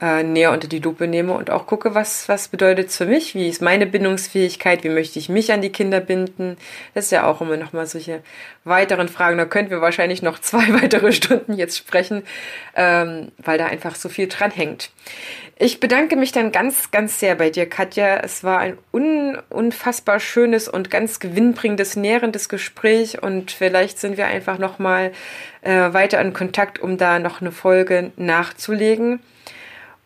äh, 0.01 0.23
näher 0.23 0.51
unter 0.51 0.67
die 0.67 0.79
Lupe 0.79 1.07
nehme 1.07 1.33
und 1.33 1.51
auch 1.51 1.67
gucke, 1.67 1.93
was, 1.93 2.27
was 2.27 2.47
bedeutet 2.47 2.89
es 2.89 2.97
für 2.97 3.05
mich, 3.05 3.35
wie 3.35 3.47
ist 3.47 3.61
meine 3.61 3.85
Bindungsfähigkeit, 3.85 4.83
wie 4.83 4.89
möchte 4.89 5.19
ich 5.19 5.29
mich 5.29 5.53
an 5.53 5.61
die 5.61 5.71
Kinder 5.71 5.99
binden. 5.99 6.57
Das 6.95 7.05
ist 7.05 7.11
ja 7.11 7.25
auch 7.27 7.39
immer 7.41 7.55
nochmal 7.55 7.85
solche 7.85 8.23
weiteren 8.63 9.09
Fragen. 9.09 9.37
Da 9.37 9.45
könnten 9.45 9.69
wir 9.69 9.81
wahrscheinlich 9.81 10.23
noch 10.23 10.39
zwei 10.41 10.81
weitere 10.81 11.11
Stunden 11.11 11.53
jetzt 11.53 11.77
sprechen, 11.77 12.23
ähm, 12.75 13.31
weil 13.37 13.59
da 13.59 13.67
einfach 13.67 13.95
so 13.95 14.09
viel 14.09 14.27
dran 14.27 14.51
hängt. 14.51 14.89
Ich 15.63 15.79
bedanke 15.79 16.15
mich 16.15 16.31
dann 16.31 16.51
ganz, 16.51 16.89
ganz 16.89 17.19
sehr 17.19 17.35
bei 17.35 17.51
dir, 17.51 17.69
Katja. 17.69 18.17
Es 18.23 18.43
war 18.43 18.57
ein 18.57 18.79
un 18.91 19.37
unfassbar 19.49 20.19
schönes 20.19 20.67
und 20.67 20.89
ganz 20.89 21.19
gewinnbringendes, 21.19 21.95
nährendes 21.95 22.49
Gespräch 22.49 23.21
und 23.21 23.51
vielleicht 23.51 23.99
sind 23.99 24.17
wir 24.17 24.25
einfach 24.25 24.57
nochmal 24.57 25.11
äh, 25.61 25.93
weiter 25.93 26.19
in 26.19 26.33
Kontakt, 26.33 26.79
um 26.79 26.97
da 26.97 27.19
noch 27.19 27.41
eine 27.41 27.51
Folge 27.51 28.11
nachzulegen. 28.17 29.19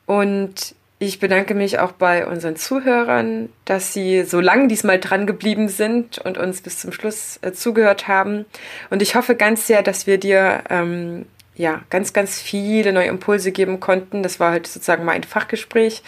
Und 0.06 0.76
ich 0.99 1.22
bedanke 1.22 1.56
mich 1.56 1.80
auch 1.80 1.94
bei 1.94 2.27
unseren 2.27 2.57
Zuhörern, 2.57 3.48
dass 3.64 3.94
sie 3.94 4.23
so 4.23 4.41
lange 4.41 4.68
diesmal 4.68 4.99
dran 4.99 5.26
geblieben 5.26 5.69
sind 5.69 6.18
und 6.18 6.38
uns 6.38 6.60
bis 6.60 6.80
zum 6.80 6.91
Schluss 6.91 7.40
äh, 7.44 7.53
zugehört 7.53 8.10
haben. 8.10 8.45
Und 8.90 9.02
ich 9.02 9.15
hoffe 9.15 9.36
ganz 9.36 9.68
sehr, 9.68 9.84
dass 9.84 10.06
wir 10.06 10.18
dir 10.18 10.65
ähm, 10.69 11.26
ja 11.56 11.82
ganz, 11.90 12.14
ganz 12.14 12.41
viele 12.41 12.94
neue 12.94 13.07
Impulse 13.07 13.52
geben 13.52 13.80
konnten. 13.80 14.23
Das 14.23 14.40
war 14.40 14.52
halt 14.52 14.68
sozusagen 14.68 15.06
mal 15.06 15.14
ein 15.14 15.23
Fachgespräch. 15.23 16.03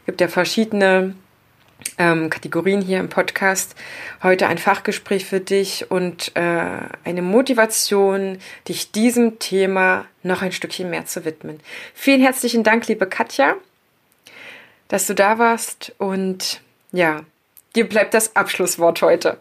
Es 0.00 0.06
gibt 0.06 0.20
ja 0.20 0.28
verschiedene 0.28 1.14
ähm, 1.98 2.30
Kategorien 2.30 2.80
hier 2.80 3.00
im 3.00 3.08
Podcast. 3.08 3.74
Heute 4.22 4.46
ein 4.46 4.58
Fachgespräch 4.58 5.24
für 5.24 5.40
dich 5.40 5.90
und 5.90 6.34
äh, 6.36 6.78
eine 7.04 7.22
Motivation, 7.22 8.38
dich 8.68 8.92
diesem 8.92 9.38
Thema 9.38 10.06
noch 10.22 10.42
ein 10.42 10.52
Stückchen 10.52 10.90
mehr 10.90 11.06
zu 11.06 11.24
widmen. 11.24 11.60
Vielen 11.94 12.20
herzlichen 12.20 12.62
Dank, 12.62 12.86
liebe 12.88 13.06
Katja, 13.06 13.56
dass 14.88 15.06
du 15.06 15.14
da 15.14 15.38
warst 15.38 15.94
und 15.98 16.60
ja, 16.92 17.20
dir 17.74 17.88
bleibt 17.88 18.14
das 18.14 18.36
Abschlusswort 18.36 19.02
heute. 19.02 19.40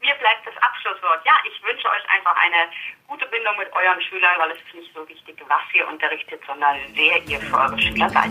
Mir 0.00 0.14
bleibt 0.14 0.46
das 0.46 0.56
Abschlusswort. 0.62 1.20
Ja, 1.26 1.34
ich 1.44 1.62
wünsche 1.62 1.86
euch 1.86 2.10
einfach 2.10 2.34
eine 2.36 2.70
gute 3.10 3.26
Bindung 3.26 3.56
mit 3.58 3.68
euren 3.72 4.00
Schülern, 4.02 4.38
weil 4.38 4.52
es 4.52 4.58
ist 4.58 4.74
nicht 4.74 4.94
so 4.94 5.06
wichtig, 5.08 5.36
was 5.48 5.62
ihr 5.74 5.86
unterrichtet, 5.88 6.40
sondern 6.46 6.76
wer 6.94 7.20
ihr 7.24 7.40
für 7.40 7.56
eure 7.56 7.78
Schüler 7.78 8.08
seid. 8.08 8.30